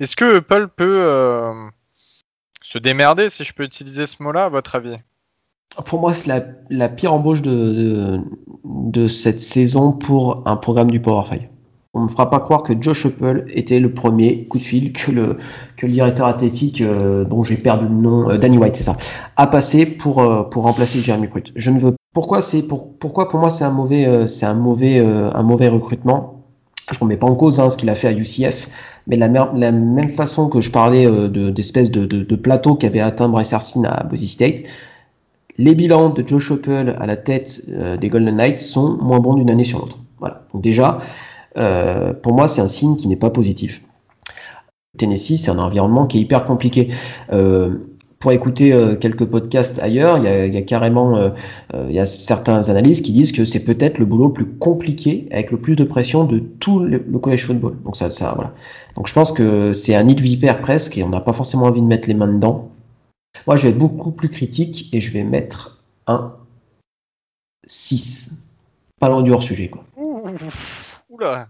Est-ce 0.00 0.16
que 0.16 0.38
Apple 0.38 0.68
peut 0.74 1.02
euh, 1.02 1.52
se 2.62 2.78
démerder, 2.78 3.28
si 3.28 3.44
je 3.44 3.52
peux 3.52 3.64
utiliser 3.64 4.06
ce 4.06 4.22
mot-là, 4.22 4.46
à 4.46 4.48
votre 4.48 4.74
avis? 4.74 4.96
Pour 5.84 6.00
moi, 6.00 6.14
c'est 6.14 6.42
la, 6.70 6.88
pire 6.88 7.12
embauche 7.12 7.42
de, 7.42 8.18
de, 8.64 9.06
cette 9.06 9.42
saison 9.42 9.92
pour 9.92 10.42
un 10.48 10.56
programme 10.56 10.90
du 10.90 11.00
Power 11.00 11.26
5. 11.28 11.50
On 11.92 12.00
ne 12.00 12.04
me 12.04 12.08
fera 12.08 12.30
pas 12.30 12.40
croire 12.40 12.62
que 12.62 12.72
Josh 12.80 13.04
Apple 13.04 13.44
était 13.48 13.78
le 13.78 13.92
premier 13.92 14.46
coup 14.46 14.56
de 14.56 14.62
fil 14.62 14.92
que 14.94 15.10
le, 15.10 15.36
directeur 15.82 16.26
athlétique, 16.26 16.80
euh, 16.80 17.24
dont 17.24 17.44
j'ai 17.44 17.58
perdu 17.58 17.84
le 17.84 17.94
nom, 17.94 18.30
euh, 18.30 18.38
Danny 18.38 18.56
White, 18.56 18.76
c'est 18.76 18.84
ça, 18.84 18.96
a 19.36 19.46
passé 19.46 19.84
pour, 19.84 20.14
remplacer 20.14 21.00
Jeremy 21.00 21.28
Pruitt. 21.28 21.52
Je 21.56 21.70
ne 21.70 21.78
veux 21.78 21.94
pourquoi 22.14 22.40
pour, 22.68 22.98
pourquoi 22.98 23.28
pour 23.28 23.38
moi 23.38 23.50
c'est 23.50 23.64
un 23.64 23.70
mauvais 23.70 24.08
recrutement? 25.68 26.40
Je 26.90 26.96
ne 26.96 27.00
remets 27.00 27.16
pas 27.16 27.26
en 27.26 27.36
cause 27.36 27.60
hein, 27.60 27.70
ce 27.70 27.76
qu'il 27.76 27.88
a 27.88 27.94
fait 27.94 28.08
à 28.08 28.12
UCF, 28.12 28.68
mais 29.06 29.16
la, 29.16 29.28
la 29.28 29.72
même 29.72 30.10
façon 30.10 30.48
que 30.48 30.60
je 30.60 30.70
parlais 30.70 31.06
de 31.06 31.50
d'espèce 31.50 31.90
de, 31.90 32.06
de, 32.06 32.22
de, 32.22 32.36
plateau 32.36 32.78
atteint 33.00 33.28
Bryce 33.28 33.52
Harsin 33.52 33.84
à 33.84 34.04
Boise 34.04 34.26
State, 34.26 34.62
les 35.58 35.74
bilans 35.74 36.10
de 36.10 36.26
Josh 36.26 36.52
Apple 36.52 36.96
à 36.98 37.06
la 37.06 37.16
tête 37.16 37.62
des 38.00 38.08
Golden 38.08 38.36
Knights 38.36 38.60
sont 38.60 38.98
moins 38.98 39.20
bons 39.20 39.34
d'une 39.34 39.50
année 39.50 39.64
sur 39.64 39.80
l'autre. 39.80 39.98
Voilà. 40.20 40.42
Déjà, 40.54 40.98
euh, 41.56 42.12
pour 42.12 42.34
moi, 42.34 42.48
c'est 42.48 42.60
un 42.60 42.68
signe 42.68 42.96
qui 42.96 43.08
n'est 43.08 43.16
pas 43.16 43.30
positif. 43.30 43.82
Tennessee, 44.98 45.36
c'est 45.36 45.50
un 45.50 45.58
environnement 45.58 46.06
qui 46.06 46.18
est 46.18 46.20
hyper 46.20 46.44
compliqué. 46.44 46.88
Euh, 47.32 47.74
pour 48.20 48.32
écouter 48.32 48.74
euh, 48.74 48.96
quelques 48.96 49.24
podcasts 49.24 49.78
ailleurs, 49.78 50.18
il 50.18 50.24
y 50.24 50.26
a, 50.28 50.46
il 50.46 50.54
y 50.54 50.58
a 50.58 50.62
carrément 50.62 51.16
euh, 51.16 51.30
euh 51.72 51.86
il 51.88 51.94
y 51.94 51.98
a 51.98 52.04
certains 52.04 52.68
analystes 52.68 53.02
qui 53.02 53.12
disent 53.12 53.32
que 53.32 53.46
c'est 53.46 53.64
peut-être 53.64 53.98
le 53.98 54.04
boulot 54.04 54.26
le 54.26 54.32
plus 54.34 54.46
compliqué 54.46 55.26
avec 55.30 55.50
le 55.50 55.58
plus 55.58 55.74
de 55.74 55.84
pression 55.84 56.24
de 56.24 56.38
tout 56.38 56.80
le, 56.80 56.98
le 56.98 57.18
college 57.18 57.46
football. 57.46 57.78
Donc 57.82 57.96
ça, 57.96 58.10
ça 58.10 58.34
voilà. 58.34 58.52
Donc 58.94 59.08
je 59.08 59.14
pense 59.14 59.32
que 59.32 59.72
c'est 59.72 59.94
un 59.94 60.04
nid 60.04 60.14
de 60.14 60.20
vipère 60.20 60.60
presque 60.60 60.98
et 60.98 61.02
on 61.02 61.08
n'a 61.08 61.22
pas 61.22 61.32
forcément 61.32 61.64
envie 61.64 61.80
de 61.80 61.86
mettre 61.86 62.08
les 62.08 62.14
mains 62.14 62.28
dedans. 62.28 62.70
Moi, 63.46 63.56
je 63.56 63.62
vais 63.62 63.68
être 63.70 63.78
beaucoup 63.78 64.10
plus 64.10 64.28
critique 64.28 64.90
et 64.92 65.00
je 65.00 65.10
vais 65.12 65.22
mettre 65.22 65.82
un 66.06 66.36
6. 67.66 68.42
Pas 68.98 69.08
loin 69.08 69.22
du 69.22 69.32
hors 69.32 69.42
sujet 69.42 69.70
quoi. 69.70 69.84
Oula. 71.08 71.48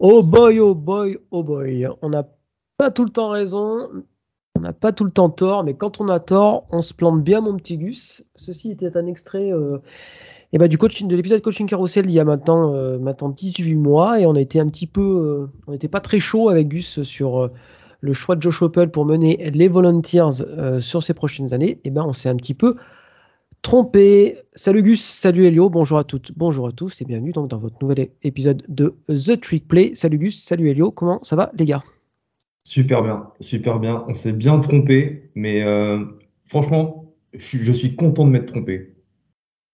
Oh 0.00 0.24
boy, 0.24 0.58
oh 0.58 0.74
boy, 0.74 1.18
oh 1.30 1.44
boy. 1.44 1.86
On 2.02 2.08
n'a 2.08 2.26
pas 2.80 2.90
tout 2.90 3.04
le 3.04 3.10
temps 3.10 3.28
raison, 3.28 3.90
on 4.56 4.60
n'a 4.60 4.72
pas 4.72 4.90
tout 4.90 5.04
le 5.04 5.10
temps 5.10 5.28
tort, 5.28 5.64
mais 5.64 5.74
quand 5.74 6.00
on 6.00 6.08
a 6.08 6.18
tort, 6.18 6.66
on 6.70 6.80
se 6.80 6.94
plante 6.94 7.22
bien, 7.22 7.42
mon 7.42 7.54
petit 7.58 7.76
Gus. 7.76 8.24
Ceci 8.36 8.70
était 8.70 8.96
un 8.96 9.06
extrait 9.06 9.52
euh, 9.52 9.76
et 10.54 10.58
bah, 10.58 10.66
du 10.66 10.78
coaching, 10.78 11.06
de 11.06 11.14
l'épisode 11.14 11.42
coaching 11.42 11.68
carousel 11.68 12.06
il 12.06 12.12
y 12.12 12.18
a 12.18 12.24
maintenant, 12.24 12.74
euh, 12.74 12.98
maintenant 12.98 13.28
18 13.28 13.74
mois, 13.74 14.18
et 14.18 14.24
on 14.24 14.34
a 14.34 14.40
été 14.40 14.60
un 14.60 14.66
petit 14.66 14.86
peu, 14.86 15.02
euh, 15.02 15.46
on 15.66 15.72
n'était 15.72 15.88
pas 15.88 16.00
très 16.00 16.20
chaud 16.20 16.48
avec 16.48 16.68
Gus 16.68 17.02
sur 17.02 17.50
le 18.00 18.12
choix 18.14 18.34
de 18.34 18.40
Josh 18.40 18.62
Opel 18.62 18.90
pour 18.90 19.04
mener 19.04 19.50
les 19.50 19.68
Volunteers 19.68 20.42
sur 20.80 21.02
ces 21.02 21.12
prochaines 21.12 21.52
années. 21.52 21.82
Et 21.84 21.90
ben, 21.90 22.04
on 22.06 22.14
s'est 22.14 22.30
un 22.30 22.36
petit 22.36 22.54
peu 22.54 22.76
trompé. 23.60 24.38
Salut 24.54 24.82
Gus, 24.82 25.04
salut 25.04 25.44
Elio, 25.44 25.68
bonjour 25.68 25.98
à 25.98 26.04
toutes, 26.04 26.32
bonjour 26.34 26.68
à 26.68 26.72
tous 26.72 27.02
et 27.02 27.04
bienvenue 27.04 27.32
donc 27.32 27.48
dans 27.48 27.58
votre 27.58 27.76
nouvel 27.82 28.08
épisode 28.22 28.62
de 28.68 28.94
The 29.08 29.38
Trick 29.38 29.68
Play. 29.68 29.94
Salut 29.94 30.16
Gus, 30.16 30.42
salut 30.42 30.70
Elio, 30.70 30.90
comment 30.90 31.22
ça 31.22 31.36
va 31.36 31.52
les 31.58 31.66
gars? 31.66 31.82
Super 32.64 33.02
bien, 33.02 33.30
super 33.40 33.78
bien. 33.80 34.04
On 34.06 34.14
s'est 34.14 34.32
bien 34.32 34.58
trompé, 34.60 35.30
mais 35.34 35.62
euh, 35.62 36.04
franchement, 36.44 37.14
je 37.34 37.72
suis, 37.72 37.96
content 37.96 38.26
de 38.26 38.30
m'être 38.30 38.46
trompé. 38.46 38.94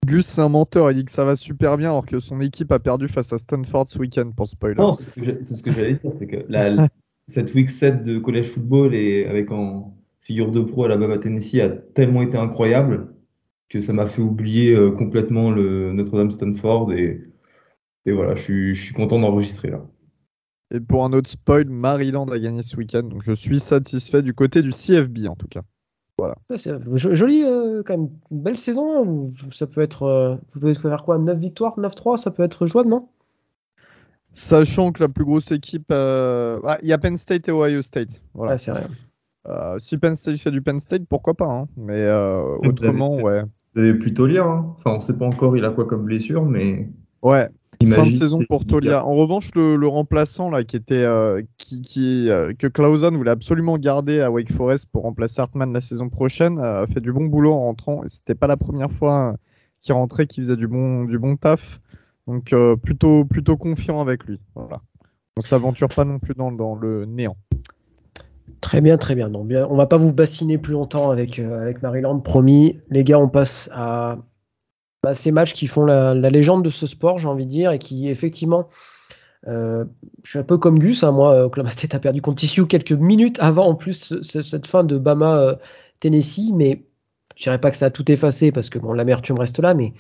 Gus, 0.07 0.27
c'est 0.27 0.41
un 0.41 0.49
menteur, 0.49 0.91
il 0.91 0.99
dit 0.99 1.05
que 1.05 1.11
ça 1.11 1.25
va 1.25 1.35
super 1.37 1.77
bien 1.77 1.91
alors 1.91 2.07
que 2.07 2.21
son 2.21 2.41
équipe 2.41 2.71
a 2.71 2.79
perdu 2.79 3.09
face 3.09 3.33
à 3.33 3.39
Stanford 3.39 3.87
ce 3.89 3.99
week-end 3.99 4.31
pour 4.37 4.47
spoiler. 4.47 4.77
Non, 4.77 4.93
c'est 4.93 5.05
ce 5.45 5.63
que 5.63 5.73
j'allais 5.73 5.95
dire, 5.95 6.13
c'est 6.17 6.27
que 6.27 6.45
la, 6.49 6.89
cette 7.29 7.55
week 7.55 7.71
7 7.71 8.03
de 8.03 8.19
college 8.19 8.47
football 8.47 8.95
et 8.95 9.27
avec 9.27 9.51
en 9.51 9.97
figure 10.21 10.53
de 10.53 10.61
pro 10.61 10.85
à 10.85 10.89
la 10.89 10.97
Bama 10.97 11.19
Tennessee 11.19 11.61
a 11.61 11.69
tellement 11.69 12.23
été 12.23 12.37
incroyable 12.37 13.15
que 13.69 13.81
ça 13.81 13.93
m'a 13.93 14.07
fait 14.07 14.23
oublier 14.23 14.75
euh, 14.75 14.91
complètement 14.91 15.51
le 15.51 15.93
Notre-Dame 15.93 16.31
Stanford 16.31 16.93
et, 16.93 17.23
et 18.05 18.13
voilà, 18.13 18.35
je 18.37 18.43
suis, 18.43 18.75
je 18.75 18.85
suis 18.85 18.95
content 18.95 19.19
d'enregistrer 19.19 19.71
là. 19.71 19.85
Et 20.75 20.81
pour 20.81 21.05
un 21.05 21.13
autre 21.13 21.31
spoil, 21.31 21.69
Maryland 21.69 22.27
a 22.27 22.39
gagné 22.39 22.63
ce 22.63 22.77
week-end, 22.77 23.05
donc 23.05 23.23
je 23.23 23.33
suis 23.33 23.61
satisfait 23.61 24.23
du 24.23 24.35
côté 24.35 24.63
du 24.63 24.71
CFB 24.71 25.27
en 25.29 25.37
tout 25.37 25.47
cas. 25.47 25.63
Voilà. 26.19 26.35
C'est 26.57 26.73
joli, 26.95 27.43
euh, 27.45 27.83
quand 27.85 27.97
même, 27.97 28.09
une 28.31 28.41
belle 28.41 28.57
saison. 28.57 29.33
Ça 29.53 29.67
peut 29.67 29.83
être, 29.83 30.05
euh, 30.05 30.35
vous 30.55 30.61
pouvez 30.61 30.75
faire 30.75 31.05
quoi 31.05 31.19
9 31.19 31.39
victoires, 31.39 31.79
9-3, 31.79 32.17
ça 32.17 32.31
peut 32.31 32.43
être 32.43 32.67
jouable, 32.67 32.89
non? 32.89 33.09
Sachant 34.33 34.93
que 34.93 35.03
la 35.03 35.09
plus 35.09 35.25
grosse 35.25 35.51
équipe, 35.51 35.87
euh... 35.91 36.59
ah, 36.67 36.79
il 36.83 36.89
y 36.89 36.93
a 36.93 36.99
Penn 36.99 37.17
State 37.17 37.49
et 37.49 37.53
Ohio 37.53 37.83
State. 37.83 38.23
Voilà. 38.35 38.55
Ah, 38.55 38.59
c'est 38.59 38.73
rien. 38.73 38.89
Euh, 39.49 39.79
si 39.79 39.97
Penn 39.97 40.15
State 40.15 40.39
fait 40.39 40.51
du 40.51 40.63
Penn 40.63 40.81
State, 40.81 41.05
pourquoi 41.09 41.35
pas 41.35 41.47
hein 41.47 41.69
Mais 41.77 41.95
euh, 41.95 42.57
autrement, 42.65 43.17
vous 43.17 43.23
ouais. 43.23 43.43
Vous 43.75 43.81
allez 43.83 43.95
plutôt 43.95 44.27
lire. 44.27 44.47
Hein 44.47 44.75
enfin, 44.79 44.93
on 44.97 45.01
sait 45.01 45.17
pas 45.17 45.27
encore 45.27 45.57
il 45.57 45.65
a 45.65 45.71
quoi 45.71 45.85
comme 45.87 46.05
blessure, 46.05 46.45
mais. 46.45 46.89
Ouais. 47.23 47.49
Imagine, 47.81 48.05
fin 48.05 48.11
de 48.11 48.17
saison 48.17 48.41
pour 48.49 48.65
Tolia. 48.65 49.05
En 49.05 49.15
revanche, 49.15 49.51
le, 49.55 49.77
le, 49.77 49.87
remplaçant 49.87 50.51
là, 50.51 50.65
qui 50.65 50.77
était, 50.77 50.95
euh, 50.95 51.43
qui, 51.59 51.83
qui 51.83 52.31
euh, 52.31 52.53
que 52.59 52.67
Clausen 52.67 53.17
voulait 53.17 53.31
absolument 53.31 53.79
garder 53.79 54.21
à 54.21 54.31
Wake 54.31 54.53
Forest 54.53 54.87
pour 54.93 55.03
remplacer 55.03 55.41
Hartman 55.41 55.73
la 55.73 55.81
saison 55.81 56.09
prochaine, 56.09 56.59
euh, 56.59 56.83
a 56.83 56.87
fait 56.87 57.01
du 57.01 57.13
bon 57.13 57.27
boulot 57.27 57.53
en 57.53 57.61
rentrant. 57.61 58.03
Et 58.05 58.09
c'était 58.09 58.35
pas 58.35 58.47
la 58.47 58.57
première 58.57 58.91
fois 58.91 59.37
qu'il 59.81 59.95
rentrait, 59.95 60.27
qu'il 60.27 60.43
faisait 60.43 60.57
du 60.57 60.69
bon, 60.69 61.05
du 61.05 61.19
bon 61.19 61.37
taf. 61.37 61.81
Donc 62.27 62.53
euh, 62.53 62.77
plutôt, 62.77 63.25
plutôt 63.25 63.57
confiant 63.57 64.01
avec 64.01 64.25
lui. 64.25 64.41
Voilà. 64.55 64.81
On 65.37 65.43
s'aventure 65.43 65.89
pas 65.89 66.05
non 66.05 66.19
plus 66.19 66.35
dans, 66.35 66.51
dans 66.51 66.75
le 66.75 67.05
néant. 67.05 67.37
Très 68.61 68.81
bien, 68.81 68.97
très 68.97 69.15
bien. 69.15 69.29
Donc, 69.29 69.49
bien. 69.49 69.67
On 69.71 69.77
va 69.77 69.87
pas 69.87 69.97
vous 69.97 70.13
bassiner 70.13 70.59
plus 70.59 70.73
longtemps 70.73 71.11
avec, 71.11 71.39
euh, 71.39 71.61
avec 71.61 71.83
Maryland, 71.83 72.19
promis. 72.21 72.79
Les 72.91 73.05
gars, 73.05 73.19
on 73.19 73.29
passe 73.29 73.71
à 73.73 74.19
bah, 75.07 75.15
ces 75.15 75.31
matchs 75.31 75.53
qui 75.53 75.69
font 75.69 75.85
la, 75.85 76.15
la, 76.15 76.31
légende 76.31 76.65
de 76.65 76.69
ce 76.69 76.85
sport, 76.85 77.21
j'ai 77.21 77.29
envie 77.29 77.47
de 77.47 77.51
dire, 77.51 77.71
et 77.71 77.79
qui 77.79 78.09
effectivement, 78.09 78.69
euh, 79.47 79.85
je 80.25 80.31
suis 80.31 80.39
un 80.41 80.43
peu 80.43 80.59
comme 80.59 80.81
Gus, 80.81 81.05
hein, 81.05 81.13
moi, 81.13 81.45
Oklahoma 81.45 81.71
State 81.71 81.95
a 81.95 82.01
perdu 82.01 82.21
contre 82.21 82.45
TCU 82.45 82.67
quelques 82.67 82.91
minutes 82.91 83.39
avant 83.39 83.67
en 83.69 83.77
plus 83.77 84.21
ce, 84.21 84.43
cette 84.43 84.67
fin 84.67 84.83
de 84.83 84.99
Bama 84.99 85.39
euh, 85.39 85.55
Tennessee, 86.01 86.51
mais 86.53 86.83
je 87.37 87.45
dirais 87.45 87.61
pas 87.61 87.71
que 87.71 87.77
ça 87.77 87.87
a 87.87 87.91
tout 87.91 88.11
effacé 88.11 88.51
parce 88.51 88.69
que 88.69 88.81
bon, 88.81 88.95
l'amertume 88.95 89.39
reste 89.39 89.61
là, 89.61 89.75
mais 89.75 89.95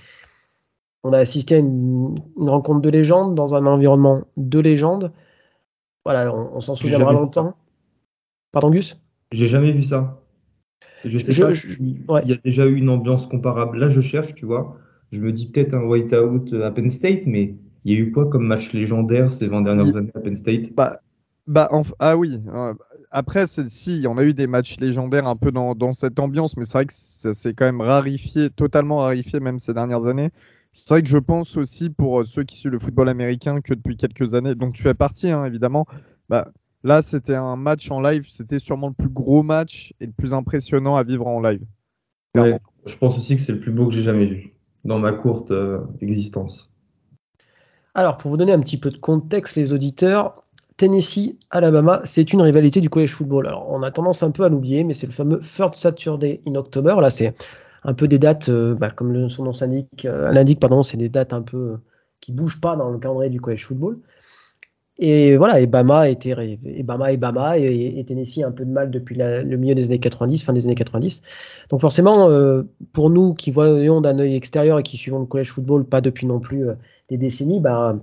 on 1.05 1.13
a 1.13 1.19
assisté 1.19 1.55
à 1.55 1.59
une, 1.59 2.17
une, 2.37 2.49
rencontre 2.49 2.81
de 2.81 2.91
légende 2.91 3.37
dans 3.37 3.55
un 3.55 3.65
environnement 3.65 4.23
de 4.37 4.59
légende. 4.59 5.13
Voilà, 6.05 6.35
on, 6.35 6.57
on 6.57 6.61
s'en 6.61 6.75
souviendra 6.75 7.13
longtemps. 7.13 7.55
Pardon, 8.51 8.71
Gus? 8.71 9.01
J'ai 9.31 9.47
jamais 9.47 9.71
vu 9.71 9.85
ça. 9.85 10.21
Je 11.05 11.17
sais 11.21 11.31
je, 11.31 11.43
pas, 11.45 11.53
je, 11.53 11.69
ouais. 12.09 12.23
il 12.25 12.31
y 12.31 12.33
a 12.33 12.39
déjà 12.45 12.67
eu 12.67 12.75
une 12.75 12.91
ambiance 12.91 13.27
comparable. 13.27 13.79
Là, 13.79 13.89
je 13.89 14.01
cherche, 14.01 14.35
tu 14.35 14.47
vois. 14.47 14.77
Je 15.17 15.23
me 15.23 15.33
dis 15.33 15.47
peut-être 15.47 15.73
un 15.73 15.85
whiteout 15.85 16.53
à 16.63 16.71
Penn 16.71 16.91
State, 16.91 17.23
mais 17.25 17.55
il 17.87 17.95
y 17.95 17.97
a 17.97 17.99
eu 17.99 18.13
quoi 18.13 18.29
comme 18.29 18.47
match 18.47 18.75
légendaire 18.75 19.33
ces 19.33 19.47
20 19.47 19.63
dernières 19.63 19.87
il... 19.87 19.97
années 19.97 20.13
à 20.15 20.21
Penn 20.21 20.35
State? 20.35 20.75
Bah, 20.75 20.99
bah, 21.47 21.69
en... 21.71 21.85
Ah 21.99 22.19
oui. 22.19 22.39
Après, 23.11 23.47
si, 23.47 23.97
il 23.97 24.03
y 24.03 24.07
en 24.07 24.19
a 24.19 24.25
eu 24.25 24.35
des 24.35 24.47
matchs 24.47 24.79
légendaires 24.79 25.27
un 25.27 25.37
peu 25.37 25.53
dans, 25.53 25.75
dans 25.75 25.93
cette 25.93 26.19
ambiance, 26.19 26.59
mais 26.59 26.65
c'est 26.65 26.75
vrai 26.75 26.87
que 26.87 26.93
ça 26.93 27.33
s'est 27.33 27.55
quand 27.55 27.65
même 27.65 27.81
rarifié, 27.81 28.51
totalement 28.51 28.99
rarifié 28.99 29.41
même 29.41 29.59
ces 29.59 29.73
dernières 29.73 30.07
années. 30.07 30.31
C'est 30.73 30.91
vrai 30.91 31.03
que 31.03 31.09
je 31.09 31.17
pense 31.17 31.57
aussi 31.57 31.89
pour 31.89 32.27
ceux 32.27 32.45
qui 32.45 32.57
suivent 32.57 32.73
le 32.73 32.79
football 32.79 33.09
américain 33.09 33.63
que 33.63 33.73
depuis 33.73 33.97
quelques 33.97 34.35
années, 34.35 34.55
donc 34.55 34.75
tu 34.75 34.83
fais 34.83 34.93
partie 34.93 35.31
hein, 35.31 35.47
évidemment, 35.47 35.87
bah, 36.29 36.53
là 36.85 37.01
c'était 37.01 37.35
un 37.35 37.57
match 37.57 37.91
en 37.91 38.03
live, 38.03 38.27
c'était 38.29 38.59
sûrement 38.59 38.89
le 38.89 38.93
plus 38.93 39.09
gros 39.09 39.43
match 39.43 39.95
et 40.01 40.07
le 40.07 40.13
plus 40.13 40.35
impressionnant 40.35 40.97
à 40.97 41.03
vivre 41.03 41.27
en 41.27 41.41
live. 41.41 41.63
Ouais, 42.35 42.61
je 42.85 42.95
pense 42.99 43.17
aussi 43.17 43.37
que 43.37 43.41
c'est 43.41 43.53
le 43.53 43.61
plus 43.61 43.73
beau 43.73 43.89
que 43.89 43.95
j'ai 43.95 44.03
jamais 44.03 44.27
vu 44.27 44.56
dans 44.87 44.99
ma 44.99 45.13
courte 45.13 45.51
euh, 45.51 45.81
existence. 46.01 46.71
Alors 47.95 48.19
pour 48.19 48.31
vous 48.31 48.37
donner 48.37 48.53
un 48.53 48.61
petit 48.61 48.79
peu 48.79 48.91
de 48.91 48.99
contexte 48.99 49.57
les 49.57 49.73
auditeurs, 49.73 50.43
Tennessee, 50.77 51.39
Alabama, 51.51 52.01
c'est 52.05 52.33
une 52.33 52.43
rivalité 52.43 52.81
du 52.81 52.91
college 52.91 53.13
football. 53.13 53.47
Alors 53.47 53.67
on 53.71 53.83
a 53.83 53.91
tendance 53.91 54.23
un 54.23 54.31
peu 54.31 54.45
à 54.45 54.49
l'oublier, 54.49 54.85
mais 54.85 54.95
c'est 54.95 55.07
le 55.07 55.13
fameux 55.13 55.41
Third 55.41 55.75
Saturday 55.75 56.41
in 56.47 56.55
October. 56.55 56.97
Là 57.01 57.11
c'est 57.11 57.35
un 57.87 57.95
peu 57.95 58.09
des 58.09 58.19
dates, 58.19 58.49
euh, 58.49 58.75
bah, 58.75 58.91
comme 58.91 59.31
son 59.31 59.45
nom 59.45 59.53
euh, 59.63 60.33
l'indique, 60.33 60.61
pardon, 60.61 60.83
c'est 60.83 60.97
des 60.97 61.09
dates 61.09 61.33
un 61.33 61.43
peu 61.43 61.57
euh, 61.57 61.77
qui 62.21 62.33
bougent 62.33 62.61
pas 62.61 62.77
dans 62.77 62.91
le 62.91 62.99
calendrier 62.99 63.31
du 63.31 63.41
college 63.41 63.65
football. 63.65 63.99
Et 64.99 65.37
voilà, 65.37 65.61
et 65.61 65.67
Bama 65.67 66.09
était 66.09 66.35
et 66.65 66.83
Bama 66.83 67.13
et 67.13 67.19
Bama 67.19 67.59
et, 67.59 68.03
Tennessee 68.07 68.43
un 68.43 68.51
peu 68.51 68.65
de 68.65 68.71
mal 68.71 68.91
depuis 68.91 69.15
le 69.17 69.57
milieu 69.57 69.75
des 69.75 69.87
années 69.87 69.99
90, 69.99 70.43
fin 70.43 70.55
des 70.55 70.65
années 70.65 70.75
90. 70.75 71.23
Donc 71.69 71.83
forcément, 71.83 72.31
euh, 72.31 72.63
pour 72.95 73.11
nous 73.11 73.35
qui 73.35 73.51
voyons 73.51 74.01
d'un 74.01 74.19
œil 74.19 74.35
extérieur 74.35 74.79
et 74.79 74.83
qui 74.83 74.97
suivons 74.97 75.19
le 75.19 75.27
college 75.27 75.51
football 75.51 75.85
pas 75.85 76.01
depuis 76.01 76.27
non 76.27 76.41
plus 76.41 76.69
euh, 76.69 76.75
des 77.11 77.19
décennies, 77.19 77.61
bah, 77.61 77.99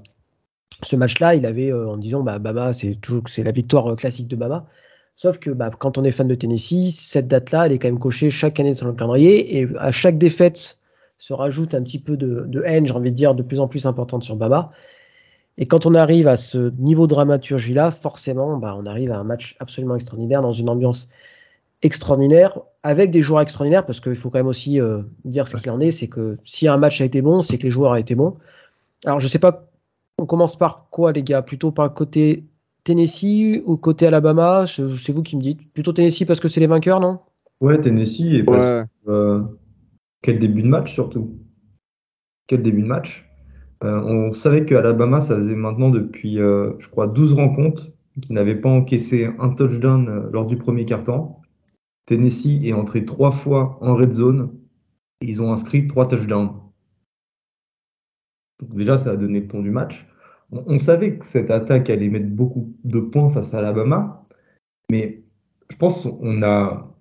ce 0.83 0.95
match-là, 0.95 1.35
il 1.35 1.45
avait 1.47 1.71
euh, 1.71 1.89
en 1.89 1.97
disant 1.97 2.21
bah, 2.21 2.37
Bama, 2.39 2.73
c'est 2.73 2.95
toujours 2.95 3.23
c'est 3.27 3.43
la 3.43 3.51
victoire 3.51 3.95
classique 3.95 4.27
de 4.27 4.35
Bama. 4.35 4.67
Sauf 5.15 5.39
que 5.39 5.49
bah, 5.49 5.71
quand 5.77 5.97
on 5.97 6.03
est 6.03 6.11
fan 6.11 6.27
de 6.27 6.35
Tennessee, 6.35 6.91
cette 6.95 7.27
date-là, 7.27 7.65
elle 7.65 7.71
est 7.71 7.79
quand 7.79 7.87
même 7.87 7.99
cochée 7.99 8.29
chaque 8.29 8.59
année 8.59 8.75
sur 8.75 8.85
le 8.87 8.93
calendrier. 8.93 9.59
Et 9.59 9.67
à 9.79 9.91
chaque 9.91 10.19
défaite 10.19 10.79
se 11.17 11.33
rajoute 11.33 11.73
un 11.73 11.81
petit 11.81 11.99
peu 11.99 12.17
de, 12.17 12.45
de 12.47 12.61
haine, 12.65 12.85
j'ai 12.85 12.93
envie 12.93 13.11
de 13.11 13.15
dire, 13.15 13.33
de 13.33 13.43
plus 13.43 13.59
en 13.59 13.67
plus 13.67 13.87
importante 13.87 14.23
sur 14.23 14.35
Bama. 14.35 14.71
Et 15.57 15.67
quand 15.67 15.85
on 15.85 15.93
arrive 15.93 16.27
à 16.27 16.37
ce 16.37 16.71
niveau 16.79 17.05
de 17.05 17.13
dramaturgie-là, 17.13 17.91
forcément, 17.91 18.57
bah, 18.57 18.75
on 18.77 18.85
arrive 18.85 19.11
à 19.11 19.19
un 19.19 19.23
match 19.23 19.55
absolument 19.59 19.95
extraordinaire, 19.95 20.41
dans 20.41 20.53
une 20.53 20.69
ambiance 20.69 21.09
extraordinaire, 21.83 22.59
avec 22.81 23.11
des 23.11 23.21
joueurs 23.21 23.41
extraordinaires, 23.41 23.85
parce 23.85 23.99
qu'il 23.99 24.15
faut 24.15 24.29
quand 24.29 24.39
même 24.39 24.47
aussi 24.47 24.81
euh, 24.81 25.03
dire 25.25 25.47
ce 25.47 25.57
qu'il 25.57 25.69
en 25.69 25.79
est, 25.79 25.91
c'est 25.91 26.07
que 26.07 26.37
si 26.43 26.67
un 26.67 26.77
match 26.77 27.01
a 27.01 27.05
été 27.05 27.21
bon, 27.21 27.41
c'est 27.41 27.57
que 27.57 27.63
les 27.63 27.71
joueurs 27.71 27.91
ont 27.91 27.95
été 27.95 28.15
bons. 28.15 28.37
Alors 29.05 29.19
je 29.19 29.27
sais 29.27 29.39
pas, 29.39 29.69
on 30.17 30.25
commence 30.25 30.57
par 30.57 30.87
quoi 30.89 31.11
les 31.11 31.23
gars? 31.23 31.41
Plutôt 31.41 31.71
par 31.71 31.85
le 31.85 31.91
côté 31.91 32.45
Tennessee 32.83 33.61
ou 33.65 33.77
côté 33.77 34.07
Alabama? 34.07 34.65
C'est 34.65 35.11
vous 35.11 35.23
qui 35.23 35.35
me 35.35 35.41
dites. 35.41 35.71
Plutôt 35.73 35.93
Tennessee 35.93 36.25
parce 36.25 36.39
que 36.39 36.47
c'est 36.47 36.61
les 36.61 36.67
vainqueurs, 36.67 36.99
non? 36.99 37.19
Ouais, 37.61 37.79
Tennessee, 37.79 38.33
et 38.33 38.43
parce 38.43 38.69
que, 38.69 38.85
euh, 39.07 39.41
quel 40.21 40.39
début 40.39 40.63
de 40.63 40.67
match 40.67 40.93
surtout. 40.93 41.37
Quel 42.47 42.63
début 42.63 42.81
de 42.81 42.87
match. 42.87 43.29
Euh, 43.83 44.01
on 44.01 44.31
savait 44.31 44.65
qu'Alabama, 44.65 45.19
ça 45.19 45.35
faisait 45.35 45.55
maintenant 45.55 45.89
depuis, 45.89 46.39
euh, 46.39 46.71
je 46.79 46.87
crois, 46.87 47.07
12 47.07 47.33
rencontres 47.33 47.91
qu'ils 48.21 48.33
n'avaient 48.33 48.59
pas 48.59 48.69
encaissé 48.69 49.29
un 49.39 49.49
touchdown 49.49 50.07
euh, 50.07 50.29
lors 50.31 50.45
du 50.45 50.57
premier 50.57 50.85
quart-temps. 50.85 51.41
Tennessee 52.05 52.63
est 52.63 52.73
entré 52.73 53.05
trois 53.05 53.31
fois 53.31 53.77
en 53.81 53.95
red 53.95 54.11
zone 54.11 54.55
et 55.21 55.27
ils 55.27 55.41
ont 55.41 55.51
inscrit 55.51 55.87
trois 55.87 56.07
touchdowns. 56.07 56.53
Donc 58.59 58.75
déjà, 58.75 58.97
ça 58.97 59.11
a 59.11 59.15
donné 59.17 59.41
le 59.41 59.47
ton 59.47 59.61
du 59.61 59.71
match. 59.71 60.07
On, 60.51 60.63
on 60.67 60.77
savait 60.77 61.17
que 61.17 61.25
cette 61.25 61.51
attaque 61.51 61.89
allait 61.89 62.09
mettre 62.09 62.29
beaucoup 62.29 62.73
de 62.83 62.99
points 62.99 63.29
face 63.29 63.53
à 63.53 63.57
Alabama, 63.57 64.25
mais 64.91 65.23
je 65.69 65.75
pense 65.75 66.03
qu'on 66.03 66.41
a 66.43 66.92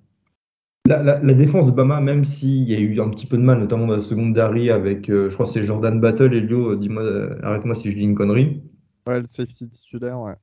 la, 0.89 1.03
la- 1.03 1.21
la 1.21 1.35
défense 1.35 1.67
de 1.67 1.71
Bama, 1.73 2.01
même 2.01 2.25
s'il 2.25 2.65
y 2.65 2.75
a 2.75 2.79
eu 2.81 3.01
un 3.01 3.09
petit 3.11 3.27
peu 3.27 3.37
de 3.37 3.43
mal, 3.43 3.59
notamment 3.61 3.87
dans 3.87 3.95
la 3.95 4.01
seconde 4.01 4.33
d'Harry 4.35 4.71
avec, 4.71 5.09
euh, 5.11 5.29
je 5.29 5.35
crois 5.35 5.47
c'est 5.47 5.63
Jordan 5.63 6.01
Battle, 6.01 6.35
Elio, 6.35 6.73
euh, 6.73 6.77
dis-moi, 6.77 7.03
euh, 7.03 7.39
arrête-moi 7.43 7.75
si 7.75 7.91
je 7.91 7.97
dis 7.97 8.03
une 8.03 8.15
connerie. 8.15 8.63
Ouais, 9.07 9.21
le 9.21 9.27
safety 9.29 9.69
titulaire, 9.69 10.21
ouais. 10.21 10.35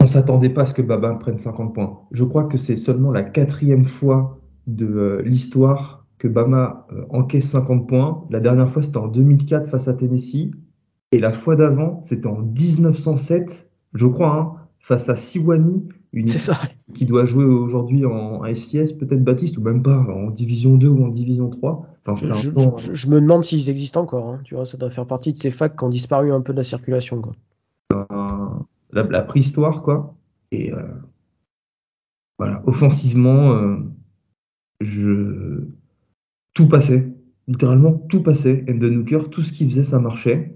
On 0.00 0.06
s'attendait 0.06 0.48
pas 0.48 0.62
à 0.62 0.66
ce 0.66 0.74
que 0.74 0.82
Bama 0.82 1.14
prenne 1.16 1.36
50 1.38 1.74
points. 1.74 2.00
Je 2.12 2.24
crois 2.24 2.44
que 2.44 2.56
c'est 2.56 2.76
seulement 2.76 3.10
la 3.10 3.22
quatrième 3.24 3.86
fois 3.86 4.40
de 4.66 4.86
euh, 4.86 5.22
l'histoire 5.22 6.06
que 6.18 6.28
Bama 6.28 6.86
encaisse 7.10 7.48
50 7.50 7.88
points. 7.88 8.24
La 8.30 8.40
dernière 8.40 8.68
fois, 8.70 8.82
c'était 8.82 8.96
en 8.98 9.08
2004 9.08 9.68
face 9.68 9.86
à 9.88 9.94
Tennessee. 9.94 10.50
Et 11.12 11.18
la 11.18 11.32
fois 11.32 11.56
d'avant, 11.56 12.00
c'était 12.02 12.26
en 12.26 12.38
1907, 12.40 13.70
je 13.94 14.06
crois, 14.06 14.36
hein, 14.36 14.52
face 14.80 15.08
à 15.08 15.16
Siwani, 15.16 15.88
une 16.12 16.26
C'est 16.26 16.38
ça. 16.38 16.58
qui 16.94 17.04
doit 17.04 17.24
jouer 17.26 17.44
aujourd'hui 17.44 18.04
en 18.06 18.42
FCS, 18.44 18.92
peut-être 18.98 19.22
Baptiste, 19.22 19.58
ou 19.58 19.62
même 19.62 19.82
pas, 19.82 19.98
en 19.98 20.30
Division 20.30 20.76
2 20.76 20.88
ou 20.88 21.04
en 21.04 21.08
Division 21.08 21.48
3. 21.50 21.86
Enfin, 22.06 22.14
Je, 22.14 22.32
je- 22.42 22.50
temps- 22.50 22.78
je- 22.78 22.94
je 22.94 23.08
me 23.08 23.20
demande 23.20 23.44
s'ils 23.44 23.68
existent 23.68 24.02
encore. 24.02 24.28
hein. 24.28 24.40
Tu 24.44 24.54
vois, 24.54 24.64
ça 24.64 24.78
doit 24.78 24.88
faire 24.90 25.06
partie 25.06 25.32
de 25.32 25.38
ces 25.38 25.50
facs 25.50 25.76
qui 25.76 25.84
ont 25.84 25.90
disparu 25.90 26.32
un 26.32 26.40
peu 26.40 26.52
de 26.52 26.58
la 26.58 26.64
circulation. 26.64 27.20
Quoi. 27.20 27.34
un- 28.10 28.64
la, 28.92 29.02
la 29.02 29.22
préhistoire, 29.22 29.82
quoi. 29.82 30.14
Et 30.50 30.72
euh, 30.72 30.82
voilà, 32.38 32.62
offensivement, 32.66 33.52
euh, 33.52 33.76
je... 34.80 35.64
tout 36.54 36.68
passait. 36.68 37.12
Littéralement, 37.48 37.92
tout 37.92 38.22
passait. 38.22 38.64
Enden 38.68 38.96
Hooker, 38.98 39.28
tout 39.30 39.42
ce 39.42 39.52
qu'il 39.52 39.68
faisait, 39.68 39.84
ça 39.84 39.98
marchait. 39.98 40.54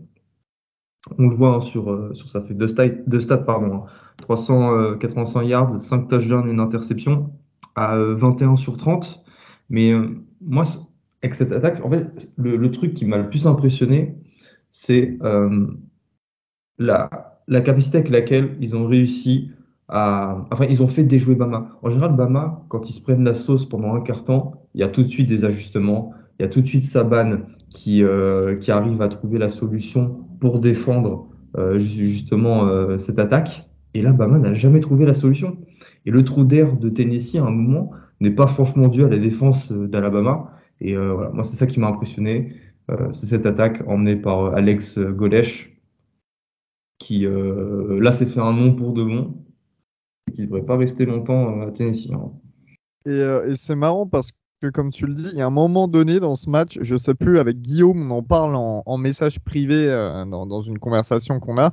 On 1.18 1.28
le 1.28 1.34
voit 1.34 1.56
hein, 1.56 1.60
sur, 1.60 1.90
euh, 1.90 2.14
sur 2.14 2.28
ça 2.28 2.40
fait 2.42 2.54
deux 2.54 2.68
stats, 2.68 2.88
deux 3.06 3.20
stats 3.20 3.38
pardon, 3.38 3.74
hein. 3.74 3.84
385 4.18 5.42
yards, 5.42 5.80
5 5.80 6.08
touchdowns, 6.08 6.48
une 6.48 6.60
interception 6.60 7.32
à 7.74 7.96
euh, 7.96 8.14
21 8.14 8.56
sur 8.56 8.76
30. 8.76 9.24
Mais 9.70 9.92
euh, 9.92 10.08
moi, 10.40 10.64
avec 11.22 11.34
cette 11.34 11.52
attaque, 11.52 11.84
en 11.84 11.90
fait, 11.90 12.30
le, 12.36 12.56
le 12.56 12.70
truc 12.70 12.92
qui 12.92 13.04
m'a 13.04 13.18
le 13.18 13.28
plus 13.28 13.46
impressionné, 13.46 14.16
c'est 14.70 15.18
euh, 15.22 15.66
la, 16.78 17.10
la 17.48 17.60
capacité 17.60 17.98
avec 17.98 18.10
laquelle 18.10 18.56
ils 18.60 18.76
ont 18.76 18.86
réussi 18.86 19.50
à. 19.88 20.46
Enfin, 20.50 20.66
ils 20.68 20.82
ont 20.82 20.88
fait 20.88 21.04
déjouer 21.04 21.34
Bama. 21.34 21.78
En 21.82 21.90
général, 21.90 22.16
Bama, 22.16 22.64
quand 22.68 22.88
ils 22.88 22.92
se 22.92 23.00
prennent 23.00 23.24
la 23.24 23.34
sauce 23.34 23.68
pendant 23.68 23.94
un 23.94 24.00
quart 24.00 24.24
temps, 24.24 24.66
il 24.74 24.80
y 24.80 24.84
a 24.84 24.88
tout 24.88 25.02
de 25.02 25.08
suite 25.08 25.28
des 25.28 25.44
ajustements. 25.44 26.12
Il 26.38 26.42
y 26.42 26.46
a 26.46 26.48
tout 26.48 26.62
de 26.62 26.66
suite 26.66 26.84
Saban 26.84 27.40
qui, 27.68 28.02
euh, 28.02 28.56
qui 28.56 28.70
arrive 28.72 29.02
à 29.02 29.08
trouver 29.08 29.38
la 29.38 29.48
solution 29.48 30.26
pour 30.42 30.58
défendre 30.58 31.28
euh, 31.56 31.78
ju- 31.78 32.06
justement 32.06 32.66
euh, 32.66 32.98
cette 32.98 33.20
attaque. 33.20 33.70
Et 33.94 34.02
là, 34.02 34.12
Bama 34.12 34.40
n'a 34.40 34.54
jamais 34.54 34.80
trouvé 34.80 35.06
la 35.06 35.14
solution. 35.14 35.56
Et 36.04 36.10
le 36.10 36.24
trou 36.24 36.42
d'air 36.42 36.76
de 36.76 36.88
Tennessee, 36.88 37.36
à 37.36 37.44
un 37.44 37.52
moment, 37.52 37.92
n'est 38.20 38.32
pas 38.32 38.48
franchement 38.48 38.88
dû 38.88 39.04
à 39.04 39.08
la 39.08 39.18
défense 39.18 39.70
euh, 39.70 39.86
d'Alabama. 39.86 40.50
Et 40.80 40.96
voilà, 40.96 41.30
moi, 41.30 41.44
c'est 41.44 41.54
ça 41.54 41.68
qui 41.68 41.78
m'a 41.78 41.86
impressionné. 41.86 42.56
C'est 43.12 43.26
cette 43.26 43.46
attaque 43.46 43.84
emmenée 43.86 44.16
par 44.16 44.52
Alex 44.52 44.98
Golesh, 44.98 45.78
qui 46.98 47.24
là 47.24 48.10
s'est 48.10 48.26
fait 48.26 48.40
un 48.40 48.52
nom 48.52 48.74
pour 48.74 48.92
de 48.92 49.04
bon, 49.04 49.32
et 50.28 50.32
qui 50.32 50.40
ne 50.40 50.46
devrait 50.46 50.66
pas 50.66 50.76
rester 50.76 51.06
longtemps 51.06 51.60
à 51.60 51.70
Tennessee. 51.70 52.10
hein. 52.12 52.32
Et, 53.06 53.54
c'est 53.54 53.76
marrant 53.76 54.08
parce 54.08 54.32
que, 54.62 54.68
comme 54.68 54.90
tu 54.90 55.06
le 55.06 55.14
dis, 55.14 55.28
il 55.32 55.38
y 55.38 55.42
a 55.42 55.46
un 55.46 55.50
moment 55.50 55.88
donné 55.88 56.20
dans 56.20 56.36
ce 56.36 56.48
match, 56.48 56.78
je 56.80 56.96
sais 56.96 57.14
plus, 57.14 57.38
avec 57.38 57.60
Guillaume, 57.60 58.10
on 58.12 58.18
en 58.18 58.22
parle 58.22 58.54
en, 58.54 58.98
message 58.98 59.40
privé 59.40 59.88
euh, 59.88 60.24
dans, 60.24 60.62
une 60.62 60.78
conversation 60.78 61.40
qu'on 61.40 61.58
a. 61.58 61.72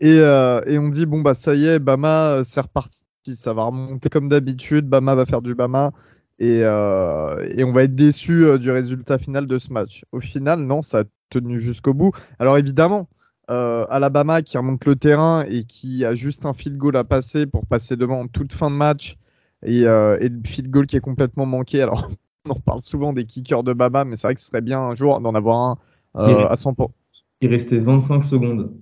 Et, 0.00 0.18
euh, 0.20 0.60
et 0.66 0.78
on 0.78 0.88
dit, 0.88 1.06
bon, 1.06 1.20
bah 1.20 1.34
ça 1.34 1.54
y 1.54 1.66
est, 1.66 1.78
Bama, 1.80 2.36
euh, 2.36 2.44
c'est 2.44 2.60
reparti, 2.60 3.02
ça 3.34 3.52
va 3.52 3.64
remonter 3.64 4.08
comme 4.08 4.28
d'habitude, 4.28 4.86
Bama 4.88 5.14
va 5.14 5.26
faire 5.26 5.42
du 5.42 5.54
Bama. 5.54 5.92
Et, 6.38 6.64
on 6.64 7.72
va 7.72 7.82
être 7.84 7.94
déçu 7.94 8.58
du 8.58 8.70
résultat 8.70 9.18
final 9.18 9.46
de 9.46 9.58
ce 9.58 9.72
match. 9.72 10.04
Au 10.12 10.20
final, 10.20 10.60
non, 10.60 10.82
ça 10.82 11.00
a 11.00 11.04
tenu 11.30 11.60
jusqu'au 11.60 11.94
bout. 11.94 12.12
Alors 12.38 12.58
évidemment, 12.58 13.08
euh, 13.50 13.84
Alabama 13.90 14.40
qui 14.42 14.56
remonte 14.56 14.84
le 14.86 14.96
terrain 14.96 15.44
et 15.48 15.64
qui 15.64 16.04
a 16.04 16.14
juste 16.14 16.46
un 16.46 16.54
field 16.54 16.78
goal 16.78 16.96
à 16.96 17.04
passer 17.04 17.46
pour 17.46 17.66
passer 17.66 17.94
devant 17.94 18.20
en 18.20 18.26
toute 18.26 18.52
fin 18.52 18.70
de 18.70 18.76
match 18.76 19.16
et, 19.64 19.86
euh, 19.86 20.18
et 20.20 20.28
le 20.28 20.40
field 20.44 20.70
goal 20.70 20.86
qui 20.86 20.96
est 20.96 21.00
complètement 21.00 21.46
manqué. 21.46 21.82
Alors, 21.82 22.08
on 22.46 22.50
en 22.50 22.60
parle 22.60 22.80
souvent 22.80 23.12
des 23.12 23.24
kickers 23.24 23.62
de 23.62 23.72
Bama, 23.72 24.04
mais 24.04 24.16
c'est 24.16 24.26
vrai 24.28 24.34
que 24.34 24.40
ce 24.40 24.46
serait 24.48 24.60
bien 24.60 24.80
un 24.80 24.94
jour 24.94 25.20
d'en 25.20 25.34
avoir 25.34 25.60
un 25.60 25.78
euh, 26.16 26.46
à 26.48 26.54
100%. 26.54 26.90
Il 27.40 27.48
restait 27.48 27.78
25 27.78 28.22
secondes. 28.22 28.72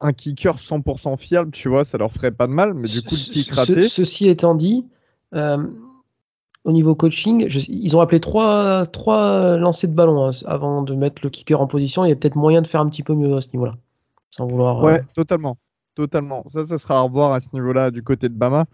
Un 0.00 0.12
kicker 0.14 0.56
100% 0.58 1.18
fiable, 1.18 1.50
tu 1.50 1.68
vois, 1.68 1.84
ça 1.84 1.98
leur 1.98 2.10
ferait 2.12 2.30
pas 2.30 2.46
de 2.46 2.52
mal, 2.52 2.72
mais 2.72 2.88
du 2.88 3.02
coup, 3.02 3.10
le 3.14 3.32
kick 3.34 3.50
ce- 3.50 3.54
raté. 3.54 3.82
ceci 3.82 4.28
étant 4.28 4.54
dit, 4.54 4.86
euh, 5.34 5.58
au 6.64 6.72
niveau 6.72 6.94
coaching, 6.94 7.46
je- 7.48 7.60
ils 7.68 7.96
ont 7.96 8.00
appelé 8.00 8.18
trois, 8.20 8.86
trois 8.86 9.56
lancers 9.58 9.90
de 9.90 9.94
ballon 9.94 10.26
hein, 10.26 10.30
avant 10.46 10.82
de 10.82 10.94
mettre 10.94 11.20
le 11.22 11.28
kicker 11.30 11.60
en 11.60 11.66
position. 11.66 12.04
Il 12.04 12.08
y 12.08 12.12
a 12.12 12.16
peut-être 12.16 12.36
moyen 12.36 12.62
de 12.62 12.66
faire 12.66 12.80
un 12.80 12.88
petit 12.88 13.02
peu 13.02 13.14
mieux 13.14 13.36
à 13.36 13.40
ce 13.42 13.48
niveau-là. 13.52 13.72
Sans 14.30 14.46
vouloir. 14.46 14.78
euh, 14.78 14.86
Ouais, 14.86 15.02
totalement. 15.14 15.58
Totalement. 15.94 16.44
Ça, 16.46 16.64
ça 16.64 16.78
sera 16.78 16.98
à 16.98 17.00
revoir 17.02 17.32
à 17.32 17.40
ce 17.40 17.48
niveau-là 17.52 17.90
du 17.90 18.02
côté 18.02 18.28
de 18.28 18.34
Bama. 18.34 18.64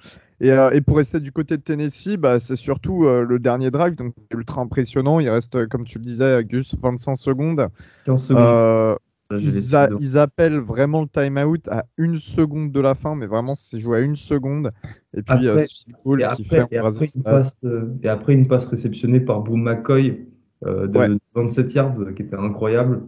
Et, 0.41 0.51
euh, 0.51 0.71
et 0.71 0.81
pour 0.83 0.99
rester 0.99 1.19
du 1.21 1.33
côté 1.33 1.57
de 1.57 1.63
Tennessee, 1.63 2.17
bah, 2.17 2.39
c'est 2.41 2.57
surtout 2.57 3.05
euh, 3.07 3.23
le 3.23 3.39
dernier 3.39 3.71
drive, 3.71 3.95
donc 3.95 4.15
ultra 4.33 4.61
impressionnant. 4.61 5.19
Il 5.21 5.31
reste, 5.31 5.57
euh, 5.57 5.67
comme 5.67 5.85
tu 5.85 5.99
le 5.99 6.05
disais, 6.05 6.45
Gus, 6.45 6.75
25 6.83 7.15
secondes. 7.17 7.69
15 8.05 8.27
secondes. 8.27 8.43
Euh, 8.43 8.97
Là, 9.29 9.39
ils, 9.41 9.75
a- 9.75 9.89
deux. 9.89 9.97
ils 9.99 10.19
appellent 10.19 10.59
vraiment 10.61 11.01
le 11.03 11.09
time-out 11.09 11.67
à 11.67 11.85
une 11.97 12.17
seconde 12.17 12.71
de 12.71 12.79
la 12.81 12.95
fin, 12.95 13.17
mais 13.17 13.27
vraiment, 13.27 13.57
c'est 13.57 13.81
joué 13.81 13.99
à 13.99 14.01
une 14.01 14.15
seconde. 14.15 14.71
Et 15.17 15.23
puis, 15.23 15.49
Après- 15.49 15.67
goal 16.05 16.23
Et 16.23 16.25
qui 16.37 16.43
après, 16.45 16.45
fait 16.45 16.67
et, 16.71 16.79
après 16.79 17.07
une 17.17 17.23
passe, 17.25 17.59
et 18.05 18.09
après 18.09 18.35
une 18.35 18.47
passe 18.47 18.67
réceptionnée 18.67 19.19
par 19.19 19.41
Boom 19.41 19.63
McCoy 19.65 20.27
de 20.65 20.97
Ouais. 20.97 21.09
27 21.35 21.75
yards 21.75 22.15
qui 22.15 22.23
était 22.23 22.37
incroyable. 22.37 23.03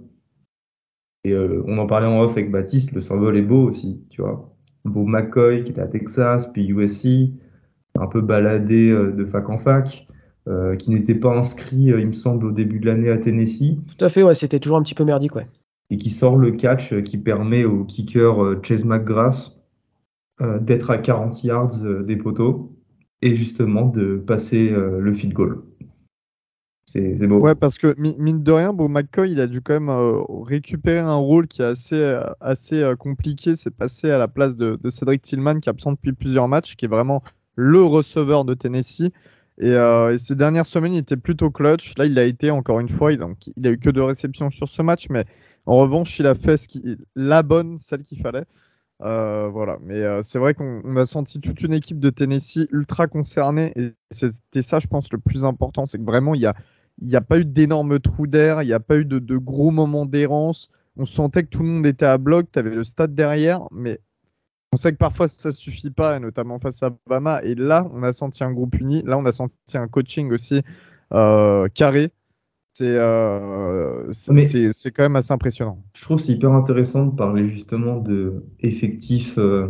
Et 1.23 1.37
on 1.37 1.79
en 1.79 1.87
parlait 1.87 2.07
en 2.09 2.21
off 2.21 2.33
avec 2.33 2.51
Baptiste, 2.51 2.91
le 2.91 3.01
symbole 3.01 3.37
est 3.37 3.43
beau 3.43 3.69
aussi, 3.69 4.03
tu 4.11 4.21
vois. 4.23 4.53
Boom 4.89 5.11
McCoy 5.11 5.65
qui 5.65 5.73
était 5.73 5.81
à 5.81 5.87
Texas, 5.87 6.51
puis 6.53 6.67
USC, 6.69 7.33
un 7.99 8.07
peu 8.07 8.21
baladé 8.21 8.91
euh, 8.91 9.13
de 9.13 9.25
fac 9.25 9.49
en 9.49 9.59
fac, 9.59 10.09
euh, 10.49 10.77
qui 10.77 10.91
n'était 10.91 11.15
pas 11.15 11.37
inscrit, 11.37 11.93
euh, 11.93 12.01
il 12.01 12.07
me 12.07 12.13
semble, 12.13 12.47
au 12.47 12.53
début 12.53 12.81
de 12.81 12.87
l'année 12.87 13.11
à 13.11 13.19
Tennessee. 13.19 13.77
Tout 13.99 14.03
à 14.03 14.09
fait, 14.09 14.23
ouais, 14.23 14.35
c'était 14.35 14.59
toujours 14.59 14.79
un 14.79 14.83
petit 14.83 14.95
peu 14.95 15.05
merdique. 15.05 15.37
Ouais. 15.37 15.47
et 15.91 15.99
qui 15.99 16.09
sort 16.09 16.39
le 16.39 16.53
catch 16.53 16.93
euh, 16.95 17.03
qui 17.03 17.19
permet 17.19 17.65
au 17.65 17.85
kicker 17.85 18.57
Chase 18.63 18.85
McGrath 18.85 19.55
d'être 20.61 20.91
à 20.91 20.99
40 20.99 21.43
yards 21.43 21.83
des 22.05 22.17
poteaux 22.17 22.73
et 23.23 23.35
justement 23.35 23.87
de 23.87 24.17
passer 24.17 24.71
le 24.71 25.13
field 25.13 25.35
goal. 25.35 25.63
C'est 26.91 27.27
beau. 27.27 27.39
Ouais, 27.39 27.55
parce 27.55 27.77
que 27.77 27.95
mi- 27.99 28.17
mine 28.19 28.43
de 28.43 28.51
rien, 28.51 28.73
bon, 28.73 28.89
McCoy, 28.89 29.31
il 29.31 29.41
a 29.43 29.47
dû 29.47 29.61
quand 29.61 29.75
même 29.75 29.91
euh, 29.91 30.23
récupérer 30.43 31.01
un 31.01 31.17
rôle 31.17 31.47
qui 31.47 31.61
est 31.61 31.67
assez, 31.67 31.97
euh, 31.97 32.23
assez 32.41 32.83
euh, 32.83 32.97
compliqué. 32.97 33.57
C'est 33.57 33.71
passé 33.71 34.11
à 34.11 34.17
la 34.17 34.27
place 34.27 34.57
de, 34.57 34.79
Cédric 34.89 35.21
Tillman, 35.21 35.61
qui 35.61 35.69
est 35.69 35.71
absent 35.71 35.93
depuis 35.93 36.15
plusieurs 36.15 36.49
matchs, 36.49 36.77
qui 36.77 36.87
est 36.87 36.89
vraiment 36.89 37.23
le 37.57 37.83
receveur 37.83 38.47
de 38.47 38.55
Tennessee. 38.55 39.11
Et, 39.59 39.77
ces 40.19 40.35
dernières 40.35 40.65
semaines, 40.67 40.95
il 40.95 40.99
était 40.99 41.17
plutôt 41.17 41.51
clutch. 41.51 41.93
Là, 41.99 42.07
il 42.07 42.19
a 42.19 42.25
été 42.25 42.51
encore 42.51 42.81
une 42.81 42.89
fois. 42.89 43.13
Il, 43.13 43.19
donc, 43.19 43.37
a 43.63 43.69
eu 43.69 43.79
que 43.79 43.91
deux 43.91 44.05
réceptions 44.05 44.51
sur 44.51 44.69
ce 44.69 44.81
match, 44.83 45.09
mais 45.11 45.25
en 45.67 45.77
revanche, 45.77 46.19
il 46.21 46.27
a 46.27 46.35
fait 46.37 46.57
la 47.17 47.43
bonne, 47.43 47.79
celle 47.81 48.05
qu'il 48.05 48.23
fallait. 48.23 48.45
Voilà, 49.01 49.79
mais 49.83 50.23
c'est 50.23 50.39
vrai 50.39 50.55
qu'on 50.55 50.81
on 50.85 50.97
a 50.97 51.07
senti 51.07 51.41
toute 51.41 51.61
une 51.63 51.75
équipe 51.75 51.99
de 51.99 52.11
Tennessee 52.11 52.69
ultra 52.71 53.09
concernée 53.09 53.73
et 53.75 53.93
c'était 54.13 54.63
ça, 54.63 54.79
je 54.79 54.87
pense, 54.87 55.13
le 55.13 55.19
plus 55.19 55.45
important, 55.45 55.87
c'est 55.87 55.99
que 55.99 56.05
vraiment 56.05 56.37
il 56.37 56.41
y 56.41 56.47
a, 56.47 56.55
il 57.01 57.09
n'y 57.09 57.17
a 57.17 57.21
pas 57.21 57.39
eu 57.39 57.45
d'énormes 57.45 58.01
trous 58.01 58.27
d'air, 58.27 58.63
il 58.63 58.67
n'y 58.67 58.73
a 58.73 58.81
pas 58.81 58.97
eu 58.97 59.05
de, 59.05 59.19
de 59.19 59.37
gros 59.37 59.71
moments 59.71 60.07
d'errance 60.07 60.71
on 60.99 61.05
sentait 61.05 61.45
que 61.45 61.49
tout 61.49 61.63
le 61.63 61.69
monde 61.69 61.87
était 61.87 62.05
à 62.05 62.19
bloc, 62.19 62.49
tu 62.53 62.59
avais 62.59 62.75
le 62.75 62.85
stade 62.85 63.15
derrière, 63.15 63.63
mais 63.71 64.01
on 64.73 64.77
sait 64.77 64.93
que 64.93 64.99
parfois 64.99 65.29
ça 65.29 65.53
suffit 65.53 65.91
pas, 65.91 66.19
notamment 66.19 66.59
face 66.59 66.83
à 66.83 66.91
Bama. 67.07 67.41
Et 67.45 67.55
là, 67.55 67.89
on 67.95 68.03
a 68.03 68.13
senti 68.13 68.45
un 68.45 68.53
groupe 68.53 68.79
uni. 68.79 69.03
Là, 69.05 69.17
on 69.17 69.25
a 69.25 69.33
senti 69.33 69.55
un 69.79 69.89
coaching 69.89 70.31
aussi 70.33 70.61
euh, 71.15 71.69
carré. 71.69 72.11
Euh, 72.81 74.13
c'est 74.13 74.93
quand 74.93 75.05
même 75.05 75.17
assez 75.17 75.33
impressionnant. 75.33 75.83
Je 75.95 76.03
trouve 76.03 76.19
c'est 76.19 76.33
hyper 76.33 76.53
intéressant 76.53 77.07
de 77.07 77.17
parler 77.17 77.47
justement 77.47 77.97
de 77.97 78.45
effectifs 78.61 79.37
euh, 79.39 79.69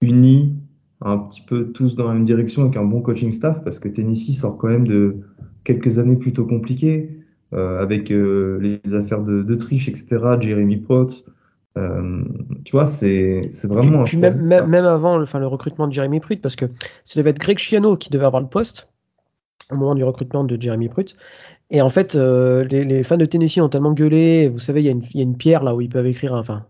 unis, 0.00 0.56
un 1.00 1.18
petit 1.18 1.42
peu 1.42 1.70
tous 1.72 1.94
dans 1.94 2.08
la 2.08 2.14
même 2.14 2.24
direction 2.24 2.62
avec 2.62 2.76
un 2.76 2.84
bon 2.84 3.02
coaching 3.02 3.30
staff, 3.30 3.62
parce 3.62 3.78
que 3.78 3.88
Tennessee 3.88 4.34
sort 4.34 4.56
quand 4.56 4.68
même 4.68 4.86
de 4.86 5.20
quelques 5.68 5.98
années 5.98 6.16
plutôt 6.16 6.44
compliquées, 6.44 7.10
avec 7.52 8.10
les 8.10 8.80
affaires 8.92 9.22
de, 9.22 9.42
de, 9.42 9.54
triche, 9.54 9.88
etc. 9.88 10.18
Jeremy 10.40 10.78
Potts. 10.78 11.24
Euh, 11.78 12.24
tu 12.64 12.72
vois, 12.72 12.86
c'est 12.86 13.48
vraiment. 13.64 14.04
Puis, 14.04 14.16
même, 14.16 14.40
même, 14.42 14.74
avant 14.74 15.16
le, 15.16 15.22
enfin, 15.22 15.38
le 15.38 15.46
recrutement 15.46 15.86
de 15.86 15.92
Jeremy 15.92 16.20
Pruitt, 16.20 16.40
parce 16.40 16.56
que 16.56 16.66
ça 17.04 17.20
devait 17.20 17.30
être 17.30 17.38
Greg 17.38 17.58
Chiano 17.58 17.96
qui 17.96 18.10
devait 18.10 18.24
avoir 18.24 18.42
le 18.42 18.48
poste 18.48 18.88
au 19.70 19.76
moment 19.76 19.94
du 19.94 20.04
recrutement 20.04 20.44
de 20.44 20.60
Jeremy 20.60 20.88
Pruitt. 20.88 21.16
Et 21.70 21.82
en 21.82 21.90
fait, 21.90 22.14
euh, 22.14 22.64
les, 22.64 23.02
fans 23.02 23.18
de 23.18 23.26
Tennessee 23.26 23.58
ont 23.58 23.68
tellement 23.68 23.92
gueulé. 23.92 24.48
Vous 24.48 24.58
savez, 24.58 24.82
il 24.82 24.86
y, 24.86 25.20
a 25.20 25.22
une 25.22 25.36
pierre 25.36 25.62
là 25.62 25.74
où 25.74 25.80
ils 25.82 25.90
peuvent 25.90 26.06
écrire, 26.06 26.32
enfin, 26.32 26.64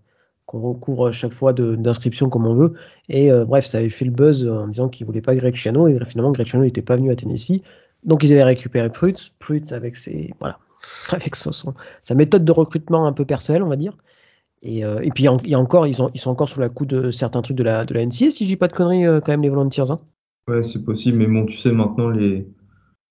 qu'on 0.47 0.61
recouvre 0.61 1.13
chaque 1.13 1.33
fois 1.33 1.53
d'inscription 1.53 2.29
comme 2.29 2.47
on 2.47 2.55
veut. 2.55 2.75
Et 3.09 3.31
euh, 3.31 3.45
bref, 3.45 3.67
ça 3.67 3.79
avait 3.79 3.91
fait 3.91 4.05
le 4.05 4.11
buzz 4.11 4.47
en 4.49 4.67
disant 4.67 4.89
qu'ils 4.89 5.07
voulaient 5.07 5.21
pas 5.21 5.37
Greg 5.37 5.55
Chiano. 5.55 5.87
Et 5.87 5.97
finalement, 6.05 6.33
Greg 6.33 6.49
Chiano 6.49 6.65
n'était 6.65 6.83
pas 6.83 6.97
venu 6.97 7.13
à 7.13 7.15
Tennessee. 7.15 7.63
Donc, 8.09 8.25
ils 8.25 8.33
avaient 8.33 8.43
récupéré 8.43 8.91
Pruitt. 8.91 9.33
Pruitt 9.39 9.73
avec 9.73 9.97
ses. 9.97 10.35
Voilà. 10.41 10.59
Avec 11.11 11.35
son, 11.35 11.51
sa 12.03 12.15
méthode 12.15 12.45
de 12.45 12.53
recrutement 12.53 13.07
un 13.07 13.13
peu 13.13 13.25
personnelle, 13.25 13.65
on 13.65 13.69
va 13.69 13.77
dire. 13.77 13.97
Et, 14.63 14.85
euh, 14.85 15.01
et 15.01 15.11
puis 15.11 15.25
il 15.25 15.51
y, 15.51 15.55
a 15.55 15.59
encore, 15.59 15.87
ils, 15.87 15.95
sont 15.95 16.11
ils 16.15 16.21
sont 16.21 16.31
encore 16.31 16.49
sous 16.49 16.61
la 16.61 16.69
coup 16.69 16.87
de 16.87 17.11
certains 17.11 17.43
trucs 17.43 17.57
de 17.57 17.65
la, 17.65 17.85
de 17.85 17.95
la 17.95 18.07
NCA, 18.07 18.31
si 18.31 18.45
je 18.45 18.49
dis 18.49 18.57
pas 18.57 18.69
de 18.69 18.73
conneries, 18.73 19.05
euh, 19.05 19.21
quand 19.21 19.33
même, 19.33 19.43
les 19.43 19.49
Volunteers. 19.49 19.91
Hein. 19.91 19.99
Ouais, 20.47 20.63
c'est 20.63 20.85
possible, 20.85 21.19
mais 21.19 21.27
bon, 21.27 21.47
tu 21.47 21.57
sais, 21.57 21.73
maintenant, 21.73 22.11
les, 22.11 22.47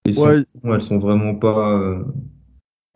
les 0.06 0.18
ouais. 0.18 0.44
elles 0.64 0.82
sont 0.82 0.98
vraiment 0.98 1.36
pas 1.36 2.00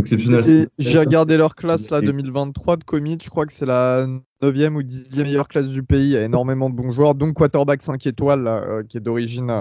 euh. 0.01 0.65
J'ai 0.77 0.99
regardé 0.99 1.37
leur 1.37 1.55
classe, 1.55 1.89
là, 1.89 2.01
2023 2.01 2.77
de 2.77 2.83
commit, 2.83 3.17
je 3.21 3.29
crois 3.29 3.45
que 3.45 3.53
c'est 3.53 3.65
la 3.65 4.07
9e 4.41 4.75
ou 4.75 4.81
10e 4.81 5.23
meilleure 5.23 5.47
classe 5.47 5.67
du 5.67 5.83
pays, 5.83 6.07
il 6.07 6.11
y 6.11 6.17
a 6.17 6.23
énormément 6.23 6.69
de 6.69 6.75
bons 6.75 6.91
joueurs, 6.91 7.15
donc 7.15 7.33
quarterback 7.33 7.81
5 7.81 8.05
étoiles, 8.07 8.43
là, 8.43 8.83
qui 8.87 8.97
est 8.97 9.01
d'origine, 9.01 9.51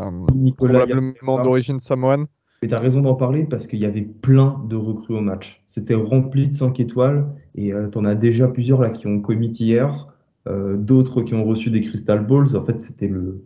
probablement 0.56 1.42
d'origine 1.42 1.80
samoane. 1.80 2.26
Mais 2.62 2.68
tu 2.68 2.74
as 2.74 2.78
raison 2.78 3.00
d'en 3.00 3.14
parler 3.14 3.44
parce 3.44 3.66
qu'il 3.66 3.78
y 3.78 3.86
avait 3.86 4.02
plein 4.02 4.62
de 4.68 4.76
recrues 4.76 5.16
au 5.16 5.22
match. 5.22 5.62
C'était 5.66 5.94
rempli 5.94 6.46
de 6.46 6.52
5 6.52 6.78
étoiles 6.78 7.26
et 7.54 7.72
euh, 7.72 7.88
tu 7.88 7.96
en 7.96 8.04
as 8.04 8.14
déjà 8.14 8.48
plusieurs 8.48 8.82
là 8.82 8.90
qui 8.90 9.06
ont 9.06 9.20
commis 9.20 9.48
hier, 9.48 10.08
euh, 10.46 10.76
d'autres 10.76 11.22
qui 11.22 11.32
ont 11.32 11.44
reçu 11.44 11.70
des 11.70 11.80
Crystal 11.80 12.24
Balls. 12.26 12.54
En 12.56 12.64
fait, 12.64 12.78
c'était 12.78 13.08
le 13.08 13.42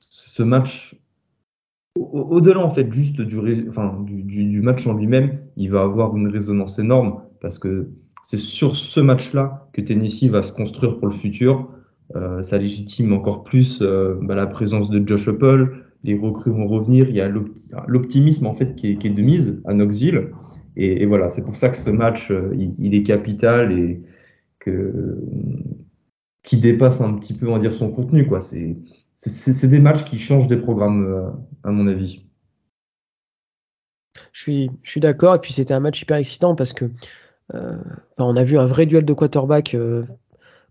ce 0.00 0.42
match 0.42 0.96
au-delà 1.98 2.60
en 2.60 2.70
fait 2.70 2.92
juste 2.92 3.20
du, 3.20 3.38
enfin, 3.68 4.04
du, 4.06 4.22
du, 4.22 4.62
match 4.62 4.86
en 4.86 4.94
lui-même, 4.94 5.38
il 5.56 5.70
va 5.70 5.82
avoir 5.82 6.16
une 6.16 6.28
résonance 6.28 6.78
énorme 6.78 7.20
parce 7.40 7.58
que 7.58 7.90
c'est 8.22 8.36
sur 8.38 8.76
ce 8.76 9.00
match-là 9.00 9.68
que 9.72 9.80
Tennessee 9.80 10.24
va 10.24 10.42
se 10.42 10.52
construire 10.52 10.98
pour 10.98 11.08
le 11.08 11.14
futur. 11.14 11.68
Euh, 12.16 12.42
ça 12.42 12.58
légitime 12.58 13.12
encore 13.12 13.44
plus 13.44 13.80
euh, 13.82 14.18
bah, 14.22 14.34
la 14.34 14.46
présence 14.46 14.90
de 14.90 15.06
Josh 15.06 15.28
Apple, 15.28 15.84
les 16.04 16.16
recrues 16.16 16.50
vont 16.50 16.66
revenir. 16.66 17.08
Il 17.08 17.16
y 17.16 17.20
a 17.20 17.30
l'optimisme 17.86 18.46
en 18.46 18.54
fait 18.54 18.74
qui 18.74 18.88
est, 18.90 19.08
de 19.08 19.22
mise 19.22 19.60
à 19.66 19.74
Knoxville. 19.74 20.30
Et, 20.76 21.06
voilà, 21.06 21.28
c'est 21.28 21.42
pour 21.42 21.56
ça 21.56 21.70
que 21.70 21.76
ce 21.76 21.90
match, 21.90 22.30
euh, 22.30 22.54
il, 22.78 22.94
est 22.94 23.02
capital 23.02 23.72
et 23.72 24.00
que 24.60 25.16
qui 26.44 26.56
dépasse 26.56 27.00
un 27.00 27.14
petit 27.14 27.34
peu, 27.34 27.48
on 27.48 27.54
va 27.54 27.58
dire, 27.58 27.74
son 27.74 27.90
contenu. 27.90 28.26
Quoi. 28.26 28.40
C'est, 28.40 28.76
c'est, 29.18 29.66
des 29.66 29.80
matchs 29.80 30.04
qui 30.04 30.18
changent 30.18 30.46
des 30.46 30.56
programmes, 30.56 31.04
euh, 31.06 31.30
à 31.64 31.70
mon 31.72 31.88
avis. 31.88 32.24
Je 34.32 34.42
suis, 34.42 34.70
je 34.82 34.90
suis 34.90 35.00
d'accord. 35.00 35.34
Et 35.34 35.40
puis 35.40 35.52
c'était 35.52 35.74
un 35.74 35.80
match 35.80 36.00
hyper 36.00 36.16
excitant 36.16 36.54
parce 36.54 36.72
que 36.72 36.90
euh, 37.54 37.76
on 38.18 38.36
a 38.36 38.44
vu 38.44 38.58
un 38.58 38.66
vrai 38.66 38.86
duel 38.86 39.04
de 39.04 39.12
quarterback 39.12 39.76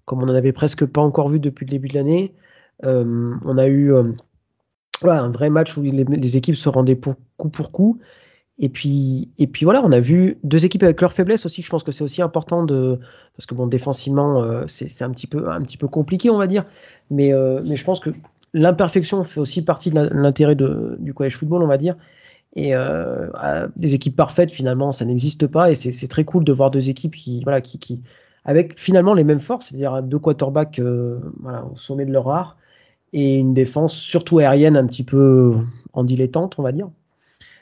comme 0.06 0.24
on 0.24 0.26
n'en 0.26 0.36
avait 0.36 0.54
presque 0.54 0.86
pas 0.86 1.02
encore 1.02 1.30
vu 1.30 1.40
depuis 1.40 1.66
le 1.66 1.72
début 1.72 1.88
de 1.90 1.96
l'année. 1.96 2.34
on 2.84 3.58
a 3.58 3.68
eu 3.68 3.94
un 5.04 5.32
vrai 5.32 5.50
match 5.50 5.78
où 5.78 5.84
les, 5.84 6.38
équipes 6.38 6.56
se 6.56 6.70
rendaient 6.70 6.96
pour 6.96 7.16
coup 7.38 7.50
pour 7.50 7.70
coup. 7.70 8.00
Et 8.60 8.70
puis, 8.70 9.30
et 9.38 9.46
puis 9.46 9.66
voilà, 9.66 9.84
on 9.84 9.92
a 9.92 10.00
vu 10.00 10.40
deux 10.44 10.66
équipes 10.66 10.82
avec 10.82 11.00
leurs 11.00 11.14
faiblesses 11.14 11.46
aussi. 11.46 11.62
Je 11.62 11.70
pense 11.70 11.84
que 11.84 11.92
c'est 11.92 12.04
aussi 12.04 12.24
important 12.24 12.64
de 12.64 13.00
parce 13.36 13.46
que 13.46 13.54
bon, 13.54 13.68
défensivement, 13.68 14.42
euh, 14.42 14.64
c'est 14.68 15.04
un 15.04 15.12
petit 15.12 15.28
peu 15.28 15.50
un 15.50 15.62
petit 15.62 15.78
peu 15.78 15.88
compliqué, 15.88 16.32
on 16.32 16.38
va 16.40 16.48
dire. 16.48 16.66
Mais 17.12 17.34
euh, 17.34 17.62
mais 17.68 17.76
je 17.76 17.84
pense 17.84 18.00
que 18.00 18.10
l'imperfection 18.60 19.24
fait 19.24 19.40
aussi 19.40 19.64
partie 19.64 19.90
de 19.90 20.10
l'intérêt 20.12 20.56
du 20.56 21.14
college 21.14 21.36
football, 21.36 21.64
on 21.64 21.68
va 21.68 21.78
dire. 21.78 21.96
Et 22.56 22.76
euh, 22.76 23.30
des 23.76 23.94
équipes 23.94 24.16
parfaites, 24.16 24.52
finalement, 24.52 24.92
ça 24.92 25.06
n'existe 25.06 25.48
pas. 25.48 25.72
Et 25.72 25.76
c'est 25.76 26.08
très 26.08 26.26
cool 26.26 26.44
de 26.44 26.52
voir 26.52 26.72
deux 26.72 26.90
équipes 26.90 27.16
qui 27.16 27.44
voilà 27.44 27.62
qui, 27.62 28.02
avec 28.46 28.80
finalement 28.80 29.14
les 29.14 29.24
mêmes 29.24 29.40
forces, 29.40 29.68
c'est-à-dire 29.68 30.02
deux 30.04 30.20
quarterbacks 30.20 30.82
voilà, 31.40 31.66
au 31.66 31.76
sommet 31.76 32.06
de 32.06 32.12
leur 32.12 32.30
art 32.30 32.58
et 33.14 33.38
une 33.38 33.54
défense 33.54 33.96
surtout 33.96 34.40
aérienne 34.40 34.78
un 34.78 34.86
petit 34.86 35.04
peu 35.04 35.56
en 35.94 36.04
dilettante, 36.04 36.56
on 36.60 36.64
va 36.64 36.72
dire. 36.72 36.90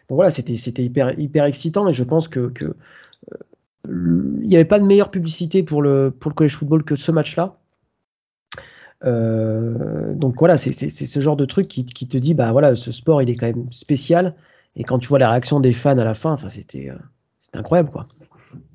Donc 0.10 0.18
voilà, 0.18 0.30
c'était 0.32 0.84
hyper, 0.84 1.46
excitant 1.46 1.88
et 1.88 1.94
je 1.94 2.04
pense 2.04 2.28
que, 2.28 2.48
que 2.50 2.66
euh, 2.66 4.40
il 4.42 4.48
n'y 4.48 4.56
avait 4.56 4.66
pas 4.66 4.80
de 4.80 4.86
meilleure 4.86 5.12
publicité 5.12 5.64
pour 5.64 5.82
le, 5.82 6.12
pour 6.12 6.30
le 6.30 6.36
college 6.36 6.56
football 6.56 6.84
que 6.84 6.96
ce 6.96 7.12
match-là. 7.12 7.58
Euh, 9.04 10.14
donc 10.16 10.36
voilà, 10.40 10.58
c'est 10.58 10.72
ce 10.72 11.20
genre 11.20 11.36
de 11.36 11.46
truc 11.46 11.68
qui, 11.68 11.86
qui, 11.86 12.08
te 12.08 12.18
dit, 12.18 12.34
bah 12.34 12.52
voilà, 12.52 12.76
ce 12.76 12.92
sport 12.92 13.22
il 13.22 13.30
est 13.30 13.36
quand 13.36 13.48
même 13.48 13.72
spécial. 13.72 14.36
Et 14.76 14.84
quand 14.84 15.00
tu 15.00 15.08
vois 15.08 15.20
la 15.20 15.30
réaction 15.30 15.60
des 15.60 15.74
fans 15.74 15.98
à 15.98 16.04
la 16.04 16.14
fin, 16.14 16.32
enfin 16.34 16.50
c'était 16.50 16.90
euh, 16.90 16.96
incroyable 17.54 17.92
quoi. 17.92 18.08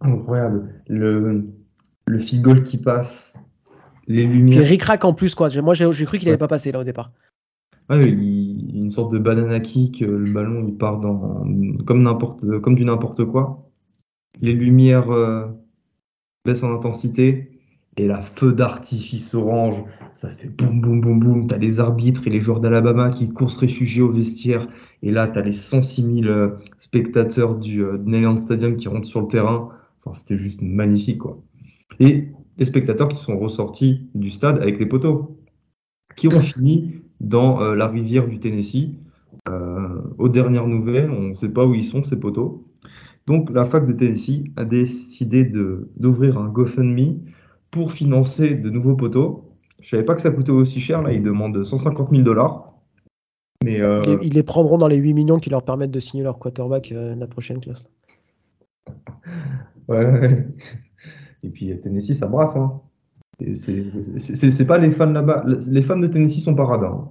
Incroyable. 0.01 0.69
Le, 0.89 1.47
le 2.07 2.19
field 2.19 2.43
goal 2.43 2.63
qui 2.63 2.79
passe, 2.79 3.39
les 4.07 4.27
lumières. 4.27 4.67
Rick 4.67 4.83
Rack 4.83 5.05
en 5.05 5.15
plus, 5.15 5.35
quoi. 5.35 5.49
Moi, 5.63 5.75
j'ai 5.75 6.05
cru 6.05 6.19
qu'il 6.19 6.27
n'allait 6.27 6.39
pas 6.39 6.49
passer 6.49 6.73
là 6.73 6.81
au 6.81 6.85
départ. 6.85 7.13
Ouais, 7.89 8.11
il, 8.11 8.61
une 8.91 8.91
sorte 8.91 9.13
de 9.13 9.19
banana 9.19 9.61
kick, 9.61 10.03
euh, 10.03 10.19
le 10.19 10.33
ballon 10.33 10.65
il 10.67 10.77
part 10.77 10.99
dans 10.99 11.45
comme 11.87 12.03
n'importe 12.03 12.61
comme 12.61 12.75
du 12.75 12.85
n'importe 12.85 13.25
quoi. 13.25 13.69
Les 14.41 14.53
lumières 14.53 15.11
euh, 15.11 15.47
baissent 16.45 16.63
en 16.63 16.75
intensité 16.75 17.50
et 18.01 18.07
la 18.07 18.23
feu 18.23 18.53
d'artifice 18.53 19.35
orange, 19.35 19.83
ça 20.15 20.29
fait 20.29 20.49
boum 20.49 20.81
boum 20.81 21.01
boum 21.01 21.21
boum. 21.21 21.47
T'as 21.47 21.59
les 21.59 21.81
arbitres 21.81 22.27
et 22.27 22.31
les 22.31 22.41
joueurs 22.41 22.61
d'Alabama 22.61 23.11
qui 23.11 23.29
courent 23.29 23.51
se 23.51 23.59
réfugier 23.59 24.03
au 24.03 24.11
vestiaire 24.11 24.67
et 25.03 25.11
là 25.11 25.29
t'as 25.29 25.43
les 25.43 25.53
106 25.53 26.23
000 26.23 26.27
euh, 26.27 26.51
spectateurs 26.77 27.57
du 27.57 27.85
Neyland 28.05 28.37
Stadium 28.37 28.77
qui 28.77 28.89
rentrent 28.89 29.09
sur 29.09 29.21
le 29.21 29.29
terrain. 29.29 29.69
Enfin, 30.03 30.15
c'était 30.15 30.39
juste 30.39 30.63
magnifique 30.63 31.19
quoi. 31.19 31.43
Et 31.99 32.29
les 32.57 32.65
spectateurs 32.65 33.09
qui 33.09 33.17
sont 33.17 33.39
ressortis 33.39 34.09
du 34.15 34.31
stade 34.31 34.59
avec 34.59 34.79
les 34.79 34.87
poteaux, 34.87 35.39
qui 36.17 36.29
ont 36.29 36.41
fini 36.41 37.01
dans 37.21 37.61
euh, 37.61 37.75
la 37.75 37.87
rivière 37.87 38.27
du 38.27 38.39
Tennessee. 38.39 38.91
Euh, 39.49 40.01
aux 40.19 40.29
dernières 40.29 40.67
nouvelles, 40.67 41.11
on 41.11 41.29
ne 41.29 41.33
sait 41.33 41.49
pas 41.49 41.65
où 41.65 41.75
ils 41.75 41.85
sont, 41.85 42.03
ces 42.03 42.19
poteaux. 42.19 42.67
Donc 43.27 43.51
la 43.51 43.65
fac 43.65 43.87
de 43.87 43.93
Tennessee 43.93 44.45
a 44.57 44.65
décidé 44.65 45.45
d'ouvrir 45.45 46.39
un 46.39 46.49
GoFundMe 46.49 47.21
pour 47.71 47.93
financer 47.93 48.55
de 48.55 48.71
nouveaux 48.71 48.97
poteaux. 48.97 49.57
Je 49.81 49.87
ne 49.87 49.89
savais 49.91 50.05
pas 50.05 50.15
que 50.15 50.23
ça 50.23 50.31
coûtait 50.31 50.51
aussi 50.51 50.81
cher, 50.81 51.03
là 51.03 51.13
ils 51.13 51.23
demandent 51.23 51.65
150 51.65 52.11
000 52.11 52.23
dollars. 52.23 52.75
Mais 53.65 53.81
euh, 53.81 54.03
Ils 54.23 54.35
les 54.35 54.43
prendront 54.43 54.79
dans 54.79 54.89
les 54.89 54.97
8 54.97 55.15
millions 55.15 55.39
qui 55.39 55.51
leur 55.51 55.63
permettent 55.63 55.91
de 55.91 56.01
signer 56.01 56.23
leur 56.23 56.39
quarterback 56.39 56.93
la 56.95 57.27
prochaine 57.27 57.61
classe. 57.61 57.85
ouais. 59.89 60.47
Et 61.43 61.51
puis 61.51 61.79
Tennessee, 61.81 62.15
ça 62.15 62.27
brasse. 62.27 62.57
Hein. 62.57 62.81
C'est 63.55 64.67
pas 64.67 64.79
les 64.79 64.91
fans 64.91 65.11
là-bas. 65.11 65.45
Les 65.47 65.83
fans 65.83 65.97
de 65.97 66.07
Tennessee 66.07 66.43
sont 66.43 66.55
pas 66.55 66.67
radins. 66.67 67.11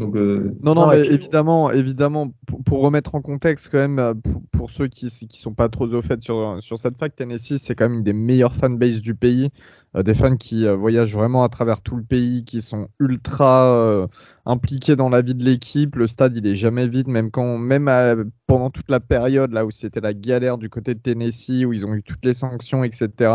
Donc, 0.00 0.16
euh, 0.16 0.52
Non, 0.62 0.74
non, 0.74 0.92
évidemment, 0.92 1.70
évidemment, 1.70 2.32
pour, 2.64 2.80
remettre 2.80 3.14
en 3.14 3.20
contexte 3.20 3.68
quand 3.70 3.78
même, 3.78 3.98
euh, 3.98 4.14
pour, 4.50 4.70
ceux 4.70 4.88
qui 4.88 5.04
ne 5.04 5.28
sont 5.32 5.54
pas 5.54 5.68
trop 5.68 5.92
au 5.94 6.02
fait 6.02 6.22
sur, 6.22 6.56
sur 6.60 6.78
cette 6.78 6.96
fac, 6.96 7.14
Tennessee, 7.14 7.58
c'est 7.58 7.74
quand 7.74 7.88
même 7.88 7.98
une 7.98 8.04
des 8.04 8.12
meilleures 8.12 8.56
fanbases 8.56 9.02
du 9.02 9.14
pays. 9.14 9.50
Euh, 9.96 10.02
des 10.04 10.14
fans 10.14 10.36
qui 10.36 10.66
voyagent 10.68 11.14
vraiment 11.14 11.42
à 11.42 11.48
travers 11.48 11.80
tout 11.80 11.96
le 11.96 12.04
pays, 12.04 12.44
qui 12.44 12.62
sont 12.62 12.88
ultra 13.00 14.06
impliqués 14.46 14.96
dans 14.96 15.08
la 15.08 15.20
vie 15.22 15.34
de 15.34 15.44
l'équipe. 15.44 15.96
Le 15.96 16.06
stade, 16.06 16.36
il 16.36 16.46
est 16.46 16.54
jamais 16.54 16.86
vide, 16.86 17.08
même 17.08 17.30
quand, 17.30 17.58
même 17.58 18.30
pendant 18.46 18.70
toute 18.70 18.90
la 18.90 19.00
période 19.00 19.52
là 19.52 19.66
où 19.66 19.70
c'était 19.70 20.00
la 20.00 20.14
galère 20.14 20.58
du 20.58 20.68
côté 20.68 20.94
de 20.94 21.00
Tennessee, 21.00 21.64
où 21.64 21.72
ils 21.72 21.86
ont 21.86 21.94
eu 21.94 22.02
toutes 22.02 22.24
les 22.24 22.34
sanctions, 22.34 22.84
etc., 22.84 23.32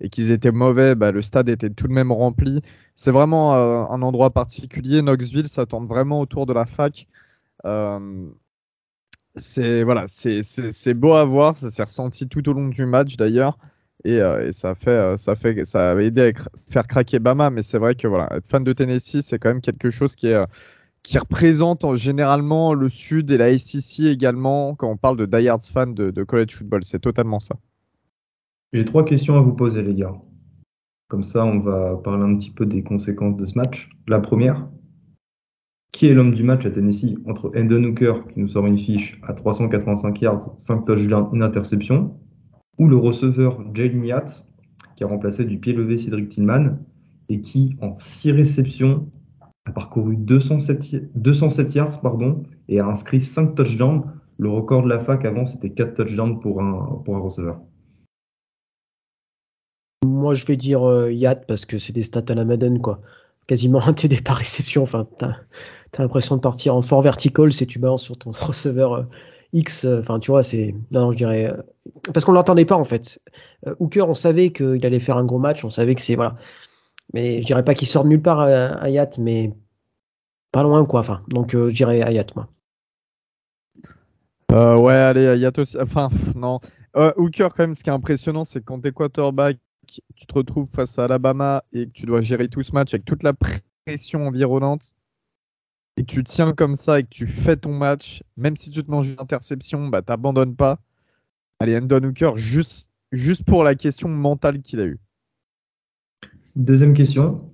et 0.00 0.08
qu'ils 0.08 0.32
étaient 0.32 0.50
mauvais, 0.50 0.94
bah, 0.96 1.12
le 1.12 1.22
stade 1.22 1.48
était 1.48 1.70
tout 1.70 1.86
de 1.86 1.92
même 1.92 2.10
rempli 2.10 2.62
c'est 2.94 3.10
vraiment 3.10 3.54
euh, 3.56 3.84
un 3.90 4.02
endroit 4.02 4.30
particulier. 4.30 5.02
Knoxville, 5.02 5.48
ça 5.48 5.66
tourne 5.66 5.86
vraiment 5.86 6.20
autour 6.20 6.46
de 6.46 6.52
la 6.52 6.66
fac. 6.66 7.06
Euh, 7.64 8.28
c'est 9.36 9.82
voilà, 9.82 10.06
c'est 10.08 10.94
beau 10.94 11.14
à 11.14 11.24
voir, 11.24 11.56
ça 11.56 11.70
s'est 11.70 11.82
ressenti 11.82 12.28
tout 12.28 12.46
au 12.48 12.52
long 12.52 12.68
du 12.68 12.84
match 12.86 13.16
d'ailleurs. 13.16 13.58
Et, 14.04 14.20
euh, 14.20 14.48
et 14.48 14.52
ça, 14.52 14.74
fait, 14.74 14.90
euh, 14.90 15.16
ça, 15.16 15.36
fait, 15.36 15.64
ça 15.64 15.92
a 15.92 15.96
aidé 16.00 16.32
à 16.36 16.40
faire 16.68 16.86
craquer 16.86 17.18
Bama. 17.18 17.50
Mais 17.50 17.62
c'est 17.62 17.78
vrai 17.78 17.94
que 17.94 18.08
voilà, 18.08 18.28
être 18.36 18.46
fan 18.46 18.64
de 18.64 18.72
Tennessee, 18.72 19.20
c'est 19.22 19.38
quand 19.38 19.50
même 19.50 19.60
quelque 19.60 19.90
chose 19.90 20.16
qui, 20.16 20.28
euh, 20.32 20.44
représente 21.16 21.84
en- 21.84 21.94
généralement 21.94 22.74
le 22.74 22.88
Sud 22.88 23.30
et 23.30 23.36
la 23.36 23.50
SEC 23.58 24.06
également 24.06 24.74
quand 24.74 24.88
on 24.90 24.96
parle 24.96 25.16
de 25.16 25.26
die-hard 25.26 25.62
fan 25.64 25.94
de, 25.94 26.10
de 26.10 26.24
college 26.24 26.54
football. 26.56 26.84
C'est 26.84 27.00
totalement 27.00 27.40
ça. 27.40 27.56
J'ai 28.72 28.84
trois 28.84 29.04
questions 29.04 29.36
à 29.36 29.40
vous 29.40 29.52
poser, 29.52 29.82
les 29.82 29.94
gars. 29.94 30.14
Comme 31.08 31.22
ça, 31.24 31.44
on 31.44 31.58
va 31.58 31.96
parler 32.02 32.22
un 32.24 32.36
petit 32.36 32.50
peu 32.50 32.64
des 32.66 32.82
conséquences 32.82 33.36
de 33.36 33.44
ce 33.44 33.54
match. 33.58 33.90
La 34.08 34.18
première, 34.18 34.66
qui 35.92 36.06
est 36.06 36.14
l'homme 36.14 36.34
du 36.34 36.42
match 36.42 36.64
à 36.64 36.70
Tennessee 36.70 37.16
entre 37.26 37.52
Hendon 37.54 37.84
Hooker, 37.84 38.14
qui 38.32 38.40
nous 38.40 38.48
sort 38.48 38.66
une 38.66 38.78
fiche 38.78 39.20
à 39.24 39.34
385 39.34 40.20
yards, 40.22 40.54
5 40.58 40.86
touchdowns, 40.86 41.28
une 41.34 41.42
interception, 41.42 42.18
ou 42.78 42.88
le 42.88 42.96
receveur 42.96 43.62
Jalen 43.74 44.04
Yates, 44.04 44.48
qui 44.96 45.04
a 45.04 45.06
remplacé 45.06 45.44
du 45.44 45.58
pied 45.58 45.72
levé 45.72 45.98
Cédric 45.98 46.28
Tillman, 46.28 46.78
et 47.28 47.40
qui, 47.40 47.76
en 47.80 47.96
6 47.96 48.32
réceptions, 48.32 49.08
a 49.64 49.72
parcouru 49.72 50.16
207, 50.16 50.92
y- 50.92 51.08
207 51.14 51.74
yards 51.74 52.00
pardon, 52.00 52.42
et 52.68 52.80
a 52.80 52.86
inscrit 52.86 53.20
5 53.20 53.54
touchdowns. 53.54 54.04
Le 54.38 54.48
record 54.48 54.82
de 54.82 54.88
la 54.88 54.98
fac 54.98 55.24
avant, 55.24 55.44
c'était 55.46 55.70
4 55.70 55.94
touchdowns 55.94 56.40
pour 56.40 56.60
un, 56.60 57.02
receveur. 57.06 57.60
Moi, 60.04 60.34
je 60.34 60.44
vais 60.46 60.56
dire 60.56 60.88
euh, 60.88 61.12
parce 61.46 61.64
que 61.64 61.78
c'est 61.78 61.92
des 61.92 62.02
stats 62.02 62.24
à 62.28 62.34
la 62.34 62.44
Madden, 62.44 62.80
quoi. 62.80 63.00
Quasiment 63.46 63.80
un 63.86 63.92
TD 63.92 64.20
par 64.20 64.36
réception. 64.36 64.82
Enfin, 64.82 65.06
t'as 65.18 65.36
as, 65.98 66.02
l'impression 66.02 66.36
de 66.36 66.40
partir 66.40 66.74
en 66.74 66.82
fort 66.82 67.02
vertical 67.02 67.52
si 67.52 67.66
tu 67.66 67.78
balances 67.78 68.02
sur 68.02 68.16
ton 68.16 68.30
receveur 68.40 68.92
euh, 68.94 69.02
X. 69.52 69.84
euh, 69.84 70.00
Enfin, 70.00 70.18
tu 70.20 70.30
vois, 70.30 70.42
c'est. 70.42 70.74
Non, 70.90 71.12
je 71.12 71.16
dirais. 71.18 71.46
euh, 71.46 71.62
Parce 72.12 72.24
qu'on 72.24 72.32
l'entendait 72.32 72.64
pas, 72.64 72.76
en 72.76 72.84
fait. 72.84 73.20
Euh, 73.66 73.74
Hooker, 73.78 74.08
on 74.08 74.14
savait 74.14 74.52
qu'il 74.52 74.84
allait 74.84 74.98
faire 75.00 75.16
un 75.16 75.24
gros 75.24 75.38
match. 75.38 75.64
On 75.64 75.70
savait 75.70 75.94
que 75.94 76.00
c'est. 76.00 76.14
Voilà. 76.16 76.36
Mais 77.14 77.40
je 77.42 77.46
dirais 77.46 77.64
pas 77.64 77.74
qu'il 77.74 77.88
sort 77.88 78.04
de 78.04 78.08
nulle 78.10 78.22
part 78.22 78.48
Yacht, 78.88 79.18
mais 79.18 79.52
pas 80.52 80.62
loin, 80.62 80.84
quoi. 80.86 81.00
Enfin, 81.00 81.22
donc 81.28 81.52
je 81.52 81.68
dirais 81.74 82.02
à 82.02 82.10
Yacht, 82.10 82.34
moi. 82.36 82.48
Ouais, 84.50 84.92
allez, 84.94 85.32
il 85.36 85.40
y 85.40 85.46
a 85.46 85.52
aussi. 85.58 85.78
Enfin, 85.80 86.08
non. 86.34 86.60
Hooker, 86.94 87.48
quand 87.54 87.60
même, 87.66 87.74
ce 87.74 87.82
qui 87.82 87.90
est 87.90 87.92
impressionnant, 87.92 88.44
c'est 88.44 88.64
quand 88.64 88.80
t'es 88.80 88.92
quarterback, 88.92 89.58
tu 89.86 90.26
te 90.26 90.34
retrouves 90.34 90.68
face 90.72 90.98
à 90.98 91.04
Alabama 91.04 91.62
et 91.72 91.86
que 91.86 91.92
tu 91.92 92.06
dois 92.06 92.20
gérer 92.20 92.48
tout 92.48 92.62
ce 92.62 92.72
match 92.72 92.94
avec 92.94 93.04
toute 93.04 93.22
la 93.22 93.34
pression 93.86 94.26
environnante 94.26 94.94
et 95.96 96.02
que 96.04 96.12
tu 96.12 96.24
tiens 96.24 96.52
comme 96.52 96.74
ça 96.74 97.00
et 97.00 97.02
que 97.02 97.08
tu 97.10 97.26
fais 97.26 97.56
ton 97.56 97.72
match, 97.72 98.22
même 98.36 98.56
si 98.56 98.70
tu 98.70 98.82
te 98.82 98.90
manges 98.90 99.10
une 99.10 99.20
interception, 99.20 99.88
bah 99.88 100.02
t'abandonnes 100.02 100.56
pas. 100.56 100.78
Allez, 101.60 101.76
Endon 101.76 102.02
Hooker, 102.02 102.36
juste, 102.36 102.90
juste 103.12 103.44
pour 103.44 103.62
la 103.62 103.74
question 103.74 104.08
mentale 104.08 104.62
qu'il 104.62 104.80
a 104.80 104.86
eue. 104.86 104.98
Deuxième 106.56 106.94
question. 106.94 107.48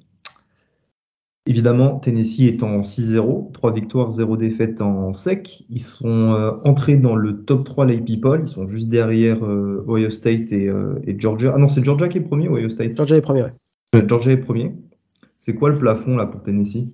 Évidemment, 1.47 1.99
Tennessee 1.99 2.41
est 2.41 2.63
en 2.63 2.83
6-0, 2.83 3.53
3 3.53 3.73
victoires, 3.73 4.11
0 4.11 4.37
défaites 4.37 4.83
en 4.83 5.15
sec. 5.15 5.65
Ils 5.71 5.81
sont 5.81 6.35
euh, 6.35 6.53
entrés 6.65 6.99
dans 6.99 7.17
le 7.17 7.43
top 7.45 7.65
3 7.65 7.87
Lay 7.87 8.03
People. 8.03 8.41
Ils 8.43 8.49
sont 8.49 8.69
juste 8.69 8.89
derrière 8.89 9.43
euh, 9.45 9.83
Ohio 9.89 10.11
State 10.11 10.53
et, 10.53 10.69
euh, 10.69 11.01
et 11.05 11.19
Georgia. 11.19 11.53
Ah 11.55 11.59
non, 11.59 11.69
c'est 11.69 11.83
Georgia 11.83 12.09
qui 12.09 12.19
est 12.19 12.23
premier 12.23 12.49
ou 12.49 12.57
Ohio 12.57 12.69
State? 12.69 12.95
Georgia 12.95 13.17
est 13.17 13.23
premier. 13.23 13.45
ouais. 13.45 14.07
Georgia 14.07 14.33
est 14.33 14.37
premier. 14.37 14.75
C'est 15.39 15.55
quoi 15.55 15.71
le 15.71 15.79
plafond 15.79 16.17
là 16.17 16.27
pour 16.27 16.43
Tennessee? 16.43 16.89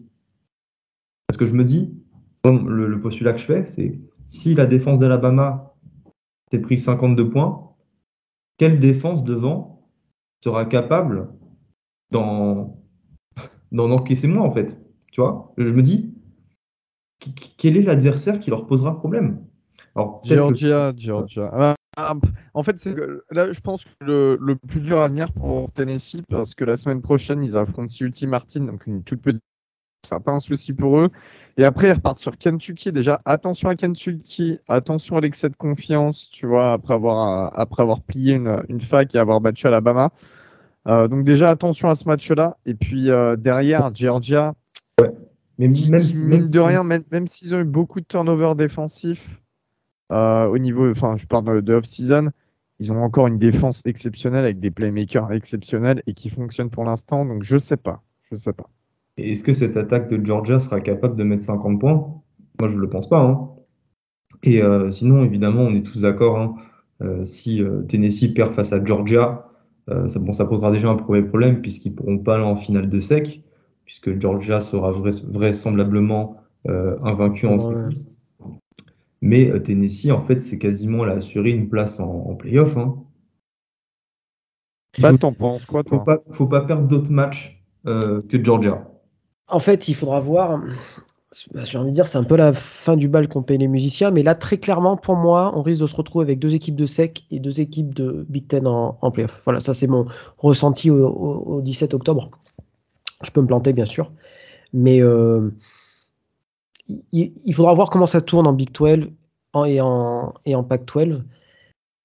Parce 1.27 1.39
que 1.39 1.47
je 1.47 1.55
me 1.55 1.65
dis, 1.65 1.95
bon, 2.43 2.63
le, 2.65 3.01
postulat 3.01 3.33
que 3.33 3.41
je 3.41 3.47
fais, 3.47 3.65
c'est 3.65 3.99
si 4.27 4.55
la 4.55 4.67
défense 4.67 5.01
d'Alabama 5.01 5.75
s'est 6.51 6.61
pris 6.61 6.79
52 6.79 7.29
points, 7.29 7.75
quelle 8.59 8.79
défense 8.79 9.25
devant 9.25 9.91
sera 10.43 10.65
capable 10.65 11.29
d'en 12.11 12.79
encaisser 13.73 14.29
moins 14.29 14.45
en 14.45 14.53
fait 14.53 14.79
Tu 15.11 15.21
vois? 15.21 15.53
Je 15.57 15.73
me 15.73 15.83
dis, 15.83 16.15
quel 17.57 17.77
est 17.77 17.83
l'adversaire 17.83 18.39
qui 18.39 18.51
leur 18.51 18.67
posera 18.67 18.97
problème? 18.97 19.45
Georgia, 20.25 20.93
Georgia. 20.97 21.51
Ah, 21.53 21.75
ah, 21.97 22.15
en 22.55 22.63
fait, 22.63 22.85
là, 23.31 23.53
je 23.53 23.61
pense 23.61 23.85
que 23.85 23.91
le, 24.01 24.39
le 24.41 24.57
plus 24.57 24.81
dur 24.81 25.01
à 25.01 25.09
venir 25.09 25.33
pour 25.33 25.71
Tennessee, 25.73 26.23
parce 26.29 26.55
que 26.55 26.65
la 26.65 26.77
semaine 26.77 27.01
prochaine, 27.01 27.43
ils 27.45 27.57
affrontent 27.57 27.95
UT 28.01 28.27
Martin, 28.27 28.65
donc 28.65 28.87
une 28.87 29.03
toute 29.05 29.23
petite. 29.23 29.43
Ça 30.05 30.21
pas 30.21 30.33
un 30.33 30.39
souci 30.39 30.73
pour 30.73 30.99
eux. 30.99 31.11
Et 31.57 31.65
après, 31.65 31.89
ils 31.89 31.93
repartent 31.93 32.19
sur 32.19 32.37
Kentucky. 32.37 32.93
Déjà, 32.93 33.21
attention 33.25 33.69
à 33.69 33.77
Kentucky, 33.77 34.59
attention 34.69 35.17
à 35.17 35.21
l'excès 35.21 35.49
de 35.49 35.57
confiance, 35.57 36.29
tu 36.31 36.47
vois, 36.47 36.73
après 36.73 36.95
avoir, 36.95 37.47
euh, 37.47 37.51
après 37.55 37.83
avoir 37.83 38.01
plié 38.03 38.35
une, 38.35 38.63
une 38.69 38.81
fac 38.81 39.15
et 39.15 39.19
avoir 39.19 39.41
battu 39.41 39.67
Alabama. 39.67 40.11
Euh, 40.89 41.09
donc, 41.09 41.25
déjà, 41.25 41.51
attention 41.51 41.89
à 41.89 41.95
ce 41.95 42.07
match-là. 42.07 42.57
Et 42.67 42.75
puis, 42.75 43.11
euh, 43.11 43.37
derrière, 43.37 43.95
Georgia, 43.95 44.55
mais 45.59 45.69
même, 45.69 46.51
de 46.51 46.61
rien, 46.61 46.83
même, 46.83 47.05
même 47.13 47.29
s'ils 47.29 47.55
ont 47.55 47.61
eu 47.61 47.65
beaucoup 47.65 48.01
de 48.01 48.07
turnovers 48.07 48.57
défensifs 48.57 49.41
euh, 50.11 50.47
au 50.47 50.59
niveau, 50.59 50.91
enfin, 50.91 51.17
je 51.17 51.27
parle 51.27 51.45
de, 51.45 51.61
de 51.61 51.75
off-season, 51.75 52.31
ils 52.81 52.93
ont 52.93 53.03
encore 53.03 53.29
une 53.29 53.39
défense 53.39 53.81
exceptionnelle 53.85 54.45
avec 54.45 54.59
des 54.59 54.71
playmakers 54.71 55.33
exceptionnels 55.33 56.03
et 56.07 56.15
qui 56.15 56.29
fonctionnent 56.29 56.71
pour 56.71 56.85
l'instant. 56.85 57.25
Donc, 57.25 57.45
je 57.45 57.57
sais 57.57 57.77
pas, 57.77 58.03
je 58.23 58.35
sais 58.35 58.53
pas. 58.53 58.69
Et 59.17 59.33
Est-ce 59.33 59.45
que 59.45 59.55
cette 59.55 59.77
attaque 59.77 60.09
de 60.09 60.25
Georgia 60.25 60.61
sera 60.61 60.81
capable 60.81 61.17
de 61.17 61.25
mettre 61.25 61.43
50 61.43 61.81
points? 61.81 62.23
Moi, 62.61 62.69
je 62.69 62.77
ne 62.77 62.81
le 62.81 62.89
pense 62.89 63.09
pas. 63.09 63.21
hein. 63.21 63.51
Et 64.45 64.63
euh, 64.63 64.91
sinon, 64.91 65.25
évidemment, 65.25 65.63
on 65.63 65.75
est 65.75 65.83
tous 65.83 66.01
d'accord. 66.01 66.39
hein. 66.39 66.57
Euh, 67.03 67.25
si 67.25 67.63
euh, 67.63 67.83
Tennessee 67.83 68.33
perd 68.35 68.53
face 68.53 68.73
à 68.73 68.85
Georgia, 68.85 69.49
euh, 69.91 70.09
ça, 70.09 70.19
bon, 70.21 70.33
ça 70.33 70.45
posera 70.47 70.71
déjà 70.73 70.89
un 70.91 70.97
premier 70.97 71.23
problème 71.23 71.61
puisqu'ils 71.61 71.91
ne 71.93 71.97
pourront 71.97 72.19
pas 72.19 72.37
aller 72.37 72.45
en 72.45 72.57
finale 72.57 72.89
de 72.89 73.01
sec, 73.01 73.43
puisque 73.85 74.19
Georgia 74.21 74.61
sera 74.61 74.91
vrais- 74.93 75.25
vraisemblablement 75.27 76.37
euh, 76.69 76.97
invaincu 77.03 77.47
en 77.47 77.59
Ouais. 77.59 77.59
séquence. 77.59 78.19
Mais 79.23 79.51
euh, 79.51 79.59
Tennessee, 79.59 80.13
en 80.13 80.21
fait, 80.21 80.39
c'est 80.39 80.57
quasiment 80.59 81.05
là, 81.05 81.15
assurer 81.15 81.51
une 81.51 81.69
place 81.69 81.99
en, 81.99 82.07
en 82.31 82.35
playoff. 82.37 82.77
Hein. 82.77 82.95
Bah, 84.99 85.13
t'en 85.17 85.33
penses 85.33 85.67
quoi, 85.67 85.85
Faut 85.89 85.99
toi? 85.99 86.05
pas, 86.05 86.19
faut 86.33 86.47
pas 86.47 86.61
perdre 86.61 86.87
d'autres 86.87 87.11
matchs 87.11 87.65
euh, 87.87 88.21
que 88.29 88.43
Georgia. 88.45 88.87
En 89.49 89.59
fait, 89.59 89.89
il 89.89 89.95
faudra 89.95 90.21
voir. 90.21 90.61
J'ai 91.55 91.79
envie 91.79 91.91
de 91.91 91.95
dire, 91.95 92.07
c'est 92.07 92.19
un 92.19 92.25
peu 92.25 92.37
la 92.37 92.53
fin 92.53 92.97
du 92.97 93.09
bal 93.09 93.29
qu'on 93.29 93.43
paye 93.43 93.59
les 93.59 93.67
musiciens, 93.67 94.13
mais 94.13 94.23
là, 94.23 94.37
très 94.37 94.59
clairement, 94.59 94.97
pour 94.97 95.17
moi, 95.17 95.53
on 95.57 95.63
risque 95.63 95.81
de 95.83 95.87
se 95.89 95.97
retrouver 95.97 96.23
avec 96.23 96.39
deux 96.39 96.55
équipes 96.55 96.77
de 96.77 96.87
SEC 96.87 97.25
et 97.33 97.41
deux 97.41 97.61
équipes 97.61 97.93
de 97.93 98.25
Big 98.29 98.47
Ten 98.47 98.69
en, 98.69 98.97
playoff. 99.11 99.43
Voilà, 99.45 99.59
ça, 99.59 99.75
c'est 99.75 99.89
mon 99.89 100.07
ressenti 100.39 100.91
au, 100.91 101.09
au- 101.09 101.57
au 101.57 101.61
17 101.61 101.93
octobre. 101.93 102.31
Je 103.25 103.31
peux 103.33 103.41
me 103.43 103.49
planter, 103.49 103.73
bien 103.73 103.85
sûr, 103.85 104.13
mais 104.73 105.01
euh, 105.03 105.51
il, 107.13 107.55
faudra 107.55 107.75
voir 107.75 107.91
comment 107.91 108.07
ça 108.07 108.21
tourne 108.21 108.47
en 108.47 108.53
Big 108.53 108.71
12 108.71 109.11
en- 109.55 109.65
et 109.65 109.81
en, 109.81 110.35
et 110.47 110.55
Pac 110.69 110.85
12. 110.85 111.25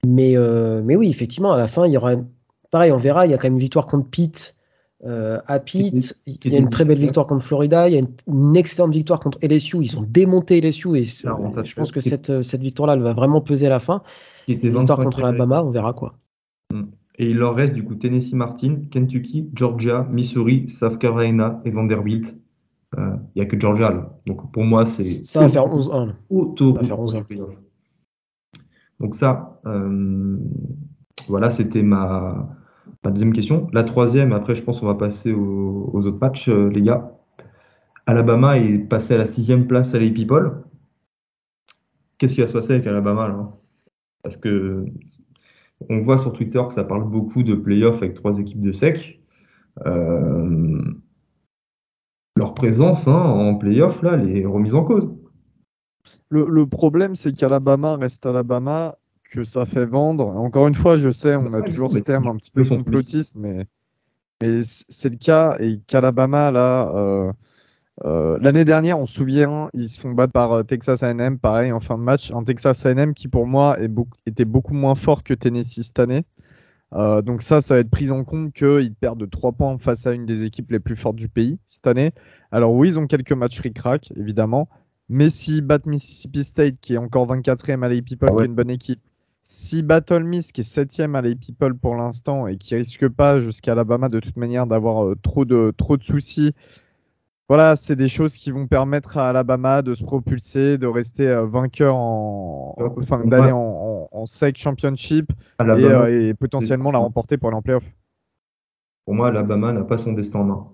Mais, 0.08 0.36
euh, 0.38 0.82
mais 0.84 0.96
oui, 0.96 1.10
effectivement, 1.10 1.52
à 1.52 1.58
la 1.58 1.68
fin, 1.68 1.86
il 1.86 1.94
y 1.94 1.98
aura. 1.98 2.16
Pareil, 2.72 2.92
on 2.92 2.98
verra, 2.98 3.26
il 3.26 3.32
y 3.32 3.34
a 3.34 3.38
quand 3.38 3.48
même 3.48 3.54
une 3.54 3.60
victoire 3.60 3.86
contre 3.86 4.10
Pitt. 4.10 4.56
Euh, 5.06 5.40
à 5.48 5.60
Pitt, 5.60 6.22
il 6.26 6.52
y 6.52 6.56
a 6.56 6.60
une 6.60 6.70
très 6.70 6.84
belle 6.84 7.00
victoire 7.00 7.26
contre 7.26 7.46
Florida, 7.46 7.88
il 7.88 7.94
y 7.94 7.96
a 7.96 8.00
une, 8.00 8.10
une 8.28 8.58
excellente 8.58 8.94
victoire 8.94 9.20
contre 9.22 9.40
LSU, 9.42 9.78
ils 9.82 9.98
ont 9.98 10.06
démonté 10.08 10.60
LSU 10.60 10.98
et 10.98 11.06
je 11.06 11.74
pense 11.76 11.92
que 11.92 12.02
cette, 12.02 12.42
cette 12.42 12.62
victoire-là, 12.62 12.96
elle 12.96 13.02
va 13.02 13.14
vraiment 13.14 13.40
peser 13.40 13.68
à 13.68 13.70
la 13.70 13.80
fin. 13.80 14.02
Qui 14.46 14.54
était 14.54 14.70
Victoire 14.70 15.00
25e 15.00 15.04
contre 15.04 15.24
Alabama, 15.24 15.64
on 15.64 15.72
verra 15.72 15.94
quoi. 15.94 16.16
Et 17.18 17.30
il 17.30 17.38
leur 17.38 17.56
reste 17.56 17.74
du 17.74 17.84
coup 17.84 17.96
Tennessee 17.96 18.34
Martin, 18.34 18.82
Kentucky, 18.92 19.50
Georgia, 19.54 20.08
Missouri, 20.12 20.68
South 20.68 20.98
Carolina 20.98 21.62
et 21.66 21.72
Vanderbilt. 21.72 22.36
Euh, 22.98 23.16
Il 23.36 23.40
n'y 23.40 23.42
a 23.42 23.46
que 23.46 23.60
Georgia 23.60 23.92
là. 23.92 24.20
Donc 24.26 24.52
pour 24.52 24.64
moi, 24.64 24.86
c'est 24.86 25.04
Ça 25.04 25.42
va 25.42 25.50
faire 25.50 25.68
11-1. 25.68 26.14
autour 26.30 26.76
ça 26.76 26.82
va 26.82 26.88
faire 26.88 27.00
11 27.00 27.16
ans. 27.16 27.24
Donc 29.00 29.16
ça, 29.16 29.62
euh, 29.66 30.38
voilà, 31.28 31.50
c'était 31.50 31.84
ma, 31.84 32.50
ma 33.04 33.12
deuxième 33.12 33.34
question. 33.34 33.68
La 33.74 33.84
troisième, 33.84 34.34
après 34.34 34.56
je 34.56 34.64
pense 34.64 34.80
qu'on 34.80 34.88
va 34.88 34.96
passer 34.96 35.32
aux, 35.32 36.06
autres 36.06 36.20
matchs, 36.20 36.50
euh, 36.50 36.70
les 36.70 36.82
gars. 36.82 37.12
Alabama 38.06 38.58
est 38.58 38.80
passé 38.80 39.14
à 39.14 39.18
la 39.18 39.28
sixième 39.28 39.68
place 39.68 39.94
à 39.94 40.00
les 40.00 40.12
People. 40.12 40.64
Qu'est-ce 42.18 42.36
qui 42.36 42.42
va 42.42 42.48
se 42.48 42.54
passer 42.54 42.74
avec 42.74 42.88
Alabama 42.88 43.28
là 43.28 43.52
Parce 44.24 44.38
que 44.38 44.86
on 45.90 46.02
voit 46.02 46.18
sur 46.18 46.34
Twitter 46.34 46.62
que 46.68 46.74
ça 46.74 46.84
parle 46.84 47.10
beaucoup 47.10 47.44
de 47.44 47.56
playoffs 47.56 48.02
avec 48.02 48.16
trois 48.16 48.38
équipes 48.38 48.62
de 48.62 48.72
sec. 48.72 49.22
Euh, 49.86 50.82
leur 52.36 52.54
présence 52.54 53.08
hein, 53.08 53.14
en 53.14 53.56
playoff, 53.56 54.02
là, 54.02 54.14
elle 54.14 54.38
est 54.38 54.46
remise 54.46 54.76
en 54.76 54.84
cause. 54.84 55.10
Le 56.30 56.66
problème, 56.66 57.16
c'est 57.16 57.34
qu'Alabama 57.34 57.96
reste 57.96 58.26
Alabama, 58.26 58.98
que 59.32 59.44
ça 59.44 59.66
fait 59.66 59.86
vendre. 59.86 60.28
Encore 60.28 60.68
une 60.68 60.76
fois, 60.76 60.98
je 60.98 61.12
sais, 61.12 61.36
on 61.36 61.54
a 61.54 61.62
toujours 61.62 61.92
ce 61.92 62.00
terme 62.00 62.28
un 62.28 62.36
petit 62.36 62.52
peu 62.52 62.64
complotiste, 62.66 63.36
mais, 63.36 63.68
c'est 64.64 65.10
le 65.10 65.18
cas. 65.18 65.58
Et 65.60 65.80
qu'Alabama, 65.88 66.52
là, 66.52 66.92
euh, 66.96 67.32
euh, 68.06 68.38
l'année 68.42 68.66
dernière, 68.66 68.98
on 69.00 69.06
se 69.06 69.14
souvient, 69.16 69.70
ils 69.74 69.90
se 69.90 70.00
font 70.00 70.12
battre 70.12 70.34
par 70.34 70.54
euh, 70.54 70.64
Texas 70.64 71.04
A&M, 71.04 71.38
pareil, 71.38 71.72
en 71.72 71.80
fin 71.80 71.98
de 71.98 72.04
match. 72.04 72.32
Un 72.32 72.44
Texas 72.44 72.86
A&M 72.86 73.14
qui, 73.14 73.28
pour 73.28 73.46
moi, 73.46 73.80
est 73.80 73.88
beaucoup- 73.90 74.18
était 74.26 74.46
beaucoup 74.46 74.74
moins 74.74 74.96
fort 74.96 75.24
que 75.24 75.34
Tennessee 75.34 75.84
cette 75.86 76.00
année. 76.00 76.24
Euh, 76.96 77.22
donc 77.22 77.44
ça, 77.44 77.62
ça 77.62 77.76
va 77.76 77.82
être 77.82 77.90
pris 77.92 78.10
en 78.10 78.24
compte 78.24 78.52
qu'ils 78.52 78.96
perdent 78.96 79.20
de 79.20 79.28
3 79.28 79.52
points 79.52 79.78
face 79.78 80.08
à 80.08 80.14
une 80.14 80.26
des 80.26 80.44
équipes 80.44 80.72
les 80.72 80.80
plus 80.80 80.96
fortes 80.96 81.18
du 81.18 81.30
pays 81.30 81.60
cette 81.68 81.86
année. 81.86 82.14
Alors 82.52 82.74
oui, 82.74 82.88
ils 82.88 82.98
ont 83.00 83.06
quelques 83.06 83.34
matchs 83.34 83.60
ric-rac, 83.60 84.12
évidemment. 84.16 84.70
Mais 85.08 85.30
s'ils 85.30 85.62
battent 85.62 85.86
Mississippi 85.86 86.44
State, 86.44 86.76
qui 86.82 86.94
est 86.96 86.98
encore 86.98 87.28
24e 87.28 87.84
à 87.84 87.90
l'A 87.90 88.02
People, 88.02 88.30
Ah 88.32 88.34
ouais. 88.34 88.38
qui 88.38 88.44
est 88.44 88.48
une 88.48 88.56
bonne 88.56 88.70
équipe, 88.72 89.02
si 89.52 89.82
Battle 89.82 90.24
Miss, 90.24 90.52
qui 90.52 90.62
est 90.62 90.76
7e 90.76 91.16
à 91.16 91.22
l'A 91.22 91.34
People 91.36 91.76
pour 91.76 91.96
l'instant 91.96 92.46
et 92.46 92.58
qui 92.58 92.76
risque 92.76 93.10
pas 93.10 93.40
jusqu'à 93.40 93.72
Alabama 93.72 94.08
de 94.08 94.20
toute 94.20 94.38
manière 94.38 94.68
d'avoir 94.68 95.04
euh, 95.04 95.16
trop, 95.24 95.44
de, 95.44 95.74
trop 95.76 95.98
de 95.98 96.04
soucis, 96.04 96.54
voilà, 97.50 97.76
c'est 97.76 97.96
des 97.96 98.08
choses 98.08 98.36
qui 98.36 98.52
vont 98.52 98.68
permettre 98.68 99.18
à 99.18 99.30
Alabama 99.30 99.82
de 99.82 99.96
se 99.96 100.04
propulser, 100.04 100.78
de 100.78 100.86
rester 100.86 101.28
euh, 101.28 101.48
vainqueur 101.48 101.96
en, 101.96 102.76
enfin 103.00 103.26
d'aller 103.26 103.52
en, 103.52 103.58
en, 103.58 104.10
en 104.12 104.26
SEC 104.28 104.56
Championship 104.56 105.34
Alabama, 105.58 106.06
euh, 106.06 106.30
et 106.30 106.34
potentiellement 106.36 106.92
la 106.92 107.00
remporter 107.00 107.40
pour 107.40 107.50
aller 107.50 107.58
en 107.58 107.64
playoff. 107.64 107.84
pour 109.06 109.16
moi, 109.16 109.30
Alabama 109.30 109.74
n'a 109.74 109.84
pas 109.84 109.98
son 109.98 110.14
destin 110.14 110.42
en 110.42 110.44
main. 110.44 110.68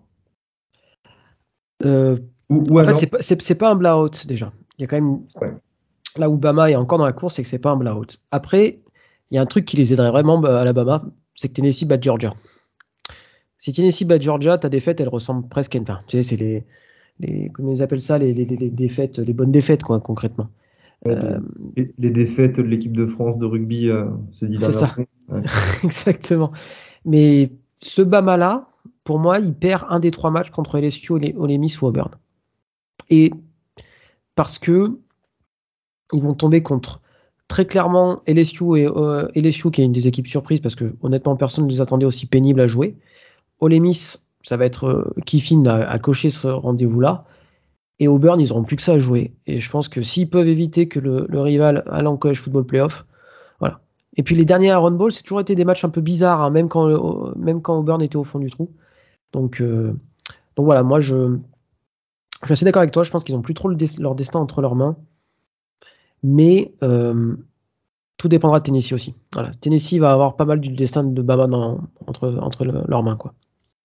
Euh, 1.86 2.18
Ou, 2.50 2.62
ou 2.70 2.80
en 2.82 2.84
fait, 2.84 3.22
c'est 3.22 3.58
pas, 3.58 3.66
pas 3.66 3.72
un 3.72 3.76
blowout 3.76 4.28
déjà. 4.28 4.52
Il 4.78 4.82
y 4.82 4.84
a 4.84 4.88
quand 4.88 4.98
même. 4.98 5.22
Ouais. 5.40 5.54
Là 6.18 6.30
où 6.30 6.38
Bama 6.38 6.72
est 6.72 6.76
encore 6.76 6.98
dans 6.98 7.06
la 7.06 7.14
course, 7.14 7.36
c'est 7.36 7.44
que 7.44 7.50
c'est 7.50 7.60
pas 7.60 7.72
un 7.72 7.76
blowout. 7.76 8.06
Après, 8.32 8.80
il 9.32 9.36
y 9.36 9.38
a 9.38 9.42
un 9.42 9.46
truc 9.46 9.66
qui 9.66 9.78
les 9.78 9.92
aiderait 9.94 10.12
vraiment 10.12 10.38
bah, 10.40 10.58
à 10.60 10.62
Alabama, 10.62 11.04
c'est 11.36 11.50
que 11.50 11.54
Tennessee 11.54 11.86
bat 11.86 12.00
Georgia. 12.00 12.34
Si 13.58 13.74
Tennessee 13.74 14.06
bat 14.06 14.20
Georgia, 14.20 14.58
ta 14.58 14.70
défaite, 14.70 15.00
elle 15.02 15.10
ressemble 15.10 15.48
presque 15.48 15.76
à 15.76 15.80
une. 15.80 15.86
tu 15.86 16.18
sais, 16.18 16.24
c'est 16.24 16.36
les, 16.38 16.64
les. 17.20 17.50
Comment 17.50 17.72
ils 17.74 17.82
appellent 17.84 18.02
ça 18.02 18.18
les, 18.18 18.34
les, 18.34 18.46
les- 18.46 18.70
défaites, 18.70 19.18
les 19.20 19.34
bonnes 19.34 19.52
défaites, 19.52 19.84
quoi, 19.84 20.00
concrètement. 20.00 20.50
Euh, 21.08 21.40
les, 21.76 21.94
les 21.98 22.10
défaites 22.12 22.58
de 22.58 22.64
l'équipe 22.64 22.94
de 22.94 23.06
France 23.06 23.38
de 23.38 23.46
rugby 23.46 23.90
euh, 23.90 24.06
ces 24.32 24.48
dix 24.48 24.60
C'est 24.60 24.72
ça. 24.72 24.96
Exactement. 25.84 26.52
Mais 27.06 27.52
ce 27.80 28.02
Bama-là, 28.02 28.70
pour 29.04 29.20
moi, 29.20 29.40
il 29.40 29.54
perd 29.54 29.84
un 29.90 30.00
des 30.00 30.12
trois 30.12 30.32
matchs 30.32 30.50
contre 30.52 30.80
LSU, 30.80 31.12
Ole 31.14 31.58
Miss 31.60 31.82
ou 31.82 31.88
Auburn. 31.88 32.12
Et 33.10 33.32
parce 34.36 34.60
que 34.60 34.98
ils 36.14 36.22
vont 36.22 36.34
tomber 36.34 36.62
contre 36.62 37.02
très 37.48 37.66
clairement 37.66 38.22
LSU 38.28 38.78
et 38.78 38.88
euh, 38.88 39.28
LSU 39.36 39.72
qui 39.72 39.82
est 39.82 39.86
une 39.86 39.92
des 39.92 40.08
équipes 40.08 40.28
surprises 40.28 40.62
parce 40.62 40.76
que 40.76 40.96
honnêtement 41.02 41.36
personne 41.36 41.66
ne 41.66 41.70
les 41.70 41.82
attendait 41.82 42.06
aussi 42.06 42.26
pénibles 42.26 42.62
à 42.62 42.68
jouer. 42.68 42.98
Ole 43.60 43.80
Miss, 43.80 44.26
ça 44.44 44.58
va 44.58 44.66
être 44.66 44.86
euh, 44.86 45.14
Kiffin 45.26 45.66
à, 45.66 45.98
cocher 46.00 46.30
ce 46.30 46.48
rendez-vous-là. 46.48 47.26
Et 48.00 48.08
Auburn, 48.08 48.40
ils 48.42 48.50
n'auront 48.50 48.64
plus 48.64 48.76
que 48.76 48.82
ça 48.82 48.94
à 48.94 49.00
jouer. 49.00 49.34
Et 49.48 49.60
je 49.60 49.72
pense 49.72 49.88
que 49.88 50.02
s'ils 50.02 50.30
peuvent 50.30 50.48
éviter 50.48 50.88
que 50.88 51.00
le, 51.00 51.28
rival 51.40 51.84
aille 51.88 52.06
en 52.06 52.18
college 52.18 52.42
football 52.42 52.66
playoff, 52.66 53.06
voilà. 53.60 53.80
Et 54.18 54.24
puis 54.24 54.36
les 54.36 54.46
derniers 54.46 54.68
Iron 54.68 54.92
Bowl, 54.92 55.12
c'est 55.12 55.24
toujours 55.24 55.40
été 55.40 55.56
des 55.56 55.66
matchs 55.66 55.86
un 55.86 55.90
peu 55.90 56.02
bizarres, 56.02 56.42
hein, 56.42 56.50
même, 56.50 56.68
quand, 56.68 56.90
euh, 56.90 57.34
même 57.38 57.62
quand 57.62 57.78
Auburn 57.78 58.02
était 58.02 58.18
au 58.18 58.24
fond 58.24 58.40
du 58.40 58.50
trou. 58.52 58.70
Donc, 59.32 59.62
euh, 59.62 59.94
donc 60.56 60.66
voilà, 60.66 60.84
moi 60.84 61.00
je, 61.00 61.38
je 62.42 62.46
suis 62.48 62.54
assez 62.54 62.66
d'accord 62.66 62.82
avec 62.82 62.92
toi. 62.92 63.04
Je 63.04 63.12
pense 63.12 63.24
qu'ils 63.24 63.36
n'ont 63.36 63.42
plus 63.42 63.54
trop 63.54 63.70
leur 63.70 64.16
destin 64.16 64.40
entre 64.40 64.62
leurs 64.62 64.76
mains. 64.76 64.98
Mais 66.28 66.74
euh, 66.82 67.36
tout 68.18 68.28
dépendra 68.28 68.60
de 68.60 68.64
Tennessee 68.64 68.94
aussi. 68.94 69.14
Voilà. 69.34 69.52
Tennessee 69.62 70.00
va 70.00 70.12
avoir 70.12 70.36
pas 70.36 70.46
mal 70.46 70.60
du 70.60 70.70
destin 70.70 71.04
de 71.04 71.22
Bama 71.22 71.46
dans- 71.46 71.82
entre, 72.08 72.36
entre 72.42 72.66
le- 72.66 72.82
leurs 72.88 73.04
mains. 73.04 73.16
Quoi. 73.16 73.34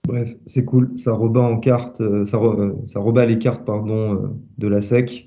Bref, 0.09 0.35
c'est 0.47 0.65
cool. 0.65 0.97
Ça 0.97 1.13
rebat 1.13 1.43
en 1.43 1.59
carte, 1.59 2.01
euh, 2.01 2.25
euh, 2.33 2.73
ça 2.87 2.99
rebat 3.01 3.27
les 3.27 3.39
cartes 3.39 3.67
pardon, 3.67 4.33
de 4.57 4.69
la 4.69 4.81
SEC. 4.81 5.27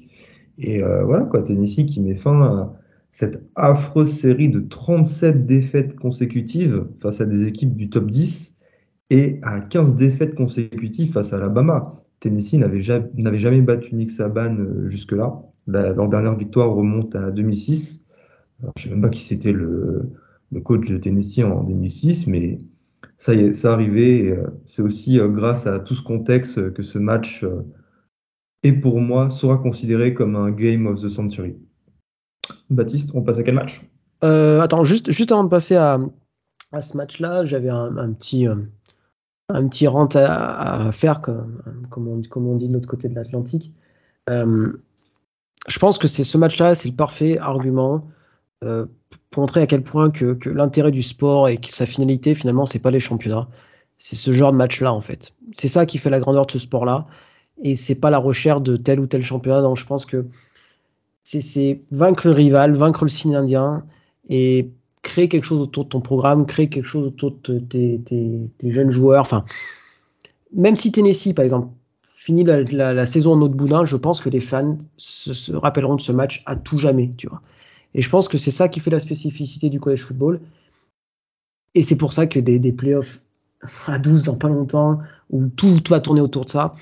Et 0.58 0.82
voilà 0.82 1.26
quoi, 1.26 1.42
Tennessee 1.44 1.86
qui 1.86 2.00
met 2.00 2.14
fin 2.16 2.42
à 2.44 2.74
cette 3.12 3.44
affreuse 3.56 4.12
série 4.12 4.50
de 4.50 4.60
37 4.60 5.46
défaites 5.46 5.96
consécutives 5.96 6.86
face 7.00 7.22
à 7.22 7.26
des 7.26 7.44
équipes 7.48 7.76
du 7.76 7.90
top 7.90 8.10
10 8.10 8.56
et 9.10 9.40
à 9.44 9.60
15 9.62 9.96
défaites 9.96 10.36
consécutives 10.36 11.12
face 11.12 11.34
à 11.34 11.38
Alabama. 11.38 12.04
Tennessee 12.20 12.54
n'avait 12.60 12.82
jamais, 12.82 13.38
jamais 13.38 13.62
battu 13.62 13.96
Nick 13.96 14.10
Saban 14.12 14.56
jusque-là. 14.86 15.42
La- 15.68 15.94
leur 15.94 16.10
dernière 16.10 16.36
victoire 16.36 16.72
remonte 16.74 17.16
à 17.16 17.32
2006. 17.32 18.06
Alors, 18.62 18.74
je 18.78 18.84
ne 18.84 18.90
sais 18.90 18.96
même 18.96 19.02
pas 19.02 19.10
qui 19.10 19.22
c'était 19.22 19.52
le, 19.52 20.10
le 20.52 20.62
coach 20.62 20.90
de 20.90 20.98
Tennessee 20.98 21.44
en 21.44 21.64
2006, 21.64 22.28
mais 22.28 22.60
ça 23.18 23.34
y 23.34 23.40
est, 23.42 23.54
ça 23.54 23.74
arrivé. 23.74 24.26
et, 24.26 24.32
euh, 24.32 24.48
C'est 24.66 24.82
aussi 24.82 25.20
euh, 25.20 25.28
grâce 25.28 25.68
à 25.68 25.80
tout 25.80 25.96
ce 25.96 26.04
contexte 26.04 26.58
euh, 26.58 26.72
que 26.72 26.84
ce 26.84 27.00
match 27.00 27.44
euh, 27.44 27.62
est 28.64 28.74
pour 28.74 29.00
moi 29.00 29.30
sera 29.30 29.58
considéré 29.58 30.14
comme 30.14 30.36
un 30.36 30.52
game 30.52 30.88
of 30.88 31.02
the 31.02 31.10
century. 31.10 31.56
Baptiste, 32.70 33.12
on 33.14 33.22
passe 33.22 33.38
à 33.40 33.44
quel 33.44 33.56
match? 33.56 33.82
Euh, 34.24 34.62
attends, 34.62 34.84
juste, 34.84 35.12
juste 35.12 35.32
avant 35.32 35.44
de 35.44 35.50
passer 35.50 35.76
à, 35.76 36.00
à 36.72 36.82
ce 36.82 36.96
match-là, 36.98 37.46
j'avais 37.46 37.70
un, 37.70 38.14
petit, 38.14 38.48
euh, 38.48 38.56
un 39.50 39.68
petit 39.68 39.88
rant 39.88 40.08
à, 40.16 40.92
faire, 40.92 41.22
comme, 41.22 41.62
comme, 41.90 42.08
on, 42.08 42.56
dit 42.56 42.68
de 42.68 42.74
l'autre 42.74 42.88
côté 42.88 43.10
de 43.10 43.16
l'Atlantique. 43.16 43.74
Euh, 44.30 44.72
je 45.68 45.80
pense 45.80 45.98
que 45.98 46.08
c'est 46.08 46.24
ce 46.24 46.38
match-là, 46.38 46.76
c'est 46.76 46.90
le 46.90 46.96
parfait 46.96 47.38
argument 47.38 48.08
euh, 48.64 48.86
pour 49.30 49.42
montrer 49.42 49.62
à 49.62 49.68
quel 49.68 49.84
point 49.84 50.12
que, 50.12 50.38
l'intérêt 50.50 50.92
du 50.92 51.04
sport 51.04 51.50
et 51.50 51.58
que 51.58 51.72
sa 51.74 51.86
finalité, 51.86 52.36
finalement, 52.36 52.66
c'est 52.66 52.80
pas 52.80 52.92
les 52.92 53.00
championnats. 53.00 53.48
C'est 53.98 54.16
ce 54.16 54.32
genre 54.32 54.52
de 54.52 54.58
match-là, 54.58 54.94
en 54.94 55.02
fait. 55.02 55.34
C'est 55.54 55.68
ça 55.68 55.86
qui 55.86 55.98
fait 55.98 56.10
la 56.10 56.20
grandeur 56.20 56.46
de 56.46 56.52
ce 56.52 56.60
sport-là. 56.60 57.08
Et 57.64 57.76
c'est 57.76 57.96
pas 57.96 58.10
la 58.10 58.18
recherche 58.18 58.62
de 58.62 58.76
tel 58.78 59.00
ou 59.00 59.08
tel 59.08 59.24
championnat. 59.24 59.62
Donc, 59.62 59.78
je 59.78 59.86
pense 59.86 60.06
que 60.06 60.26
c'est- 61.24 61.82
vaincre 61.92 62.28
le 62.28 62.34
rival, 62.34 62.74
vaincre 62.74 63.06
le 63.06 63.10
signe 63.10 63.36
indien 63.36 63.86
et 64.30 64.70
créer 65.02 65.28
quelque 65.28 65.46
chose 65.46 65.60
autour 65.60 65.86
de 65.86 65.90
ton 65.90 66.02
programme, 66.02 66.46
créer 66.46 66.70
quelque 66.70 66.86
chose 66.86 67.08
autour 67.08 67.32
de 67.44 67.60
tes, 67.60 68.00
tes- 68.02 68.50
tes 68.58 68.72
jeunes 68.72 68.92
joueurs. 68.92 69.22
Enfin, 69.22 69.46
même 70.54 70.76
si 70.76 70.92
Tennessee, 70.92 71.34
par 71.34 71.44
exemple, 71.44 71.70
finit 72.24 72.46
la, 72.46 73.06
saison 73.06 73.34
en 73.34 73.42
autre 73.42 73.56
boudin, 73.56 73.84
je 73.84 73.98
pense 73.98 74.22
que 74.22 74.30
les 74.30 74.40
fans 74.40 74.78
se, 74.96 75.54
rappelleront 75.54 75.96
de 75.96 76.02
ce 76.02 76.14
match 76.14 76.42
à 76.46 76.56
tout 76.56 76.78
jamais, 76.78 77.12
tu. 77.18 77.28
Et 77.96 78.02
je 78.02 78.10
pense 78.10 78.30
que 78.30 78.38
c'est 78.38 78.52
ça 78.52 78.70
qui 78.70 78.80
fait 78.80 78.90
la 78.90 79.02
spécificité 79.02 79.70
du 79.70 79.82
college 79.82 80.04
football. 80.04 80.40
Et 81.76 81.82
c'est 81.82 81.98
pour 81.98 82.14
ça 82.14 82.26
que 82.26 82.40
des, 82.40 82.72
playoffs 82.72 83.20
à 83.88 84.00
12 84.00 84.24
dans 84.24 84.38
pas 84.38 84.48
longtemps, 84.48 85.00
où 85.32 85.48
tout, 85.48 85.78
va 85.90 86.00
tourner 86.00 86.22
autour 86.22 86.46
de 86.46 86.50
ça, 86.50 86.76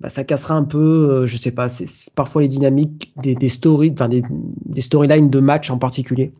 bah, 0.00 0.10
ça 0.10 0.24
cassera 0.24 0.54
un 0.56 0.64
peu, 0.64 0.78
euh, 0.78 1.26
je 1.26 1.38
sais 1.38 1.52
pas, 1.52 1.70
c'est 1.70 2.14
parfois 2.14 2.42
les 2.42 2.48
dynamiques 2.48 3.14
des, 3.16 3.34
enfin 3.92 4.08
des, 4.10 4.80
storylines 4.82 5.30
de 5.30 5.40
matchs 5.40 5.70
en 5.70 5.78
particulier. 5.78 6.34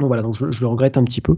Donc 0.00 0.08
voilà, 0.08 0.22
donc 0.22 0.34
je, 0.34 0.44
le 0.46 0.66
regrette 0.66 0.96
un 0.96 1.04
petit 1.04 1.20
peu. 1.20 1.36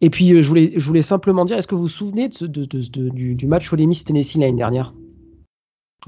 Et 0.00 0.10
puis 0.10 0.32
euh, 0.32 0.42
je 0.42 0.86
voulais, 0.86 1.02
simplement 1.02 1.44
dire, 1.44 1.58
est-ce 1.58 1.66
que 1.66 1.74
vous 1.74 1.82
vous 1.82 1.88
souvenez 1.88 2.28
de 2.28 2.46
de- 2.46 2.64
de- 2.66 3.08
de- 3.08 3.34
du, 3.34 3.46
match 3.48 3.72
Ole 3.72 3.86
Miss 3.88 4.04
Tennessee 4.04 4.36
l'année 4.36 4.56
dernière? 4.56 4.94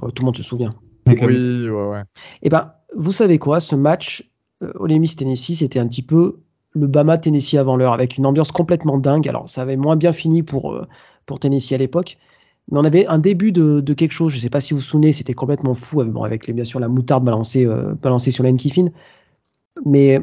Tout 0.00 0.22
le 0.22 0.24
monde 0.24 0.36
se 0.36 0.42
souvient. 0.42 0.74
Oui, 1.06 1.16
ouais, 1.16 1.70
ouais. 1.70 2.02
Eh 2.42 2.48
ben, 2.48 2.72
vous 2.96 3.12
savez 3.12 3.38
quoi, 3.38 3.60
ce 3.60 3.74
match 3.74 4.30
euh, 4.62 4.72
Ole 4.76 4.98
Miss 4.98 5.16
Tennessee, 5.16 5.58
c'était 5.58 5.78
un 5.78 5.88
petit 5.88 6.02
peu 6.02 6.40
le 6.70 6.86
Bama 6.86 7.18
Tennessee 7.18 7.54
avant 7.54 7.76
l'heure, 7.76 7.92
avec 7.92 8.16
une 8.16 8.26
ambiance 8.26 8.52
complètement 8.52 8.98
dingue. 8.98 9.28
Alors, 9.28 9.48
ça 9.48 9.62
avait 9.62 9.76
moins 9.76 9.96
bien 9.96 10.12
fini 10.12 10.42
pour, 10.42 10.72
euh, 10.72 10.86
pour 11.26 11.38
Tennessee 11.38 11.72
à 11.72 11.78
l'époque, 11.78 12.18
mais 12.70 12.78
on 12.78 12.84
avait 12.84 13.06
un 13.06 13.18
début 13.18 13.52
de, 13.52 13.80
de 13.80 13.94
quelque 13.94 14.12
chose. 14.12 14.32
Je 14.32 14.36
ne 14.36 14.40
sais 14.42 14.50
pas 14.50 14.60
si 14.60 14.72
vous 14.72 14.80
vous 14.80 14.86
souvenez, 14.86 15.12
c'était 15.12 15.34
complètement 15.34 15.74
fou, 15.74 16.00
avec, 16.00 16.12
bon, 16.12 16.22
avec 16.22 16.46
les, 16.46 16.52
bien 16.52 16.64
sûr 16.64 16.80
la 16.80 16.88
moutarde 16.88 17.24
balancée, 17.24 17.66
euh, 17.66 17.94
balancée 17.94 18.30
sur 18.30 18.44
Lane 18.44 18.56
Kiffin. 18.56 18.88
Mais 19.84 20.20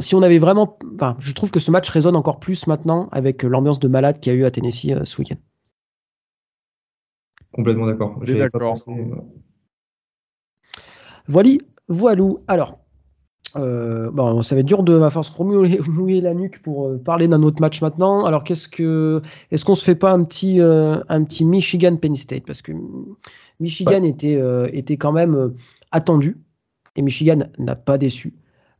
si 0.00 0.14
on 0.14 0.22
avait 0.22 0.38
vraiment. 0.38 0.78
Enfin, 0.94 1.16
je 1.18 1.32
trouve 1.32 1.50
que 1.50 1.60
ce 1.60 1.70
match 1.70 1.88
résonne 1.88 2.16
encore 2.16 2.40
plus 2.40 2.66
maintenant 2.66 3.08
avec 3.10 3.44
euh, 3.44 3.48
l'ambiance 3.48 3.78
de 3.78 3.88
malade 3.88 4.20
qu'il 4.20 4.32
y 4.32 4.36
a 4.36 4.38
eu 4.38 4.44
à 4.44 4.50
Tennessee 4.50 4.90
euh, 4.90 5.04
ce 5.04 5.18
week-end. 5.18 5.36
Complètement 7.52 7.86
d'accord. 7.86 8.18
euh, 8.88 9.14
Voilà, 11.26 11.50
voilou. 11.88 12.38
Alors, 12.48 12.78
euh, 13.56 14.10
bon, 14.10 14.42
ça 14.42 14.54
va 14.54 14.60
être 14.60 14.66
dur 14.66 14.82
de 14.82 14.98
ma 14.98 15.10
force 15.10 15.36
mouiller 15.38 16.20
la 16.20 16.34
nuque 16.34 16.60
pour 16.62 16.88
euh, 16.88 16.98
parler 16.98 17.28
d'un 17.28 17.42
autre 17.42 17.60
match 17.60 17.80
maintenant. 17.80 18.24
Alors, 18.24 18.44
qu'est-ce 18.44 18.68
que, 18.68 19.22
est-ce 19.50 19.64
qu'on 19.64 19.74
se 19.74 19.84
fait 19.84 19.94
pas 19.94 20.12
un 20.12 20.22
petit, 20.24 20.60
euh, 20.60 21.00
un 21.08 21.24
petit 21.24 21.44
Michigan 21.44 21.96
Penn 21.96 22.16
State? 22.16 22.44
Parce 22.46 22.62
que 22.62 22.72
Michigan 23.60 24.02
était, 24.04 24.36
euh, 24.36 24.68
était 24.72 24.96
quand 24.96 25.12
même 25.12 25.34
euh, 25.34 25.48
attendu 25.92 26.38
et 26.96 27.02
Michigan 27.02 27.38
n'a 27.58 27.76
pas 27.76 27.98
déçu. 27.98 28.34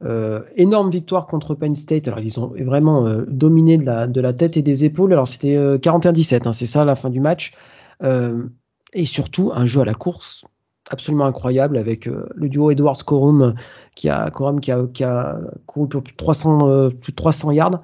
Euh, 0.05 0.43
énorme 0.57 0.91
victoire 0.91 1.27
contre 1.27 1.55
Penn 1.57 1.75
State. 1.75 2.07
Alors, 2.07 2.21
ils 2.21 2.39
ont 2.39 2.53
vraiment 2.61 3.07
euh, 3.07 3.25
dominé 3.29 3.79
de 3.79 3.85
la, 3.85 4.07
de 4.07 4.21
la 4.21 4.33
tête 4.33 4.57
et 4.57 4.63
des 4.63 4.85
épaules. 4.85 5.13
Alors, 5.13 5.27
c'était 5.27 5.57
euh, 5.57 5.79
41-17, 5.79 6.47
hein, 6.47 6.53
c'est 6.53 6.67
ça 6.67 6.85
la 6.85 6.95
fin 6.95 7.11
du 7.11 7.21
match. 7.21 7.53
Euh, 8.03 8.49
et 8.93 9.05
surtout, 9.05 9.51
un 9.53 9.67
jeu 9.67 9.81
à 9.81 9.85
la 9.85 9.95
course 9.95 10.45
absolument 10.91 11.27
incroyable 11.27 11.77
avec 11.77 12.07
euh, 12.07 12.27
le 12.35 12.49
duo 12.49 12.71
Edwards 12.71 13.05
Corum 13.05 13.55
qui 13.95 14.09
a 14.09 14.31
Corum 14.31 14.61
qui 14.61 14.73
a, 14.73 15.39
couru 15.67 15.89
pour 15.89 16.03
plus 16.03 16.13
de 16.13 16.17
300 16.17 16.69
euh, 16.69 16.91
plus 16.91 17.13
de 17.13 17.17
300 17.17 17.53
yards. 17.53 17.83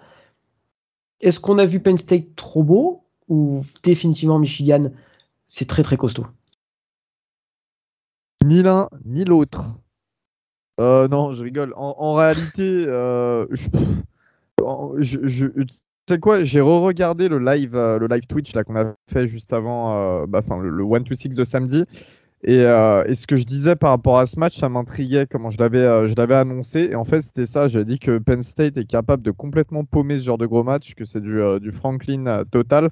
Est-ce 1.20 1.40
qu'on 1.40 1.58
a 1.58 1.66
vu 1.66 1.80
Penn 1.80 1.98
State 1.98 2.34
trop 2.36 2.62
beau 2.62 3.04
ou 3.28 3.62
définitivement 3.82 4.38
Michigan 4.38 4.90
c'est 5.48 5.66
très 5.66 5.82
très 5.82 5.96
costaud? 5.96 6.26
Ni 8.44 8.62
l'un 8.62 8.88
ni 9.04 9.24
l'autre. 9.24 9.64
Euh, 10.80 11.06
non, 11.08 11.30
je 11.30 11.44
rigole. 11.44 11.72
En, 11.76 12.14
réalité, 12.14 12.84
euh, 12.88 13.46
je- 14.98 15.48
sais 16.08 16.18
quoi, 16.18 16.44
j'ai 16.44 16.60
re-regardé 16.60 17.28
le 17.28 17.38
live, 17.38 17.74
euh, 17.74 17.98
le 17.98 18.06
live 18.06 18.26
Twitch 18.26 18.54
là 18.54 18.64
qu'on 18.64 18.76
a 18.76 18.94
fait 19.10 19.26
juste 19.26 19.52
avant, 19.52 20.22
euh, 20.22 20.26
bah, 20.26 20.42
le, 20.62 20.68
le 20.68 20.84
1 20.84 21.02
to 21.02 21.14
6 21.14 21.30
de 21.30 21.44
samedi. 21.44 21.84
Et, 22.46 22.60
euh, 22.60 23.04
et 23.06 23.14
ce 23.14 23.26
que 23.26 23.36
je 23.36 23.44
disais 23.44 23.74
par 23.74 23.90
rapport 23.90 24.18
à 24.18 24.26
ce 24.26 24.38
match, 24.38 24.58
ça 24.58 24.68
m'intriguait 24.68 25.26
comment 25.26 25.48
je 25.48 25.58
l'avais, 25.58 25.78
euh, 25.78 26.06
je 26.08 26.14
l'avais 26.14 26.34
annoncé. 26.34 26.88
Et 26.90 26.94
en 26.94 27.04
fait, 27.04 27.22
c'était 27.22 27.46
ça. 27.46 27.68
J'ai 27.68 27.84
dit 27.86 27.98
que 27.98 28.18
Penn 28.18 28.42
State 28.42 28.76
est 28.76 28.84
capable 28.84 29.22
de 29.22 29.30
complètement 29.30 29.84
paumer 29.84 30.18
ce 30.18 30.24
genre 30.26 30.36
de 30.36 30.46
gros 30.46 30.62
match, 30.62 30.94
que 30.94 31.06
c'est 31.06 31.22
du, 31.22 31.72
Franklin 31.72 32.44
total. 32.50 32.90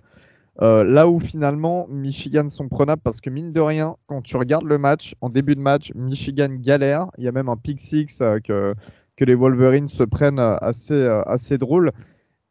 Là 0.61 1.09
où 1.09 1.18
finalement 1.20 1.87
Michigan 1.88 2.48
sont 2.48 2.68
prenables 2.68 3.03
parce 3.03 3.20
que 3.20 3.31
mine 3.31 3.53
de 3.53 3.61
rien, 3.61 3.96
quand 4.07 4.22
tu 4.22 4.37
regardes 4.37 4.64
le 4.64 4.79
match, 4.79 5.14
en 5.20 5.29
début 5.29 5.55
de 5.55 5.61
match, 5.61 5.92
Michigan 5.94 6.48
galère. 6.59 7.09
Il 7.18 7.25
y 7.25 7.29
a 7.29 7.33
même 7.33 7.48
un 7.48 7.57
pick 7.57 7.81
six 7.81 8.22
que, 8.44 8.75
que 9.16 9.25
les 9.25 9.35
Wolverines 9.35 9.88
se 9.88 10.03
prennent 10.03 10.38
assez, 10.38 11.07
assez 11.27 11.59
drôle. 11.59 11.92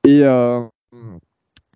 Et, 0.08 0.24
euh, 0.24 0.64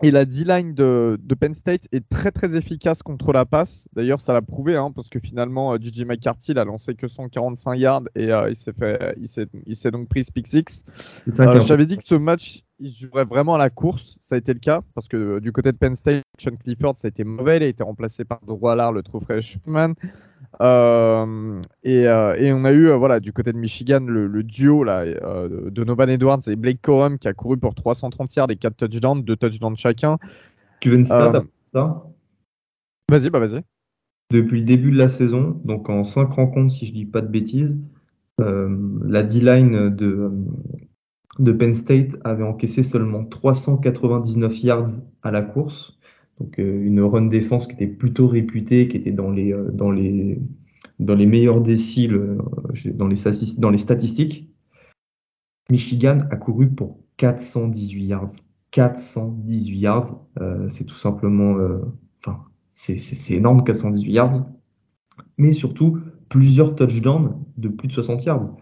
et 0.04 0.12
la 0.12 0.26
D-line 0.26 0.74
de, 0.74 1.18
de 1.22 1.36
Penn 1.36 1.54
State 1.54 1.88
est 1.94 2.08
très 2.10 2.32
très 2.32 2.56
efficace 2.58 3.02
contre 3.02 3.32
la 3.32 3.46
passe. 3.46 3.88
D'ailleurs, 3.94 4.20
ça 4.20 4.34
l'a 4.34 4.42
prouvé 4.42 4.76
hein, 4.76 4.92
parce 4.94 5.10
que 5.10 5.20
finalement, 5.20 5.74
euh, 5.74 5.78
J.J. 5.80 6.06
McCarthy 6.06 6.52
il 6.52 6.60
a 6.60 6.66
lancé 6.66 6.96
que 6.96 7.08
145 7.08 7.76
yards 7.76 8.04
et 8.16 8.32
euh, 8.34 8.52
il 8.52 9.76
s'est 9.76 9.92
donc 9.92 10.10
pris 10.10 10.26
ce 10.26 10.32
pick 10.32 10.48
six. 10.48 10.84
C'est 10.94 11.34
ça 11.36 11.44
Euh, 11.44 11.52
qui 11.54 11.58
est 11.60 11.68
J'avais 11.68 11.86
dit 11.86 11.98
que 11.98 12.04
ce 12.04 12.16
match, 12.16 12.64
il 12.80 12.94
jouerait 12.94 13.26
vraiment 13.26 13.56
à 13.56 13.58
la 13.58 13.70
course. 13.70 14.18
Ça 14.20 14.36
a 14.36 14.38
été 14.38 14.54
le 14.54 14.60
cas 14.60 14.82
parce 14.94 15.08
que 15.08 15.18
euh, 15.18 15.40
du 15.40 15.52
côté 15.52 15.72
de 15.72 15.78
Penn 15.78 15.96
State, 15.96 16.24
Sean 16.38 16.56
Clifford, 16.56 16.98
ça 16.98 17.08
a 17.08 17.10
été 17.10 17.24
mauvais. 17.24 17.58
Il 17.58 17.64
a 17.64 17.68
été 17.68 17.84
remplacé 17.84 18.26
par 18.26 18.40
Drew 18.46 18.68
Allard, 18.68 18.92
le 18.92 19.04
true 19.04 19.22
freshman. 19.22 19.94
Euh, 20.62 21.62
et, 21.84 22.08
euh, 22.08 22.36
et 22.36 22.54
on 22.54 22.64
a 22.64 22.72
eu, 22.72 22.88
euh, 22.88 22.96
voilà, 22.96 23.20
du 23.20 23.34
côté 23.34 23.52
de 23.52 23.58
Michigan, 23.58 24.00
le, 24.00 24.28
le 24.28 24.44
duo 24.44 24.84
là, 24.84 25.06
de 25.06 25.84
Novan 25.84 26.08
Edwards 26.08 26.48
et 26.48 26.56
Blake 26.56 26.82
Corum 26.82 27.18
qui 27.18 27.28
a 27.28 27.34
couru 27.34 27.58
pour 27.58 27.76
330 27.76 28.34
yards 28.36 28.52
et 28.52 28.56
4 28.56 28.76
touchdowns, 28.76 29.24
2 29.24 29.36
touchdowns 29.36 29.76
chacun. 29.76 30.18
Tu 30.80 30.90
veux 30.90 30.98
une 30.98 31.04
stat 31.04 31.44
ça 31.68 32.04
Vas-y, 33.10 33.30
bah 33.30 33.40
vas-y. 33.40 33.62
Depuis 34.32 34.60
le 34.60 34.66
début 34.66 34.92
de 34.92 34.98
la 34.98 35.10
saison, 35.10 35.62
donc 35.64 35.90
en 35.90 36.04
5 36.04 36.32
rencontres, 36.32 36.74
si 36.74 36.88
je 36.88 36.94
dis 36.94 37.06
pas 37.06 37.22
de 37.22 37.28
bêtises, 37.28 37.78
la 38.40 39.24
D-line 39.24 39.90
de, 39.96 40.32
de 41.40 41.52
Penn 41.52 41.74
State 41.74 42.18
avait 42.24 42.44
encaissé 42.44 42.84
seulement 42.84 43.26
399 43.26 44.64
yards 44.64 44.88
à 45.24 45.32
la 45.32 45.42
course. 45.42 45.98
Donc 46.40 46.60
euh, 46.60 46.84
une 46.86 47.02
run 47.02 47.28
défense 47.28 47.68
qui 47.68 47.74
était 47.74 47.88
plutôt 47.88 48.28
réputée, 48.28 48.88
qui 48.88 48.98
était 48.98 49.12
dans 49.12 49.32
les, 49.32 49.54
euh, 49.54 49.70
dans 49.72 49.92
les, 49.92 50.40
dans 51.00 51.16
les 51.16 51.26
meilleurs 51.26 51.62
déciles, 51.62 52.14
euh, 52.14 52.38
dans 52.94 53.08
les, 53.08 53.16
statistiques. 53.78 54.50
Michigan 55.70 56.20
a 56.32 56.36
couru 56.36 56.70
pour 56.70 57.00
418 57.18 58.06
yards. 58.06 58.32
418 58.72 59.78
yards, 59.78 60.22
euh, 60.42 60.68
c'est 60.70 60.84
tout 60.84 60.96
simplement, 60.96 61.58
euh, 61.58 61.80
enfin, 62.20 62.44
c'est 62.74 63.34
énorme, 63.34 63.64
418 63.64 64.12
yards. 64.12 64.46
Mais 65.38 65.54
surtout, 65.54 66.00
plusieurs 66.30 66.76
touchdowns 66.76 67.42
de 67.58 67.70
plus 67.70 67.88
de 67.88 67.94
60 67.94 68.26
yards. 68.26 68.56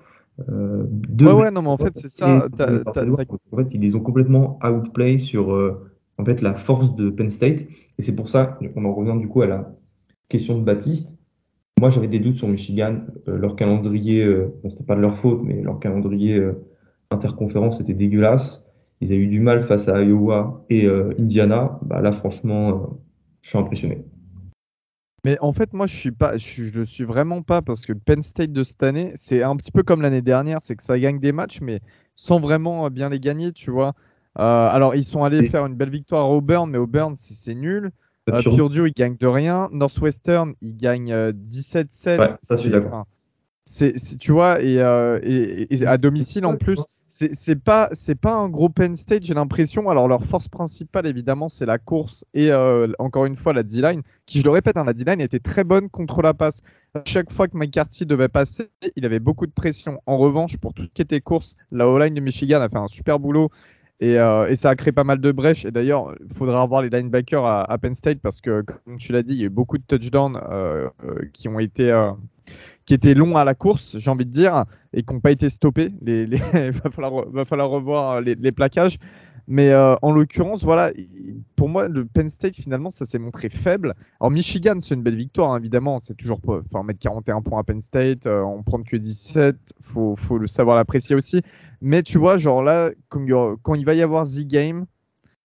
Euh, 0.49 0.85
deux 0.89 1.27
Ouais, 1.27 1.33
ouais, 1.33 1.51
non, 1.51 1.61
mais 1.61 1.69
en 1.69 1.77
fait, 1.77 1.93
c'est 1.95 2.09
ça. 2.09 2.47
En 3.51 3.57
fait, 3.57 3.73
ils 3.73 3.81
les 3.81 3.95
ont 3.95 3.99
complètement 3.99 4.59
outplay 4.63 5.17
sur 5.17 5.53
euh, 5.53 5.93
en 6.17 6.25
fait, 6.25 6.41
la 6.41 6.53
force 6.53 6.95
de 6.95 7.09
Penn 7.09 7.29
State. 7.29 7.65
Et 7.97 8.01
c'est 8.01 8.15
pour 8.15 8.29
ça 8.29 8.57
qu'on 8.73 8.85
en 8.85 8.93
revient 8.93 9.19
du 9.19 9.27
coup 9.27 9.41
à 9.41 9.47
la 9.47 9.75
question 10.29 10.57
de 10.57 10.63
Baptiste. 10.63 11.17
Moi, 11.79 11.89
j'avais 11.89 12.07
des 12.07 12.19
doutes 12.19 12.35
sur 12.35 12.47
Michigan. 12.47 13.01
Euh, 13.27 13.37
leur 13.37 13.55
calendrier, 13.55 14.23
euh, 14.23 14.53
bon, 14.63 14.69
c'était 14.69 14.83
pas 14.83 14.95
de 14.95 15.01
leur 15.01 15.17
faute, 15.17 15.41
mais 15.43 15.61
leur 15.61 15.79
calendrier 15.79 16.35
euh, 16.35 16.65
interconférence 17.11 17.81
était 17.81 17.93
dégueulasse. 17.93 18.65
Ils 19.01 19.11
avaient 19.11 19.21
eu 19.21 19.27
du 19.27 19.39
mal 19.39 19.63
face 19.63 19.87
à 19.89 20.01
Iowa 20.01 20.65
et 20.69 20.87
Indiana. 20.87 21.77
Bah, 21.81 21.99
là, 21.99 22.13
franchement, 22.13 22.97
je 23.41 23.49
suis 23.49 23.57
impressionné. 23.57 24.05
Mais 25.23 25.37
en 25.39 25.53
fait, 25.53 25.73
moi, 25.73 25.87
je 25.87 25.95
suis 25.95 26.11
pas, 26.11 26.37
je, 26.37 26.43
suis- 26.45 26.73
je 26.73 26.81
suis 26.81 27.03
vraiment 27.05 27.41
pas 27.41 27.61
parce 27.61 27.85
que 27.85 27.93
Penn 27.93 28.21
State 28.23 28.51
de 28.51 28.63
cette 28.63 28.83
année, 28.83 29.13
c'est 29.15 29.41
un 29.43 29.55
petit 29.55 29.71
peu 29.71 29.83
comme 29.83 30.01
l'année 30.01 30.21
dernière, 30.21 30.61
c'est 30.61 30.75
que 30.75 30.83
ça 30.83 30.99
gagne 30.99 31.19
des 31.19 31.31
matchs, 31.31 31.61
mais 31.61 31.79
sans 32.15 32.39
vraiment 32.39 32.85
euh, 32.85 32.89
bien 32.89 33.09
les 33.09 33.19
gagner, 33.19 33.53
tu 33.53 33.71
vois. 33.71 33.93
Euh, 34.39 34.41
alors, 34.41 34.95
ils 34.95 35.05
sont 35.05 35.23
allés 35.23 35.43
faire 35.43 35.65
une 35.65 35.75
belle 35.75 35.89
victoire 35.91 36.25
à 36.25 36.29
Auburn, 36.29 36.69
mais 36.69 36.77
Auburn, 36.77 37.15
c'est 37.17 37.55
nul. 37.55 37.91
Euh, 38.33 38.41
Purdue- 38.43 38.87
ils 38.89 38.93
gagnent 38.93 39.17
de 39.17 39.27
rien. 39.27 39.69
Northwestern, 39.71 40.53
ils 40.61 40.75
gagnent 40.75 41.13
euh, 41.13 41.31
17-7. 41.33 42.21
Ouais, 42.21 42.27
ça, 42.41 42.55
je 42.55 42.61
suis 42.61 42.69
d'accord. 42.69 43.05
C'est, 43.65 43.95
tu 44.19 44.31
vois, 44.31 44.61
et, 44.61 44.79
euh, 44.79 45.19
et- 45.23 45.85
à 45.85 45.97
domicile 45.97 46.45
en 46.45 46.57
plus, 46.57 46.83
c'est 47.07 47.55
pas, 47.55 47.89
c'est 47.91 48.15
pas 48.15 48.35
un 48.35 48.49
gros 48.49 48.69
Penn 48.69 48.95
State, 48.95 49.23
j'ai 49.23 49.35
l'impression. 49.35 49.89
Alors, 49.89 50.07
leur 50.07 50.25
force 50.25 50.47
principale, 50.47 51.05
évidemment, 51.05 51.47
c'est 51.47 51.65
la 51.65 51.77
course 51.77 52.25
et 52.33 52.51
euh, 52.51 52.91
encore 52.97 53.25
une 53.25 53.35
fois 53.35 53.53
la 53.53 53.61
D-line, 53.61 54.01
qui, 54.25 54.39
je 54.39 54.43
le 54.43 54.49
répète, 54.49 54.77
hein, 54.77 54.83
la 54.83 54.93
D-line 54.93 55.21
était 55.21 55.39
très 55.39 55.63
bonne 55.63 55.89
contre 55.89 56.21
la 56.21 56.33
passe. 56.33 56.61
Chaque 57.05 57.31
fois 57.31 57.47
que 57.47 57.55
McCarthy 57.55 58.05
devait 58.05 58.29
passer, 58.29 58.69
il 58.95 59.05
avait 59.05 59.19
beaucoup 59.19 59.45
de 59.45 59.51
pression. 59.51 60.01
En 60.07 60.17
revanche, 60.17 60.57
pour 60.57 60.73
tout 60.73 60.83
ce 60.83 60.89
qui 60.89 61.01
était 61.01 61.21
course, 61.21 61.55
la 61.71 61.87
O-line 61.87 62.15
de 62.15 62.19
Michigan 62.19 62.61
a 62.61 62.69
fait 62.69 62.77
un 62.77 62.87
super 62.87 63.19
boulot. 63.19 63.49
Et, 63.99 64.19
euh, 64.19 64.47
et 64.49 64.55
ça 64.55 64.71
a 64.71 64.75
créé 64.75 64.91
pas 64.91 65.03
mal 65.03 65.21
de 65.21 65.31
brèches. 65.31 65.65
Et 65.65 65.71
d'ailleurs, 65.71 66.15
il 66.19 66.33
faudra 66.33 66.61
revoir 66.61 66.81
les 66.81 66.89
linebackers 66.89 67.45
à, 67.45 67.77
Penn 67.77 67.93
State 67.93 68.19
parce 68.21 68.41
que, 68.41 68.61
comme 68.61 68.97
tu 68.97 69.13
l'as 69.13 69.23
dit, 69.23 69.33
il 69.33 69.39
y 69.39 69.43
a 69.43 69.45
eu 69.45 69.49
beaucoup 69.49 69.77
de 69.77 69.83
touchdowns 69.83 70.39
qui 71.31 71.47
ont 71.47 71.59
été 71.59 71.91
qui 72.85 72.93
étaient 72.93 73.13
longs 73.13 73.37
à 73.37 73.43
la 73.43 73.55
course, 73.55 73.97
j'ai 73.97 74.11
envie 74.11 74.25
de 74.25 74.31
dire, 74.31 74.65
et 74.93 75.03
qui 75.03 75.13
n'ont 75.13 75.19
pas 75.21 75.31
été 75.31 75.49
stoppés. 75.49 75.93
Il 76.05 76.71
va, 76.71 76.89
falloir, 77.45 77.69
revoir 77.69 78.21
les, 78.21 78.35
les 78.35 78.51
plaquages. 78.51 78.97
Mais 79.47 79.69
euh, 79.71 79.95
en 80.01 80.13
l'occurrence, 80.13 80.63
voilà, 80.63 80.91
il- 80.95 81.43
pour 81.57 81.67
moi, 81.67 81.89
le 81.89 82.05
Penn 82.05 82.29
State, 82.29 82.55
finalement, 82.55 82.89
ça 82.89 83.03
s'est 83.05 83.19
montré 83.19 83.49
faible. 83.49 83.93
Alors, 84.21 84.31
Michigan, 84.31 84.75
c'est 84.79 84.95
une 84.95 85.03
belle 85.03 85.17
victoire, 85.17 85.51
hein, 85.51 85.59
évidemment. 85.59 85.99
C'est 85.99 86.15
toujours 86.15 86.39
pas. 86.39 86.61
Enfin, 86.71 86.83
mettre 86.83 86.99
41 86.99 87.41
points 87.41 87.59
à 87.59 87.63
Penn 87.63 87.81
State, 87.81 88.25
euh, 88.25 88.41
en 88.41 88.63
prendre 88.63 88.85
que 88.85 88.95
17, 88.95 89.57
faut, 89.81 90.15
faut 90.15 90.37
le 90.37 90.47
savoir 90.47 90.77
l'apprécier 90.77 91.15
aussi. 91.15 91.41
Mais 91.81 92.03
tu 92.03 92.17
vois, 92.17 92.37
genre 92.37 92.63
là, 92.63 92.91
quand 93.09 93.75
il 93.75 93.85
va 93.85 93.93
y 93.93 94.01
avoir 94.01 94.25
The 94.25 94.47
Game, 94.47 94.85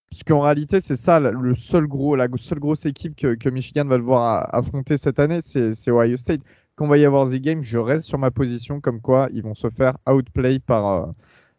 parce 0.09 0.23
qu'en 0.23 0.41
réalité, 0.41 0.81
c'est 0.81 0.95
ça, 0.95 1.19
le 1.19 1.53
seul 1.53 1.85
gros, 1.87 2.15
la 2.15 2.27
seule 2.37 2.59
grosse 2.59 2.85
équipe 2.85 3.15
que, 3.15 3.35
que 3.35 3.49
Michigan 3.49 3.85
va 3.85 3.97
devoir 3.97 4.23
a- 4.23 4.57
affronter 4.57 4.97
cette 4.97 5.19
année, 5.19 5.39
c'est 5.41 5.91
Ohio 5.91 6.17
State. 6.17 6.41
Il 6.81 6.87
va 6.87 6.97
y 6.97 7.05
avoir 7.05 7.27
The 7.29 7.35
Game, 7.35 7.61
je 7.61 7.77
reste 7.79 8.05
sur 8.05 8.17
ma 8.17 8.31
position 8.31 8.79
comme 8.81 9.01
quoi 9.01 9.27
ils 9.33 9.43
vont 9.43 9.53
se 9.53 9.69
faire 9.69 9.97
outplay 10.09 10.59
par, 10.59 10.85
euh, 10.87 11.05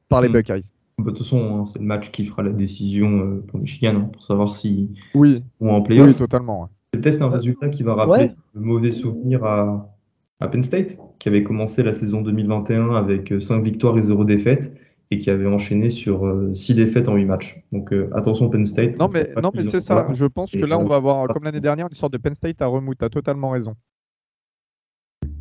par 0.09 0.21
les 0.23 0.29
Mm. 0.29 0.33
Buckeyes. 0.33 0.71
De 0.99 1.05
toute 1.05 1.19
façon, 1.19 1.61
hein, 1.61 1.65
c'est 1.65 1.79
le 1.79 1.85
match 1.87 2.11
qui 2.11 2.25
fera 2.27 2.43
la 2.43 2.51
décision 2.51 3.09
euh, 3.21 3.45
pour 3.49 3.59
Michigan 3.61 3.95
hein, 3.97 4.11
pour 4.13 4.23
savoir 4.23 4.55
s'ils 4.55 4.89
Oui, 5.15 5.37
vont 5.61 5.73
en 5.73 5.79
oui, 5.79 5.85
playoff. 5.85 6.19
totalement. 6.19 6.63
ouais. 6.63 6.69
C'est 6.93 7.01
peut-être 7.01 7.23
un 7.23 7.31
résultat 7.31 7.69
qui 7.69 7.83
va 7.83 7.95
rappeler 7.95 8.25
Ouais. 8.25 8.35
le 8.55 8.61
mauvais 8.61 8.91
souvenir 8.91 9.45
à, 9.45 9.95
à 10.41 10.49
Penn 10.49 10.63
State, 10.63 10.99
qui 11.19 11.29
avait 11.29 11.43
commencé 11.43 11.83
la 11.83 11.93
saison 11.95 12.21
2021 12.23 12.95
avec 12.97 13.33
5 13.41 13.63
victoires 13.63 13.97
et 13.97 14.03
0 14.03 14.25
défaites, 14.25 14.75
et 15.13 15.19
qui 15.19 15.31
avait 15.31 15.47
enchaîné 15.47 15.89
sur 15.89 16.23
6 16.53 16.75
défaites 16.75 17.09
en 17.09 17.15
8 17.17 17.25
matchs. 17.25 17.63
Donc 17.73 17.93
euh, 17.93 18.09
attention 18.13 18.49
Penn 18.51 18.65
State. 18.67 18.99
Non, 18.99 19.09
mais, 19.13 19.29
non, 19.43 19.51
mais 19.55 19.63
c'est 19.63 19.81
ça. 19.81 20.07
Je 20.13 20.27
pense 20.27 20.53
que 20.53 20.65
là, 20.67 20.79
on 20.79 20.85
euh, 20.85 20.89
va 20.89 20.97
avoir, 20.97 21.27
comme 21.29 21.45
l'année 21.45 21.61
dernière, 21.61 21.87
une 21.89 21.95
sorte 21.97 22.13
de 22.13 22.19
Penn 22.19 22.35
State 22.35 22.61
à 22.63 22.67
remous. 22.67 22.95
Tu 22.95 23.05
as 23.05 23.09
totalement 23.09 23.51
raison. 23.51 23.75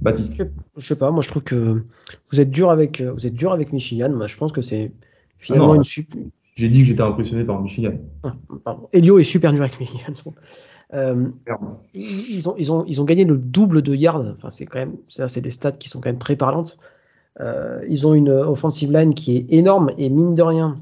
Baptiste. 0.01 0.41
Je 0.77 0.87
sais 0.87 0.95
pas, 0.95 1.11
moi 1.11 1.21
je 1.21 1.29
trouve 1.29 1.43
que 1.43 1.83
vous 2.31 2.39
êtes 2.39 2.49
dur 2.49 2.69
avec, 2.69 3.01
vous 3.01 3.25
êtes 3.25 3.33
dur 3.33 3.51
avec 3.51 3.73
Michigan. 3.73 4.09
Moi 4.09 4.27
je 4.27 4.37
pense 4.37 4.51
que 4.51 4.61
c'est 4.61 4.91
finalement 5.37 5.75
non, 5.75 5.81
une 5.81 6.31
J'ai 6.55 6.69
dit 6.69 6.81
que 6.81 6.85
j'étais 6.85 7.01
impressionné 7.01 7.43
par 7.43 7.61
Michigan. 7.61 7.93
Ah, 8.23 8.35
pardon. 8.63 8.89
Elio 8.93 9.19
est 9.19 9.23
super 9.23 9.51
dur 9.51 9.61
avec 9.61 9.79
Michigan. 9.79 10.13
Euh, 10.93 11.29
ils, 11.93 12.49
ont, 12.49 12.55
ils, 12.57 12.71
ont, 12.71 12.83
ils 12.87 12.99
ont 12.99 13.05
gagné 13.05 13.23
le 13.23 13.37
double 13.37 13.81
de 13.81 13.93
yards. 13.93 14.33
Enfin, 14.35 14.49
c'est 14.49 14.65
quand 14.65 14.79
même, 14.79 14.95
c'est 15.07 15.41
des 15.41 15.51
stats 15.51 15.73
qui 15.73 15.89
sont 15.89 16.01
quand 16.01 16.09
même 16.09 16.19
très 16.19 16.35
parlantes. 16.35 16.79
Euh, 17.39 17.81
ils 17.87 18.07
ont 18.07 18.13
une 18.13 18.29
offensive 18.29 18.91
line 18.91 19.13
qui 19.13 19.37
est 19.37 19.45
énorme 19.49 19.91
et 19.97 20.09
mine 20.09 20.35
de 20.35 20.41
rien, 20.41 20.79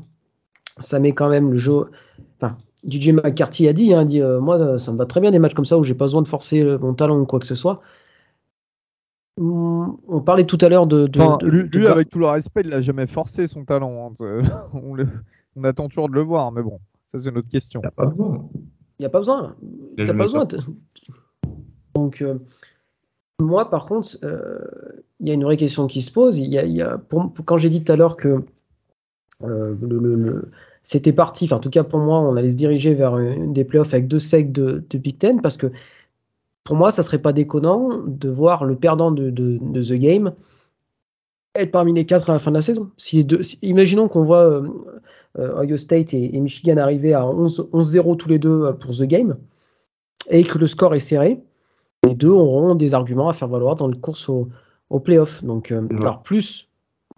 ça 0.79 0.99
met 0.99 1.11
quand 1.11 1.29
même 1.29 1.51
le 1.51 1.57
jeu. 1.57 1.91
Enfin, 2.39 2.57
DJ 2.87 3.09
McCarthy 3.09 3.67
a 3.67 3.73
dit, 3.73 3.93
hein, 3.93 4.05
dit 4.05 4.21
euh, 4.21 4.39
moi, 4.39 4.79
ça 4.79 4.91
me 4.91 4.97
va 4.97 5.05
très 5.05 5.19
bien 5.19 5.31
des 5.31 5.39
matchs 5.39 5.53
comme 5.53 5.65
ça 5.65 5.77
où 5.77 5.83
j'ai 5.83 5.93
pas 5.93 6.05
besoin 6.05 6.21
de 6.21 6.27
forcer 6.27 6.63
mon 6.79 6.93
talent 6.93 7.19
ou 7.19 7.25
quoi 7.25 7.39
que 7.39 7.45
ce 7.45 7.55
soit. 7.55 7.81
On 9.39 10.21
parlait 10.25 10.45
tout 10.45 10.57
à 10.61 10.69
l'heure 10.69 10.87
de. 10.87 11.07
de- 11.07 11.19
Enfin, 11.19 11.37
de- 11.37 11.47
lui, 11.47 11.69
de- 11.69 11.85
avec 11.85 12.09
tout 12.09 12.19
le 12.19 12.25
respect, 12.27 12.61
il 12.63 12.69
n'a 12.69 12.81
jamais 12.81 13.07
forcé 13.07 13.47
son 13.47 13.65
talent. 13.65 14.13
hein. 14.19 14.25
on, 14.73 14.93
le- 14.93 15.07
on 15.55 15.63
attend 15.63 15.87
toujours 15.87 16.09
de 16.09 16.15
le 16.15 16.21
voir, 16.21 16.51
mais 16.51 16.61
bon, 16.63 16.79
ça 17.11 17.19
c'est 17.19 17.29
une 17.29 17.37
autre 17.37 17.49
question. 17.49 17.81
Il 17.81 17.83
n'y 17.83 17.87
a 17.87 17.91
pas 17.91 18.05
besoin. 18.07 18.49
Il 18.99 19.01
n'y 19.01 19.05
a 19.05 19.09
pas 19.09 19.19
besoin. 19.19 19.55
Il 19.97 20.03
a 20.09 20.13
pas 20.13 20.23
besoin. 20.23 20.47
Donc, 21.95 22.21
euh, 22.21 22.35
moi, 23.39 23.69
par 23.69 23.85
contre, 23.85 24.17
euh, 24.23 24.57
il 25.19 25.27
y 25.27 25.31
a 25.31 25.33
une 25.35 25.43
vraie 25.43 25.57
question 25.57 25.87
qui 25.87 26.01
se 26.01 26.11
pose. 26.11 26.37
Il 26.39 26.51
y 26.51 26.57
a, 26.57 26.65
y 26.65 26.81
a- 26.81 26.97
pour- 26.97 27.31
pour- 27.31 27.45
quand 27.45 27.57
j'ai 27.57 27.69
dit 27.69 27.83
tout 27.83 27.91
à 27.91 27.95
l'heure 27.95 28.17
que 28.17 28.43
euh, 29.43 29.75
le- 29.81 29.99
le- 29.99 30.15
le- 30.15 30.51
c'était 30.81 31.13
parti, 31.13 31.45
enfin, 31.45 31.57
en 31.57 31.59
tout 31.59 31.69
cas 31.69 31.83
pour 31.83 31.99
moi, 31.99 32.19
on 32.21 32.35
allait 32.37 32.49
se 32.49 32.55
diriger 32.57 32.95
vers 32.95 33.17
une- 33.19 33.53
des 33.53 33.63
playoffs 33.63 33.93
avec 33.93 34.07
deux 34.07 34.17
secs 34.19 34.51
de, 34.51 34.83
de 34.89 34.97
Big 34.97 35.17
Ten, 35.19 35.41
parce 35.41 35.57
que 35.57 35.67
pour 36.67 36.75
moi, 36.75 36.91
ça 36.91 37.01
serait 37.01 37.21
pas 37.21 37.31
déconnant 37.31 38.01
de 38.05 38.29
voir 38.29 38.65
le 38.65 38.75
perdant 38.75 39.09
de, 39.11 39.29
de- 39.29 39.57
de 39.61 39.83
The 39.85 39.93
Game 39.93 40.33
être 41.55 41.71
parmi 41.71 41.93
les 41.93 42.05
quatre 42.05 42.29
à 42.29 42.33
la 42.33 42.39
fin 42.39 42.51
de 42.51 42.57
la 42.57 42.61
saison. 42.61 42.91
Si 42.97 43.15
les 43.15 43.23
deux, 43.23 43.41
si- 43.41 43.57
imaginons 43.61 44.09
qu'on 44.09 44.25
voit 44.25 44.61
euh, 45.39 45.61
Ohio 45.63 45.77
State 45.77 46.13
et, 46.13 46.37
Michigan 46.41 46.75
arrivaient 46.75 47.13
à 47.13 47.21
11-0 47.23 48.17
tous 48.17 48.27
les 48.27 48.37
deux 48.37 48.73
pour 48.81 48.91
The 48.91 49.03
Game, 49.03 49.37
et 50.29 50.43
que 50.43 50.57
le 50.57 50.67
score 50.67 50.93
est 50.93 50.99
serré, 50.99 51.39
les 52.05 52.15
deux 52.15 52.29
auront 52.29 52.75
des 52.75 52.93
arguments 52.93 53.29
à 53.29 53.33
faire 53.33 53.47
valoir 53.47 53.75
dans 53.75 53.87
le 53.87 53.95
course 53.95 54.27
au, 54.27 54.49
au 54.89 54.99
playoff. 54.99 55.41
Donc, 55.45 55.71
alors 56.01 56.21
plus 56.21 56.67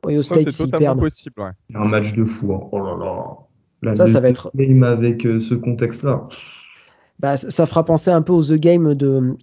Ohio 0.06 0.22
State 0.22 0.52
s'y 0.52 0.68
perdent. 0.80 1.00
possible, 1.00 1.42
ouais. 1.42 1.52
Un 1.76 1.86
match 1.86 2.14
de 2.14 2.24
fou. 2.24 2.54
Hein. 2.54 2.70
Oh 2.72 2.80
là 2.86 2.98
là. 3.84 3.96
ça, 3.96 4.06
ça 4.06 4.20
va 4.20 4.30
être. 4.30 4.52
Game 4.56 4.84
avec 4.84 5.24
ce 5.24 5.56
contexte-là. 5.56 6.28
Bah, 7.20 7.36
ça 7.36 7.66
fera 7.66 7.84
penser 7.84 8.12
un 8.12 8.22
peu 8.22 8.32
aux 8.32 8.44
The 8.44 8.54
Game 8.54 8.96
de 8.96 9.36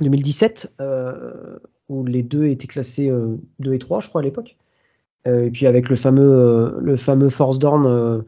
2017, 0.00 0.74
euh, 0.80 1.58
où 1.88 2.04
les 2.04 2.22
deux 2.22 2.46
étaient 2.46 2.66
classés 2.66 3.08
2 3.08 3.70
euh, 3.70 3.74
et 3.74 3.78
3, 3.78 4.00
je 4.00 4.08
crois, 4.08 4.20
à 4.20 4.24
l'époque. 4.24 4.56
Euh, 5.26 5.46
et 5.46 5.50
puis 5.50 5.66
avec 5.66 5.88
le 5.88 5.96
fameux, 5.96 6.78
le 6.80 6.96
fameux 6.96 7.28
Force 7.28 7.58
Down 7.58 8.24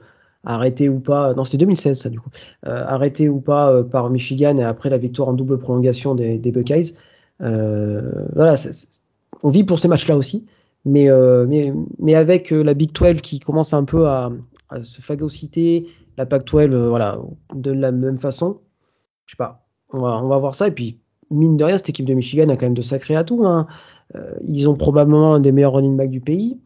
arrêté 0.46 0.90
ou 0.90 1.00
pas, 1.00 1.32
non 1.32 1.42
c'était 1.42 1.56
2016 1.56 1.98
ça 1.98 2.10
du 2.10 2.20
coup, 2.20 2.28
arrêté 2.64 3.30
ou 3.30 3.40
pas 3.40 3.82
par 3.82 4.10
Michigan 4.10 4.58
et 4.58 4.62
après 4.62 4.90
la 4.90 4.98
victoire 4.98 5.28
en 5.28 5.32
double 5.32 5.58
prolongation 5.58 6.14
des, 6.14 6.38
Buckeyes. 6.52 6.96
voilà, 7.40 8.54
on 9.42 9.48
vit 9.48 9.64
pour 9.64 9.78
ces 9.78 9.88
matchs-là 9.88 10.18
aussi, 10.18 10.44
mais, 10.84 11.08
mais, 11.46 11.72
mais, 11.98 12.14
avec 12.14 12.50
la 12.50 12.74
Big 12.74 12.92
12 12.92 13.22
qui 13.22 13.40
commence 13.40 13.72
un 13.72 13.84
peu 13.84 14.06
à, 14.06 14.30
se 14.82 15.00
phagocyter, 15.00 15.88
la 16.16 16.26
Pac 16.26 16.46
12, 16.46 16.88
voilà, 16.88 17.18
de 17.54 17.70
la 17.70 17.92
même 17.92 18.18
façon, 18.18 18.60
je 19.26 19.32
sais 19.32 19.36
pas, 19.36 19.66
on 19.92 20.00
va, 20.00 20.38
voir 20.38 20.54
ça 20.54 20.68
et 20.68 20.70
puis 20.70 21.00
mine 21.30 21.56
de 21.56 21.64
rien, 21.64 21.78
cette 21.78 21.88
équipe 21.88 22.06
de 22.06 22.14
Michigan 22.14 22.48
a 22.48 22.56
quand 22.56 22.66
même 22.66 22.74
de 22.74 22.82
sacrés 22.82 23.16
atouts. 23.16 23.46
Hein. 23.46 23.66
Euh, 24.14 24.34
ils 24.46 24.68
ont 24.68 24.74
probablement 24.74 25.34
un 25.34 25.40
des 25.40 25.52
meilleurs 25.52 25.72
running 25.72 25.96
backs 25.96 26.10
du 26.10 26.20
pays. 26.20 26.58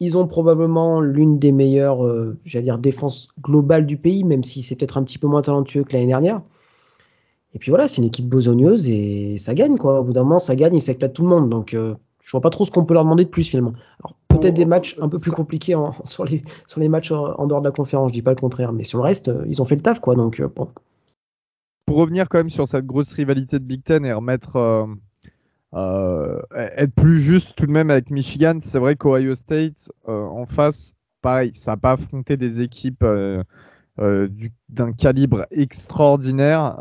Ils 0.00 0.16
ont 0.16 0.26
probablement 0.26 1.00
l'une 1.00 1.38
des 1.38 1.52
meilleures, 1.52 2.04
euh, 2.04 2.38
j'allais 2.44 2.64
dire, 2.64 2.78
défenses 2.78 3.28
globales 3.40 3.86
du 3.86 3.98
pays, 3.98 4.24
même 4.24 4.42
si 4.42 4.62
c'est 4.62 4.74
peut-être 4.74 4.96
un 4.96 5.04
petit 5.04 5.18
peu 5.18 5.26
moins 5.26 5.42
talentueux 5.42 5.84
que 5.84 5.92
l'année 5.92 6.06
dernière. 6.06 6.40
Et 7.54 7.58
puis 7.58 7.70
voilà, 7.70 7.88
c'est 7.88 8.00
une 8.00 8.08
équipe 8.08 8.28
bosogneuse 8.28 8.88
et 8.88 9.36
ça 9.38 9.54
gagne, 9.54 9.76
quoi. 9.76 10.00
Au 10.00 10.04
bout 10.04 10.12
d'un 10.12 10.22
moment, 10.22 10.38
ça 10.38 10.56
gagne 10.56 10.76
et 10.76 10.80
ça 10.80 10.94
tout 10.94 11.22
le 11.22 11.28
monde. 11.28 11.50
Donc, 11.50 11.74
euh, 11.74 11.94
je 12.22 12.30
vois 12.30 12.40
pas 12.40 12.50
trop 12.50 12.64
ce 12.64 12.70
qu'on 12.70 12.84
peut 12.84 12.94
leur 12.94 13.04
demander 13.04 13.24
de 13.24 13.28
plus, 13.28 13.42
finalement. 13.42 13.74
Peut-être 14.40 14.54
des 14.54 14.64
matchs 14.64 14.96
un 15.00 15.08
peu 15.08 15.18
plus 15.18 15.30
compliqués 15.30 15.76
sur, 16.06 16.24
les, 16.24 16.42
sur 16.66 16.80
les 16.80 16.88
matchs 16.88 17.10
en, 17.12 17.46
dehors 17.46 17.60
de 17.60 17.66
la 17.66 17.72
conférence, 17.72 18.08
je 18.08 18.14
dis 18.14 18.22
pas 18.22 18.30
le 18.30 18.36
contraire. 18.36 18.72
Mais 18.72 18.84
sur 18.84 18.98
le 18.98 19.04
reste, 19.04 19.30
ils 19.48 19.60
ont 19.60 19.64
fait 19.64 19.76
le 19.76 19.82
taf, 19.82 20.00
quoi. 20.00 20.14
Donc, 20.14 20.42
bon 20.42 20.68
pour 21.90 21.98
revenir 21.98 22.28
quand 22.28 22.38
même 22.38 22.50
sur 22.50 22.68
cette 22.68 22.86
grosse 22.86 23.12
rivalité 23.14 23.58
de 23.58 23.64
Big 23.64 23.82
Ten 23.82 24.06
et 24.06 24.12
remettre 24.12 24.54
euh, 24.54 24.86
euh, 25.74 26.40
être 26.54 26.94
plus 26.94 27.20
juste 27.20 27.56
tout 27.56 27.66
de 27.66 27.72
même 27.72 27.90
avec 27.90 28.10
Michigan, 28.10 28.60
c'est 28.62 28.78
vrai 28.78 28.94
qu'Ohio 28.94 29.34
State 29.34 29.90
euh, 30.08 30.22
en 30.22 30.46
face, 30.46 30.94
pareil, 31.20 31.50
ça 31.52 31.72
n'a 31.72 31.76
pas 31.78 31.94
affronté 31.94 32.36
des 32.36 32.60
équipes 32.60 33.04
d'un 33.98 34.92
calibre 34.96 35.46
extraordinaire. 35.50 36.76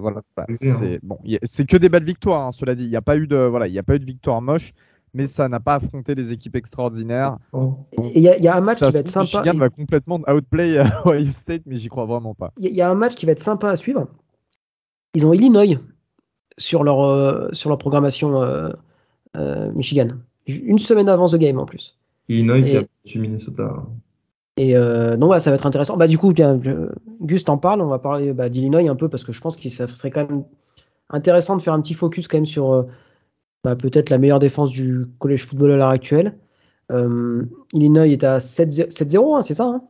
voilà, 0.00 0.22
bah, 0.34 0.46
c'est 0.52 1.00
bon, 1.02 1.18
c'est 1.42 1.68
que 1.68 1.76
des 1.76 1.90
belles 1.90 2.04
victoires. 2.04 2.46
Hein, 2.46 2.52
cela 2.52 2.74
dit, 2.74 2.84
il 2.84 2.90
n'y 2.90 2.96
a 2.96 3.02
pas 3.02 3.18
eu 3.18 3.26
de 3.26 3.36
voilà, 3.36 3.68
il 3.68 3.74
y 3.74 3.78
a 3.78 3.82
pas 3.82 3.96
eu 3.96 3.98
de 3.98 4.06
victoire 4.06 4.40
moche 4.40 4.72
mais 5.14 5.26
ça 5.26 5.48
n'a 5.48 5.60
pas 5.60 5.76
affronté 5.76 6.14
des 6.14 6.32
équipes 6.32 6.56
extraordinaires. 6.56 7.36
Il 8.14 8.22
y, 8.22 8.48
a 8.48 8.56
un 8.56 8.60
match 8.60 8.78
qui 8.78 8.90
va 8.90 8.98
être 8.98 9.08
sympa. 9.08 9.40
Michigan 9.40 9.58
va 9.58 9.68
complètement 9.68 10.20
outplay 10.28 10.78
Ohio 11.04 11.30
State, 11.30 11.62
mais 11.66 11.76
j'y 11.76 11.88
crois 11.88 12.06
vraiment 12.06 12.34
pas. 12.34 12.52
Il 12.58 12.74
y, 12.74 12.80
a 12.80 12.90
un 12.90 12.94
match 12.94 13.14
qui 13.14 13.26
va 13.26 13.32
être 13.32 13.40
sympa 13.40 13.70
à 13.70 13.76
suivre. 13.76 14.08
Ils 15.14 15.26
ont 15.26 15.32
Illinois 15.32 15.78
sur 16.58 16.84
leur, 16.84 17.00
euh, 17.04 17.48
sur 17.52 17.70
leur 17.70 17.78
programmation 17.78 18.40
euh, 18.42 18.68
euh, 19.36 19.72
Michigan. 19.72 20.08
Une 20.46 20.78
semaine 20.78 21.08
avant 21.08 21.28
The 21.28 21.36
Game 21.36 21.58
en 21.58 21.66
plus. 21.66 21.98
Illinois 22.28 22.62
qui 22.62 22.76
a 22.76 22.80
battu 22.82 23.18
Minnesota. 23.18 23.82
Et 24.56 24.74
donc 24.74 25.34
ça 25.40 25.50
va 25.50 25.56
être 25.56 25.66
intéressant. 25.66 25.96
Bah, 25.96 26.06
du 26.06 26.18
coup, 26.18 26.32
bien, 26.32 26.60
Gus 27.20 27.44
en 27.48 27.56
parle. 27.56 27.80
On 27.80 27.86
va 27.86 27.98
parler 27.98 28.32
bah, 28.32 28.48
d'Illinois 28.48 28.88
un 28.88 28.96
peu 28.96 29.08
parce 29.08 29.24
que 29.24 29.32
je 29.32 29.40
pense 29.40 29.56
que 29.56 29.68
ça 29.68 29.88
serait 29.88 30.10
quand 30.10 30.28
même 30.28 30.44
intéressant 31.08 31.56
de 31.56 31.62
faire 31.62 31.72
un 31.72 31.80
petit 31.80 31.94
focus 31.94 32.28
quand 32.28 32.36
même 32.36 32.46
sur 32.46 32.86
bah, 33.64 33.76
peut-être 33.76 34.10
la 34.10 34.18
meilleure 34.18 34.38
défense 34.38 34.70
du 34.70 35.06
collège 35.18 35.46
football 35.46 35.72
à 35.72 35.76
l'heure 35.76 35.88
actuelle. 35.88 36.36
Illinois 37.72 38.08
est 38.08 38.24
à 38.24 38.38
7-0, 38.38 39.36
hein, 39.36 39.42
c'est 39.42 39.54
ça 39.54 39.64
hein? 39.64 39.82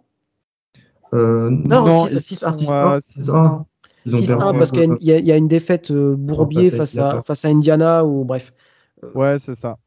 Non, 1.12 2.06
6-1. 2.06 3.62
6-1 4.06 4.59
parce 4.59 4.70
qu'il 4.70 4.96
y, 5.00 5.33
a 5.33 5.37
une 5.37 5.48
défaite 5.48 5.90
euh, 5.90 6.16
bourbier 6.16 6.70
face 6.70 6.96
à, 6.96 7.22
face 7.22 7.44
à 7.44 7.48
Indiana 7.48 8.04
ou 8.04 8.24
bref. 8.24 8.52
Euh, 9.04 9.12
ouais, 9.14 9.38
c'est 9.38 9.54
ça. 9.54 9.78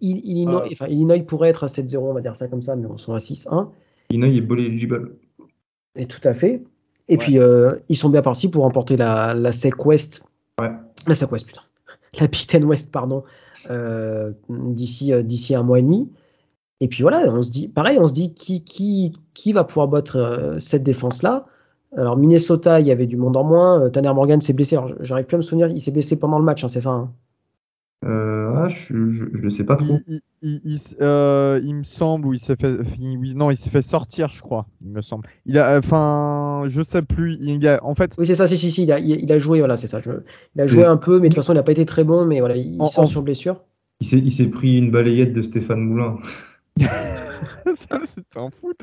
Illinois, 0.00 0.64
enfin, 0.72 0.86
Illinois 0.86 1.20
pourrait 1.20 1.50
être 1.50 1.64
à 1.64 1.66
7-0, 1.68 1.98
on 1.98 2.12
va 2.12 2.20
dire 2.20 2.36
ça 2.36 2.48
comme 2.48 2.62
ça, 2.62 2.76
mais 2.76 2.86
on 2.86 2.98
sont 2.98 3.14
à 3.14 3.18
6-1. 3.18 3.68
Illinois 4.10 4.28
est 4.28 4.40
ball 4.40 4.60
eligible. 4.60 5.16
Et 5.96 6.06
tout 6.06 6.20
à 6.24 6.34
fait. 6.34 6.62
Et 7.08 7.16
puis, 7.16 7.38
euh, 7.38 7.74
ils 7.88 7.96
sont 7.96 8.10
bien 8.10 8.22
partis 8.22 8.48
pour 8.48 8.64
remporter 8.64 8.96
la, 8.96 9.34
la 9.34 9.52
SEC 9.52 9.84
West. 9.86 10.24
Ouais. 10.60 10.70
La 11.06 11.14
SEC 11.14 11.30
West, 11.32 11.46
putain. 11.46 11.62
La 12.18 12.26
Big 12.26 12.64
West, 12.64 12.92
pardon. 12.92 13.24
d'ici, 14.48 15.12
d'ici 15.24 15.54
un 15.54 15.62
mois 15.62 15.78
et 15.78 15.82
demi. 15.82 16.10
Et 16.80 16.88
puis 16.88 17.02
voilà, 17.02 17.24
on 17.28 17.42
se 17.42 17.50
dit, 17.50 17.68
pareil, 17.68 17.98
on 17.98 18.08
se 18.08 18.14
dit 18.14 18.34
qui, 18.34 18.62
qui, 18.62 19.12
qui 19.34 19.52
va 19.52 19.64
pouvoir 19.64 19.88
battre 19.88 20.56
cette 20.58 20.84
défense-là? 20.84 21.46
Alors 21.96 22.16
Minnesota, 22.16 22.80
il 22.80 22.86
y 22.86 22.90
avait 22.92 23.06
du 23.06 23.16
monde 23.16 23.36
en 23.36 23.44
moins. 23.44 23.82
Euh, 23.82 23.88
Tanner 23.88 24.12
Morgan 24.12 24.40
s'est 24.42 24.52
blessé. 24.52 24.76
J'arrive 25.00 25.26
plus 25.26 25.36
à 25.36 25.38
me 25.38 25.42
souvenir, 25.42 25.68
il 25.68 25.80
s'est 25.80 25.90
blessé 25.90 26.18
pendant 26.18 26.38
le 26.38 26.44
match, 26.44 26.64
hein, 26.64 26.68
c'est 26.68 26.82
ça 26.82 26.90
hein? 26.90 27.12
Euh, 28.08 28.52
ah, 28.56 28.68
je 28.68 28.94
ne 28.94 29.50
sais 29.50 29.64
pas 29.64 29.76
trop. 29.76 29.98
Euh, 31.00 31.60
il, 31.62 31.74
me 31.74 31.82
semble, 31.82 32.26
ou 32.26 32.32
il 32.32 32.38
s'est 32.38 32.56
fait, 32.56 32.78
non, 33.34 33.50
il 33.50 33.56
s'est 33.56 33.70
fait 33.70 33.82
sortir, 33.82 34.28
je 34.28 34.40
crois, 34.40 34.66
il 34.82 34.90
me 34.90 35.02
semble. 35.02 35.28
Il 35.46 35.58
a, 35.58 35.78
enfin, 35.78 36.64
je 36.68 36.82
sais 36.82 37.02
plus. 37.02 37.36
Il 37.40 37.66
a, 37.68 37.84
en 37.84 37.94
fait. 37.94 38.14
Oui, 38.18 38.26
c'est 38.26 38.34
ça, 38.34 38.46
si, 38.46 38.56
si, 38.56 38.70
si, 38.70 38.84
il 38.84 38.92
a, 38.92 38.98
il 38.98 39.30
a 39.30 39.38
joué, 39.38 39.58
voilà, 39.58 39.76
c'est 39.76 39.88
ça. 39.88 40.00
il 40.54 40.60
a 40.60 40.66
joué 40.66 40.84
un 40.84 40.96
peu, 40.96 41.18
mais 41.20 41.28
de 41.28 41.34
toute 41.34 41.42
façon, 41.42 41.52
il 41.52 41.56
n'a 41.56 41.62
pas 41.62 41.72
été 41.72 41.84
très 41.84 42.04
bon, 42.04 42.24
mais 42.24 42.40
voilà, 42.40 42.56
il, 42.56 42.78
sort 42.88 43.06
sur 43.06 43.22
blessure. 43.22 43.62
Il 44.00 44.32
s'est 44.32 44.48
pris 44.48 44.78
une 44.78 44.90
balayette 44.90 45.32
de 45.32 45.42
Stéphane 45.42 45.80
Moulin. 45.80 46.18
ça, 47.74 48.00
c'était 48.04 48.38
un 48.38 48.50
foot. 48.50 48.78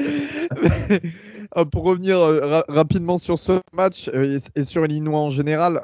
Euh, 0.00 0.98
pour 1.64 1.84
revenir 1.84 2.18
euh, 2.18 2.62
rapidement 2.68 3.18
sur 3.18 3.38
ce 3.38 3.60
match 3.72 4.10
euh, 4.14 4.38
et, 4.54 4.64
sur 4.64 4.84
Illinois 4.84 5.20
en 5.20 5.28
général, 5.28 5.80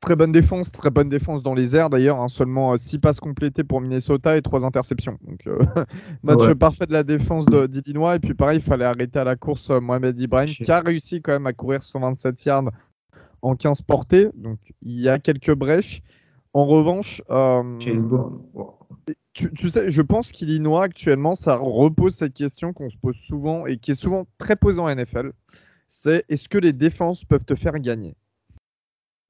très 0.00 0.16
bonne 0.16 0.32
défense, 0.32 0.70
très 0.72 0.90
bonne 0.90 1.08
défense 1.08 1.42
dans 1.42 1.54
les 1.54 1.76
airs 1.76 1.90
d'ailleurs, 1.90 2.20
hein, 2.20 2.28
seulement 2.28 2.76
6 2.76 2.98
passes 2.98 3.20
complétées 3.20 3.64
pour 3.64 3.80
Minnesota 3.80 4.36
et 4.36 4.42
3 4.42 4.64
interceptions. 4.64 5.18
Donc 5.26 5.46
match 6.22 6.52
parfait 6.54 6.86
de 6.86 6.92
la 6.92 7.02
défense 7.02 7.46
d'Illinois. 7.46 8.16
Et 8.16 8.18
puis 8.18 8.34
pareil, 8.34 8.58
il 8.58 8.64
fallait 8.64 8.84
arrêter 8.84 9.18
à 9.18 9.24
la 9.24 9.36
course 9.36 9.70
Mohamed 9.70 10.20
Ibrahim 10.20 10.48
qui 10.48 10.70
a 10.70 10.80
réussi 10.80 11.22
quand 11.22 11.32
même 11.32 11.46
à 11.46 11.52
courir 11.52 11.82
127 11.82 12.44
yards 12.44 12.70
en 13.42 13.54
15 13.56 13.82
portées, 13.82 14.28
donc 14.34 14.58
il 14.82 15.00
y 15.00 15.08
a 15.08 15.18
quelques 15.18 15.54
brèches. 15.54 16.02
En 16.54 16.66
revanche, 16.66 17.20
tu, 19.32 19.70
sais, 19.70 19.90
je 19.90 20.02
pense 20.02 20.32
qu'Illinois 20.32 20.84
actuellement, 20.84 21.34
ça 21.34 21.56
repose 21.56 22.14
cette 22.14 22.34
question 22.34 22.72
qu'on 22.72 22.88
se 22.88 22.96
pose 22.96 23.16
souvent 23.16 23.66
et 23.66 23.78
qui 23.78 23.90
est 23.90 23.96
souvent 23.96 24.26
très 24.38 24.56
posée 24.56 24.80
en 24.80 24.94
NFL. 24.94 25.32
C'est 25.88 26.24
est-ce 26.28 26.48
que 26.48 26.58
les 26.58 26.72
défenses 26.72 27.24
peuvent 27.24 27.44
te 27.44 27.54
faire 27.54 27.78
gagner? 27.78 28.16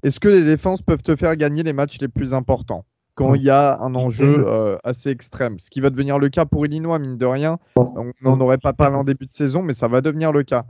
Est-ce 0.03 0.21
que 0.21 0.29
les 0.29 0.45
défenses 0.45 0.83
peuvent 0.83 1.03
te 1.03 1.17
faire 1.17 1.37
gagner 1.37 1.63
les 1.63 1.73
matchs 1.73 1.99
les 2.01 2.09
plus 2.09 2.35
importants? 2.35 2.85
Quand 3.15 3.35
il 3.35 3.43
y 3.43 3.51
a 3.51 3.81
un 3.81 3.95
enjeu 3.95 4.45
euh, 4.47 4.77
assez 4.83 5.09
extrême 5.09 5.61
Ce 5.61 5.71
qui 5.71 5.81
va 5.81 5.89
devenir 5.89 6.19
le 6.19 6.29
cas 6.31 6.47
pour 6.47 6.67
Illinois, 6.67 6.99
mine 6.99 7.17
de 7.17 7.27
rien. 7.27 7.61
On 7.77 8.11
n'en 8.23 8.41
aurait 8.41 8.59
pas 8.59 8.73
parlé 8.73 8.97
en 8.97 9.05
début 9.05 9.27
de 9.27 9.33
saison, 9.33 9.63
mais 9.63 9.73
ça 9.73 9.87
va 9.87 10.01
devenir 10.01 10.33
le 10.33 10.43
cas. 10.43 10.65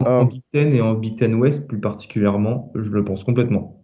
En 0.00 0.22
euh, 0.22 0.24
Big 0.26 0.42
Ten 0.52 0.74
et 0.74 0.80
en 0.80 0.94
Big 0.94 1.16
Ten 1.16 1.34
West 1.36 1.66
plus 1.66 1.80
particulièrement, 1.80 2.70
je 2.74 2.90
le 2.90 3.02
pense 3.02 3.24
complètement. 3.24 3.82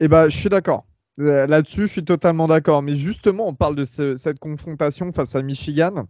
Eh 0.00 0.08
ben, 0.08 0.28
je 0.28 0.36
suis 0.36 0.48
d'accord. 0.48 0.84
Euh, 1.20 1.46
là-dessus, 1.46 1.82
je 1.82 1.92
suis 1.92 2.04
totalement 2.04 2.48
d'accord. 2.48 2.82
Mais 2.82 2.92
justement, 2.92 3.48
on 3.48 3.54
parle 3.54 3.76
de 3.76 3.84
cette 3.84 4.38
confrontation 4.38 5.12
face 5.12 5.34
à 5.34 5.42
Michigan 5.42 6.06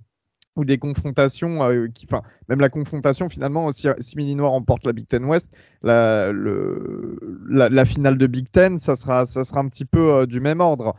ou 0.57 0.65
des 0.65 0.79
confrontations 0.79 1.63
euh, 1.63 1.87
qui, 1.95 2.07
enfin, 2.11 2.23
même 2.49 2.61
la 2.61 2.69
confrontation 2.69 3.29
finalement, 3.29 3.71
si, 3.71 3.87
si 4.01 4.17
Illinois 4.17 4.49
remporte 4.49 4.85
la 4.87 4.93
Big 4.93 5.07
Ten 5.07 5.25
West, 5.25 5.51
la, 5.83 6.33
finale 7.85 8.19
de 8.19 8.27
Big 8.27 8.51
Ten, 8.51 8.77
ça 8.79 8.97
sera, 8.97 9.25
ça 9.25 9.45
sera 9.45 9.61
un 9.61 9.69
petit 9.69 9.85
peu 9.85 10.13
euh, 10.13 10.27
du 10.27 10.41
même 10.41 10.61
ordre. 10.61 10.97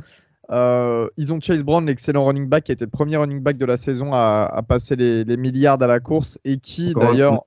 ils 0.49 1.34
ont 1.34 1.41
Chase 1.41 1.64
Brown, 1.64 1.86
l'excellent 1.86 2.26
running 2.26 2.47
back, 2.47 2.64
qui 2.64 2.72
était 2.72 2.86
le 2.86 2.91
premier 2.91 3.18
running 3.18 3.41
back 3.41 3.57
de 3.57 3.66
la 3.66 3.76
saison 3.76 4.12
à, 4.14 4.64
passer 4.68 4.95
les, 4.95 5.38
milliards 5.38 5.82
à 5.84 5.88
la 5.88 5.99
course 5.99 6.39
et 6.45 6.57
qui 6.57 6.93
d'ailleurs 6.93 7.43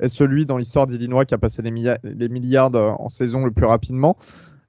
est 0.00 0.08
celui 0.08 0.46
dans 0.46 0.56
l'histoire 0.56 0.86
d'Illinois 0.86 1.26
qui 1.26 1.34
a 1.34 1.38
passé 1.38 1.62
les, 1.62 1.96
les 2.02 2.28
milliards 2.28 2.74
en 2.74 3.08
saison 3.08 3.44
le 3.44 3.50
plus 3.50 3.66
rapidement. 3.66 4.16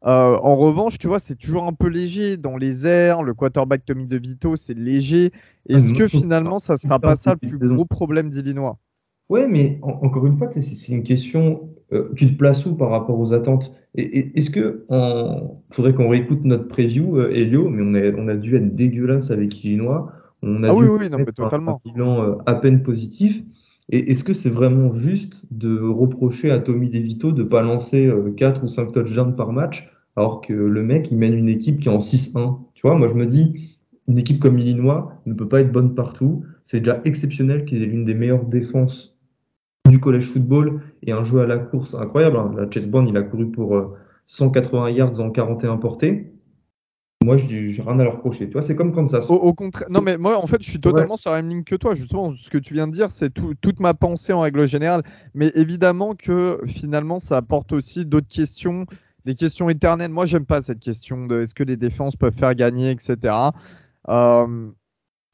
Euh, 0.06 0.38
en 0.38 0.56
revanche, 0.56 1.00
tu 1.00 1.08
vois, 1.08 1.20
c'est 1.20 1.36
toujours 1.36 1.66
un 1.66 1.74
peu 1.74 1.88
léger 1.88 2.38
dans 2.38 2.56
les 2.56 2.86
airs. 2.86 3.24
Le 3.24 3.34
quarterback 3.34 3.84
Tommy 3.86 4.06
DeVito, 4.06 4.56
c'est 4.56 4.76
léger. 4.78 5.32
Est-ce 5.68 5.94
que 5.94 6.08
finalement, 6.08 6.60
ça 6.60 6.78
sera 6.78 7.00
pas 7.00 7.16
ça 7.16 7.36
le 7.42 7.48
plus 7.50 7.58
gros 7.58 7.86
problème 7.86 8.30
d'Illinois? 8.30 8.78
Ouais, 9.30 9.48
mais 9.48 9.80
encore 9.82 10.26
une 10.26 10.38
fois, 10.38 10.50
c'est 10.52 10.94
une 10.94 11.04
question. 11.04 11.70
Euh, 11.94 12.12
tu 12.16 12.28
te 12.32 12.38
places 12.38 12.66
où 12.66 12.76
par 12.76 12.90
rapport 12.90 13.20
aux 13.20 13.34
attentes? 13.34 13.74
Est-ce 13.96 14.50
que 14.50 14.86
faudrait 15.72 15.94
qu'on 15.94 16.10
réécoute 16.10 16.44
notre 16.46 16.68
preview, 16.68 17.18
euh, 17.18 17.32
Elio 17.32 17.70
Mais 17.70 17.84
on 17.84 17.94
a, 17.94 18.22
on 18.22 18.28
a 18.28 18.36
dû 18.36 18.56
être 18.56 18.76
dégueulasse 18.76 19.32
avec 19.32 19.64
Illinois. 19.64 20.12
On 20.44 20.64
a 20.64 20.70
Ah 20.70 20.76
dû 20.76 20.82
oui, 20.82 20.88
oui, 20.88 21.10
non, 21.10 21.18
mais 21.18 21.26
totalement. 21.26 21.82
un 21.86 21.90
bilan 21.90 22.24
euh, 22.24 22.36
à 22.46 22.56
peine 22.56 22.84
positif. 22.84 23.44
Et 23.90 24.12
est-ce 24.12 24.24
que 24.24 24.34
c'est 24.34 24.50
vraiment 24.50 24.92
juste 24.92 25.46
de 25.52 25.80
reprocher 25.80 26.52
à 26.52 26.60
Tommy 26.60 26.90
DeVito 26.90 27.32
de 27.32 27.44
pas 27.44 27.62
lancer 27.62 28.12
4 28.36 28.64
ou 28.64 28.68
5 28.68 28.92
touchdowns 28.92 29.36
par 29.36 29.54
match 29.54 29.90
alors 30.16 30.42
que 30.42 30.54
le 30.54 30.84
mec 30.84 31.10
il 31.12 31.18
mène 31.18 31.34
une 31.34 31.48
équipe 31.48 31.80
qui 31.80 31.88
est 31.88 31.92
en 31.92 32.00
6-1? 32.00 32.58
Tu 32.74 32.82
vois, 32.86 32.96
moi 32.96 33.08
je 33.08 33.14
me 33.14 33.26
dis, 33.26 33.78
une 34.08 34.20
équipe 34.20 34.40
comme 34.40 34.60
Illinois 34.60 35.14
ne 35.26 35.34
peut 35.34 35.48
pas 35.48 35.62
être 35.62 35.72
bonne 35.72 35.96
partout. 35.96 36.44
C'est 36.66 36.80
déjà 36.80 37.02
exceptionnel 37.06 37.66
qu'ils 37.66 37.84
aient 37.84 37.88
l'une 37.88 38.06
des 38.06 38.14
meilleures 38.14 38.46
défenses 38.46 39.18
du 39.90 40.00
collège 40.00 40.32
football 40.32 40.82
et 41.04 41.12
un 41.14 41.24
jeu 41.24 41.40
à 41.40 41.48
la 41.48 41.58
course 41.58 41.96
incroyable. 41.96 42.38
hein. 42.38 42.52
Là, 42.58 42.68
Chase 42.70 42.88
Brown, 42.88 43.08
il 43.08 43.16
a 43.16 43.24
couru 43.24 43.50
pour 43.50 43.76
euh, 43.76 43.96
180 44.28 44.90
yards 44.92 45.20
en 45.22 45.30
41 45.30 45.78
portées. 45.78 46.32
Moi, 47.28 47.36
je 47.38 47.46
j'ai 47.46 47.82
rien 47.82 48.00
à 48.00 48.04
leur 48.06 48.14
reprocher. 48.14 48.48
Tu 48.48 48.54
vois, 48.54 48.62
c'est 48.62 48.76
comme 48.76 48.94
Kansas. 48.94 49.30
Au, 49.30 49.36
au 49.36 49.54
contraire, 49.54 49.88
non 49.90 50.02
mais 50.02 50.18
moi 50.18 50.42
en 50.42 50.48
fait 50.48 50.64
je 50.64 50.70
suis 50.70 50.80
totalement 50.80 51.18
sur 51.18 51.32
la 51.32 51.42
même 51.42 51.50
ligne 51.50 51.64
que 51.64 51.76
toi. 51.76 51.94
Justement, 51.94 52.34
ce 52.34 52.50
que 52.50 52.58
tu 52.58 52.74
viens 52.74 52.88
de 52.88 52.94
dire, 52.94 53.12
c'est 53.12 53.30
tout- 53.30 53.54
toute 53.60 53.80
ma 53.82 53.94
pensée 53.94 54.32
en 54.32 54.40
règle 54.42 54.66
générale. 54.66 55.04
Mais 55.34 55.52
évidemment 55.54 56.16
que 56.16 56.60
finalement 56.66 57.20
ça 57.20 57.36
apporte 57.38 57.74
aussi 57.74 58.06
d'autres 58.06 58.30
questions, 58.30 58.86
des 59.26 59.36
questions 59.36 59.70
éternelles. 59.70 60.10
Moi 60.12 60.26
j'aime 60.26 60.46
pas 60.46 60.62
cette 60.62 60.80
question 60.80 61.28
de 61.28 61.42
est-ce 61.42 61.54
que 61.54 61.64
les 61.64 61.76
défenses 61.76 62.16
peuvent 62.16 62.34
faire 62.34 62.56
gagner, 62.56 62.92
etc. 62.92 63.52
Euh, 64.08 64.70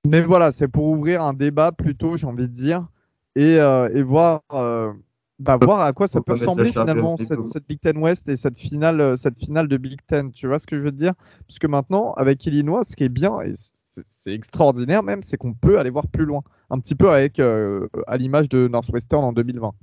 mais 0.07 0.21
voilà, 0.21 0.51
c'est 0.51 0.67
pour 0.67 0.85
ouvrir 0.85 1.21
un 1.21 1.33
débat 1.33 1.71
plutôt, 1.71 2.17
j'ai 2.17 2.25
envie 2.27 2.47
de 2.49 2.53
dire, 2.53 2.87
et, 3.35 3.57
euh, 3.59 3.87
et 3.93 4.01
voir, 4.01 4.41
euh, 4.51 4.91
bah, 5.39 5.57
voir 5.61 5.81
à 5.81 5.93
quoi 5.93 6.07
ça 6.07 6.21
peut 6.21 6.33
ressembler 6.33 6.71
finalement 6.71 7.17
cette, 7.17 7.67
Big 7.67 7.79
Ten 7.79 7.97
West 7.97 8.29
et 8.29 8.35
cette 8.35 8.57
finale, 8.57 9.01
euh, 9.01 9.15
cette 9.15 9.37
finale 9.37 9.67
de 9.67 9.77
Big 9.77 9.99
Ten. 10.07 10.31
Tu 10.31 10.47
vois 10.47 10.59
ce 10.59 10.67
que 10.67 10.77
je 10.77 10.83
veux 10.83 10.91
te 10.91 10.97
dire? 10.97 11.13
Parce 11.47 11.59
que 11.59 11.67
maintenant, 11.67 12.13
avec 12.13 12.45
Illinois, 12.45 12.83
ce 12.83 12.95
qui 12.95 13.03
est 13.03 13.09
bien, 13.09 13.41
et 13.41 13.51
c'est 13.55 14.33
extraordinaire 14.33 15.03
même, 15.03 15.23
c'est 15.23 15.37
qu'on 15.37 15.53
peut 15.53 15.79
aller 15.79 15.89
voir 15.89 16.07
plus 16.07 16.25
loin. 16.25 16.41
Un 16.69 16.79
petit 16.79 16.95
peu 16.95 17.09
avec, 17.09 17.39
euh, 17.39 17.87
à 18.07 18.17
l'image 18.17 18.47
de 18.49 18.67
Northwestern 18.67 19.23
en 19.23 19.33
2020. 19.33 19.73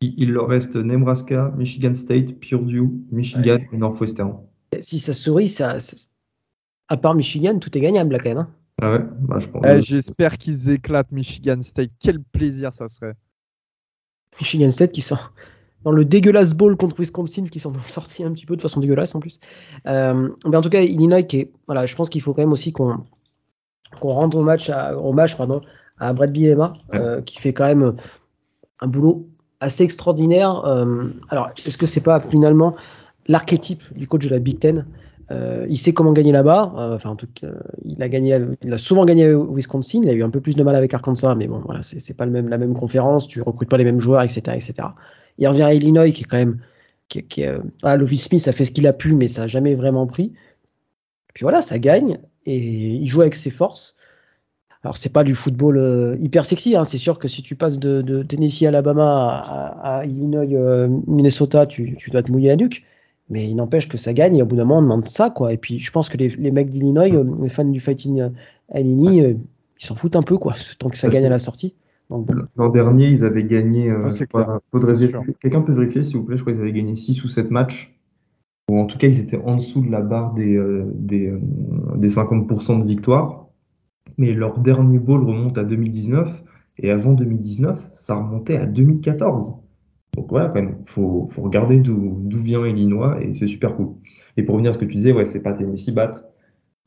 Il, 0.00 0.14
il 0.18 0.32
leur 0.32 0.48
reste 0.48 0.76
Nebraska, 0.76 1.52
Michigan 1.56 1.94
State, 1.94 2.38
Purdue, 2.38 2.90
Michigan 3.10 3.58
et 3.72 3.76
Northwestern. 3.76 4.36
Si 4.80 4.98
ça 5.00 5.12
sourit, 5.14 5.48
ça, 5.48 5.80
ça- 5.80 5.96
à 6.88 6.96
part 6.96 7.14
Michigan, 7.14 7.58
tout 7.58 7.76
est 7.76 7.80
gagnable 7.80 8.12
là 8.12 8.18
quand 8.18 8.28
même. 8.28 8.38
hein. 8.38 8.50
Ah 8.82 8.92
ouais, 8.92 9.04
bah, 9.20 9.38
je 9.38 9.46
pense. 9.46 9.62
Eh, 9.66 9.80
J'espère 9.80 10.36
qu'ils 10.36 10.68
éclatent 10.70 11.12
Michigan 11.12 11.62
State. 11.62 11.90
Quel 12.00 12.20
plaisir 12.20 12.72
ça 12.72 12.88
serait. 12.88 13.14
Michigan 14.40 14.70
State 14.70 14.92
qui 14.92 15.00
sort 15.00 15.32
dans 15.84 15.92
le 15.92 16.04
dégueulasse 16.04 16.54
bowl 16.54 16.76
contre 16.76 16.98
Wisconsin 16.98 17.46
qui 17.46 17.58
s'en 17.60 17.72
est 17.74 17.88
sorti 17.88 18.24
un 18.24 18.32
petit 18.32 18.46
peu 18.46 18.56
de 18.56 18.62
façon 18.62 18.80
dégueulasse 18.80 19.14
en 19.14 19.20
plus. 19.20 19.38
Euh, 19.86 20.30
mais 20.46 20.56
en 20.56 20.62
tout 20.62 20.70
cas, 20.70 20.80
Illinois 20.80 21.22
qui 21.22 21.40
est, 21.40 21.52
voilà, 21.66 21.86
je 21.86 21.94
pense 21.94 22.08
qu'il 22.08 22.22
faut 22.22 22.32
quand 22.32 22.42
même 22.42 22.52
aussi 22.52 22.72
qu'on 22.72 23.04
qu'on 24.00 24.12
rende 24.12 24.34
hommage 24.34 24.70
à, 24.70 24.98
hommage 24.98 25.36
pardon, 25.36 25.60
à 25.98 26.12
Brett 26.12 26.32
Bielema 26.32 26.72
euh, 26.94 27.20
qui 27.22 27.38
fait 27.38 27.52
quand 27.52 27.66
même 27.66 27.94
un 28.80 28.86
boulot 28.86 29.28
assez 29.60 29.84
extraordinaire. 29.84 30.64
Euh, 30.64 31.10
alors, 31.28 31.50
est-ce 31.64 31.78
que 31.78 31.86
c'est 31.86 32.00
pas 32.00 32.18
finalement 32.18 32.74
l'archétype 33.28 33.82
du 33.96 34.08
coach 34.08 34.24
de 34.24 34.30
la 34.30 34.38
Big 34.38 34.58
Ten? 34.58 34.86
Euh, 35.30 35.66
Il 35.68 35.78
sait 35.78 35.92
comment 35.94 36.12
gagner 36.12 36.32
là-bas. 36.32 36.72
Euh, 36.76 36.94
Enfin, 36.96 37.10
en 37.10 37.16
tout 37.16 37.26
cas, 37.34 37.48
il 37.84 38.02
a 38.72 38.78
souvent 38.78 39.04
gagné 39.04 39.26
à 39.26 39.36
Wisconsin. 39.38 40.00
Il 40.02 40.08
a 40.08 40.12
eu 40.12 40.22
un 40.22 40.30
peu 40.30 40.40
plus 40.40 40.54
de 40.56 40.62
mal 40.62 40.76
avec 40.76 40.92
Arkansas, 40.94 41.34
mais 41.34 41.46
bon, 41.46 41.60
voilà, 41.64 41.82
c'est 41.82 42.14
pas 42.14 42.26
le 42.26 42.30
même, 42.32 42.48
la 42.48 42.58
même 42.58 42.74
conférence. 42.74 43.26
Tu 43.28 43.40
recrutes 43.42 43.68
pas 43.70 43.78
les 43.78 43.84
mêmes 43.84 44.00
joueurs, 44.00 44.22
etc., 44.22 44.40
etc. 44.56 44.88
Il 45.38 45.48
revient 45.48 45.62
à 45.62 45.74
Illinois, 45.74 46.10
qui 46.12 46.22
est 46.22 46.26
quand 46.26 46.36
même, 46.36 46.58
euh, 47.38 47.58
ah, 47.82 47.96
Lovis 47.96 48.22
Smith 48.24 48.46
a 48.48 48.52
fait 48.52 48.64
ce 48.64 48.72
qu'il 48.72 48.86
a 48.86 48.92
pu, 48.92 49.14
mais 49.14 49.28
ça 49.28 49.44
a 49.44 49.46
jamais 49.46 49.74
vraiment 49.74 50.06
pris. 50.06 50.32
Puis 51.34 51.42
voilà, 51.44 51.62
ça 51.62 51.78
gagne 51.78 52.18
et 52.46 52.58
il 52.58 53.06
joue 53.06 53.22
avec 53.22 53.34
ses 53.34 53.50
forces. 53.50 53.96
Alors, 54.84 54.96
c'est 54.98 55.12
pas 55.12 55.24
du 55.24 55.34
football 55.34 56.18
hyper 56.20 56.44
sexy. 56.46 56.76
hein. 56.76 56.84
C'est 56.84 56.98
sûr 56.98 57.18
que 57.18 57.26
si 57.28 57.42
tu 57.42 57.56
passes 57.56 57.78
de, 57.78 58.02
de 58.02 58.22
Tennessee, 58.22 58.64
Alabama 58.66 59.40
à, 59.44 59.98
à 60.00 60.04
Illinois, 60.06 60.88
Minnesota, 61.06 61.66
tu, 61.66 61.96
tu 61.98 62.10
dois 62.10 62.22
te 62.22 62.30
mouiller 62.30 62.48
la 62.48 62.56
nuque. 62.56 62.84
Mais 63.30 63.48
il 63.48 63.54
n'empêche 63.56 63.88
que 63.88 63.96
ça 63.98 64.12
gagne 64.12 64.36
et 64.36 64.42
au 64.42 64.46
bout 64.46 64.56
d'un 64.56 64.64
moment, 64.64 64.78
on 64.80 64.82
demande 64.82 65.04
ça. 65.06 65.30
quoi. 65.30 65.52
Et 65.52 65.56
puis, 65.56 65.78
je 65.78 65.90
pense 65.90 66.08
que 66.08 66.16
les, 66.16 66.28
les 66.28 66.50
mecs 66.50 66.68
d'Illinois, 66.70 67.08
euh, 67.12 67.24
les 67.42 67.48
fans 67.48 67.64
du 67.64 67.80
Fighting 67.80 68.20
euh, 68.20 68.28
Illini, 68.74 69.22
euh, 69.22 69.34
ils 69.80 69.86
s'en 69.86 69.94
foutent 69.94 70.16
un 70.16 70.22
peu, 70.22 70.36
quoi, 70.38 70.54
tant 70.78 70.90
que 70.90 70.96
ça 70.96 71.06
Parce 71.08 71.14
gagne 71.16 71.26
à 71.26 71.30
la 71.30 71.38
sortie. 71.38 71.74
L'an 72.56 72.68
dernier, 72.68 73.08
ils 73.08 73.24
avaient 73.24 73.44
gagné. 73.44 73.90
euh, 73.90 74.08
Ah, 74.34 74.58
Quelqu'un 75.40 75.62
peut 75.62 75.72
vérifier, 75.72 76.02
s'il 76.02 76.18
vous 76.18 76.24
plaît? 76.24 76.36
Je 76.36 76.42
crois 76.42 76.52
qu'ils 76.52 76.60
avaient 76.62 76.72
gagné 76.72 76.94
6 76.94 77.24
ou 77.24 77.28
7 77.28 77.50
matchs. 77.50 77.96
Ou 78.70 78.78
en 78.78 78.86
tout 78.86 78.98
cas, 78.98 79.06
ils 79.08 79.20
étaient 79.20 79.40
en 79.42 79.56
dessous 79.56 79.80
de 79.80 79.90
la 79.90 80.00
barre 80.02 80.34
des, 80.34 80.54
euh, 80.56 80.84
des, 80.94 81.26
euh, 81.28 81.40
des 81.96 82.08
50% 82.08 82.78
de 82.78 82.86
victoire. 82.86 83.46
Mais 84.18 84.32
leur 84.34 84.58
dernier 84.58 84.98
bowl 84.98 85.24
remonte 85.24 85.56
à 85.58 85.64
2019. 85.64 86.44
Et 86.78 86.90
avant 86.90 87.12
2019, 87.12 87.90
ça 87.94 88.16
remontait 88.16 88.56
à 88.56 88.66
2014. 88.66 89.54
Donc 90.16 90.30
voilà, 90.30 90.48
quand 90.48 90.62
même, 90.62 90.76
faut, 90.86 91.26
faut 91.30 91.42
regarder 91.42 91.80
d'où 91.80 92.28
vient 92.30 92.66
Illinois 92.66 93.18
et 93.22 93.34
c'est 93.34 93.46
super 93.46 93.74
cool. 93.74 93.94
Et 94.36 94.42
pour 94.42 94.54
revenir 94.54 94.70
à 94.70 94.74
ce 94.74 94.78
que 94.78 94.84
tu 94.84 94.96
disais, 94.96 95.12
ouais, 95.12 95.24
c'est 95.24 95.42
pas 95.42 95.52
Tennessee 95.52 95.92
Bat. 95.92 96.12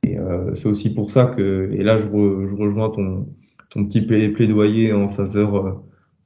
Et 0.04 0.18
euh, 0.18 0.54
c'est 0.54 0.68
aussi 0.68 0.94
pour 0.94 1.12
ça 1.12 1.26
que, 1.26 1.70
et 1.74 1.84
là 1.84 1.98
je, 1.98 2.08
re- 2.08 2.48
je 2.48 2.56
rejoins 2.56 2.90
ton, 2.90 3.28
ton 3.70 3.86
petit 3.86 4.02
pla- 4.02 4.30
plaidoyer 4.30 4.94
en 4.94 5.10
faveur 5.10 5.56
euh, 5.56 5.72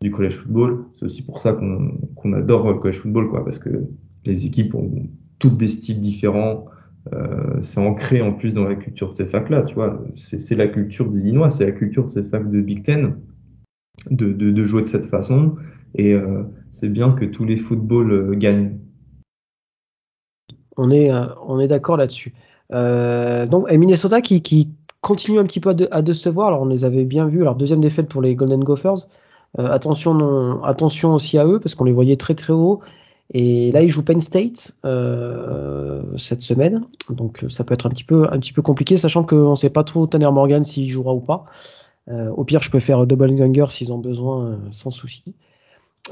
du 0.02 0.12
college 0.12 0.36
football. 0.36 0.86
C'est 0.94 1.06
aussi 1.06 1.26
pour 1.26 1.40
ça 1.40 1.54
qu'on 1.54 1.98
qu'on 2.16 2.34
adore 2.34 2.72
le 2.72 2.78
college 2.80 3.00
football, 3.00 3.30
quoi, 3.30 3.44
parce 3.44 3.60
que 3.60 3.70
les 4.26 4.46
équipes 4.46 4.76
ont 4.76 4.92
toutes 5.40 5.58
des 5.58 5.70
styles 5.70 6.00
différents. 6.00 6.66
Euh, 7.14 7.60
c'est 7.62 7.80
ancré 7.80 8.22
en 8.22 8.34
plus 8.34 8.54
dans 8.54 8.66
la 8.66 8.76
culture 8.76 9.10
de 9.10 9.14
ces 9.14 9.26
facs-là, 9.26 9.64
tu 9.64 9.74
vois. 9.74 10.04
C'est 10.14 10.40
c'est 10.40 10.56
la 10.56 10.68
culture 10.68 11.10
d'Illinois, 11.10 11.50
c'est 11.50 11.66
la 11.66 11.72
culture 11.72 12.06
de 12.06 12.10
ces 12.10 12.22
facs 12.22 12.52
de 12.52 12.62
Big 12.62 12.84
Ten 12.84 13.16
de, 14.12 14.32
de, 14.34 14.52
de 14.52 14.66
jouer 14.66 14.84
de 14.84 14.88
cette 14.88 15.08
façon. 15.08 15.56
Et 15.96 16.14
euh, 16.14 16.44
c'est 16.72 16.90
bien 16.90 17.12
que 17.12 17.26
tous 17.26 17.46
les 17.46 17.58
footballs 17.58 18.12
euh, 18.12 18.36
gagnent. 18.36 18.78
On 20.78 20.90
est, 20.90 21.12
euh, 21.12 21.26
on 21.46 21.60
est 21.60 21.68
d'accord 21.68 21.98
là-dessus. 21.98 22.34
Donc, 22.72 23.66
et 23.70 23.78
Minnesota 23.78 24.22
qui, 24.22 24.74
continue 25.02 25.40
un 25.40 25.46
petit 25.46 25.60
peu 25.60 25.76
à, 25.90 26.02
décevoir. 26.02 26.50
Alors, 26.50 26.62
on 26.62 26.68
les 26.68 26.86
avait 26.86 27.04
bien 27.06 27.26
vus. 27.26 27.42
Alors, 27.42 27.56
deuxième 27.56 27.82
défaite 27.82 28.08
pour 28.08 28.22
les 28.22 28.36
Golden 28.36 28.64
Gophers. 28.64 29.08
Attention, 29.58 30.64
attention 30.64 31.16
aussi 31.16 31.38
à 31.38 31.46
eux 31.46 31.60
parce 31.60 31.76
qu'on 31.76 31.84
les 31.84 31.92
voyait 31.92 32.16
très 32.16 32.36
très 32.36 32.54
haut. 32.54 32.80
Et 33.34 33.72
là, 33.72 33.82
ils 33.82 33.90
jouent 33.90 34.06
Penn 34.06 34.22
State 34.22 34.78
cette 36.18 36.42
semaine. 36.42 36.86
Donc, 37.10 37.44
ça 37.50 37.64
peut 37.66 37.74
être 37.74 37.88
un 37.88 37.90
petit 37.90 38.04
peu, 38.04 38.32
un 38.32 38.40
petit 38.40 38.54
peu 38.54 38.62
compliqué, 38.62 38.96
sachant 38.96 39.24
qu'on 39.24 39.50
ne 39.50 39.56
sait 39.56 39.72
pas 39.72 39.84
trop 39.84 40.06
Tanner 40.08 40.32
Morgan 40.32 40.64
s'il 40.64 40.88
jouera 40.88 41.14
ou 41.14 41.20
pas. 41.20 41.46
Au 42.08 42.46
pire, 42.46 42.62
je 42.62 42.72
peux 42.72 42.80
faire 42.80 43.06
double 43.06 43.36
ganger 43.36 43.66
s'ils 43.72 43.92
ont 43.92 44.00
besoin, 44.00 44.60
sans 44.72 44.92
souci. 44.92 45.36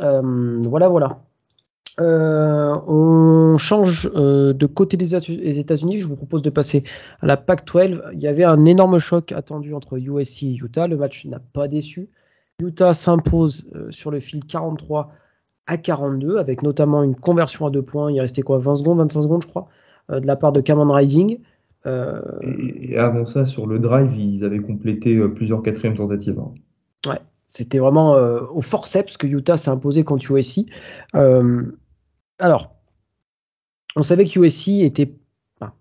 Euh, 0.02 0.60
voilà, 0.62 0.88
voilà. 0.90 1.10
Euh, 2.00 2.76
on 2.88 3.58
change 3.58 4.10
euh, 4.16 4.54
de 4.54 4.66
côté 4.66 4.96
des 4.96 5.14
États- 5.16 5.34
des 5.34 5.60
États-Unis. 5.60 6.00
Je 6.00 6.08
vous 6.08 6.16
propose 6.16 6.42
de 6.42 6.50
passer 6.50 6.84
à 7.22 7.26
la 7.26 7.36
Pac-12. 7.36 8.02
Il 8.14 8.20
y 8.20 8.28
avait 8.28 8.46
un 8.46 8.64
énorme 8.66 9.00
choc 9.00 9.32
attendu 9.34 9.74
entre 9.74 9.98
USC 9.98 10.44
et 10.44 10.54
Utah. 10.56 10.88
Le 10.88 10.96
match 10.96 11.26
n'a 11.26 11.40
pas 11.40 11.68
déçu. 11.68 12.08
Utah 12.62 12.94
s'impose 12.94 13.70
euh, 13.76 13.88
sur 13.92 14.12
le 14.12 14.20
fil 14.20 14.46
43 14.46 15.12
à 15.68 15.78
42, 15.78 16.38
avec 16.38 16.64
notamment 16.64 17.04
une 17.04 17.16
conversion 17.16 17.66
à 17.66 17.70
deux 17.70 17.82
points. 17.82 18.12
Il 18.12 18.20
restait 18.22 18.42
quoi 18.44 18.58
20 18.60 18.78
secondes, 18.78 19.00
25 19.00 19.22
secondes, 19.24 19.44
je 19.44 19.48
crois, 19.48 19.68
de 20.10 20.26
la 20.26 20.36
part 20.36 20.52
de 20.52 20.62
Cameron 20.62 20.92
Rising. 20.94 21.40
Et, 21.86 22.94
et 22.94 22.98
avant 22.98 23.26
ça, 23.26 23.46
sur 23.46 23.68
le 23.68 23.78
drive, 23.78 24.18
ils 24.18 24.44
avaient 24.44 24.60
complété 24.60 25.16
plusieurs 25.30 25.62
quatrièmes 25.62 25.96
tentatives. 25.96 26.40
hein. 26.40 26.52
C'était 27.50 27.80
vraiment 27.80 28.14
euh, 28.14 28.42
au 28.54 28.62
forceps 28.62 29.18
que 29.18 29.26
Utah 29.26 29.58
s'est 29.58 29.72
imposé 29.72 30.04
contre 30.04 30.32
USC. 30.32 30.68
Euh, 31.16 31.64
alors, 32.38 32.76
on 33.96 34.04
savait 34.04 34.26
que 34.26 34.40
USC 34.40 34.84
était. 34.84 35.16
enfin, 35.60 35.74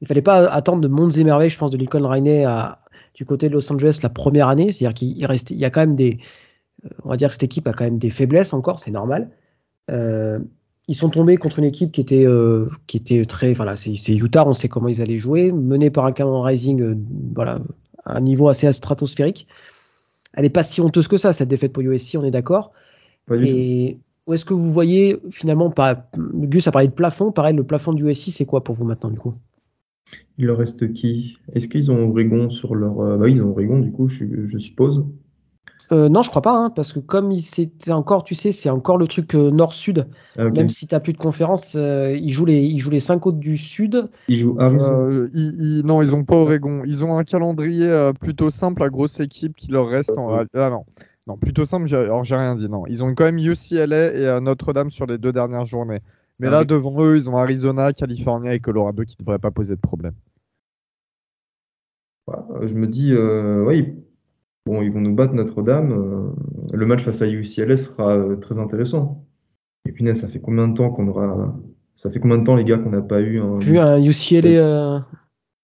il 0.00 0.08
fallait 0.08 0.22
pas 0.22 0.48
attendre 0.50 0.80
de 0.80 0.88
mondes 0.88 1.16
et 1.18 1.22
merveilles, 1.22 1.50
je 1.50 1.58
pense, 1.58 1.70
de 1.70 1.76
Lincoln 1.76 2.06
Riley 2.08 2.46
du 3.14 3.26
côté 3.26 3.50
de 3.50 3.54
Los 3.54 3.70
Angeles 3.70 4.00
la 4.02 4.08
première 4.08 4.48
année. 4.48 4.72
C'est-à-dire 4.72 4.94
qu'il 4.94 5.16
il 5.16 5.26
restait, 5.26 5.52
il 5.52 5.60
y 5.60 5.66
a 5.66 5.70
quand 5.70 5.80
même 5.80 5.94
des. 5.94 6.18
euh, 6.86 6.88
On 7.04 7.10
va 7.10 7.18
dire 7.18 7.28
que 7.28 7.34
cette 7.34 7.42
équipe 7.42 7.68
a 7.68 7.74
quand 7.74 7.84
même 7.84 7.98
des 7.98 8.10
faiblesses 8.10 8.54
encore, 8.54 8.80
c'est 8.80 8.90
normal. 8.90 9.30
Ils 10.88 10.94
sont 10.96 11.10
tombés 11.10 11.36
contre 11.36 11.58
une 11.58 11.66
équipe 11.66 11.92
qui 11.92 12.00
était, 12.00 12.26
qui 12.86 12.96
était 12.96 13.26
très. 13.26 13.52
Voilà, 13.52 13.76
c'est 13.76 14.14
Utah, 14.14 14.46
on 14.46 14.54
sait 14.54 14.68
comment 14.68 14.88
ils 14.88 15.02
allaient 15.02 15.18
jouer, 15.18 15.52
mené 15.52 15.90
par 15.90 16.06
un 16.06 16.12
Cameron 16.12 16.40
Rising, 16.40 16.96
voilà, 17.34 17.60
à 18.06 18.16
un 18.16 18.20
niveau 18.20 18.48
assez 18.48 18.72
stratosphérique 18.72 19.46
elle 20.34 20.42
n'est 20.44 20.50
pas 20.50 20.62
si 20.62 20.80
honteuse 20.80 21.08
que 21.08 21.16
ça, 21.16 21.32
cette 21.32 21.48
défaite 21.48 21.72
pour 21.72 21.82
USC, 21.82 22.16
on 22.18 22.24
est 22.24 22.30
d'accord. 22.30 22.72
Et 23.38 23.98
où 24.26 24.34
est-ce 24.34 24.44
que 24.46 24.54
vous 24.54 24.72
voyez 24.72 25.20
finalement, 25.30 25.72
Gus 26.16 26.68
a 26.68 26.72
parlé 26.72 26.88
de 26.88 26.92
plafond, 26.94 27.32
pareil, 27.32 27.54
le 27.56 27.64
plafond 27.64 27.92
du 27.94 28.04
USC, 28.08 28.32
c'est 28.32 28.46
quoi 28.46 28.64
pour 28.64 28.74
vous 28.76 28.84
maintenant 28.84 29.10
du 29.10 29.18
coup? 29.20 29.34
Il 30.38 30.46
leur 30.46 30.58
reste 30.58 30.92
qui? 30.92 31.38
Est-ce 31.54 31.68
qu'ils 31.68 31.92
ont 31.92 32.08
Oregon 32.10 32.50
sur 32.50 32.74
leur. 32.74 32.98
euh, 33.00 33.16
Bah 33.16 33.28
ils 33.28 33.42
ont 33.42 33.50
Oregon, 33.50 33.78
du 33.78 33.92
coup, 33.92 34.08
je, 34.08 34.44
je 34.44 34.58
suppose. 34.58 35.04
Euh, 35.92 36.08
non, 36.08 36.22
je 36.22 36.30
crois 36.30 36.42
pas, 36.42 36.52
hein, 36.56 36.70
parce 36.70 36.92
que 36.92 37.00
comme 37.00 37.36
c'était 37.38 37.90
encore, 37.90 38.22
tu 38.22 38.36
sais, 38.36 38.52
c'est 38.52 38.70
encore 38.70 38.96
le 38.96 39.08
truc 39.08 39.34
euh, 39.34 39.50
nord-sud. 39.50 40.06
Ah. 40.38 40.48
Même 40.48 40.68
si 40.68 40.86
t'as 40.86 41.00
plus 41.00 41.12
de 41.12 41.18
conférence, 41.18 41.74
euh, 41.74 42.16
ils 42.16 42.30
jouent 42.30 42.44
les, 42.46 42.60
ils 42.62 42.78
jouent 42.78 42.90
les 42.90 43.00
cinq 43.00 43.18
côtes 43.18 43.40
du 43.40 43.56
sud. 43.56 44.08
Il 44.28 44.36
joue 44.36 44.56
Arizona. 44.60 44.92
Euh, 44.96 45.28
ils- 45.34 45.56
ils- 45.80 45.86
non, 45.86 46.00
ils 46.00 46.14
ont 46.14 46.22
pas 46.24 46.36
Oregon. 46.36 46.82
Ils 46.86 47.02
ont 47.04 47.18
un 47.18 47.24
calendrier 47.24 47.88
euh, 47.88 48.12
plutôt 48.12 48.50
simple, 48.50 48.82
la 48.82 48.88
grosse 48.88 49.18
équipe 49.18 49.56
qui 49.56 49.72
leur 49.72 49.88
reste 49.88 50.16
en. 50.16 50.44
Ah 50.54 50.70
non, 50.70 50.84
non, 51.26 51.36
plutôt 51.36 51.64
simple. 51.64 51.86
j'ai- 51.86 51.96
Alors 51.96 52.22
j'ai 52.22 52.36
rien 52.36 52.54
dit. 52.54 52.68
Non, 52.68 52.86
ils 52.86 53.02
ont 53.02 53.12
quand 53.14 53.24
même 53.24 53.38
UCLA 53.38 54.14
et 54.14 54.26
euh, 54.26 54.40
Notre-Dame 54.40 54.92
sur 54.92 55.06
les 55.06 55.18
deux 55.18 55.32
dernières 55.32 55.64
journées. 55.64 56.00
Mais 56.38 56.46
Ah 56.46 56.50
là, 56.52 56.60
oui. 56.60 56.66
devant 56.66 57.02
eux, 57.04 57.16
ils 57.16 57.28
ont 57.28 57.36
Arizona, 57.36 57.92
California 57.92 58.54
et 58.54 58.60
Colorado 58.60 59.02
qui 59.04 59.16
devraient 59.16 59.38
pas 59.40 59.50
poser 59.50 59.74
de 59.74 59.80
problème. 59.80 60.14
Je 62.62 62.74
me 62.74 62.86
dis, 62.86 63.12
euh, 63.12 63.68
ils- 63.74 63.96
bon, 64.66 64.82
ils 64.82 64.90
vont 64.92 65.00
nous 65.00 65.14
battre 65.14 65.34
Notre-Dame. 65.34 65.92
euh, 65.92 66.32
le 66.76 66.86
match 66.86 67.02
face 67.04 67.22
à 67.22 67.26
UCLA 67.28 67.76
sera 67.76 68.16
euh, 68.16 68.36
très 68.36 68.58
intéressant. 68.58 69.24
Et 69.88 69.92
puis, 69.92 70.14
ça 70.14 70.28
fait 70.28 70.40
combien 70.40 70.68
de 70.68 70.74
temps 70.74 70.90
qu'on 70.90 71.08
aura. 71.08 71.56
Ça 71.96 72.10
fait 72.10 72.20
combien 72.20 72.38
de 72.38 72.44
temps, 72.44 72.56
les 72.56 72.64
gars, 72.64 72.78
qu'on 72.78 72.90
n'a 72.90 73.02
pas 73.02 73.20
eu 73.20 73.40
un. 73.40 73.58
Vu 73.58 73.78
un 73.78 73.98
UCLA 74.02 74.48
euh, 74.48 75.00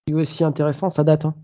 USC 0.09 0.43
intéressant, 0.43 0.91
ça 0.91 1.05
date. 1.05 1.25
hein. 1.25 1.35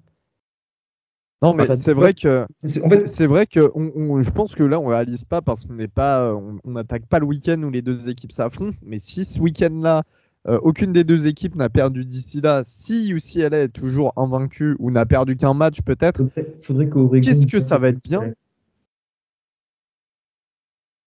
Non, 1.43 1.55
mais 1.55 1.65
c'est 1.65 1.93
vrai 1.93 2.15
que 2.15 2.47
C'est- 2.57 2.69
c'est- 2.69 2.85
en 2.85 2.89
fait, 2.89 3.07
c'est 3.09 3.27
vrai 3.27 3.47
que 3.47 3.73
on, 3.75 3.91
on- 3.97 4.21
je 4.23 4.31
pense 4.31 4.55
que 4.55 4.63
là, 4.63 4.79
on 4.79 4.87
réalise 4.87 5.25
pas 5.25 5.43
parce 5.43 5.65
qu'on 5.65 5.75
n'est 5.75 5.89
pas, 5.89 6.33
on 6.35 6.59
on 6.65 6.71
n'attaque 6.71 7.07
pas 7.07 7.19
le 7.19 7.27
week-end 7.27 7.61
où 7.65 7.71
les 7.71 7.83
deux 7.83 8.09
équipes 8.09 8.31
s'affrontent. 8.31 8.77
Mais 8.87 9.01
si 9.01 9.25
ce 9.25 9.41
week-end-là, 9.41 10.05
euh, 10.49 10.59
aucune 10.63 10.93
des 10.93 11.05
deux 11.05 11.27
équipes 11.27 11.55
n'a 11.55 11.69
perdu 11.69 12.05
d'ici 12.05 12.41
là, 12.41 12.63
si 12.65 13.11
UCLA 13.11 13.63
est 13.63 13.69
toujours 13.69 14.13
invaincu 14.17 14.77
ou 14.79 14.91
n'a 14.91 15.07
perdu 15.07 15.37
qu'un 15.37 15.55
match 15.55 15.83
peut-être, 15.83 16.19
faudrait, 16.19 16.57
faudrait 16.61 16.89
qu'Oregon. 16.89 17.21
Qu'est-ce 17.21 17.47
que 17.47 17.61
ça 17.61 17.79
va 17.79 17.89
être 17.89 18.03
bien 18.03 18.33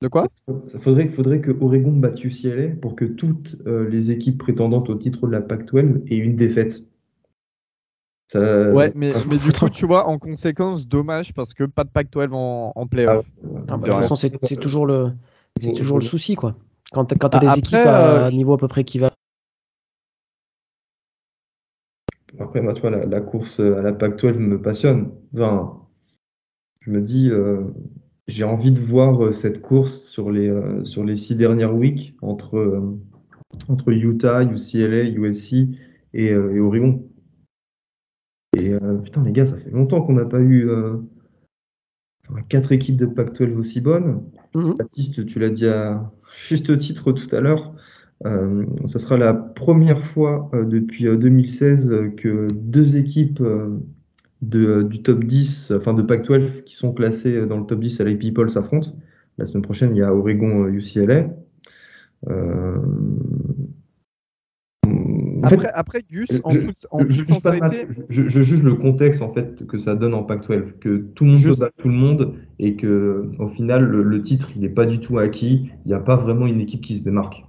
de 0.02 0.08
quoi? 0.08 0.28
Ça 0.68 0.80
faudrait, 0.80 1.08
faudrait 1.10 1.42
que 1.42 1.52
Oregon 1.52 1.92
batte 1.92 2.24
UCLA 2.24 2.76
pour 2.82 2.96
que 2.96 3.06
toutes 3.06 3.58
euh, 3.66 3.90
les 3.90 4.12
équipes 4.12 4.38
prétendantes 4.38 4.90
au 4.90 4.96
titre 4.96 5.28
de 5.28 5.32
la 5.32 5.42
Pac-12 5.42 6.04
aient 6.10 6.18
une 6.18 6.36
défaite. 6.36 6.84
Ça, 8.28 8.72
Ouais, 8.74 8.90
ça- 8.90 8.96
mais, 8.98 9.12
mais 9.30 9.38
du 9.38 9.52
coup, 9.52 9.70
tu 9.70 9.86
vois, 9.86 10.08
en 10.08 10.18
conséquence, 10.18 10.88
dommage 10.88 11.34
parce 11.34 11.54
que 11.54 11.64
pas 11.64 11.84
de 11.84 11.90
Pac-12 11.90 12.34
en, 12.34 12.74
en 12.76 12.88
playoff. 12.88 13.26
Ah, 13.68 13.78
bah, 13.78 13.88
De 13.88 13.92
toute 13.92 14.02
façon, 14.02 14.16
c'est 14.16 14.32
c'est 14.44 14.56
toujours 14.60 14.86
le, 14.86 15.12
c'est 15.60 15.74
toujours 15.74 15.98
le 15.98 16.04
souci, 16.04 16.36
quoi. 16.36 16.56
Quand 16.92 17.06
t'as 17.06 17.16
quand 17.16 17.30
t'as 17.30 17.38
Ah, 17.38 17.42
des 17.42 17.48
après, 17.48 17.60
équipes 17.60 17.88
à 17.88 18.28
euh, 18.28 18.32
niveau 18.32 18.54
à 18.54 18.58
peu 18.58 18.68
près 18.68 18.82
équivalent. 18.82 19.12
Après, 22.40 22.62
moi, 22.62 22.74
tu 22.74 22.82
vois, 22.82 22.90
la, 22.90 23.06
la 23.06 23.22
course 23.22 23.60
à 23.60 23.82
la 23.82 23.94
Pac-12 23.94 24.38
me 24.38 24.62
passionne. 24.62 25.12
Enfin, 25.34 25.82
je 26.82 26.92
me 26.92 27.02
dis, 27.02 27.30
euh, 27.30 27.64
j'ai 28.28 28.44
envie 28.44 28.72
de 28.72 28.80
voir 28.80 29.24
euh, 29.24 29.32
cette 29.32 29.62
course 29.62 30.02
sur 30.02 30.32
les, 30.32 30.50
euh, 30.50 30.84
sur 30.84 31.04
les 31.04 31.16
six 31.16 31.36
dernières 31.36 31.76
weeks 31.76 32.16
entre, 32.22 32.58
euh, 32.58 32.98
entre 33.70 33.92
Utah, 33.92 34.44
UCLA, 34.44 35.04
USC 35.04 35.54
et, 36.14 36.28
et 36.28 36.60
Oregon. 36.60 37.08
Et 38.58 38.72
putain, 39.04 39.22
les 39.24 39.34
gars, 39.34 39.46
ça 39.46 39.58
fait 39.58 39.70
longtemps 39.70 40.02
qu'on 40.02 40.14
n'a 40.14 40.24
pas 40.24 40.40
eu 40.40 40.70
quatre 42.48 42.72
équipes 42.72 42.96
de 42.96 43.06
Pac-12 43.06 43.54
aussi 43.58 43.82
bonnes. 43.82 44.24
Mhm. 44.54 44.76
Baptiste, 44.78 45.26
tu 45.26 45.40
l'as 45.40 45.50
dit 45.50 45.68
à 45.68 46.10
juste 46.38 46.78
titre 46.78 47.12
tout 47.12 47.36
à 47.36 47.42
l'heure. 47.42 47.76
Euh, 48.26 48.66
ça 48.86 48.98
sera 49.00 49.18
la 49.18 49.34
première 49.34 50.00
fois 50.02 50.50
euh, 50.54 50.64
depuis 50.64 51.08
euh, 51.08 51.18
2016 51.18 51.92
euh, 51.92 52.10
que 52.10 52.48
deux 52.54 52.96
équipes 52.98 53.44
de, 54.42 54.84
du 54.84 55.02
top 55.04 55.24
10, 55.26 55.74
enfin 55.76 55.94
de 55.94 56.02
Pac-12, 56.02 56.64
qui 56.64 56.76
sont 56.76 56.94
classées 56.94 57.46
dans 57.46 57.58
le 57.60 57.66
top 57.66 57.82
10 57.82 58.00
à 58.02 58.04
la 58.06 58.16
People 58.16 58.50
s'affrontent. 58.50 58.92
La 59.38 59.46
semaine 59.46 59.64
prochaine, 59.64 59.96
il 59.96 60.00
y 60.00 60.02
a 60.02 60.14
Oregon 60.14 60.66
UCLA. 60.68 61.28
Euh, 62.30 62.78
fait, 65.50 65.68
Après, 65.74 66.02
Gus, 66.10 66.28
je- 66.32 66.40
en 66.44 66.50
je- 66.52 66.60
toute, 66.60 66.88
en 66.92 67.00
je, 67.00 67.04
toute 67.04 67.12
juge 67.12 67.28
le 67.28 67.34
sincérité, 67.36 67.86
match, 67.86 67.98
je- 68.10 68.28
je 68.28 68.42
juge 68.42 68.64
le 68.64 68.76
contexte 68.76 69.22
en 69.22 69.30
fait 69.30 69.66
que 69.68 69.78
ça 69.78 69.96
donne 69.96 70.14
en 70.16 70.24
Pac-12, 70.24 70.74
que 70.80 70.98
tout 71.16 71.26
le 71.26 71.32
monde 71.32 71.40
Juste- 71.40 71.60
battre 71.62 71.76
tout 71.78 71.88
le 71.90 71.94
monde 71.94 72.34
et 72.60 72.76
que 72.76 73.30
au 73.40 73.48
final 73.48 73.84
le, 73.86 74.04
le 74.04 74.22
titre 74.22 74.52
il 74.56 74.62
n'est 74.62 74.70
pas 74.70 74.86
du 74.86 75.00
tout 75.00 75.20
acquis. 75.20 75.70
Il 75.86 75.90
n'y 75.90 75.94
a 75.94 76.00
pas 76.00 76.16
vraiment 76.16 76.48
une 76.48 76.62
équipe 76.62 76.82
qui 76.82 76.96
se 76.98 77.04
démarque. 77.04 77.44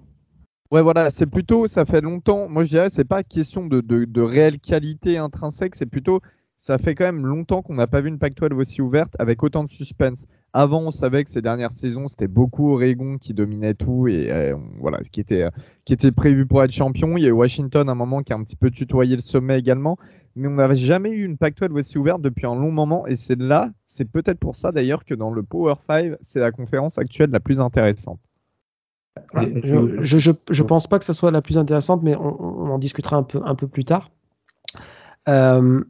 Ouais, 0.73 0.83
voilà, 0.83 1.11
c'est 1.11 1.27
plutôt, 1.27 1.69
ça 1.69 1.85
fait 1.85 2.01
longtemps. 2.01 2.49
Moi, 2.49 2.65
je 2.65 2.71
dirais, 2.71 2.91
c'est 2.91 3.05
pas 3.05 3.23
question 3.23 3.67
de, 3.67 4.21
réelle 4.21 4.59
qualité 4.59 5.17
intrinsèque, 5.17 5.77
c'est 5.77 5.87
plutôt, 5.87 6.21
ça 6.57 6.77
fait 6.79 6.97
quand 6.97 7.05
même 7.05 7.25
longtemps 7.25 7.63
qu'on 7.63 7.75
n'a 7.75 7.87
pas 7.87 8.01
vu 8.01 8.09
une 8.09 8.19
Pac-12 8.19 8.53
aussi 8.55 8.83
ouverte 8.83 9.15
avec 9.21 9.45
autant 9.45 9.63
de 9.63 9.69
suspense. 9.69 10.27
Avant, 10.53 10.81
on 10.83 10.91
savait 10.91 11.23
que 11.23 11.31
ces 11.31 11.41
dernières 11.41 11.71
saisons, 11.71 12.09
c'était 12.09 12.27
beaucoup 12.27 12.73
Oregon 12.73 13.17
qui 13.19 13.33
dominait 13.33 13.75
tout 13.75 14.09
et 14.09 14.33
euh, 14.33 14.57
voilà, 14.81 14.99
ce 15.05 15.11
qui 15.11 15.21
était, 15.21 15.43
euh, 15.43 15.51
qui 15.85 15.93
était 15.93 16.11
prévu 16.11 16.47
pour 16.47 16.65
être 16.65 16.73
champion. 16.73 17.17
Il 17.17 17.23
y 17.23 17.27
a 17.27 17.29
eu 17.29 17.33
Washington 17.33 17.89
à 17.89 17.93
un 17.93 17.95
moment 17.95 18.23
qui 18.25 18.33
a 18.33 18.37
un 18.37 18.43
petit 18.43 18.57
peu 18.57 18.73
tutoyé 18.73 19.15
le 19.15 19.23
sommet 19.23 19.61
également, 19.61 19.97
mais 20.35 20.49
on 20.49 20.55
n'avait 20.55 20.75
jamais 20.75 21.11
eu 21.11 21.25
une 21.25 21.37
Pac-12 21.37 21.79
aussi 21.79 21.97
ouverte 21.97 22.23
depuis 22.23 22.47
un 22.47 22.57
long 22.57 22.73
moment 22.73 23.07
et 23.07 23.15
c'est 23.15 23.39
là, 23.39 23.71
c'est 23.87 24.11
peut-être 24.11 24.41
pour 24.41 24.57
ça 24.57 24.73
d'ailleurs 24.73 25.05
que 25.05 25.15
dans 25.15 25.31
le 25.31 25.45
Power 25.45 25.75
5, 25.87 26.15
c'est 26.23 26.41
la 26.41 26.51
conférence 26.51 26.99
actuelle 26.99 27.31
la 27.31 27.41
plus 27.41 27.61
intéressante. 27.61 28.19
Je, 29.35 30.31
je 30.51 30.63
pense 30.63 30.87
pas 30.87 30.99
que 30.99 31.05
ça 31.05 31.15
soit 31.15 31.31
la 31.31 31.43
plus 31.43 31.59
intéressante, 31.59 32.03
mais 32.03 32.15
on, 32.17 32.41
on 32.43 32.71
en 32.71 32.79
discutera 32.79 33.17
un 33.17 33.23
peu, 33.23 33.41
un 33.45 33.55
peu 33.55 33.67
plus 33.67 33.85
tard. 33.85 34.11
Euh, 35.29 35.83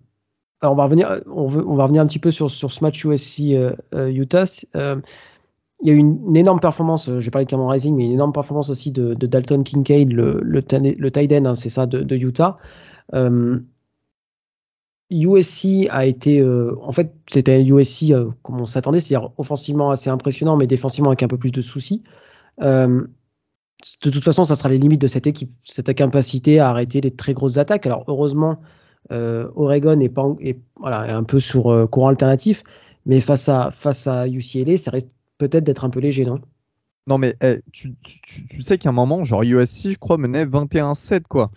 alors 0.61 0.73
on 0.73 0.77
va 0.77 0.85
revenir, 0.85 1.21
on, 1.27 1.47
veut, 1.47 1.65
on 1.67 1.77
va 1.77 1.85
revenir 1.85 2.03
un 2.03 2.07
petit 2.07 2.19
peu 2.19 2.31
sur, 2.31 2.51
sur 2.51 2.71
ce 2.71 2.83
match 2.83 3.05
USC-Utah. 3.05 4.45
Euh, 4.77 5.01
il 5.83 5.89
y 5.89 5.91
a 5.91 5.95
eu 5.95 5.99
une, 5.99 6.19
une 6.29 6.37
énorme 6.37 6.61
performance, 6.61 7.09
euh, 7.09 7.21
j'ai 7.21 7.31
parlé 7.31 7.45
de 7.45 7.51
Cameron 7.51 7.69
Rising, 7.69 7.95
mais 7.95 8.07
une 8.07 8.13
énorme 8.13 8.33
performance 8.33 8.71
aussi 8.71 8.91
de, 8.93 9.13
de 9.13 9.27
Dalton 9.27 9.63
Kincaid, 9.63 10.11
le, 10.11 10.41
le, 10.43 10.63
le 10.63 11.11
tight 11.11 11.33
end, 11.33 11.45
hein, 11.45 11.55
c'est 11.55 11.69
ça, 11.69 11.87
de, 11.87 12.03
de 12.03 12.17
Utah. 12.17 12.57
Euh, 13.15 13.59
USC 15.11 15.87
a 15.91 16.07
été, 16.07 16.41
euh, 16.41 16.75
en 16.83 16.93
fait, 16.93 17.15
c'était 17.29 17.55
un 17.57 17.61
USC 17.65 18.11
euh, 18.11 18.31
comme 18.43 18.59
on 18.59 18.67
s'attendait, 18.67 19.01
c'est-à-dire 19.01 19.31
offensivement 19.37 19.91
assez 19.91 20.09
impressionnant, 20.09 20.57
mais 20.57 20.67
défensivement 20.67 21.11
avec 21.11 21.23
un 21.23 21.29
peu 21.29 21.39
plus 21.39 21.53
de 21.53 21.61
soucis. 21.61 22.03
Euh, 22.63 23.07
de 24.03 24.11
toute 24.11 24.25
façon, 24.25 24.45
ça 24.45 24.57
sera 24.57 24.69
les 24.69 24.79
limites 24.79 25.01
de 25.01 25.07
cette 25.07 25.27
équipe, 25.27 25.53
cette 25.63 25.89
incapacité 25.89 26.59
à 26.59 26.71
arrêter 26.71 27.01
les 27.01 27.11
très 27.11 27.35
grosses 27.35 27.59
attaques. 27.59 27.87
Alors 27.87 28.05
heureusement, 28.09 28.59
euh, 29.13 29.49
Oregon 29.55 30.01
est, 30.01 30.09
pas, 30.09 30.27
est, 30.41 30.59
un 30.83 31.25
peu 31.25 31.41
sur 31.41 31.71
euh, 31.71 31.87
courant 31.87 32.09
alternatif, 32.09 32.65
mais 33.05 33.21
face 33.21 33.49
à, 33.49 34.29
UCLA, 34.29 34.79
ça 34.79 34.91
risque 34.91 35.09
peut-être 35.39 35.65
d'être 35.65 35.85
un 35.85 35.91
peu 35.91 36.01
léger, 36.01 36.25
non? 36.25 36.41
Non, 37.07 37.19
mais 37.19 37.37
eh, 37.41 37.61
tu, 37.73 37.95
tu- 38.03 38.63
sais 38.63 38.79
qu'à 38.79 38.89
un 38.89 38.93
moment, 38.93 39.23
genre 39.23 39.43
USC, 39.45 39.91
je 39.91 39.99
crois, 39.99 40.19
menait 40.19 40.45
21-7, 40.45 41.23
quoi. 41.29 41.53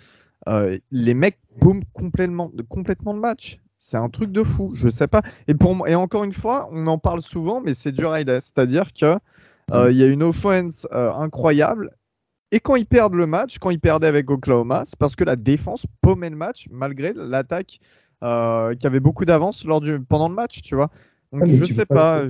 Euh, 0.47 0.77
les 0.91 1.15
mecs 1.15 1.39
boum 1.59 1.81
complètement, 1.93 2.51
le 2.53 3.19
match. 3.19 3.59
C'est 3.77 3.97
un 3.97 4.09
truc 4.09 4.31
de 4.31 4.43
fou, 4.43 4.71
je 4.75 4.89
sais 4.89 5.07
pas. 5.07 5.21
Et, 5.47 5.55
encore 5.95 6.23
une 6.23 6.33
fois, 6.33 6.69
on 6.71 6.85
en 6.85 6.97
parle 6.99 7.21
souvent, 7.21 7.61
mais 7.61 7.73
c'est 7.73 7.93
dur 7.93 8.11
à. 8.11 8.19
C'est-à-dire 8.41 8.93
que 8.93 9.17
il 9.71 9.95
y 9.95 10.03
a 10.03 10.07
une 10.07 10.21
offense 10.21 10.87
incroyable. 10.91 11.91
Et 12.51 12.59
quand 12.59 12.75
ils 12.75 12.85
perdent 12.85 13.13
le 13.13 13.27
match, 13.27 13.59
quand 13.59 13.69
ils 13.69 13.79
perdaient 13.79 14.07
avec 14.07 14.29
Oklahoma, 14.31 14.83
c'est 14.85 14.97
parce 14.97 15.15
que 15.15 15.23
la 15.23 15.35
défense 15.35 15.85
paumait 16.01 16.29
le 16.31 16.35
match, 16.35 16.67
malgré 16.71 17.13
l'attaque 17.15 17.79
euh, 18.23 18.75
qui 18.75 18.87
avait 18.87 18.99
beaucoup 18.99 19.25
d'avance 19.25 19.65
lors 19.65 19.81
du 19.81 19.99
pendant 20.01 20.29
le 20.29 20.35
match, 20.35 20.61
tu 20.61 20.75
vois. 20.75 20.89
Donc 21.31 21.43
Ah, 21.43 21.47
je 21.47 21.65
sais 21.65 21.85
peux 21.85 21.93
pas. 21.95 22.23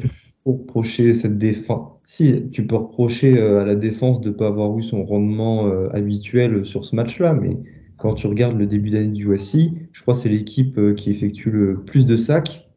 reprocher 0.45 1.13
cette 1.13 1.37
défense. 1.37 1.91
Si, 2.05 2.49
tu 2.51 2.65
peux 2.67 2.75
reprocher 2.77 3.37
euh, 3.39 3.61
à 3.61 3.65
la 3.65 3.75
défense 3.75 4.21
de 4.21 4.29
ne 4.29 4.33
pas 4.33 4.47
avoir 4.47 4.77
eu 4.77 4.83
son 4.83 5.05
rendement 5.05 5.67
euh, 5.67 5.89
habituel 5.93 6.65
sur 6.65 6.85
ce 6.85 6.95
match-là, 6.95 7.33
mais 7.33 7.57
quand 7.97 8.13
tu 8.15 8.27
regardes 8.27 8.57
le 8.57 8.65
début 8.67 8.89
d'année 8.91 9.09
du 9.13 9.31
USC, 9.33 9.57
je 9.91 10.01
crois 10.01 10.13
que 10.15 10.19
c'est 10.21 10.29
l'équipe 10.29 10.77
euh, 10.77 10.93
qui 10.95 11.11
effectue 11.11 11.51
le 11.51 11.83
plus 11.83 12.05
de 12.05 12.17
sacs. 12.17 12.69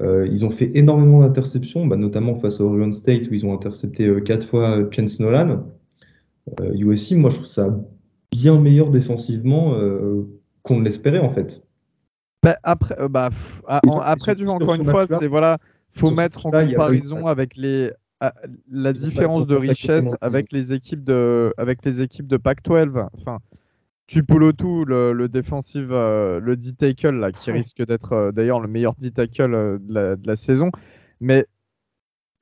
Euh, 0.00 0.26
ils 0.30 0.44
ont 0.44 0.50
fait 0.50 0.70
énormément 0.74 1.20
d'interceptions, 1.20 1.86
bah, 1.86 1.96
notamment 1.96 2.36
face 2.36 2.60
à 2.60 2.64
Oregon 2.64 2.92
State 2.92 3.28
où 3.30 3.34
ils 3.34 3.44
ont 3.46 3.54
intercepté 3.54 4.06
euh, 4.06 4.20
quatre 4.20 4.46
fois 4.48 4.78
euh, 4.78 4.90
Chance 4.90 5.20
Nolan. 5.20 5.64
Euh, 6.60 6.72
USC, 6.74 7.12
moi 7.16 7.30
je 7.30 7.36
trouve 7.36 7.46
ça 7.46 7.76
bien 8.32 8.58
meilleur 8.60 8.90
défensivement 8.90 9.74
euh, 9.74 10.22
qu'on 10.62 10.78
ne 10.78 10.84
l'espérait 10.84 11.18
en 11.18 11.30
fait. 11.30 11.62
Bah, 12.42 12.56
après, 12.62 12.94
euh, 13.00 13.08
bah, 13.08 13.30
pff, 13.30 13.62
ah, 13.66 13.80
en- 13.86 13.98
après, 13.98 14.32
sur- 14.32 14.36
tu 14.36 14.38
sur 14.40 14.46
vois, 14.46 14.54
encore 14.54 14.74
une 14.74 14.84
fois, 14.84 15.06
c'est 15.06 15.26
voilà, 15.26 15.58
faut 15.92 16.10
mettre 16.10 16.46
en 16.46 16.50
comparaison 16.50 17.26
avec 17.26 17.56
les 17.56 17.90
ah, 18.20 18.32
la 18.70 18.92
différence 18.92 19.46
de 19.46 19.54
richesse 19.56 20.14
avec 20.20 20.52
les 20.52 20.72
équipes 20.72 21.04
de 21.04 21.52
avec 21.58 21.84
les 21.84 22.00
équipes 22.00 22.26
de 22.26 22.36
Pac-12. 22.36 23.08
Enfin, 23.18 23.38
Tupolotu, 24.06 24.84
le, 24.84 25.12
le 25.12 25.28
défensif, 25.28 25.86
euh, 25.90 26.38
le 26.38 26.56
D-tackle 26.56 27.16
là, 27.18 27.32
qui 27.32 27.50
risque 27.50 27.84
d'être 27.84 28.12
euh, 28.12 28.32
d'ailleurs 28.32 28.60
le 28.60 28.68
meilleur 28.68 28.94
D-tackle 28.96 29.52
euh, 29.54 29.78
de, 29.80 29.92
la, 29.94 30.16
de 30.16 30.26
la 30.26 30.36
saison. 30.36 30.70
Mais 31.20 31.46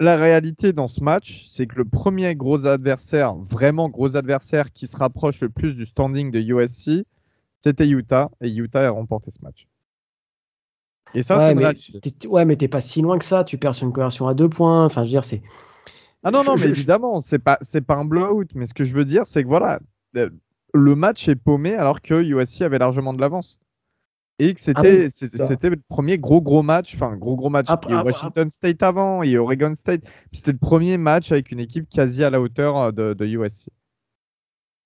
la 0.00 0.16
réalité 0.16 0.72
dans 0.72 0.88
ce 0.88 1.02
match, 1.02 1.46
c'est 1.48 1.66
que 1.66 1.76
le 1.76 1.84
premier 1.84 2.34
gros 2.34 2.66
adversaire, 2.66 3.34
vraiment 3.36 3.88
gros 3.88 4.16
adversaire 4.16 4.72
qui 4.72 4.86
se 4.86 4.96
rapproche 4.96 5.40
le 5.40 5.48
plus 5.48 5.74
du 5.74 5.86
standing 5.86 6.30
de 6.30 6.40
USC, 6.40 7.06
c'était 7.62 7.88
Utah 7.88 8.30
et 8.40 8.50
Utah 8.50 8.86
a 8.86 8.90
remporté 8.90 9.30
ce 9.30 9.40
match. 9.42 9.66
Et 11.14 11.22
ça, 11.22 11.38
ouais, 11.38 11.48
c'est 11.48 11.54
mais, 11.54 11.74
ouais, 12.26 12.44
mais 12.44 12.56
t'es 12.56 12.68
pas 12.68 12.80
si 12.80 13.00
loin 13.02 13.18
que 13.18 13.24
ça. 13.24 13.44
Tu 13.44 13.56
perds 13.58 13.74
sur 13.74 13.86
une 13.86 13.92
conversion 13.92 14.26
à 14.26 14.34
deux 14.34 14.48
points. 14.48 14.84
Enfin, 14.84 15.02
je 15.02 15.06
veux 15.06 15.10
dire, 15.10 15.24
c'est. 15.24 15.42
Ah 16.22 16.30
non, 16.30 16.42
non, 16.44 16.56
Je- 16.56 16.60
mais 16.60 16.66
je- 16.66 16.70
évidemment, 16.70 17.20
c'est 17.20 17.38
pas, 17.38 17.58
c'est 17.60 17.80
pas 17.82 17.96
un 17.96 18.04
blowout. 18.04 18.46
Mais 18.54 18.66
ce 18.66 18.74
que 18.74 18.84
je 18.84 18.94
veux 18.94 19.04
dire, 19.04 19.26
c'est 19.26 19.42
que 19.42 19.48
voilà, 19.48 19.80
euh, 20.16 20.30
le 20.72 20.94
match 20.96 21.28
est 21.28 21.36
paumé 21.36 21.74
alors 21.74 22.00
que 22.02 22.14
USC 22.22 22.62
avait 22.62 22.78
largement 22.78 23.12
de 23.14 23.20
l'avance. 23.20 23.58
Et 24.40 24.52
que 24.52 24.60
c'était, 24.60 24.80
Ah 24.80 25.04
oui, 25.04 25.10
c'était, 25.10 25.70
le 25.70 25.76
premier 25.88 26.18
gros 26.18 26.40
gros 26.42 26.62
match, 26.64 26.94
enfin 26.96 27.16
gros 27.16 27.36
gros 27.36 27.50
match. 27.50 27.66
Après- 27.68 27.90
il 27.90 27.94
y 27.94 27.96
a 27.96 28.00
après- 28.00 28.12
Washington 28.12 28.50
State 28.50 28.82
avant, 28.82 29.22
il 29.22 29.30
y 29.30 29.36
a 29.36 29.42
Oregon 29.42 29.72
State. 29.74 30.02
C'était 30.32 30.50
le 30.52 30.58
premier 30.58 30.96
match 30.98 31.30
avec 31.30 31.52
une 31.52 31.60
équipe 31.60 31.88
quasi 31.88 32.24
à 32.24 32.30
la 32.30 32.40
hauteur 32.40 32.76
euh, 32.76 32.90
de, 32.92 33.14
de 33.14 33.26
USC. 33.26 33.68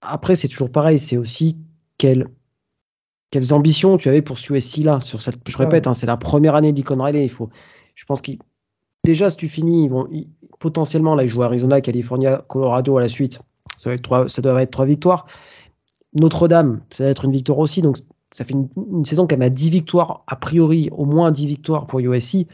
Après, 0.03 0.37
c'est 0.37 0.49
toujours 0.49 0.71
pareil. 0.71 0.99
C'est 0.99 1.17
aussi 1.17 1.57
quelle- 1.97 2.29
quelles 3.31 3.53
ambitions 3.55 3.97
tu 3.97 4.09
avais 4.09 4.23
pour 4.23 4.39
ce 4.39 4.53
USC 4.53 4.79
là. 4.85 5.01
Sur 5.01 5.23
cette, 5.23 5.37
je 5.49 5.57
répète, 5.57 5.87
hein, 5.87 5.95
c'est 5.95 6.07
la 6.07 6.17
première 6.19 6.55
année 6.55 6.73
de 6.73 6.77
Lincoln 6.79 7.03
Riley. 7.03 7.25
Il 7.25 7.31
faut, 7.31 7.49
je 7.95 8.05
pense 8.05 8.21
qu'il 8.21 8.39
déjà 9.05 9.31
si 9.31 9.37
tu 9.37 9.49
finis, 9.49 9.85
ils 9.85 9.91
vont 9.91 10.07
ils- 10.13 10.29
potentiellement 10.59 11.15
là 11.15 11.23
ils 11.25 11.29
jouent 11.29 11.43
Arizona, 11.43 11.81
California, 11.81 12.45
Colorado 12.49 12.99
à 12.99 13.01
la 13.01 13.09
suite. 13.09 13.39
Ça 13.79 13.89
va 13.91 13.95
être 13.95 14.03
trois, 14.03 14.29
ça 14.29 14.43
doit 14.43 14.61
être 14.63 14.71
trois 14.71 14.87
victoires. 14.87 15.27
Notre-Dame, 16.21 16.81
ça 16.93 17.05
va 17.05 17.11
être 17.11 17.25
une 17.25 17.33
victoire 17.33 17.59
aussi. 17.59 17.81
Donc 17.83 17.97
ça 18.31 18.45
fait 18.45 18.53
une, 18.55 18.69
une 18.77 19.05
saison 19.05 19.27
quand 19.27 19.37
même 19.37 19.47
à 19.47 19.51
10 19.51 19.71
victoires 19.71 20.25
a 20.27 20.37
priori, 20.37 20.89
au 20.93 21.05
moins 21.05 21.31
10 21.31 21.47
victoires 21.47 21.87
pour 21.87 22.01
USC. 22.01 22.47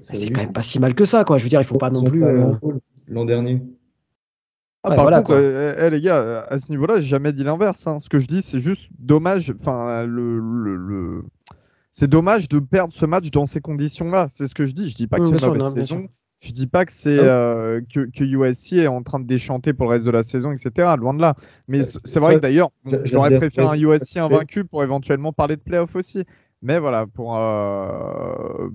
C'est 0.00 0.30
quand 0.30 0.40
même 0.42 0.52
pas 0.52 0.62
si 0.62 0.78
mal 0.78 0.94
que 0.94 1.04
ça, 1.04 1.24
quoi. 1.24 1.38
Je 1.38 1.44
veux 1.44 1.50
dire, 1.50 1.60
il 1.60 1.64
faut 1.64 1.78
pas 1.78 1.90
non 1.90 2.04
plus. 2.04 2.24
euh, 2.24 2.52
L'an 3.08 3.24
dernier. 3.24 3.62
Ah, 4.84 4.90
Ouais, 4.90 4.96
par 4.96 5.04
voilà, 5.04 5.18
contre, 5.18 5.26
quoi. 5.28 5.36
euh, 5.36 5.74
eh, 5.86 5.90
les 5.90 6.00
gars, 6.00 6.40
à 6.48 6.58
ce 6.58 6.70
niveau-là, 6.70 7.00
j'ai 7.00 7.06
jamais 7.06 7.32
dit 7.32 7.44
l'inverse. 7.44 7.86
hein. 7.86 8.00
Ce 8.00 8.08
que 8.08 8.18
je 8.18 8.26
dis, 8.26 8.42
c'est 8.42 8.60
juste 8.60 8.90
dommage. 8.98 9.54
Enfin, 9.60 10.04
le, 10.06 10.38
le- 10.40 10.76
le- 10.76 11.24
c'est 11.92 12.08
dommage 12.08 12.48
de 12.48 12.58
perdre 12.60 12.94
ce 12.94 13.06
match 13.06 13.30
dans 13.30 13.46
ces 13.46 13.60
conditions-là. 13.60 14.28
C'est 14.30 14.48
ce 14.48 14.54
que 14.54 14.66
je 14.66 14.72
dis. 14.72 14.90
Je 14.90 14.96
dis 14.96 15.06
pas 15.06 15.20
que 15.20 15.26
c'est 15.26 15.34
une 15.36 15.40
mauvaise 15.40 15.68
saison. 15.68 16.08
Je 16.42 16.52
dis 16.52 16.66
pas 16.66 16.84
que 16.84 16.92
c'est 16.92 17.18
Ah 17.20 17.22
euh, 17.22 17.80
que, 17.92 18.00
que 18.10 18.24
USC 18.24 18.78
est 18.78 18.86
en 18.88 19.02
train 19.02 19.20
de 19.20 19.26
déchanter 19.26 19.72
pour 19.72 19.86
le 19.86 19.92
reste 19.92 20.04
de 20.04 20.10
la 20.10 20.22
saison, 20.24 20.52
etc. 20.52 20.96
Loin 20.98 21.14
de 21.14 21.20
là. 21.20 21.34
Mais 21.68 21.82
c- 21.82 21.98
c'est 22.04 22.18
vrai 22.20 22.34
que 22.36 22.40
d'ailleurs, 22.40 22.70
j'aurais 23.04 23.30
préféré 23.30 23.66
un 23.68 23.76
USC 23.76 24.16
invaincu 24.18 24.64
pour 24.64 24.82
éventuellement 24.82 25.32
parler 25.32 25.56
de 25.56 25.62
playoff 25.62 25.94
aussi. 25.96 26.24
Mais 26.62 26.78
voilà, 26.80 27.06
pour 27.06 27.36
euh, 27.38 28.68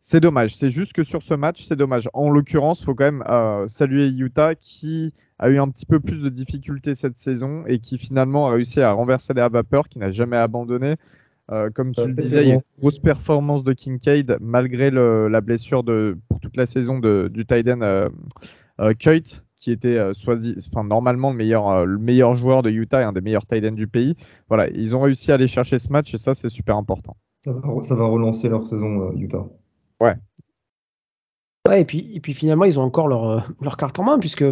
c'est 0.00 0.20
dommage. 0.20 0.56
C'est 0.56 0.68
juste 0.70 0.92
que 0.92 1.02
sur 1.02 1.22
ce 1.22 1.34
match, 1.34 1.64
c'est 1.66 1.76
dommage. 1.76 2.08
En 2.14 2.30
l'occurrence, 2.30 2.82
faut 2.84 2.94
quand 2.94 3.04
même 3.04 3.24
euh, 3.28 3.66
saluer 3.68 4.08
Utah 4.08 4.54
qui 4.54 5.12
a 5.38 5.50
eu 5.50 5.58
un 5.58 5.68
petit 5.68 5.86
peu 5.86 6.00
plus 6.00 6.22
de 6.22 6.28
difficultés 6.28 6.94
cette 6.94 7.16
saison 7.16 7.64
et 7.66 7.78
qui 7.78 7.98
finalement 7.98 8.48
a 8.48 8.52
réussi 8.52 8.80
à 8.80 8.92
renverser 8.92 9.34
les 9.34 9.48
vapeur, 9.48 9.88
qui 9.88 9.98
n'a 9.98 10.10
jamais 10.10 10.36
abandonné. 10.36 10.96
Euh, 11.50 11.70
comme 11.70 11.92
tu 11.92 12.06
le 12.06 12.12
disais, 12.14 12.42
il 12.42 12.48
y 12.48 12.50
a 12.52 12.54
une 12.56 12.60
grosse 12.80 12.98
performance 12.98 13.64
de 13.64 13.72
Kincaid 13.72 14.36
malgré 14.40 14.90
le- 14.90 15.28
la 15.28 15.40
blessure 15.40 15.82
de, 15.82 16.18
pour 16.28 16.40
toute 16.40 16.56
la 16.56 16.66
saison 16.66 16.98
de, 16.98 17.30
du 17.32 17.46
tight 17.46 17.66
end 17.68 17.80
euh, 17.80 18.08
euh, 18.80 18.92
Kuyt, 18.92 19.42
qui 19.56 19.70
était 19.72 19.96
euh, 19.96 20.12
soit- 20.12 20.38
enfin, 20.70 20.84
normalement 20.84 21.30
le 21.30 21.36
meilleur, 21.36 21.68
euh, 21.68 21.84
le 21.86 21.98
meilleur 21.98 22.34
joueur 22.34 22.62
de 22.62 22.70
Utah 22.70 23.00
et 23.00 23.04
un 23.04 23.12
des 23.12 23.22
meilleurs 23.22 23.46
tight 23.46 23.64
ends 23.64 23.72
du 23.72 23.86
pays. 23.88 24.14
Voilà, 24.48 24.68
ils 24.68 24.94
ont 24.94 25.00
réussi 25.00 25.32
à 25.32 25.36
aller 25.36 25.46
chercher 25.46 25.78
ce 25.78 25.90
match 25.90 26.12
et 26.12 26.18
ça, 26.18 26.34
c'est 26.34 26.50
super 26.50 26.76
important. 26.76 27.16
Ça 27.44 27.52
va, 27.52 27.60
ça 27.82 27.94
va 27.94 28.04
relancer 28.06 28.48
leur 28.50 28.66
saison, 28.66 29.08
euh, 29.08 29.12
Utah. 29.16 29.46
Ouais, 31.66 31.82
et 31.82 31.84
puis, 31.84 32.10
et 32.14 32.20
puis 32.20 32.32
finalement, 32.34 32.64
ils 32.64 32.78
ont 32.78 32.82
encore 32.82 33.08
leur, 33.08 33.50
leur 33.60 33.76
carte 33.76 33.98
en 33.98 34.04
main, 34.04 34.18
puisque 34.18 34.44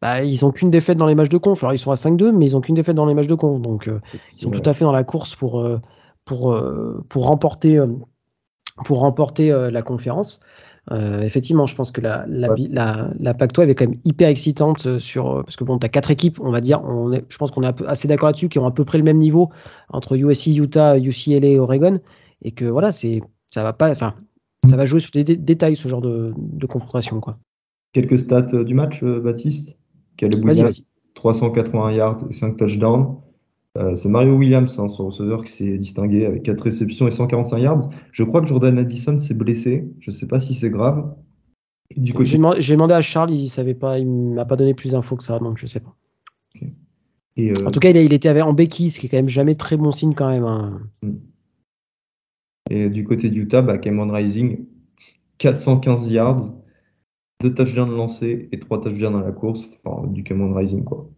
bah, 0.00 0.22
ils 0.22 0.44
ont 0.44 0.52
qu'une 0.52 0.70
défaite 0.70 0.96
dans 0.98 1.06
les 1.06 1.14
matchs 1.14 1.28
de 1.28 1.38
conf. 1.38 1.62
Alors, 1.64 1.74
ils 1.74 1.78
sont 1.78 1.90
à 1.90 1.96
5-2, 1.96 2.30
mais 2.32 2.46
ils 2.46 2.56
ont 2.56 2.60
qu'une 2.60 2.74
défaite 2.74 2.94
dans 2.94 3.06
les 3.06 3.14
matchs 3.14 3.26
de 3.26 3.34
conf. 3.34 3.60
Donc, 3.60 3.88
euh, 3.88 4.00
ils 4.32 4.42
sont 4.42 4.50
Ouais. 4.50 4.60
tout 4.60 4.68
à 4.70 4.72
fait 4.72 4.84
dans 4.84 4.92
la 4.92 5.02
course 5.04 5.34
pour, 5.34 5.60
euh, 5.60 5.80
pour, 6.26 6.52
euh, 6.52 7.02
pour 7.08 7.26
remporter, 7.26 7.78
euh, 7.78 7.86
pour 8.84 8.98
remporter 8.98 9.50
euh, 9.50 9.70
la 9.70 9.80
conférence. 9.80 10.40
Euh, 10.92 11.22
effectivement, 11.22 11.66
je 11.66 11.74
pense 11.74 11.90
que 11.90 12.00
la, 12.00 12.24
la, 12.28 12.52
Ouais. 12.52 12.68
la, 12.70 13.10
la 13.18 13.34
Pac-12 13.34 13.68
est 13.70 13.74
quand 13.74 13.88
même 13.88 13.98
hyper 14.04 14.28
excitante 14.28 14.98
sur 15.00 15.42
parce 15.44 15.56
que 15.56 15.64
bon, 15.64 15.78
tu 15.78 15.86
as 15.86 15.88
quatre 15.88 16.10
équipes, 16.12 16.38
on 16.40 16.50
va 16.50 16.60
dire, 16.60 16.84
on 16.84 17.10
est, 17.12 17.24
je 17.28 17.38
pense 17.38 17.50
qu'on 17.50 17.62
est 17.64 17.82
assez 17.86 18.06
d'accord 18.06 18.28
là-dessus, 18.28 18.48
qui 18.48 18.60
ont 18.60 18.66
à 18.66 18.70
peu 18.70 18.84
près 18.84 18.98
le 18.98 19.02
même 19.04 19.18
niveau 19.18 19.50
entre 19.88 20.14
USC, 20.16 20.46
Utah, 20.48 20.96
UCLA 20.96 21.48
et 21.48 21.58
Oregon, 21.58 21.98
et 22.42 22.52
que 22.52 22.66
voilà, 22.66 22.92
c'est 22.92 23.20
ça 23.50 23.64
va 23.64 23.72
pas, 23.72 23.90
enfin, 23.90 24.14
ça 24.68 24.76
va 24.76 24.86
jouer 24.86 25.00
sur 25.00 25.10
des 25.10 25.24
dé- 25.24 25.36
détails 25.36 25.74
ce 25.74 25.88
genre 25.88 26.02
de, 26.02 26.34
de 26.36 26.66
confrontation, 26.66 27.18
quoi. 27.18 27.38
Quelques 27.92 28.18
stats 28.18 28.42
du 28.42 28.74
match, 28.74 29.02
Baptiste? 29.02 29.76
Vas-y, 30.20 30.44
Williams, 30.44 30.62
vas-y. 30.62 30.84
381 31.14 31.90
yards 31.92 32.18
et 32.30 32.32
5 32.32 32.56
touchdowns. 32.56 33.16
Euh, 33.76 33.94
c'est 33.94 34.08
Mario 34.08 34.34
Williams, 34.36 34.78
hein, 34.78 34.88
son 34.88 35.06
receveur, 35.06 35.44
qui 35.44 35.52
s'est 35.52 35.76
distingué 35.78 36.24
avec 36.26 36.42
4 36.42 36.60
réceptions 36.62 37.06
et 37.06 37.10
145 37.10 37.58
yards. 37.58 37.88
Je 38.12 38.24
crois 38.24 38.40
que 38.40 38.46
Jordan 38.46 38.78
Addison 38.78 39.18
s'est 39.18 39.34
blessé. 39.34 39.86
Je 40.00 40.10
ne 40.10 40.16
sais 40.16 40.26
pas 40.26 40.40
si 40.40 40.54
c'est 40.54 40.70
grave. 40.70 41.14
Du 41.96 42.06
J'ai 42.06 42.12
côté, 42.14 42.32
demandé, 42.36 42.60
j'ai 42.60 42.72
demandé 42.74 42.94
à 42.94 43.02
Charles, 43.02 43.30
il 43.32 43.48
savait 43.48 43.74
pas, 43.74 43.98
il 43.98 44.06
m'a 44.08 44.44
pas 44.44 44.56
donné 44.56 44.74
plus 44.74 44.92
d'infos 44.92 45.16
que 45.16 45.22
ça, 45.22 45.38
donc 45.38 45.58
je 45.58 45.66
sais 45.66 45.80
pas. 45.80 45.94
et, 47.36 47.50
euh, 47.52 47.66
En 47.66 47.70
tout 47.70 47.80
cas, 47.80 47.90
il, 47.90 47.96
a- 47.96 48.02
il 48.02 48.12
était 48.12 48.28
avec- 48.28 48.42
en 48.44 48.52
béquille, 48.54 48.90
ce 48.90 48.98
qui 48.98 49.06
est 49.06 49.08
quand 49.08 49.18
même 49.18 49.28
jamais 49.28 49.54
très 49.54 49.76
bon 49.76 49.92
signe 49.92 50.14
quand 50.14 50.28
même. 50.28 50.44
hein. 50.44 50.80
et 52.70 52.88
du 52.90 53.04
côté 53.04 53.28
d'Utah, 53.30 53.62
bah, 53.62 53.78
Cameron 53.78 54.10
Rising, 54.12 54.64
415 55.38 56.10
yards, 56.10 56.52
2 57.42 57.54
touchdowns 57.54 57.94
lancés 57.94 58.48
et 58.50 58.58
3 58.58 58.80
touchdowns 58.80 59.12
dans 59.12 59.20
la 59.20 59.32
course. 59.32 59.68
Enfin, 59.84 60.06
du 60.08 60.24
Cameron 60.24 60.54
Rising, 60.54 60.82
quoi. 60.82 61.08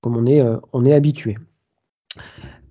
Comme 0.00 0.16
on 0.16 0.26
est, 0.26 0.40
euh, 0.40 0.56
on 0.72 0.84
est 0.84 0.92
habitué. 0.92 1.36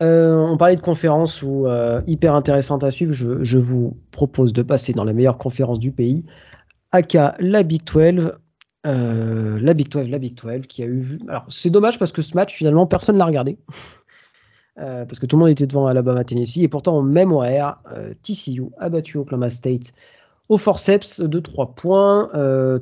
Euh, 0.03 0.35
on 0.35 0.57
parlait 0.57 0.75
de 0.75 0.81
conférences 0.81 1.41
où, 1.41 1.65
euh, 1.65 2.01
hyper 2.07 2.33
intéressantes 2.33 2.83
à 2.83 2.91
suivre. 2.91 3.13
Je, 3.13 3.43
je 3.43 3.57
vous 3.57 3.97
propose 4.11 4.53
de 4.53 4.61
passer 4.61 4.93
dans 4.93 5.03
la 5.03 5.13
meilleure 5.13 5.37
conférence 5.37 5.79
du 5.79 5.91
pays, 5.91 6.25
aka 6.91 7.35
la 7.39 7.63
Big 7.63 7.83
12. 7.83 8.33
Euh, 8.85 9.59
la 9.59 9.73
Big 9.73 9.89
12, 9.89 10.09
la 10.09 10.19
Big 10.19 10.35
12 10.35 10.67
qui 10.67 10.83
a 10.83 10.85
eu. 10.85 11.19
Alors 11.27 11.45
c'est 11.49 11.69
dommage 11.69 11.97
parce 11.97 12.11
que 12.11 12.21
ce 12.21 12.35
match 12.35 12.53
finalement 12.53 12.85
personne 12.85 13.17
l'a 13.17 13.25
regardé. 13.25 13.57
Parce 14.79 15.17
que 15.17 15.25
tout 15.25 15.37
le 15.37 15.39
monde 15.39 15.49
était 15.49 15.65
devant 15.65 15.87
Alabama, 15.87 16.23
Tennessee, 16.23 16.59
et 16.61 16.67
pourtant 16.67 16.99
au 16.99 17.01
même 17.01 17.31
horaire, 17.31 17.79
TCU 18.21 18.65
a 18.77 18.89
battu 18.89 19.17
Oklahoma 19.17 19.49
State 19.49 19.91
au 20.49 20.59
forceps 20.59 21.19
de 21.19 21.39
3 21.39 21.73
points. 21.73 22.29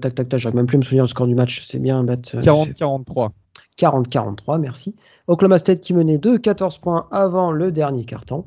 Tac, 0.02 0.14
tac, 0.14 0.28
tac, 0.28 0.38
j'arrive 0.38 0.58
même 0.58 0.66
plus 0.66 0.76
à 0.76 0.80
me 0.80 0.84
souvenir 0.84 1.06
le 1.06 1.08
score 1.08 1.26
du 1.26 1.36
match, 1.36 1.64
c'est 1.66 1.80
bien, 1.80 2.04
Bat, 2.04 2.36
euh, 2.36 2.42
40-43. 2.42 3.30
40-43, 3.78 4.60
merci. 4.60 4.96
Oklahoma 5.28 5.58
State 5.58 5.82
qui 5.82 5.94
menait 5.94 6.18
de 6.18 6.38
14 6.38 6.78
points 6.78 7.08
avant 7.12 7.52
le 7.52 7.72
dernier 7.72 8.06
quart-temps. 8.06 8.46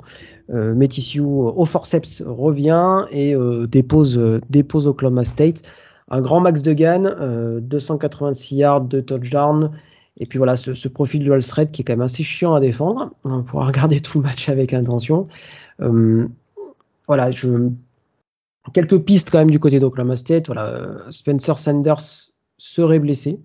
Euh, 0.50 0.86
TCU 0.86 1.20
au 1.20 1.64
forceps 1.64 2.22
revient 2.24 3.04
et 3.10 3.34
euh, 3.34 3.66
dépose, 3.66 4.16
euh, 4.18 4.40
dépose 4.48 4.86
Oklahoma 4.86 5.24
State. 5.24 5.62
Un 6.10 6.22
grand 6.22 6.40
max 6.40 6.62
de 6.62 6.72
gain, 6.72 7.04
euh, 7.04 7.60
286 7.60 8.56
yards 8.56 8.80
de 8.82 9.00
touchdown. 9.00 9.72
Et 10.18 10.26
puis 10.26 10.38
voilà, 10.38 10.56
ce, 10.56 10.88
profil 10.88 11.24
de 11.24 11.40
Thread 11.40 11.70
qui 11.70 11.82
est 11.82 11.84
quand 11.84 11.92
même 11.92 12.00
assez 12.00 12.22
chiant 12.22 12.54
à 12.54 12.60
défendre. 12.60 13.12
On 13.24 13.42
pourra 13.42 13.66
regarder 13.68 14.00
tout 14.00 14.18
le 14.18 14.24
match 14.24 14.48
avec 14.48 14.72
intention. 14.72 15.28
Euh, 15.80 16.26
voilà, 17.06 17.30
quelques 18.72 18.98
pistes 18.98 19.30
quand 19.30 19.38
même 19.38 19.50
du 19.50 19.60
côté 19.60 19.80
d'Oklahoma 19.80 20.16
State. 20.16 20.46
Voilà, 20.46 20.66
euh, 20.66 21.10
Spencer 21.10 21.58
Sanders 21.58 22.32
serait 22.56 22.98
blessé. 22.98 23.38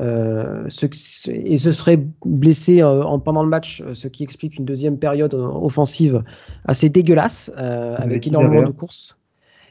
Euh, 0.00 0.64
ce, 0.68 0.86
et 1.30 1.56
ce 1.56 1.72
serait 1.72 1.98
blessé 2.24 2.82
euh, 2.82 3.02
en, 3.02 3.18
pendant 3.18 3.42
le 3.42 3.48
match, 3.48 3.80
euh, 3.80 3.94
ce 3.94 4.08
qui 4.08 4.22
explique 4.24 4.56
une 4.58 4.66
deuxième 4.66 4.98
période 4.98 5.32
euh, 5.32 5.46
offensive 5.46 6.22
assez 6.66 6.90
dégueulasse, 6.90 7.50
avec, 7.56 8.26
énormément 8.26 8.62
de 8.62 8.72
courses. 8.72 9.18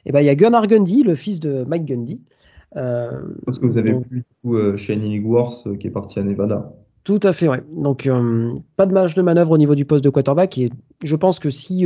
Et 0.07 0.11
ben 0.11 0.21
il 0.21 0.26
y 0.26 0.30
a 0.30 0.36
Gunnar 0.36 0.67
Gundy, 0.67 1.03
le 1.03 1.15
fils 1.15 1.39
de 1.39 1.63
Mike 1.63 1.86
Gundy. 1.86 2.21
Parce 2.73 3.59
que 3.59 3.65
vous 3.65 3.78
avez 3.78 3.91
donc, 3.91 4.07
vu 4.09 4.17
du 4.17 4.26
coup 4.43 4.78
Shane 4.78 5.03
Illigworth 5.03 5.65
euh, 5.67 5.78
qui 5.78 5.88
est 5.88 5.91
parti 5.91 6.19
à 6.19 6.23
Nevada. 6.23 6.73
tout 7.03 7.19
à 7.23 7.32
fait, 7.32 7.47
ouais. 7.47 7.63
Donc, 7.71 8.09
pas 8.76 8.86
de 8.86 8.93
marge 8.93 9.15
de 9.15 9.21
manœuvre 9.21 9.51
au 9.51 9.57
niveau 9.57 9.76
du 9.76 9.86
poste 9.86 10.03
de 10.03 10.09
quarterback. 10.09 10.57
Et 10.57 10.71
je 11.03 11.15
pense 11.15 11.39
que 11.39 11.49
si, 11.49 11.86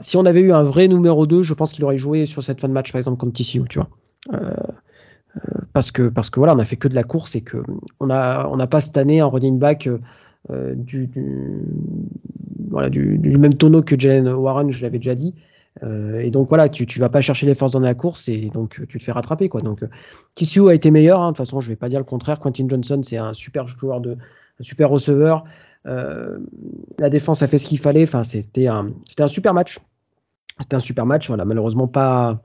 si 0.00 0.16
on 0.16 0.24
avait 0.24 0.40
eu 0.40 0.52
un 0.52 0.62
vrai 0.62 0.88
numéro 0.88 1.26
2, 1.26 1.42
je 1.42 1.54
pense 1.54 1.72
qu'il 1.72 1.84
aurait 1.84 1.98
joué 1.98 2.26
sur 2.26 2.42
cette 2.42 2.60
fin 2.60 2.68
de 2.68 2.72
match, 2.72 2.92
par 2.92 2.98
exemple, 3.00 3.18
contre 3.18 3.32
TCU, 3.32 3.62
tu 3.68 3.80
vois. 3.80 3.88
Parce 5.72 5.90
que, 5.90 6.08
parce 6.08 6.30
que 6.30 6.38
voilà, 6.38 6.54
on 6.54 6.58
a 6.58 6.64
fait 6.64 6.76
que 6.76 6.88
de 6.88 6.94
la 6.94 7.02
course 7.02 7.34
et 7.34 7.40
que 7.40 7.58
on 7.98 8.08
a, 8.08 8.46
on 8.46 8.56
n'a 8.56 8.66
pas 8.66 8.80
cette 8.80 8.96
année 8.96 9.20
un 9.20 9.26
running 9.26 9.58
back 9.58 9.88
euh, 9.88 9.98
euh, 10.50 10.74
du, 10.76 11.10
voilà, 12.70 12.88
du, 12.90 13.18
même 13.38 13.54
tonneau 13.54 13.82
que 13.82 13.98
Jalen 13.98 14.28
Warren, 14.28 14.70
je 14.70 14.82
l'avais 14.82 14.98
déjà 14.98 15.14
dit. 15.14 15.34
Euh, 15.82 16.20
et 16.20 16.30
donc 16.30 16.48
voilà, 16.48 16.68
tu, 16.68 16.86
tu 16.86 17.00
vas 17.00 17.08
pas 17.08 17.20
chercher 17.20 17.46
les 17.46 17.56
forces 17.56 17.72
dans 17.72 17.80
la 17.80 17.94
course 17.94 18.28
et 18.28 18.50
donc 18.50 18.80
tu 18.88 18.98
te 18.98 19.02
fais 19.02 19.10
rattraper 19.10 19.48
quoi. 19.48 19.60
Donc 19.60 19.84
TCU 20.36 20.68
a 20.68 20.74
été 20.74 20.92
meilleur, 20.92 21.20
hein, 21.20 21.32
de 21.32 21.36
toute 21.36 21.38
façon 21.38 21.60
je 21.60 21.68
vais 21.68 21.76
pas 21.76 21.88
dire 21.88 21.98
le 21.98 22.04
contraire. 22.04 22.38
Quentin 22.38 22.68
Johnson 22.68 23.00
c'est 23.02 23.16
un 23.16 23.34
super 23.34 23.66
joueur 23.66 24.00
de, 24.00 24.12
un 24.12 24.62
super 24.62 24.90
receveur. 24.90 25.44
La 25.84 27.10
défense 27.10 27.42
a 27.42 27.48
fait 27.48 27.58
ce 27.58 27.66
qu'il 27.66 27.80
fallait. 27.80 28.04
Enfin 28.04 28.22
c'était 28.22 28.68
un, 28.68 28.92
c'était 29.08 29.24
un 29.24 29.28
super 29.28 29.52
match. 29.52 29.80
C'était 30.60 30.76
un 30.76 30.80
super 30.80 31.04
match. 31.04 31.26
Voilà, 31.26 31.44
malheureusement 31.44 31.88
pas, 31.88 32.40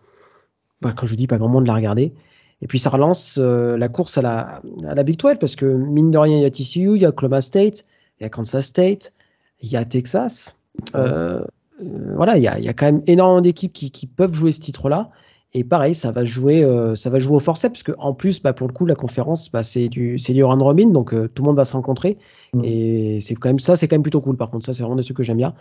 quand 0.82 1.06
je 1.06 1.14
dis 1.14 1.28
pas 1.28 1.38
grand 1.38 1.50
monde 1.50 1.68
l'a 1.68 1.76
regardé. 1.76 2.16
Et 2.62 2.68
puis 2.68 2.80
ça 2.80 2.90
relance 2.90 3.38
euh, 3.40 3.78
la 3.78 3.88
course 3.88 4.18
à 4.18 4.22
la, 4.22 4.62
à 4.88 4.96
la 4.96 5.04
Big 5.04 5.18
12 5.18 5.36
parce 5.40 5.56
que 5.56 5.66
mine 5.66 6.12
de 6.12 6.18
rien 6.18 6.38
il 6.38 6.44
y 6.44 6.46
a 6.46 6.52
TCU, 6.52 6.96
il 6.96 7.02
y 7.02 7.06
a 7.06 7.10
Oklahoma 7.10 7.42
State, 7.42 7.86
il 8.20 8.24
y 8.24 8.26
a 8.26 8.30
Kansas 8.30 8.66
State, 8.66 9.14
il 9.62 9.70
y 9.70 9.78
a 9.78 9.86
Texas. 9.86 10.58
Euh, 10.96 11.42
euh, 11.82 12.14
voilà, 12.16 12.38
il 12.38 12.44
y 12.44 12.48
a, 12.48 12.60
y 12.60 12.68
a, 12.68 12.74
quand 12.74 12.86
même 12.86 13.02
énormément 13.08 13.42
d'équipes 13.42 13.74
qui, 13.74 13.92
qui, 13.92 14.08
peuvent 14.08 14.34
jouer 14.34 14.52
ce 14.52 14.60
titre-là. 14.60 15.10
Et 15.54 15.64
pareil, 15.64 15.96
ça 15.96 16.12
va 16.12 16.26
jouer, 16.26 16.64
euh, 16.64 16.96
ça 16.96 17.10
va 17.10 17.18
jouer 17.18 17.36
au 17.36 17.40
forceps, 17.40 17.74
parce 17.74 17.84
que 17.84 17.94
en 17.98 18.14
plus, 18.14 18.40
bah, 18.40 18.54
pour 18.54 18.68
le 18.68 18.74
coup, 18.74 18.86
la 18.86 18.94
conférence, 18.94 19.52
bah, 19.52 19.64
c'est 19.64 19.90
du, 19.90 20.20
c'est 20.20 20.34
du 20.34 20.44
round 20.44 20.62
robin, 20.62 20.90
donc 20.90 21.12
euh, 21.12 21.28
tout 21.28 21.42
le 21.42 21.48
monde 21.48 21.56
va 21.56 21.66
se 21.66 21.74
rencontrer. 21.74 22.18
Mm. 22.54 22.62
Et 22.64 23.20
c'est 23.22 23.34
quand 23.34 23.50
même 23.50 23.60
ça, 23.60 23.76
c'est 23.76 23.88
quand 23.88 23.96
même 23.96 24.04
plutôt 24.04 24.22
cool. 24.22 24.38
Par 24.38 24.50
contre, 24.50 24.66
ça, 24.66 24.74
c'est 24.74 24.84
vraiment 24.84 24.96
des 24.96 25.04
trucs 25.04 25.18
que 25.18 25.24
j'aime 25.24 25.38
bien. 25.38 25.56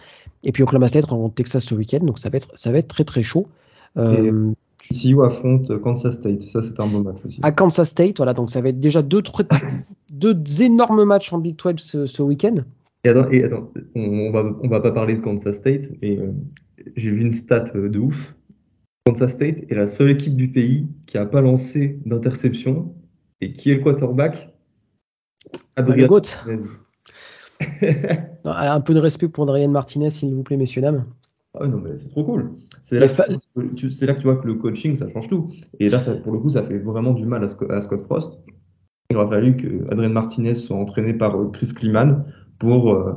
Et 0.45 0.53
puis 0.53 0.63
Oklahoma 0.63 0.89
State 0.89 1.07
rencontre 1.07 1.37
Texas 1.37 1.65
ce 1.65 1.75
week-end, 1.75 2.01
donc 2.05 2.19
ça 2.19 2.29
va 2.29 2.37
être, 2.37 2.49
ça 2.55 2.71
va 2.71 2.79
être 2.79 2.89
très 2.89 3.05
très 3.05 3.23
chaud. 3.23 3.47
Euh, 3.97 4.53
TCU 4.91 5.23
affronte 5.23 5.79
Kansas 5.81 6.15
State, 6.15 6.43
ça 6.43 6.63
c'est 6.63 6.79
un 6.81 6.89
beau 6.89 7.03
match 7.03 7.25
aussi. 7.25 7.41
à 7.43 7.53
Kansas 7.53 7.89
State, 7.89 8.17
voilà, 8.17 8.35
donc 8.35 8.51
ça 8.51 8.61
va 8.61 8.71
être 8.71 8.81
déjà 8.81 9.03
deux, 9.03 9.23
énormes 10.61 11.05
matchs 11.05 11.33
en 11.33 11.39
Big 11.39 11.57
12 11.57 11.75
ce, 11.79 12.07
ce 12.07 12.23
week-end. 12.23 12.57
Et 13.05 13.11
attends, 13.11 13.31
et 13.31 13.45
attends, 13.45 13.71
on, 13.95 14.01
on 14.01 14.31
va, 14.31 14.45
on 14.63 14.69
va 14.69 14.81
pas 14.81 14.91
parler 14.93 15.15
de 15.15 15.21
Kansas 15.21 15.57
State, 15.57 15.91
mais 16.03 16.19
euh, 16.19 16.33
j'ai 16.97 17.11
vu 17.11 17.23
une 17.23 17.33
stat 17.33 17.65
euh, 17.75 17.89
de 17.89 17.99
ouf. 17.99 18.35
Kansas 19.07 19.33
State 19.33 19.71
est 19.71 19.75
la 19.75 19.87
seule 19.87 20.11
équipe 20.11 20.37
du 20.37 20.49
pays 20.49 20.87
qui 21.07 21.17
a 21.19 21.27
pas 21.27 21.41
lancé 21.41 21.99
d'interception. 22.05 22.95
Et 23.41 23.53
qui 23.53 23.71
est 23.71 23.77
le 23.77 23.83
quarterback? 23.83 24.53
GOAT. 25.79 26.23
Martinez. 26.47 26.69
Non, 28.45 28.53
Un 28.53 28.81
peu 28.81 28.95
de 28.95 29.01
respect 29.01 29.29
pour 29.29 29.45
Adrien 29.45 29.69
Martinez, 29.69 30.11
s'il 30.11 30.35
vous 30.35 30.43
plaît, 30.43 30.57
messieurs, 30.57 30.83
dames. 30.83 31.05
Ah 31.59 31.67
non, 31.67 31.79
mais 31.79 31.97
c'est 31.99 32.09
trop 32.09 32.25
cool. 32.25 32.53
C'est 32.83 32.99
là, 32.99 33.09
fa- 33.09 33.27
que 33.57 33.63
tu- 33.75 33.91
c'est 33.91 34.07
là 34.07 34.15
que 34.15 34.19
tu 34.21 34.25
vois 34.25 34.37
que 34.37 34.47
le 34.47 34.55
coaching, 34.55 34.97
ça 34.97 35.09
change 35.09 35.29
tout. 35.29 35.51
Et 35.81 35.89
là, 35.89 35.99
ça, 35.99 36.15
pour 36.15 36.33
le 36.33 36.39
coup, 36.39 36.51
ça 36.51 36.63
fait 36.63 36.79
vraiment 36.79 37.13
du 37.13 37.27
mal 37.27 37.43
à, 37.45 37.49
Sco- 37.49 37.71
à 37.71 37.81
Scott 37.81 38.03
Frost. 38.03 38.39
Il 39.11 39.17
aurait 39.17 39.29
fallu 39.29 39.57
que 39.57 39.91
Adrien 39.91 40.11
Martinez 40.11 40.55
soit 40.55 40.77
entraîné 40.77 41.15
par 41.15 41.35
euh, 41.41 41.49
Chris 41.51 41.73
Kliman 41.75 42.25
pour 42.59 42.93
euh, 42.93 43.15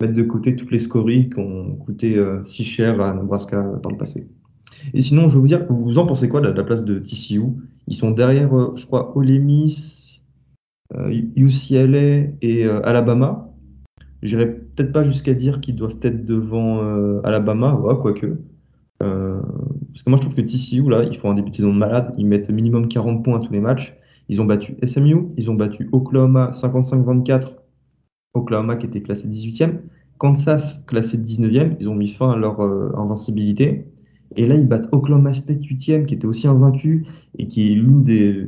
mettre 0.00 0.14
de 0.14 0.22
côté 0.22 0.54
toutes 0.54 0.70
les 0.70 0.78
scories 0.78 1.30
qui 1.30 1.38
ont 1.38 1.76
coûté 1.76 2.16
euh, 2.16 2.44
si 2.44 2.64
cher 2.64 3.00
à 3.00 3.14
Nebraska 3.14 3.62
par 3.82 3.90
le 3.90 3.96
passé. 3.96 4.28
Et 4.94 5.00
sinon, 5.00 5.28
je 5.28 5.34
vais 5.34 5.40
vous 5.40 5.48
dire, 5.48 5.66
vous 5.68 5.98
en 5.98 6.06
pensez 6.06 6.28
quoi 6.28 6.40
de 6.40 6.48
la, 6.48 6.64
place 6.64 6.84
de 6.84 6.98
TCU? 6.98 7.42
Ils 7.86 7.94
sont 7.94 8.10
derrière, 8.10 8.54
euh, 8.56 8.72
je 8.76 8.86
crois, 8.86 9.16
Ole 9.16 9.38
Miss, 9.40 10.20
UCLA 11.36 12.32
et 12.42 12.64
Alabama. 12.64 13.48
J'irai 14.22 14.46
peut-être 14.52 14.92
pas 14.92 15.04
jusqu'à 15.04 15.34
dire 15.34 15.60
qu'ils 15.60 15.76
doivent 15.76 15.98
être 16.02 16.24
devant 16.24 16.80
Alabama, 17.22 17.74
ouais, 17.74 17.94
quoique. 18.00 18.38
Euh, 19.02 19.40
parce 19.88 20.02
que 20.02 20.10
moi, 20.10 20.16
je 20.16 20.22
trouve 20.22 20.34
que 20.34 20.42
TCU, 20.42 20.88
là, 20.88 21.04
ils 21.04 21.16
font 21.16 21.30
un 21.30 21.34
début 21.34 21.50
de 21.50 21.56
saison 21.56 21.72
de 21.72 21.78
malade. 21.78 22.14
Ils 22.18 22.26
mettent 22.26 22.50
minimum 22.50 22.88
40 22.88 23.24
points 23.24 23.38
à 23.38 23.40
tous 23.40 23.52
les 23.52 23.60
matchs. 23.60 23.96
Ils 24.28 24.40
ont 24.40 24.44
battu 24.44 24.76
SMU, 24.84 25.28
ils 25.36 25.50
ont 25.50 25.54
battu 25.54 25.88
Oklahoma 25.92 26.52
55-24. 26.54 27.48
Oklahoma 28.34 28.76
qui 28.76 28.86
était 28.86 29.02
classé 29.02 29.28
18e. 29.28 29.80
Kansas 30.18 30.84
classé 30.86 31.18
19e. 31.18 31.76
Ils 31.80 31.88
ont 31.88 31.94
mis 31.94 32.08
fin 32.08 32.30
à 32.30 32.36
leur 32.36 32.60
euh, 32.60 32.92
invincibilité. 32.96 33.86
Et 34.36 34.46
là, 34.46 34.54
ils 34.54 34.68
battent 34.68 34.88
Oklahoma 34.92 35.32
State 35.32 35.62
8e, 35.62 36.06
qui 36.06 36.14
était 36.14 36.26
aussi 36.26 36.46
invaincu 36.46 37.06
et 37.38 37.48
qui 37.48 37.72
est 37.72 37.74
l'une 37.74 38.04
des, 38.04 38.46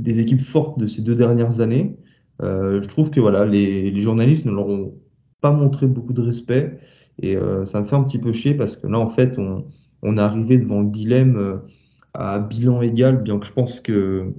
des 0.00 0.20
équipes 0.20 0.42
fortes 0.42 0.78
de 0.78 0.86
ces 0.86 1.02
deux 1.02 1.16
dernières 1.16 1.60
années. 1.60 1.96
Euh, 2.42 2.82
je 2.82 2.88
trouve 2.88 3.10
que 3.10 3.20
voilà, 3.20 3.44
les, 3.44 3.90
les 3.90 4.00
journalistes 4.00 4.44
ne 4.44 4.52
leur 4.52 4.68
ont 4.68 4.94
pas 5.40 5.52
montré 5.52 5.86
beaucoup 5.86 6.12
de 6.12 6.22
respect. 6.22 6.78
Et 7.22 7.36
euh, 7.36 7.64
ça 7.64 7.80
me 7.80 7.86
fait 7.86 7.96
un 7.96 8.02
petit 8.04 8.18
peu 8.18 8.32
chier 8.32 8.54
parce 8.54 8.76
que 8.76 8.86
là, 8.86 8.98
en 8.98 9.08
fait, 9.08 9.38
on, 9.38 9.64
on 10.02 10.16
est 10.18 10.20
arrivé 10.20 10.58
devant 10.58 10.80
le 10.82 10.88
dilemme 10.90 11.36
euh, 11.36 11.56
à 12.12 12.38
bilan 12.38 12.82
égal, 12.82 13.22
bien 13.22 13.38
que 13.38 13.46
je 13.46 13.52
pense 13.52 13.80
que 13.80 14.32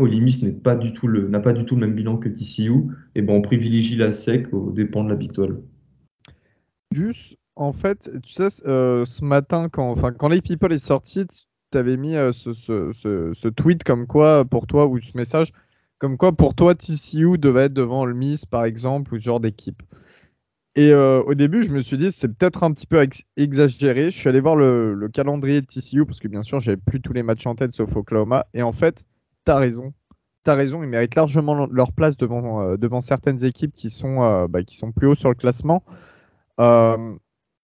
Ole 0.00 0.20
Miss 0.20 0.42
n'est 0.42 0.52
pas 0.52 0.76
du 0.76 0.92
tout 0.92 1.08
le, 1.08 1.28
n'a 1.28 1.40
pas 1.40 1.52
du 1.52 1.64
tout 1.64 1.74
le 1.74 1.80
même 1.86 1.94
bilan 1.94 2.16
que 2.18 2.28
TCU. 2.28 2.84
Et 3.14 3.22
ben, 3.22 3.34
on 3.34 3.42
privilégie 3.42 3.96
la 3.96 4.12
SEC 4.12 4.52
aux 4.52 4.70
dépens 4.70 5.04
de 5.04 5.10
la 5.10 5.16
Big 5.16 5.32
12. 5.32 5.56
Juste, 6.92 7.36
en 7.56 7.72
fait, 7.72 8.10
tu 8.22 8.32
sais, 8.32 8.48
euh, 8.66 9.04
ce 9.04 9.24
matin, 9.24 9.68
quand, 9.68 9.90
enfin, 9.90 10.12
quand 10.12 10.28
les 10.28 10.40
People 10.40 10.72
est 10.72 10.78
sorti, 10.78 11.26
tu 11.26 11.78
avais 11.78 11.96
mis 11.96 12.14
ce, 12.32 12.52
ce- 12.52 12.92
ce- 12.92 13.32
ce 13.34 13.48
tweet 13.48 13.84
comme 13.84 14.06
quoi, 14.06 14.44
pour 14.44 14.66
toi, 14.66 14.86
ou 14.86 14.98
ce 15.00 15.16
message, 15.16 15.52
comme 15.98 16.16
quoi, 16.16 16.32
pour 16.32 16.54
toi, 16.54 16.74
TCU 16.74 17.38
devait 17.38 17.64
être 17.64 17.74
devant 17.74 18.04
le 18.06 18.14
Miss, 18.14 18.46
par 18.46 18.64
exemple, 18.64 19.12
ou 19.14 19.18
ce 19.18 19.24
genre 19.24 19.40
d'équipe. 19.40 19.82
Et 20.78 20.92
euh, 20.92 21.24
au 21.24 21.34
début, 21.34 21.64
je 21.64 21.72
me 21.72 21.80
suis 21.80 21.98
dit, 21.98 22.12
c'est 22.12 22.28
peut-être 22.28 22.62
un 22.62 22.72
petit 22.72 22.86
peu 22.86 23.02
ex- 23.02 23.22
exagéré. 23.36 24.12
Je 24.12 24.16
suis 24.16 24.28
allé 24.28 24.40
voir 24.40 24.54
le, 24.54 24.94
le 24.94 25.08
calendrier 25.08 25.60
de 25.60 25.66
TCU, 25.66 26.06
parce 26.06 26.20
que 26.20 26.28
bien 26.28 26.42
sûr, 26.42 26.60
j'avais 26.60 26.76
plus 26.76 27.00
tous 27.00 27.12
les 27.12 27.24
matchs 27.24 27.48
en 27.48 27.56
tête, 27.56 27.74
sauf 27.74 27.96
Oklahoma. 27.96 28.46
Et 28.54 28.62
en 28.62 28.70
fait, 28.70 29.02
tu 29.44 29.50
as 29.50 29.56
raison. 29.56 29.92
Tu 30.44 30.50
as 30.52 30.54
raison, 30.54 30.84
ils 30.84 30.88
méritent 30.88 31.16
largement 31.16 31.66
leur 31.66 31.92
place 31.92 32.16
devant, 32.16 32.62
euh, 32.62 32.76
devant 32.76 33.00
certaines 33.00 33.44
équipes 33.44 33.74
qui 33.74 33.90
sont, 33.90 34.22
euh, 34.22 34.46
bah, 34.46 34.62
qui 34.62 34.76
sont 34.76 34.92
plus 34.92 35.08
haut 35.08 35.16
sur 35.16 35.30
le 35.30 35.34
classement. 35.34 35.82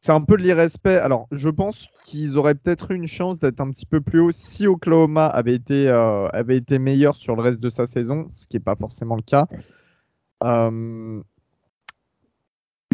C'est 0.00 0.12
un 0.12 0.20
peu 0.20 0.36
de 0.36 0.42
l'irrespect. 0.42 0.98
Alors, 0.98 1.28
je 1.32 1.48
pense 1.48 1.88
qu'ils 2.04 2.36
auraient 2.36 2.56
peut-être 2.56 2.90
eu 2.90 2.96
une 2.96 3.06
chance 3.06 3.38
d'être 3.38 3.60
un 3.60 3.70
petit 3.70 3.86
peu 3.86 4.00
plus 4.00 4.20
haut 4.20 4.32
si 4.32 4.66
Oklahoma 4.66 5.26
avait 5.26 5.54
été, 5.54 5.88
avait 5.88 6.56
été 6.58 6.78
meilleur 6.78 7.16
sur 7.16 7.36
le 7.36 7.42
reste 7.42 7.60
de 7.60 7.70
sa 7.70 7.86
saison, 7.86 8.26
ce 8.28 8.46
qui 8.46 8.56
n'est 8.56 8.60
pas 8.62 8.76
forcément 8.76 9.16
le 9.16 9.22
cas. 9.22 9.46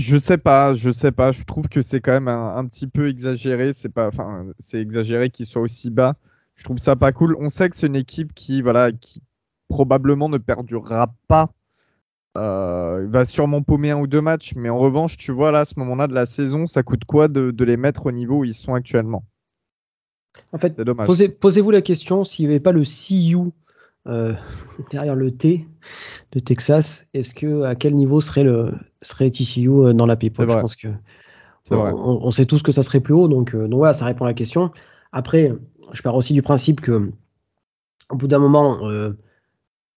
Je 0.01 0.19
sais 0.19 0.39
pas, 0.39 0.75
je 0.75 0.91
sais 0.91 1.13
pas. 1.13 1.33
Je 1.33 1.43
trouve 1.45 1.69
que 1.69 1.83
c'est 1.83 2.01
quand 2.01 2.13
même 2.13 2.29
un, 2.29 2.57
un 2.57 2.67
petit 2.67 2.87
peu 2.87 3.09
exagéré. 3.09 3.73
C'est 3.73 3.89
pas, 3.89 4.09
enfin, 4.09 4.47
c'est 4.59 4.81
exagéré 4.81 5.31
qu'il 5.31 5.47
soit 5.47 5.63
aussi 5.63 5.91
bas. 5.91 6.17
Je 6.57 6.65
trouve 6.65 6.79
ça 6.79 6.97
pas 6.97 7.13
cool. 7.13 7.37
On 7.41 7.49
sait 7.49 7.71
que 7.71 7.77
c'est 7.77 7.87
une 7.87 7.97
équipe 7.97 8.35
qui, 8.35 8.63
voilà, 8.63 8.93
qui 8.93 9.23
probablement 9.69 10.29
ne 10.29 10.39
perdurera 10.39 11.15
pas 11.29 11.53
euh, 12.37 13.03
il 13.05 13.11
va 13.11 13.25
sûrement 13.25 13.63
paumer 13.63 13.91
un 13.91 13.99
ou 14.01 14.07
deux 14.07 14.21
matchs, 14.21 14.55
mais 14.57 14.69
en 14.71 14.79
revanche, 14.79 15.17
tu 15.17 15.33
vois, 15.33 15.51
là, 15.51 15.61
à 15.61 15.65
ce 15.65 15.75
moment-là 15.79 16.07
de 16.07 16.15
la 16.15 16.27
saison, 16.27 16.67
ça 16.67 16.83
coûte 16.83 17.05
quoi 17.05 17.29
de, 17.29 17.51
de 17.51 17.65
les 17.65 17.77
mettre 17.77 18.07
au 18.07 18.13
niveau 18.13 18.41
où 18.41 18.45
ils 18.45 18.55
sont 18.55 18.75
actuellement? 18.75 19.25
En 20.53 20.59
fait, 20.59 20.77
C'est 20.77 20.85
dommage. 20.85 21.07
posez, 21.07 21.29
posez-vous 21.29 21.71
la 21.71 21.83
question 21.83 22.25
s'il 22.25 22.47
n'y 22.47 22.53
avait 22.53 22.61
pas 22.61 22.73
le 22.73 22.85
CU 22.85 23.51
euh, 24.09 24.35
derrière 24.91 25.15
le 25.15 25.31
T 25.31 25.67
de 26.33 26.41
Texas, 26.41 27.07
est-ce 27.15 27.35
que 27.35 27.63
à 27.63 27.75
quel 27.75 27.95
niveau 27.95 28.21
serait 28.21 28.45
le 28.45 28.73
serait 29.03 29.31
TCU 29.31 29.69
euh, 29.71 29.93
dans 29.93 30.07
la 30.07 30.17
people 30.17 30.47
Je 30.57 30.63
pense 30.63 30.77
que 30.77 30.89
on, 31.71 31.77
on- 31.95 32.27
on 32.27 32.31
sait 32.31 32.47
tous 32.47 32.63
que 32.63 32.73
ça 32.73 32.83
serait 32.83 33.01
plus 33.01 33.15
haut, 33.15 33.29
donc, 33.29 33.55
euh, 33.55 33.69
donc 33.69 33.79
voilà, 33.79 33.95
ça 33.95 34.05
répond 34.07 34.25
à 34.25 34.29
la 34.29 34.35
question. 34.35 34.71
Après, 35.13 35.53
je 35.93 36.03
pars 36.03 36.15
aussi 36.17 36.33
du 36.35 36.43
principe 36.43 36.81
que 36.81 37.11
au 38.11 38.17
bout 38.17 38.27
d'un 38.29 38.39
moment, 38.39 38.79
euh, 38.89 39.13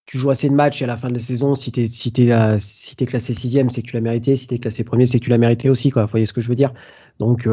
tu 0.06 0.18
joues 0.18 0.30
assez 0.30 0.50
de 0.50 0.54
matchs 0.54 0.82
et 0.82 0.86
à 0.86 0.88
la 0.88 0.98
fin 0.98 1.08
de 1.10 1.14
la 1.14 1.20
saison, 1.20 1.56
si 1.56 1.72
tu 1.72 1.82
es, 1.82 1.88
si 1.88 2.12
t'es 2.12 2.30
si 2.60 2.96
t'es 2.96 3.06
classé 3.06 3.34
sixième, 3.34 3.70
c'est 3.70 3.82
que 3.82 3.88
tu 3.88 3.96
l'as 3.96 4.02
mérité. 4.02 4.36
Si 4.36 4.48
tu 4.48 4.56
es 4.56 4.60
classé 4.60 4.84
premier, 4.84 5.06
c'est 5.06 5.20
que 5.20 5.24
tu 5.26 5.30
l'as 5.30 5.38
mérité 5.38 5.70
aussi. 5.70 5.90
Quoi. 5.92 6.04
Vous 6.06 6.12
voyez 6.12 6.26
ce 6.26 6.34
que 6.34 6.42
je 6.42 6.50
veux 6.50 6.56
dire? 6.56 6.74
Donc, 7.20 7.48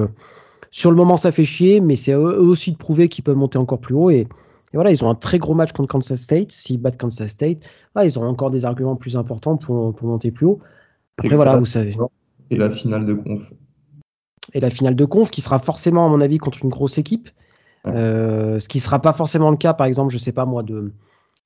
sur 0.71 0.91
le 0.91 0.97
moment, 0.97 1.17
ça 1.17 1.33
fait 1.33 1.45
chier, 1.45 1.81
mais 1.81 1.97
c'est 1.97 2.13
eux 2.13 2.41
aussi 2.41 2.73
de 2.73 2.77
prouver 2.77 3.09
qu'ils 3.09 3.25
peuvent 3.25 3.37
monter 3.37 3.59
encore 3.59 3.81
plus 3.81 3.95
haut. 3.95 4.11
Et, 4.11 4.27
et 4.73 4.77
voilà, 4.77 4.91
ils 4.91 5.05
ont 5.05 5.11
un 5.11 5.17
très 5.17 5.39
gros 5.39 5.55
match 5.55 5.73
contre 5.73 5.89
Kansas 5.89 6.21
State. 6.21 6.53
S'ils 6.53 6.81
battent 6.81 6.97
Kansas 6.97 7.31
State, 7.31 7.69
ah, 7.97 8.05
ils 8.05 8.17
auront 8.17 8.29
encore 8.29 8.53
des 8.53 8.65
arguments 8.65 8.95
plus 8.95 9.17
importants 9.17 9.57
pour, 9.57 9.95
pour 9.95 10.09
monter 10.09 10.31
plus 10.31 10.47
haut. 10.47 10.61
Après, 11.19 11.35
voilà, 11.35 11.57
vous 11.57 11.65
savez. 11.65 11.97
Et 12.51 12.57
la 12.57 12.71
finale 12.71 13.05
de 13.05 13.15
conf. 13.15 13.53
Et 14.55 14.61
la 14.61 14.71
finale 14.71 14.95
de 14.95 15.05
conf, 15.05 15.31
qui 15.31 15.41
sera 15.41 15.59
forcément, 15.59 16.07
à 16.07 16.09
mon 16.09 16.21
avis, 16.21 16.39
contre 16.39 16.59
une 16.63 16.71
grosse 16.71 16.99
équipe. 16.99 17.31
Ouais. 17.85 17.93
Euh, 17.95 18.59
ce 18.61 18.69
qui 18.69 18.79
sera 18.79 19.01
pas 19.01 19.13
forcément 19.13 19.51
le 19.51 19.57
cas, 19.57 19.75
par 19.75 19.87
exemple, 19.87 20.13
je 20.13 20.19
sais 20.19 20.33
pas 20.33 20.45
moi, 20.45 20.63
de, 20.63 20.93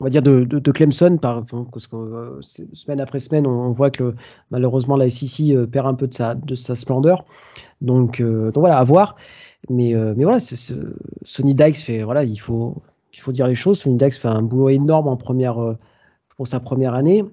on 0.00 0.04
va 0.04 0.10
dire 0.10 0.22
de, 0.22 0.44
de, 0.44 0.58
de 0.58 0.72
Clemson, 0.72 1.16
par, 1.16 1.46
parce 1.46 1.86
que 1.86 1.96
euh, 1.96 2.40
semaine 2.42 3.00
après 3.00 3.20
semaine, 3.20 3.46
on, 3.46 3.50
on 3.50 3.72
voit 3.72 3.90
que 3.90 4.02
le- 4.02 4.14
malheureusement 4.50 4.96
la 4.96 5.08
SEC 5.08 5.50
euh, 5.50 5.66
perd 5.66 5.86
un 5.86 5.94
peu 5.94 6.08
de 6.08 6.14
sa, 6.14 6.34
de 6.34 6.54
sa 6.54 6.74
splendeur. 6.74 7.24
Donc, 7.80 8.20
euh, 8.20 8.46
donc 8.46 8.62
voilà, 8.62 8.78
à 8.78 8.84
voir. 8.84 9.16
Mais, 9.70 9.94
mais 9.94 10.24
voilà, 10.24 10.40
Sonny 10.40 11.54
Dykes 11.54 11.76
fait, 11.76 12.02
voilà, 12.02 12.24
il 12.24 12.36
faut, 12.36 12.82
il 13.14 13.20
faut 13.20 13.32
dire 13.32 13.46
les 13.48 13.54
choses. 13.54 13.82
Dykes 13.86 14.14
fait 14.18 14.28
un 14.28 14.42
boulot 14.42 14.68
énorme 14.70 15.08
en 15.08 15.16
première, 15.16 15.58
euh, 15.62 15.78
pour 16.36 16.46
sa 16.48 16.60
première 16.60 16.94
année 16.94 17.24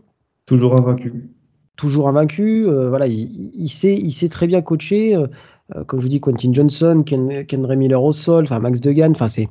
Toujours 0.45 0.75
invaincu. 0.79 1.31
toujours 1.77 2.07
invaincu. 2.09 2.67
euh, 2.67 2.89
voilà, 2.89 3.07
il, 3.07 3.51
il 3.53 3.69
sait, 3.69 3.95
il 3.95 4.11
sait 4.11 4.29
très 4.29 4.47
bien 4.47 4.61
coacher. 4.61 5.15
euh, 5.15 5.27
comme 5.85 5.99
je 5.99 6.05
vous 6.05 6.09
dis, 6.09 6.19
Quentin 6.21 6.53
Johnson, 6.53 7.03
Ken, 7.05 7.45
Kendra 7.45 7.75
Miller 7.75 8.03
au 8.03 8.11
sol, 8.11 8.43
enfin 8.43 8.59
Max 8.59 8.81
Degan. 8.81 9.11
Enfin, 9.11 9.27
c'est 9.29 9.47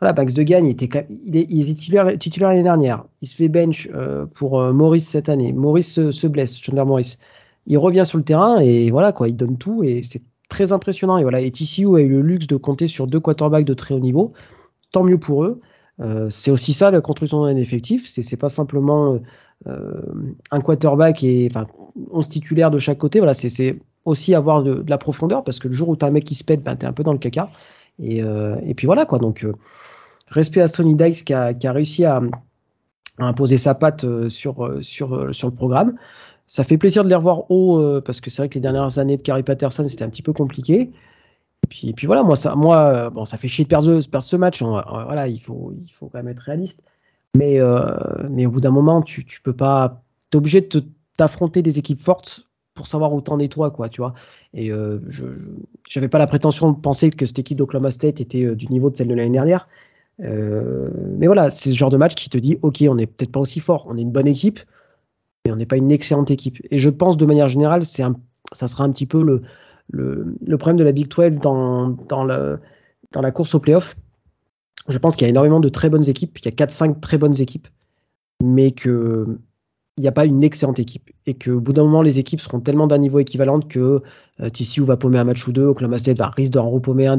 voilà, 0.00 0.14
Max 0.14 0.34
Degan, 0.34 0.64
il 0.66 0.70
était, 0.70 1.06
il 1.24 1.36
est, 1.36 1.46
il 1.50 1.70
est 1.70 1.74
titulaire, 1.74 2.18
titulaire 2.18 2.50
l'année 2.50 2.62
dernière. 2.62 3.04
Il 3.22 3.28
se 3.28 3.36
fait 3.36 3.48
bench 3.48 3.88
euh, 3.94 4.26
pour 4.26 4.60
Maurice 4.72 5.08
cette 5.08 5.28
année. 5.28 5.52
Maurice 5.52 5.92
se, 5.94 6.12
se 6.12 6.26
blesse, 6.26 6.58
Chandler 6.60 6.84
Maurice. 6.84 7.18
Il 7.66 7.78
revient 7.78 8.04
sur 8.06 8.18
le 8.18 8.24
terrain 8.24 8.60
et 8.60 8.90
voilà 8.90 9.12
quoi, 9.12 9.28
il 9.28 9.36
donne 9.36 9.58
tout 9.58 9.82
et 9.84 10.02
c'est 10.02 10.22
très 10.48 10.72
impressionnant. 10.72 11.18
Et 11.18 11.22
voilà, 11.22 11.40
et 11.40 11.50
TCU 11.50 11.96
a 11.96 12.00
eu 12.00 12.08
le 12.08 12.22
luxe 12.22 12.46
de 12.46 12.56
compter 12.56 12.88
sur 12.88 13.06
deux 13.06 13.20
quarterbacks 13.20 13.64
de 13.66 13.74
très 13.74 13.94
haut 13.94 14.00
niveau. 14.00 14.32
Tant 14.92 15.04
mieux 15.04 15.18
pour 15.18 15.44
eux. 15.44 15.60
Euh, 16.00 16.30
c'est 16.30 16.50
aussi 16.50 16.72
ça 16.72 16.90
la 16.90 17.00
construction 17.00 17.44
d'un 17.44 17.56
effectif. 17.56 18.08
C'est 18.08 18.22
c'est 18.22 18.36
pas 18.36 18.48
simplement 18.48 19.14
euh, 19.14 19.18
euh, 19.66 20.02
un 20.50 20.60
quarterback 20.60 21.22
et 21.24 21.48
enfin 21.50 21.66
11 22.10 22.28
titulaires 22.28 22.70
de 22.70 22.78
chaque 22.78 22.98
côté. 22.98 23.18
Voilà, 23.18 23.34
c'est- 23.34 23.78
aussi 24.04 24.34
avoir 24.34 24.62
de, 24.62 24.84
la 24.88 24.96
profondeur 24.96 25.44
parce 25.44 25.58
que 25.58 25.68
le 25.68 25.74
jour 25.74 25.90
où 25.90 25.96
tu 25.96 26.02
as 26.02 26.08
un 26.08 26.10
mec 26.10 26.24
qui 26.24 26.34
se 26.34 26.42
pète, 26.42 26.62
ben, 26.62 26.76
tu 26.76 26.86
es 26.86 26.88
un 26.88 26.94
peu 26.94 27.02
dans 27.02 27.12
le 27.12 27.18
caca. 27.18 27.50
Et, 27.98 28.20
et 28.20 28.74
puis 28.74 28.86
voilà 28.86 29.04
quoi. 29.04 29.18
Donc, 29.18 29.44
respect 30.28 30.62
à 30.62 30.68
Sonny 30.68 30.94
Dykes 30.94 31.24
qui 31.24 31.34
a, 31.34 31.72
réussi 31.72 32.04
à, 32.06 32.22
imposer 33.18 33.58
sa 33.58 33.74
patte 33.74 34.06
sur, 34.30 34.78
sur, 34.80 35.34
sur 35.34 35.48
le 35.48 35.54
programme. 35.54 35.94
Ça 36.46 36.64
fait 36.64 36.78
plaisir 36.78 37.04
de 37.04 37.10
les 37.10 37.16
revoir 37.16 37.50
haut 37.50 38.00
parce 38.00 38.22
que 38.22 38.30
c'est 38.30 38.40
vrai 38.40 38.48
que 38.48 38.54
les 38.54 38.60
dernières 38.62 38.98
années 38.98 39.18
de 39.18 39.22
Carrie 39.22 39.42
Patterson 39.42 39.86
c'était 39.86 40.04
un 40.04 40.08
petit 40.08 40.22
peu 40.22 40.32
compliqué. 40.32 40.90
Puis, 41.68 41.88
et 41.90 41.92
puis 41.92 42.06
voilà, 42.06 42.22
moi 42.22 42.36
ça, 42.36 42.54
moi, 42.54 42.78
euh, 43.06 43.10
bon, 43.10 43.24
ça 43.24 43.36
fait 43.36 43.48
chier 43.48 43.64
de 43.64 43.68
perdre, 43.68 44.00
ce- 44.00 44.08
perdre 44.08 44.24
ce 44.26 44.36
match. 44.36 44.62
on- 44.62 44.76
euh, 44.78 44.82
voilà, 45.04 45.28
il 45.28 45.40
faut, 45.40 45.72
il 45.86 45.90
faut 45.92 46.08
quand 46.08 46.18
même 46.18 46.28
être 46.28 46.40
réaliste. 46.40 46.82
Mais, 47.36 47.60
euh, 47.60 47.94
mais 48.30 48.46
au 48.46 48.50
bout 48.50 48.60
d'un 48.60 48.70
moment, 48.70 49.02
tu, 49.02 49.24
tu 49.24 49.40
peux 49.42 49.52
pas. 49.54 50.02
T'es 50.30 50.38
obligé 50.38 50.60
de 50.62 50.66
te- 50.66 50.78
t'affronter 51.16 51.62
des 51.62 51.78
équipes 51.78 52.00
fortes 52.02 52.48
pour 52.74 52.86
savoir 52.86 53.12
où 53.12 53.20
t'en 53.20 53.38
es 53.38 53.48
toi, 53.48 53.70
quoi, 53.70 53.88
tu 53.88 54.00
vois. 54.00 54.14
Et 54.54 54.70
euh, 54.72 55.00
je 55.08 55.24
j'avais 55.88 56.08
pas 56.08 56.18
la 56.18 56.26
prétention 56.26 56.72
de 56.72 56.78
penser 56.78 57.10
que 57.10 57.26
cette 57.26 57.38
équipe 57.38 57.58
d'Oklahoma 57.58 57.90
State 57.90 58.20
était 58.20 58.54
du 58.56 58.66
niveau 58.68 58.90
de 58.90 58.96
celle 58.96 59.08
de 59.08 59.14
l'année 59.14 59.32
dernière. 59.32 59.68
Mais 60.20 61.26
voilà, 61.26 61.50
c'est 61.50 61.70
ce 61.70 61.74
genre 61.74 61.90
de 61.90 61.96
match 61.96 62.14
qui 62.14 62.28
te 62.30 62.38
dit, 62.38 62.58
ok, 62.62 62.84
on 62.88 62.94
n'est 62.96 63.06
peut-être 63.06 63.32
pas 63.32 63.40
aussi 63.40 63.60
fort, 63.60 63.86
on 63.88 63.96
est 63.96 64.02
une 64.02 64.12
bonne 64.12 64.26
équipe, 64.26 64.60
mais 65.46 65.52
on 65.52 65.56
n'est 65.56 65.66
pas 65.66 65.76
une 65.76 65.90
excellente 65.92 66.30
équipe. 66.30 66.58
Et 66.70 66.78
je 66.78 66.90
pense 66.90 67.16
de 67.16 67.26
manière 67.26 67.48
générale, 67.48 67.84
c'est 67.86 68.02
ça 68.52 68.68
sera 68.68 68.84
un 68.84 68.92
petit 68.92 69.06
peu 69.06 69.22
le, 69.22 69.42
le, 69.88 70.36
problème 70.58 70.76
de 70.76 70.84
la 70.84 70.92
Big 70.92 71.08
12 71.08 71.40
dans, 71.40 72.24
la 72.24 73.30
course 73.30 73.54
au 73.54 73.60
playoff. 73.60 73.96
Je 74.88 74.98
pense 74.98 75.16
qu'il 75.16 75.26
y 75.26 75.28
a 75.28 75.30
énormément 75.30 75.60
de 75.60 75.68
très 75.68 75.90
bonnes 75.90 76.08
équipes, 76.08 76.38
il 76.38 76.46
y 76.46 76.48
a 76.48 76.66
4-5 76.66 77.00
très 77.00 77.18
bonnes 77.18 77.40
équipes, 77.40 77.68
mais 78.42 78.72
que 78.72 79.38
il 79.98 80.02
n'y 80.02 80.08
a 80.08 80.12
pas 80.12 80.24
une 80.24 80.44
excellente 80.44 80.78
équipe. 80.78 81.10
Et 81.26 81.34
qu'au 81.34 81.60
bout 81.60 81.72
d'un 81.72 81.82
moment, 81.82 82.02
les 82.02 82.20
équipes 82.20 82.40
seront 82.40 82.60
tellement 82.60 82.86
d'un 82.86 82.98
niveau 82.98 83.18
équivalent 83.18 83.60
que 83.60 84.00
euh, 84.40 84.48
TCU 84.48 84.82
va 84.82 84.96
paumer 84.96 85.18
un 85.18 85.24
match 85.24 85.46
ou 85.48 85.52
deux, 85.52 85.64
Oklahoma 85.64 85.98
State 85.98 86.18
va 86.18 86.28
risque 86.28 86.52
d'en 86.52 86.70
repaumer 86.70 87.08
un 87.08 87.16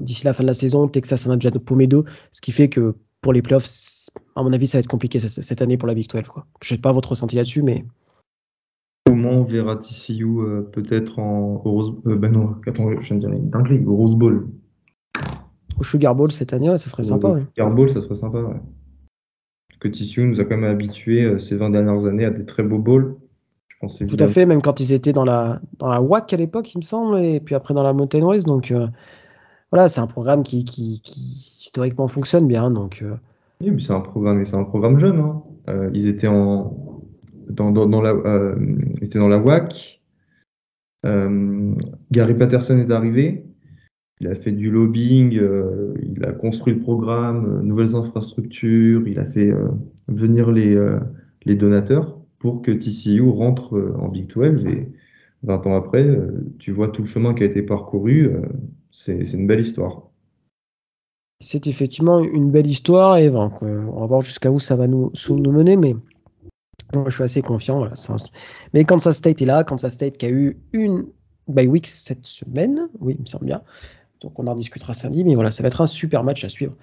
d'ici 0.00 0.24
la 0.24 0.32
fin 0.32 0.42
de 0.42 0.48
la 0.48 0.54
saison, 0.54 0.88
Texas 0.88 1.24
en 1.26 1.30
a 1.30 1.36
déjà 1.36 1.50
paumé 1.52 1.86
deux, 1.86 2.04
ce 2.32 2.40
qui 2.40 2.50
fait 2.50 2.68
que 2.68 2.96
pour 3.20 3.32
les 3.32 3.42
playoffs, 3.42 3.68
à 4.34 4.42
mon 4.42 4.52
avis, 4.52 4.66
ça 4.66 4.78
va 4.78 4.80
être 4.80 4.88
compliqué 4.88 5.20
cette, 5.20 5.62
année 5.62 5.76
pour 5.76 5.86
la 5.86 5.94
Big 5.94 6.08
12. 6.08 6.22
Quoi. 6.28 6.46
Je 6.62 6.70
sais 6.70 6.80
pas 6.80 6.92
votre 6.92 7.10
ressenti 7.10 7.36
là-dessus, 7.36 7.62
mais 7.62 7.84
Comment 9.10 9.30
on 9.30 9.44
verra 9.44 9.76
TCU 9.76 10.24
euh, 10.38 10.62
peut-être 10.62 11.18
en 11.18 11.60
au 11.64 11.70
Rose 11.70 11.94
euh, 12.06 12.16
ben 12.16 12.32
non, 12.32 12.54
attends, 12.66 12.90
je 13.00 13.06
viens 13.06 13.16
de 13.16 13.20
dire 13.20 13.30
une 13.32 13.50
dinguerie, 13.50 13.84
au 13.84 13.96
Rose 13.96 14.14
Bowl. 14.14 14.48
au 15.78 15.82
Sugar 15.84 16.14
Bowl 16.14 16.30
cette 16.32 16.52
année, 16.52 16.70
ouais, 16.70 16.78
ça 16.78 16.88
serait 16.90 17.02
sympa. 17.02 17.28
Au 17.28 17.34
ouais. 17.34 17.40
Sugar 17.40 17.70
Bowl, 17.70 17.88
ça 17.90 18.00
serait 18.00 18.14
sympa. 18.14 18.38
ouais. 18.38 18.56
Que 19.80 19.88
TCU 19.88 20.24
nous 20.26 20.40
a 20.40 20.44
quand 20.44 20.56
même 20.56 20.70
habitués 20.70 21.24
euh, 21.24 21.38
ces 21.38 21.56
20 21.56 21.70
dernières 21.70 22.04
années 22.06 22.24
à 22.24 22.30
des 22.30 22.44
très 22.44 22.62
beaux 22.62 22.78
bowls. 22.78 23.16
Je 23.68 23.76
pense 23.80 23.98
Tout 23.98 24.16
à 24.18 24.26
fait, 24.26 24.44
même 24.44 24.60
quand 24.60 24.78
ils 24.80 24.92
étaient 24.92 25.14
dans 25.14 25.24
la, 25.24 25.60
dans 25.78 25.88
la 25.88 26.02
WAC 26.02 26.34
à 26.34 26.36
l'époque, 26.36 26.74
il 26.74 26.78
me 26.78 26.82
semble, 26.82 27.18
et 27.24 27.40
puis 27.40 27.54
après 27.54 27.72
dans 27.72 27.82
la 27.82 27.94
Mountain 27.94 28.22
West. 28.22 28.46
Donc 28.46 28.70
euh, 28.72 28.86
voilà, 29.72 29.88
c'est 29.88 30.00
un 30.02 30.06
programme 30.06 30.42
qui, 30.42 30.64
qui, 30.66 31.00
qui 31.02 31.20
historiquement 31.62 32.06
fonctionne 32.08 32.46
bien. 32.46 32.70
Donc 32.70 33.00
euh, 33.02 33.14
Oui, 33.62 33.70
mais 33.70 33.80
c'est 33.80 33.94
un 33.94 34.00
programme, 34.00 34.40
et 34.40 34.44
c'est 34.44 34.56
un 34.56 34.64
programme 34.64 34.98
jeune. 34.98 35.18
hein. 35.18 35.42
Euh, 35.68 35.88
ils 35.94 36.08
étaient 36.08 36.26
en 36.28 36.74
dans, 37.50 38.02
la 38.02 38.12
euh, 38.12 38.56
ils 39.00 39.04
étaient 39.04 39.18
dans 39.18 39.28
la 39.28 39.38
WAC. 39.38 40.00
Euh, 41.06 41.74
Gary 42.10 42.34
Patterson 42.34 42.78
est 42.78 42.92
arrivé. 42.92 43.44
Il 44.20 44.26
a 44.26 44.34
fait 44.34 44.52
du 44.52 44.70
lobbying, 44.70 45.38
euh, 45.38 45.94
il 46.02 46.24
a 46.24 46.32
construit 46.32 46.74
le 46.74 46.80
programme, 46.80 47.62
nouvelles 47.62 47.96
infrastructures, 47.96 49.08
il 49.08 49.18
a 49.18 49.24
fait 49.24 49.50
venir 50.08 50.50
les, 50.50 50.78
les 51.46 51.54
donateurs 51.54 52.18
pour 52.38 52.60
que 52.60 52.70
TCU 52.70 53.22
rentre 53.22 53.94
en 53.98 54.08
Big 54.08 54.26
12 54.26 54.66
et 54.66 54.88
20 55.44 55.66
ans 55.66 55.74
après, 55.74 56.06
tu 56.58 56.70
vois 56.70 56.88
tout 56.88 57.00
le 57.00 57.08
chemin 57.08 57.32
qui 57.32 57.44
a 57.44 57.46
été 57.46 57.62
parcouru, 57.62 58.30
c'est 58.90 59.22
une 59.32 59.46
belle 59.46 59.60
histoire. 59.60 60.10
c'est 61.40 61.66
effectivement 61.66 62.20
une 62.20 62.50
belle 62.50 62.66
histoire. 62.66 63.16
Et 63.16 63.30
on 63.30 64.00
va 64.00 64.06
voir 64.06 64.20
jusqu'à 64.20 64.50
où 64.50 64.58
ça 64.58 64.76
va 64.76 64.86
nous, 64.86 65.12
nous 65.30 65.52
mener, 65.52 65.78
mais 65.78 65.94
moi, 66.94 67.08
je 67.08 67.14
suis 67.14 67.24
assez 67.24 67.42
confiant. 67.42 67.78
Voilà, 67.78 67.94
mais 68.72 68.84
Kansas 68.84 69.16
State 69.16 69.42
est 69.42 69.46
là, 69.46 69.64
Kansas 69.64 69.92
State 69.92 70.18
qui 70.18 70.26
a 70.26 70.30
eu 70.30 70.56
une 70.72 71.06
bye 71.48 71.66
week 71.66 71.86
cette 71.86 72.26
semaine, 72.26 72.88
oui, 73.00 73.14
il 73.18 73.22
me 73.22 73.26
semble 73.26 73.46
bien. 73.46 73.62
Donc 74.20 74.38
on 74.38 74.46
en 74.46 74.54
discutera 74.54 74.94
samedi, 74.94 75.24
mais 75.24 75.34
voilà, 75.34 75.50
ça 75.50 75.62
va 75.62 75.68
être 75.68 75.80
un 75.80 75.86
super 75.86 76.24
match 76.24 76.44
à 76.44 76.48
suivre. 76.48 76.74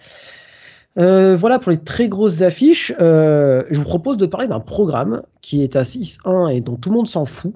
Euh, 0.98 1.36
voilà 1.36 1.60
pour 1.60 1.72
les 1.72 1.80
très 1.80 2.10
grosses 2.10 2.42
affiches. 2.42 2.92
Euh, 3.00 3.64
je 3.70 3.80
vous 3.80 3.86
propose 3.86 4.18
de 4.18 4.26
parler 4.26 4.48
d'un 4.48 4.60
programme 4.60 5.22
qui 5.42 5.62
est 5.64 5.76
à 5.76 5.84
6-1 5.84 6.52
et 6.56 6.62
dont 6.62 6.76
tout 6.76 6.90
le 6.90 6.96
monde 6.96 7.08
s'en 7.08 7.26
fout. 7.26 7.54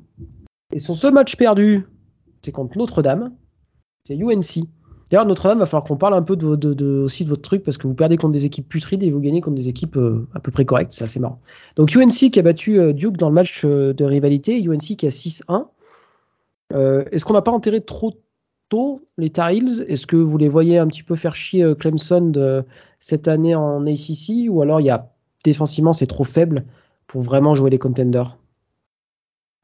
Et 0.74 0.80
son 0.80 0.94
seul 0.94 1.14
match 1.14 1.36
perdu, 1.36 1.88
c'est 2.46 2.52
contre 2.52 2.78
Notre-Dame. 2.78 3.34
C'est 4.06 4.16
UNC. 4.16 4.68
D'ailleurs, 5.12 5.26
Notre-Dame, 5.26 5.60
va 5.60 5.66
falloir 5.66 5.84
qu'on 5.84 5.98
parle 5.98 6.14
un 6.14 6.22
peu 6.22 6.38
aussi 7.04 7.26
de 7.26 7.30
votre 7.30 7.42
truc 7.42 7.64
parce 7.64 7.78
que 7.78 7.86
vous 7.86 7.94
perdez 7.94 8.16
contre 8.16 8.32
des 8.32 8.46
équipes 8.46 8.68
putrides 8.70 9.04
et 9.04 9.12
vous 9.12 9.20
gagnez 9.20 9.42
contre 9.42 9.58
des 9.58 9.68
équipes 9.68 9.98
euh, 9.98 10.26
à 10.34 10.40
peu 10.40 10.52
près 10.52 10.64
correctes. 10.64 10.94
C'est 10.94 11.04
assez 11.04 11.20
marrant. 11.20 11.42
Donc 11.76 11.94
UNC 11.94 12.32
qui 12.32 12.40
a 12.40 12.42
battu 12.42 12.80
euh, 12.80 12.94
Duke 12.94 13.18
dans 13.18 13.28
le 13.28 13.36
match 13.36 13.64
euh, 13.66 13.94
de 13.94 14.06
rivalité. 14.06 14.64
UNC 14.66 14.96
qui 14.96 15.06
a 15.06 15.10
6-1. 15.10 15.68
Euh, 16.74 17.04
Est-ce 17.12 17.26
qu'on 17.26 17.34
n'a 17.34 17.42
pas 17.42 17.52
enterré 17.52 17.82
trop 17.82 18.14
tôt 18.70 19.02
les 19.18 19.30
Tar 19.30 19.50
Heels 19.50 19.86
Est-ce 19.90 20.08
que 20.08 20.16
vous 20.16 20.38
les 20.38 20.48
voyez 20.48 20.78
un 20.78 20.88
petit 20.88 21.04
peu 21.04 21.16
faire 21.16 21.36
chier 21.36 21.76
Clemson 21.78 22.64
cette 23.02 23.28
année 23.28 23.54
en 23.54 23.86
ACC 23.86 24.48
ou 24.48 24.62
alors 24.62 24.80
il 24.80 24.86
y 24.86 24.90
a 24.90 25.12
défensivement 25.44 25.92
c'est 25.92 26.08
trop 26.08 26.24
faible 26.24 26.64
pour 27.08 27.22
vraiment 27.22 27.54
jouer 27.54 27.70
les 27.70 27.80
contenders? 27.80 28.38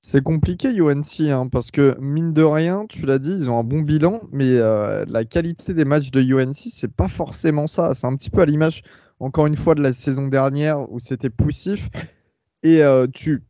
C'est 0.02 0.24
compliqué 0.24 0.70
UNC 0.70 1.22
hein, 1.22 1.48
parce 1.52 1.72
que 1.72 1.98
mine 2.00 2.32
de 2.34 2.44
rien, 2.44 2.86
tu 2.88 3.06
l'as 3.06 3.20
dit, 3.20 3.34
ils 3.34 3.50
ont 3.50 3.60
un 3.60 3.64
bon 3.64 3.82
bilan, 3.82 4.22
mais 4.32 4.46
euh, 4.46 5.04
la 5.08 5.26
qualité 5.26 5.74
des 5.74 5.86
matchs 5.86 6.12
de 6.12 6.22
UNC, 6.22 6.56
c'est 6.56 6.92
pas 6.92 7.08
forcément 7.08 7.68
ça. 7.68 7.94
C'est 7.94 8.08
un 8.08 8.16
petit 8.16 8.30
peu 8.30 8.42
à 8.42 8.46
l'image, 8.46 8.84
encore 9.20 9.48
une 9.48 9.56
fois, 9.56 9.76
de 9.76 9.82
la 9.82 9.92
saison 9.94 10.28
dernière 10.28 10.90
où 10.92 11.00
c'était 11.00 11.30
poussif. 11.30 11.90
Et 12.64 12.84
euh, 12.84 13.08
tu, 13.14 13.44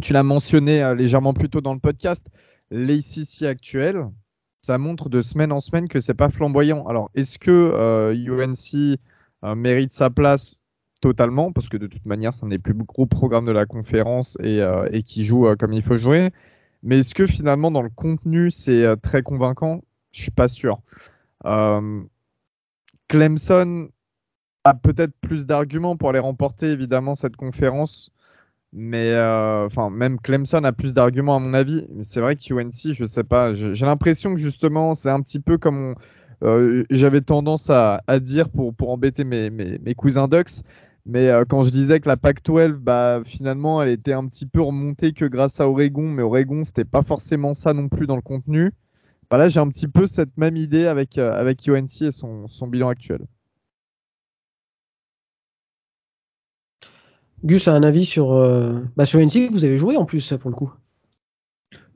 tu 0.00 0.12
l'as 0.12 0.22
mentionné 0.22 0.82
euh, 0.82 0.94
légèrement 0.94 1.34
plus 1.34 1.50
tôt 1.50 1.60
dans 1.60 1.74
le 1.74 1.80
podcast, 1.80 2.26
l'ACC 2.70 3.42
actuel, 3.42 4.06
ça 4.62 4.78
montre 4.78 5.08
de 5.08 5.20
semaine 5.20 5.52
en 5.52 5.60
semaine 5.60 5.88
que 5.88 6.00
c'est 6.00 6.14
pas 6.14 6.30
flamboyant. 6.30 6.86
Alors, 6.86 7.10
est-ce 7.14 7.38
que 7.38 8.12
UNC 8.14 8.98
mérite 9.56 9.92
sa 9.92 10.08
place 10.08 10.56
totalement, 11.02 11.52
parce 11.52 11.68
que 11.68 11.76
de 11.76 11.86
toute 11.86 12.06
manière, 12.06 12.32
c'est 12.32 12.46
un 12.46 12.48
des 12.48 12.58
plus 12.58 12.72
gros 12.74 13.06
programmes 13.06 13.44
de 13.44 13.52
la 13.52 13.66
conférence 13.66 14.38
et, 14.40 14.62
euh, 14.62 14.88
qui 15.04 15.26
joue 15.26 15.46
euh, 15.46 15.56
comme 15.56 15.74
il 15.74 15.82
faut 15.82 15.98
jouer. 15.98 16.30
Mais 16.82 17.00
est-ce 17.00 17.14
que 17.14 17.26
finalement, 17.26 17.70
dans 17.70 17.82
le 17.82 17.90
contenu, 17.90 18.50
c'est 18.50 18.84
euh, 18.84 18.96
très 18.96 19.22
convaincant? 19.22 19.82
Je 20.12 20.22
suis 20.22 20.30
pas 20.30 20.48
sûr. 20.48 20.80
Clemson 23.08 23.88
a 24.64 24.74
peut-être 24.74 25.12
plus 25.20 25.44
d'arguments 25.44 25.96
pour 25.96 26.08
aller 26.10 26.20
remporter, 26.20 26.70
évidemment, 26.70 27.14
cette 27.14 27.36
conférence. 27.36 28.10
Mais 28.72 29.14
enfin, 29.66 29.90
même 29.90 30.18
Clemson 30.20 30.64
a 30.64 30.72
plus 30.72 30.94
d'arguments 30.94 31.36
à 31.36 31.38
mon 31.40 31.52
avis. 31.52 31.86
C'est 32.02 32.20
vrai 32.20 32.36
que 32.36 32.54
UNC, 32.54 32.94
je 32.94 33.04
sais 33.04 33.24
pas. 33.24 33.52
J'ai 33.54 33.86
l'impression 33.86 34.34
que 34.34 34.40
justement, 34.40 34.94
c'est 34.94 35.10
un 35.10 35.20
petit 35.20 35.40
peu 35.40 35.58
comme 35.58 35.94
j'avais 36.90 37.22
tendance 37.22 37.70
à, 37.70 38.02
dire 38.20 38.50
pour, 38.50 38.74
pour 38.74 38.90
embêter 38.90 39.24
mes, 39.24 39.50
mes, 39.50 39.78
mes 39.78 39.94
cousins 39.94 40.28
Ducks. 40.28 40.62
Mais 41.04 41.28
euh, 41.28 41.44
quand 41.44 41.62
je 41.62 41.70
disais 41.70 42.00
que 42.00 42.08
la 42.08 42.16
Pac-12, 42.16 42.74
bah, 42.74 43.22
finalement, 43.24 43.82
elle 43.82 43.88
était 43.88 44.12
un 44.12 44.26
petit 44.26 44.46
peu 44.46 44.60
remontée 44.60 45.12
que 45.12 45.24
grâce 45.24 45.60
à 45.60 45.68
Oregon, 45.68 46.08
mais 46.08 46.22
Oregon, 46.22 46.62
c'était 46.62 46.84
pas 46.84 47.02
forcément 47.02 47.54
ça 47.54 47.72
non 47.74 47.88
plus 47.88 48.06
dans 48.06 48.16
le 48.16 48.22
contenu. 48.22 48.72
Bah 49.30 49.36
là, 49.38 49.48
j'ai 49.48 49.60
un 49.60 49.68
petit 49.68 49.88
peu 49.88 50.06
cette 50.06 50.36
même 50.36 50.56
idée 50.56 50.86
avec, 50.86 51.18
euh, 51.18 51.32
avec 51.32 51.66
UNC 51.66 52.02
et 52.02 52.10
son, 52.12 52.46
son 52.48 52.66
bilan 52.68 52.88
actuel. 52.88 53.26
Gus 57.42 57.66
a 57.66 57.72
un 57.72 57.82
avis 57.82 58.06
sur, 58.06 58.32
euh, 58.32 58.80
bah, 58.96 59.06
sur 59.06 59.18
UNC 59.18 59.48
que 59.48 59.52
vous 59.52 59.64
avez 59.64 59.78
joué 59.78 59.96
en 59.96 60.04
plus 60.04 60.32
pour 60.34 60.50
le 60.50 60.56
coup. 60.56 60.72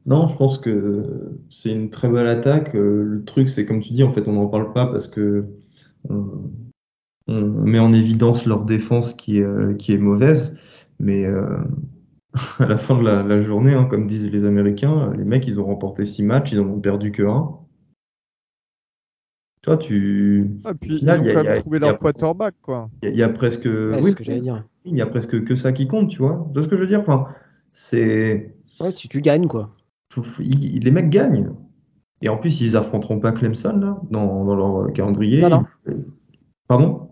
Non, 0.06 0.26
je 0.26 0.36
pense 0.36 0.58
que 0.58 1.38
c'est 1.48 1.70
une 1.70 1.90
très 1.90 2.08
belle 2.08 2.28
attaque. 2.28 2.72
Le 2.74 3.22
truc, 3.24 3.48
c'est 3.48 3.66
comme 3.66 3.80
tu 3.80 3.92
dis, 3.92 4.02
en 4.02 4.12
fait, 4.12 4.26
on 4.26 4.32
n'en 4.32 4.46
parle 4.46 4.72
pas 4.72 4.86
parce 4.86 5.06
que 5.06 5.46
on, 6.08 6.50
on 7.28 7.40
met 7.40 7.78
en 7.78 7.92
évidence 7.92 8.46
leur 8.46 8.64
défense 8.64 9.14
qui 9.14 9.38
est, 9.38 9.42
euh, 9.44 9.74
qui 9.74 9.92
est 9.92 9.98
mauvaise. 9.98 10.58
Mais 10.98 11.24
euh, 11.24 11.58
à 12.58 12.66
la 12.66 12.76
fin 12.76 12.96
de 12.98 13.02
la, 13.04 13.22
la 13.22 13.40
journée, 13.40 13.74
hein, 13.74 13.84
comme 13.84 14.06
disent 14.06 14.30
les 14.30 14.44
Américains, 14.44 15.12
les 15.16 15.24
mecs, 15.24 15.46
ils 15.46 15.60
ont 15.60 15.64
remporté 15.66 16.04
six 16.04 16.22
matchs, 16.22 16.52
ils 16.52 16.60
n'en 16.60 16.68
ont 16.74 16.80
perdu 16.80 17.12
que 17.12 17.22
un. 17.22 17.58
Toi, 19.62 19.76
tu, 19.76 20.48
Et 20.68 20.74
puis, 20.74 20.98
final, 20.98 21.18
ils 21.18 21.20
ont 21.20 21.24
il 21.24 21.26
y 21.26 21.30
a- 21.30 21.42
quand 21.42 21.44
même 21.50 21.60
trouvé 21.62 21.78
leur 21.80 21.98
quarterback, 21.98 22.54
quoi. 22.62 22.88
il 23.02 23.08
y, 23.08 23.08
a- 23.08 23.14
il 23.14 23.18
y 23.18 23.22
a 23.22 23.28
presque, 23.28 23.64
Ouais, 23.64 23.96
oui, 23.96 24.02
c'est 24.02 24.10
ce 24.10 24.14
que 24.16 24.24
j'allais 24.24 24.40
dire. 24.40 24.64
il 24.84 24.96
y 24.96 25.00
a 25.02 25.06
presque 25.06 25.44
que 25.44 25.56
ça 25.56 25.72
qui 25.72 25.88
compte, 25.88 26.08
tu 26.10 26.18
vois. 26.18 26.46
Tu 26.48 26.54
vois 26.54 26.62
ce 26.62 26.68
que 26.68 26.76
je 26.76 26.80
veux 26.82 26.86
dire? 26.86 27.00
Enfin, 27.00 27.26
c'est 27.72 28.54
Ouais, 28.80 28.90
si 28.94 29.08
tu 29.08 29.20
gagnes 29.20 29.48
quoi. 29.48 29.70
les 30.38 30.90
mecs 30.90 31.10
gagnent. 31.10 31.50
Et 32.22 32.28
en 32.28 32.38
plus, 32.38 32.60
ils 32.60 32.76
affronteront 32.76 33.18
pas 33.20 33.32
Clemson 33.32 33.76
là, 33.78 34.00
dans, 34.10 34.44
dans 34.44 34.54
leur 34.54 34.92
calendrier. 34.92 35.42
Non, 35.42 35.50
non. 35.50 35.64
Pardon? 36.68 37.05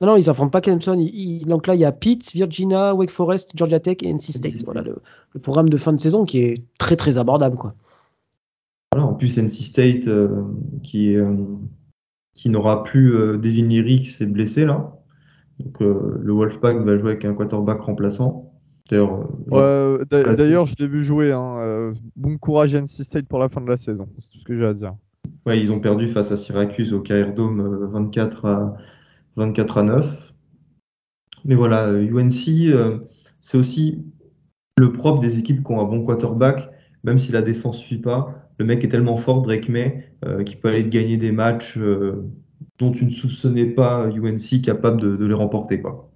Non, 0.00 0.08
non, 0.08 0.16
ils 0.16 0.28
affrontent 0.28 0.50
pas 0.50 0.60
Clemson. 0.60 0.98
Ils- 0.98 1.14
ils- 1.42 1.46
donc 1.46 1.66
là, 1.66 1.74
il 1.74 1.80
y 1.80 1.84
a 1.84 1.92
Pitt, 1.92 2.32
Virginia, 2.32 2.94
Wake 2.94 3.10
Forest, 3.10 3.52
Georgia 3.56 3.80
Tech 3.80 3.98
et 4.02 4.08
NC 4.08 4.32
State. 4.32 4.64
Voilà 4.64 4.82
le, 4.82 4.96
le 5.32 5.40
programme 5.40 5.68
de 5.68 5.76
fin 5.76 5.92
de 5.92 6.00
saison 6.00 6.24
qui 6.24 6.38
est 6.38 6.64
très 6.78 6.96
très 6.96 7.16
abordable 7.18 7.56
quoi. 7.56 7.74
Voilà, 8.92 9.06
en 9.08 9.14
plus, 9.14 9.38
NC 9.38 9.50
State 9.62 10.08
euh, 10.08 10.42
qui, 10.82 11.14
euh, 11.16 11.34
qui 12.34 12.50
n'aura 12.50 12.82
plus 12.82 13.14
euh, 13.14 13.38
Devin 13.38 13.66
Leary 13.68 14.02
qui 14.02 14.10
s'est 14.10 14.26
blessé 14.26 14.64
là. 14.64 14.92
Donc 15.60 15.80
euh, 15.82 16.18
le 16.20 16.32
Wolfpack 16.32 16.78
va 16.78 16.96
jouer 16.98 17.10
avec 17.12 17.24
un 17.24 17.34
quarterback 17.34 17.80
remplaçant. 17.80 18.50
D'ailleurs, 18.90 19.20
Ouais, 19.50 19.98
je 20.10 20.74
l'ai 20.78 20.88
vu 20.88 21.04
jouer. 21.04 21.32
hein, 21.32 21.56
euh, 21.60 21.94
bon 22.16 22.36
courage 22.36 22.74
à 22.74 22.78
NC 22.80 23.02
State 23.04 23.26
pour 23.26 23.38
la 23.38 23.48
fin 23.48 23.60
de 23.60 23.68
la 23.68 23.76
saison. 23.76 24.08
C'est 24.18 24.30
tout 24.32 24.38
ce 24.38 24.44
que 24.44 24.54
j'ai 24.56 24.66
à 24.66 24.74
dire. 24.74 24.94
Ouais, 25.46 25.58
ils 25.58 25.72
ont 25.72 25.80
perdu 25.80 26.08
face 26.08 26.30
à 26.32 26.36
Syracuse 26.36 26.92
au 26.92 27.00
KR 27.00 27.32
Dome 27.34 27.60
euh, 27.60 27.86
24 27.86 28.44
à, 28.46 28.76
24 29.36 29.78
à 29.78 29.82
9. 29.82 30.34
Mais 31.44 31.54
voilà, 31.54 31.88
euh, 31.88 32.08
UNC, 32.08 32.72
euh, 32.72 32.98
c'est 33.40 33.58
aussi 33.58 34.04
le 34.78 34.92
propre 34.92 35.20
des 35.20 35.38
équipes 35.38 35.62
qui 35.64 35.72
ont 35.72 35.80
un 35.80 35.84
bon 35.84 36.04
quarterback, 36.04 36.70
même 37.04 37.18
si 37.18 37.32
la 37.32 37.42
défense 37.42 37.78
ne 37.78 37.84
suit 37.84 37.98
pas. 37.98 38.34
Le 38.58 38.64
mec 38.64 38.82
est 38.84 38.88
tellement 38.88 39.16
fort, 39.16 39.42
Drake 39.42 39.68
May, 39.68 40.08
euh, 40.24 40.42
qu'il 40.44 40.58
peut 40.58 40.68
aller 40.68 40.88
gagner 40.88 41.16
des 41.16 41.32
matchs 41.32 41.76
euh, 41.76 42.24
dont 42.78 42.92
tu 42.92 43.04
ne 43.04 43.10
soupçonnais 43.10 43.66
pas 43.66 44.06
UNC 44.08 44.62
capable 44.62 45.00
de, 45.00 45.16
de 45.16 45.26
les 45.26 45.34
remporter, 45.34 45.80
quoi. 45.80 46.10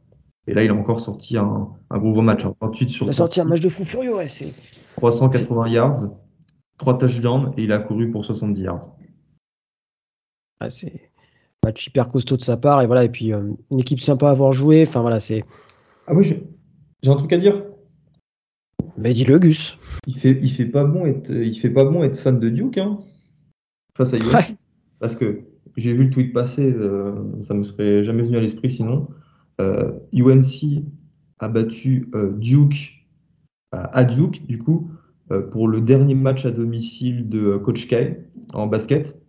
Et 0.47 0.55
là, 0.55 0.65
il 0.65 0.71
a 0.71 0.75
encore 0.75 1.01
sorti 1.01 1.37
un, 1.37 1.69
un 1.91 1.99
gros 1.99 2.23
match, 2.23 2.45
hein, 2.45 2.55
28 2.63 2.89
sur 2.89 3.07
Il 3.07 3.11
a 3.11 3.13
sorti 3.13 3.41
un 3.41 3.45
match 3.45 3.61
de 3.61 3.69
fou 3.69 3.85
furieux, 3.85 4.17
ouais. 4.17 4.29
C'est 4.29 4.53
380 4.97 5.69
yards, 5.69 6.11
3 6.79 6.99
touchdowns, 6.99 7.53
et 7.59 7.65
il 7.65 7.73
a 7.73 7.79
couru 7.81 8.11
pour 8.11 8.25
70 8.25 8.61
yards. 8.63 8.97
ouais, 10.63 10.71
c'est 10.71 11.08
match 11.65 11.87
hyper 11.87 12.09
costaud 12.09 12.37
de 12.37 12.43
sa 12.43 12.57
part. 12.57 12.83
Et 12.83 12.87
voilà, 12.87 13.05
et 13.05 13.09
puis 13.09 13.33
euh, 13.33 13.43
une 13.71 13.81
équipe 13.81 14.01
sympa 14.01 14.29
à 14.29 14.31
avoir 14.31 14.53
joué. 14.53 14.83
Enfin 14.83 15.01
voilà, 15.01 15.21
c'est. 15.21 15.45
Ah 16.07 16.15
oui, 16.15 16.25
j'ai 17.03 17.11
un 17.11 17.17
truc 17.17 17.33
à 17.33 17.39
dire. 17.39 17.63
Mais 18.97 19.13
dis-le, 19.13 19.39
Gus. 19.39 19.79
Il 20.07 20.19
fait, 20.19 20.39
il 20.43 20.51
fait 20.51 20.67
pas 20.67 20.85
bon 20.85 21.07
être, 21.07 21.31
il 21.31 21.57
fait 21.59 21.71
pas 21.71 21.85
bon 21.85 22.03
être 22.03 22.19
fan 22.19 22.41
de 22.41 22.49
Duke, 22.49 22.79
hein, 22.79 22.99
face 23.97 24.15
à 24.15 24.17
UNC. 24.17 24.35
Ouais. 24.35 24.57
Parce 24.99 25.15
que 25.15 25.43
j'ai 25.77 25.95
vu 25.95 26.05
le 26.05 26.11
tweet 26.11 26.33
passer, 26.33 26.73
euh, 26.73 27.15
ça 27.43 27.55
me 27.55 27.63
serait 27.63 28.03
jamais 28.03 28.23
venu 28.23 28.37
à 28.37 28.41
l'esprit 28.41 28.71
sinon. 28.71 29.09
Euh, 29.61 29.93
UNC 30.13 30.83
a 31.39 31.49
battu 31.49 32.09
euh, 32.15 32.33
Duke 32.33 33.07
à 33.73 33.99
à 33.99 34.05
Duke, 34.05 34.47
du 34.47 34.59
coup, 34.59 34.91
euh, 35.31 35.43
pour 35.43 35.69
le 35.69 35.81
dernier 35.81 36.15
match 36.15 36.45
à 36.47 36.51
domicile 36.51 37.29
de 37.29 37.41
euh, 37.41 37.59
Coach 37.59 37.87
K 37.87 38.17
en 38.55 38.67
basket. 38.67 39.21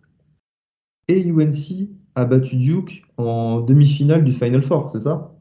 Et 1.08 1.22
UNC 1.22 1.88
a 2.20 2.24
battu 2.24 2.56
Duke 2.56 3.02
en 3.16 3.60
demi-finale 3.60 4.24
du 4.24 4.32
Final 4.32 4.62
Four, 4.62 4.90
c'est 4.90 5.00
ça? 5.00 5.32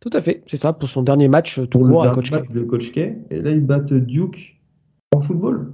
Tout 0.00 0.10
à 0.12 0.20
fait, 0.20 0.42
c'est 0.46 0.56
ça, 0.56 0.72
pour 0.72 0.88
son 0.88 1.02
dernier 1.02 1.28
match 1.28 1.58
euh, 1.58 1.66
tout 1.66 1.78
Pour 1.78 1.86
le 1.86 1.92
court 1.94 2.04
à 2.04 2.10
Coach 2.10 2.30
match 2.30 2.46
K. 2.48 2.52
de 2.52 2.62
Coach 2.64 2.92
K. 2.92 2.98
Et 3.30 3.40
là, 3.40 3.50
ils 3.50 3.64
battent 3.64 3.92
Duke 3.92 4.60
en 5.14 5.20
football. 5.20 5.72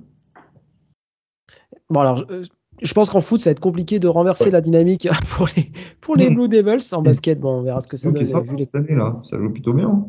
Bon, 1.90 2.00
alors, 2.00 2.24
euh, 2.30 2.42
je 2.80 2.94
pense 2.94 3.10
qu'en 3.10 3.20
foot, 3.20 3.40
ça 3.42 3.50
va 3.50 3.52
être 3.52 3.60
compliqué 3.60 3.98
de 3.98 4.08
renverser 4.08 4.44
Ouais. 4.46 4.50
la 4.50 4.60
dynamique 4.60 5.08
pour 5.36 5.48
les, 5.56 5.70
pour 6.00 6.16
les 6.16 6.30
Mm. 6.30 6.34
Blue 6.34 6.48
Devils. 6.48 6.94
En 6.94 7.02
basket, 7.02 7.38
bon, 7.40 7.58
on 7.58 7.62
verra 7.62 7.80
ce 7.80 7.88
que 7.88 7.96
ça 7.96 8.10
donne. 8.10 8.22
euh, 8.22 8.26
sympa 8.26 8.50
vu 8.50 8.56
les- 8.56 8.64
cette 8.64 8.74
année, 8.76 8.94
là. 8.94 9.20
Ça 9.28 9.38
joue 9.38 9.50
plutôt 9.50 9.72
bien. 9.72 10.06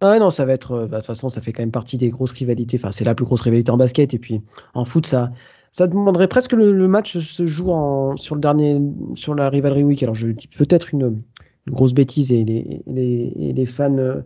Ah 0.00 0.18
non, 0.20 0.30
ça 0.30 0.44
va 0.44 0.52
être. 0.52 0.72
euh, 0.72 0.86
bah, 0.86 0.98
De 0.98 1.00
toute 1.02 1.06
façon, 1.06 1.28
ça 1.28 1.40
fait 1.40 1.52
quand 1.52 1.62
même 1.62 1.72
partie 1.72 1.96
des 1.96 2.08
grosses 2.10 2.32
rivalités. 2.32 2.76
Enfin, 2.76 2.92
c'est 2.92 3.04
la 3.04 3.14
plus 3.16 3.24
grosse 3.24 3.40
rivalité 3.40 3.72
en 3.72 3.76
basket. 3.76 4.14
Et 4.14 4.18
puis, 4.18 4.40
en 4.74 4.84
foot, 4.84 5.06
ça, 5.06 5.32
ça 5.72 5.86
demanderait 5.86 6.28
presque 6.28 6.52
que 6.52 6.56
le, 6.56 6.72
le 6.72 6.88
match 6.88 7.18
se 7.18 7.46
joue 7.46 7.70
en, 7.70 8.16
sur 8.16 8.34
le 8.34 8.40
dernier, 8.40 8.80
sur 9.14 9.34
la 9.34 9.48
rivalry 9.50 9.84
week. 9.84 10.02
Alors, 10.02 10.14
je 10.14 10.28
dis 10.28 10.48
peut-être 10.48 10.92
une, 10.94 11.22
une 11.66 11.72
grosse 11.74 11.94
bêtise 11.94 12.32
et 12.32 12.44
les, 12.44 12.82
les, 12.86 13.32
et 13.36 13.52
les 13.52 13.66
fans 13.66 13.96
euh, 13.98 14.20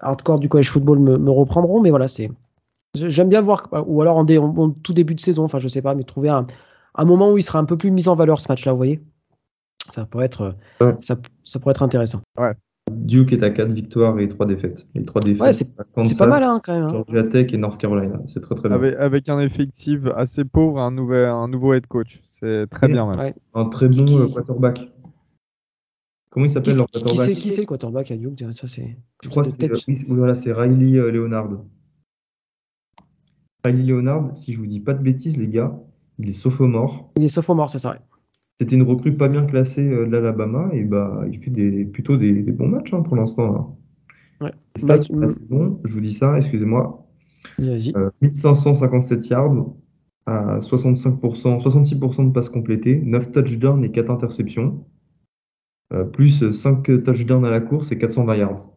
hardcore 0.00 0.38
du 0.38 0.48
college 0.48 0.70
football 0.70 0.98
me, 0.98 1.18
me 1.18 1.30
reprendront. 1.30 1.80
Mais 1.80 1.90
voilà, 1.90 2.08
c'est. 2.08 2.30
J'aime 2.94 3.28
bien 3.28 3.42
voir, 3.42 3.68
ou 3.86 4.00
alors 4.00 4.16
en, 4.16 4.24
dé- 4.24 4.38
en- 4.38 4.56
en 4.56 4.70
tout 4.70 4.94
début 4.94 5.14
de 5.14 5.20
saison, 5.20 5.44
enfin, 5.44 5.58
je 5.58 5.68
sais 5.68 5.82
pas, 5.82 5.94
mais 5.94 6.04
trouver 6.04 6.30
un, 6.30 6.46
un 6.94 7.04
moment 7.04 7.30
où 7.30 7.38
il 7.38 7.42
sera 7.42 7.58
un 7.58 7.64
peu 7.64 7.76
plus 7.76 7.90
mis 7.90 8.08
en 8.08 8.16
valeur 8.16 8.40
ce 8.40 8.46
match-là, 8.48 8.72
vous 8.72 8.78
voyez. 8.78 9.00
Ça 9.90 10.04
pourrait 10.06 10.24
être, 10.24 10.56
Ouais. 10.80 10.94
ça, 11.00 11.16
ça 11.44 11.58
pourrait 11.60 11.72
être 11.72 11.82
intéressant. 11.82 12.20
Duke 13.08 13.32
est 13.32 13.42
à 13.42 13.48
4 13.50 13.72
victoires 13.72 14.18
et 14.20 14.28
3 14.28 14.44
défaites. 14.44 14.86
Les 14.94 15.02
3 15.04 15.22
défaites, 15.22 15.40
Ouais, 15.40 15.52
c'est- 15.54 15.74
pas 16.18 16.26
mal, 16.26 16.42
hein, 16.44 16.60
quand 16.62 16.74
même. 16.74 16.84
hein. 16.84 16.88
Georgia 16.90 17.24
Tech 17.24 17.52
et 17.54 17.56
North 17.56 17.80
Carolina. 17.80 18.20
C'est 18.26 18.40
très 18.40 18.54
très 18.54 18.68
bien. 18.68 18.76
Avec, 18.76 18.94
avec 18.96 19.28
un 19.30 19.40
effectif 19.40 20.00
assez 20.14 20.44
pauvre, 20.44 20.78
un, 20.78 20.90
nouvel, 20.90 21.26
un 21.26 21.48
nouveau 21.48 21.72
head 21.72 21.86
coach. 21.86 22.20
C'est 22.26 22.66
très 22.68 22.86
bien, 22.86 23.08
même. 23.08 23.18
Ouais. 23.18 23.34
Un 23.54 23.64
très 23.70 23.88
bon 23.88 24.04
Qui- 24.04 24.14
euh, 24.14 24.28
quarterback. 24.28 24.92
Comment 26.30 26.44
il 26.44 26.48
Qui, 26.48 26.54
s'appelle 26.54 26.76
leur 26.76 26.86
quarterback? 26.90 27.34
qui 27.34 27.50
c'est 27.50 27.62
le 27.62 27.66
quarterback 27.66 28.10
à 28.10 28.16
Duke 28.18 28.44
Ça 28.52 28.66
c'est. 28.68 28.96
Je 29.24 29.28
crois 29.30 29.42
que 29.42 29.48
c'est 29.48 29.64
euh, 29.64 29.94
voilà, 30.08 30.34
c'est 30.34 30.52
Riley 30.52 30.98
euh, 30.98 31.10
Leonard. 31.10 31.48
Riley 33.64 33.84
Leonard, 33.84 34.36
si 34.36 34.52
je 34.52 34.58
vous 34.58 34.66
dis 34.66 34.80
pas 34.80 34.92
de 34.92 35.02
bêtises, 35.02 35.38
les 35.38 35.48
gars, 35.48 35.72
il 36.18 36.28
est 36.28 36.32
sophomore. 36.32 37.10
Il 37.16 37.24
est 37.24 37.28
sophomore, 37.28 37.70
c'est 37.70 37.78
ça. 37.78 37.96
C'était 38.60 38.74
une 38.74 38.82
recrue 38.82 39.16
pas 39.16 39.28
bien 39.28 39.44
classée 39.44 39.88
euh, 39.88 40.06
de 40.06 40.10
l'Alabama 40.10 40.70
et 40.72 40.82
bah 40.82 41.22
il 41.30 41.38
fait 41.38 41.50
des, 41.50 41.84
plutôt 41.84 42.16
des, 42.16 42.42
des 42.42 42.52
bons 42.52 42.68
matchs 42.68 42.92
hein, 42.92 43.02
pour 43.02 43.16
l'instant. 43.16 43.78
Ouais. 44.40 44.52
Les 44.76 44.82
stats 44.82 45.00
sont 45.00 45.20
assez 45.22 45.40
bons, 45.48 45.80
je 45.84 45.94
vous 45.94 46.00
dis 46.00 46.12
ça, 46.12 46.36
excusez-moi. 46.36 47.04
Euh, 47.60 48.10
1557 48.20 49.28
yards 49.28 49.66
à 50.26 50.58
65%, 50.58 51.62
66% 51.62 52.28
de 52.28 52.32
passes 52.32 52.48
complétées, 52.48 53.00
9 53.02 53.32
touchdowns 53.32 53.84
et 53.84 53.90
4 53.90 54.10
interceptions, 54.10 54.84
euh, 55.92 56.04
plus 56.04 56.50
5 56.52 57.02
touchdowns 57.02 57.44
à 57.44 57.50
la 57.50 57.60
course 57.60 57.92
et 57.92 57.98
420 57.98 58.36
yards. 58.36 58.70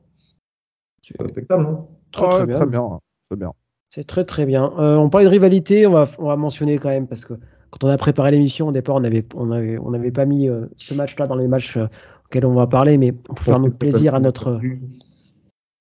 C'est 1.02 1.20
respectable, 1.22 1.66
hein 1.66 1.86
Très, 2.12 2.26
Ah 2.26 2.30
très 2.30 2.46
bien. 2.46 2.56
très 2.58 2.66
bien. 2.68 3.00
Très 3.30 3.38
bien. 3.38 3.52
C'est 3.90 4.06
très 4.06 4.24
très 4.26 4.46
bien. 4.46 4.72
Euh, 4.78 4.96
on 4.96 5.10
parlait 5.10 5.26
de 5.26 5.32
rivalité, 5.32 5.86
on 5.86 5.92
va, 5.92 6.06
on 6.20 6.28
va 6.28 6.38
mentionner 6.38 6.78
quand 6.78 6.90
même 6.90 7.08
parce 7.08 7.26
que 7.26 7.34
quand 7.72 7.84
on 7.88 7.90
a 7.90 7.98
préparé 7.98 8.32
l'émission 8.32 8.68
au 8.68 8.72
départ, 8.72 8.96
on 8.96 9.00
n'avait 9.02 9.26
on 9.36 9.50
avait, 9.52 9.78
on 9.80 9.94
avait 9.94 10.12
pas 10.12 10.26
mis 10.26 10.48
euh, 10.48 10.66
ce 10.78 10.94
match-là 10.94 11.26
dans 11.28 11.36
les 11.36 11.48
matchs 11.48 11.78
euh, 11.78 11.88
auxquels 12.26 12.46
on 12.46 12.54
va 12.54 12.68
parler, 12.68 12.98
mais 12.98 13.12
pour 13.12 13.40
faire 13.40 13.60
notre 13.60 13.78
plaisir 13.80 14.14
à 14.16 14.20
notre. 14.20 14.60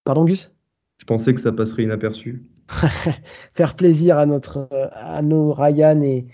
Pardon, 0.05 0.25
Gus? 0.25 0.53
Je 0.99 1.05
pensais 1.05 1.35
que 1.35 1.41
ça 1.41 1.53
passerait 1.53 1.83
inaperçu. 1.85 2.45
Faire 3.55 3.75
plaisir 3.75 4.19
à 4.19 4.27
notre 4.27 4.69
euh, 4.73 4.87
à 4.93 5.23
nos 5.23 5.53
Ryan 5.53 6.01
et, 6.03 6.27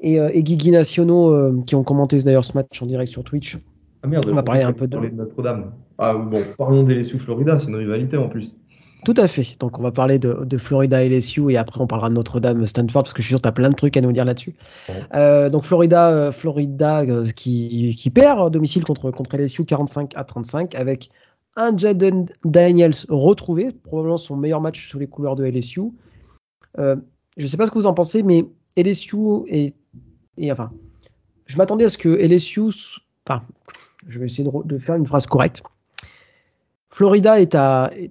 et, 0.00 0.14
et 0.16 0.42
Guigui 0.42 0.70
nationaux 0.72 1.30
euh, 1.30 1.62
qui 1.66 1.74
ont 1.74 1.84
commenté 1.84 2.20
d'ailleurs 2.22 2.44
ce 2.44 2.54
match 2.54 2.82
en 2.82 2.86
direct 2.86 3.10
sur 3.10 3.22
Twitch. 3.24 3.58
Ah 4.02 4.06
merde, 4.08 4.26
On 4.30 4.34
va 4.34 4.42
parler 4.42 4.62
un 4.62 4.72
peu 4.72 4.86
de- 4.86 4.94
parler 4.96 5.10
de 5.10 5.16
Notre-Dame. 5.16 5.72
Ah 5.98 6.14
bon, 6.14 6.40
parlons 6.56 6.84
d'LSU 6.84 7.18
Florida, 7.18 7.58
c'est 7.58 7.68
une 7.68 7.74
rivalité 7.76 8.16
en 8.16 8.28
plus. 8.28 8.54
Tout 9.04 9.14
à 9.16 9.28
fait. 9.28 9.46
Donc, 9.60 9.78
on 9.78 9.82
va 9.82 9.92
parler 9.92 10.18
de, 10.18 10.44
de 10.44 10.58
Florida 10.58 11.02
et 11.04 11.08
LSU 11.08 11.50
et 11.52 11.56
après, 11.56 11.80
on 11.80 11.86
parlera 11.86 12.08
de 12.08 12.14
Notre-Dame, 12.14 12.66
Stanford, 12.66 13.04
parce 13.04 13.12
que 13.12 13.22
je 13.22 13.26
suis 13.26 13.32
sûr 13.32 13.38
que 13.38 13.42
tu 13.42 13.48
as 13.48 13.52
plein 13.52 13.70
de 13.70 13.74
trucs 13.74 13.96
à 13.96 14.00
nous 14.00 14.12
dire 14.12 14.24
là-dessus. 14.24 14.54
Ouais. 14.88 15.02
Euh, 15.14 15.48
donc, 15.50 15.64
Florida, 15.64 16.08
euh, 16.08 16.32
Florida 16.32 17.00
euh, 17.02 17.26
qui, 17.30 17.94
qui 17.96 18.10
perd 18.10 18.40
à 18.40 18.50
domicile 18.50 18.84
contre, 18.84 19.10
contre 19.10 19.36
LSU 19.36 19.64
45 19.64 20.12
à 20.16 20.24
35 20.24 20.74
avec 20.74 21.10
un 21.56 21.76
Jaden 21.76 22.26
Daniels 22.44 22.94
retrouvé, 23.08 23.72
probablement 23.72 24.18
son 24.18 24.36
meilleur 24.36 24.60
match 24.60 24.88
sous 24.90 24.98
les 24.98 25.06
couleurs 25.06 25.36
de 25.36 25.44
LSU. 25.44 25.82
Euh, 26.78 26.96
je 27.36 27.44
ne 27.44 27.48
sais 27.48 27.56
pas 27.56 27.66
ce 27.66 27.70
que 27.70 27.78
vous 27.78 27.86
en 27.86 27.94
pensez, 27.94 28.22
mais 28.22 28.44
LSU 28.76 29.16
est. 29.48 29.74
Et, 30.36 30.52
enfin, 30.52 30.70
je 31.46 31.56
m'attendais 31.56 31.84
à 31.84 31.88
ce 31.88 31.98
que 31.98 32.08
LSU. 32.08 32.70
Enfin, 33.28 33.42
je 34.06 34.18
vais 34.20 34.26
essayer 34.26 34.44
de, 34.44 34.50
re- 34.50 34.66
de 34.66 34.78
faire 34.78 34.94
une 34.94 35.06
phrase 35.06 35.26
correcte. 35.26 35.62
Florida 36.90 37.40
est 37.40 37.54
à, 37.54 37.90
est, 37.96 38.10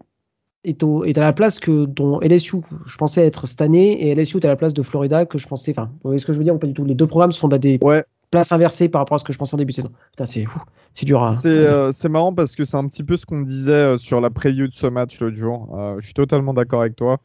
au- 0.84 1.04
est 1.06 1.18
à 1.18 1.22
la 1.22 1.34
place 1.34 1.60
que 1.60 1.86
dont 1.86 2.20
LSU 2.22 2.58
je 2.86 2.98
pensais 2.98 3.26
être 3.26 3.48
cette 3.48 3.62
année 3.62 4.02
et 4.08 4.12
LSU 4.12 4.38
est 4.38 4.46
à 4.46 4.50
la 4.50 4.56
place 4.56 4.74
de 4.74 4.84
Florida 4.84 5.26
que 5.26 5.38
je 5.38 5.48
pensais. 5.48 5.72
Enfin, 5.72 5.88
vous 5.94 6.00
voyez 6.10 6.20
ce 6.20 6.26
que 6.26 6.34
je 6.34 6.38
veux 6.40 6.44
dire 6.44 6.56
ou 6.56 6.60
pas 6.60 6.68
du 6.68 6.74
tout? 6.74 6.86
Les 6.86 6.96
deux 6.96 7.08
programmes 7.08 7.32
sont 7.32 7.52
à 7.54 7.58
des 7.60 7.80
Ouais, 7.82 8.06
places 8.32 8.52
inversées 8.52 8.90
par 8.90 9.02
rapport 9.02 9.16
à 9.16 9.20
ce 9.20 9.24
que 9.24 9.34
je 9.34 9.38
pensais 9.38 9.56
en 9.56 9.58
début 9.58 9.72
de 9.72 9.76
saison. 9.78 9.92
Putain, 10.12 10.26
c'est 10.26 10.46
fou. 10.46 10.60
C'est 10.94 11.06
dur 11.06 11.22
c'est 11.24 11.50
euh, 11.50 11.92
c'est 11.92 12.10
marrant 12.10 12.34
parce 12.34 12.56
que 12.56 12.64
c'est 12.64 12.78
un 12.78 12.88
petit 12.88 13.04
peu 13.04 13.18
ce 13.18 13.26
qu'on 13.26 13.42
disait 13.42 13.72
euh, 13.74 13.98
sur 13.98 14.22
la 14.22 14.30
preview 14.30 14.68
de 14.68 14.74
ce 14.74 14.88
match 14.88 15.20
l'autre 15.20 15.36
jour. 15.36 15.76
Euh, 15.78 15.98
je 16.00 16.06
suis 16.06 16.14
totalement 16.14 16.54
d'accord 16.54 16.82
avec 16.82 16.96
toi. 16.96 17.20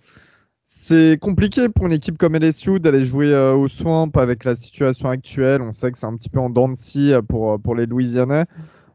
C'est 0.65 1.19
compliqué 1.21 1.69
pour 1.69 1.87
une 1.87 1.93
équipe 1.93 2.19
comme 2.19 2.37
LSU 2.37 2.81
d'aller 2.81 3.05
jouer 3.05 3.33
euh, 3.33 3.55
au 3.55 3.69
Swamp 3.69 4.11
avec 4.17 4.45
la 4.45 4.55
situation 4.57 5.09
actuelle. 5.11 5.63
On 5.63 5.73
sait 5.73 5.93
que 5.93 5.99
c'est 5.99 6.07
un 6.07 6.17
petit 6.17 6.31
peu 6.31 6.41
en 6.41 6.51
dents 6.51 6.69
de 6.69 6.77
scie 6.77 7.13
pour, 7.29 7.61
pour 7.61 7.75
les 7.77 7.87
Louisianais. 7.87 8.47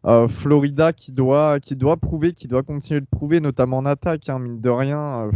Euh, 0.06 0.28
Florida 0.28 0.94
qui 0.94 1.12
doit, 1.12 1.60
qui 1.60 1.76
doit 1.76 1.98
prouver, 1.98 2.34
qui 2.34 2.48
doit 2.48 2.64
continuer 2.64 3.02
de 3.02 3.08
prouver, 3.10 3.40
notamment 3.40 3.78
en 3.78 3.86
attaque, 3.86 4.30
hein, 4.30 4.40
mine 4.40 4.62
de 4.62 4.70
rien. 4.70 5.26
euh, 5.28 5.32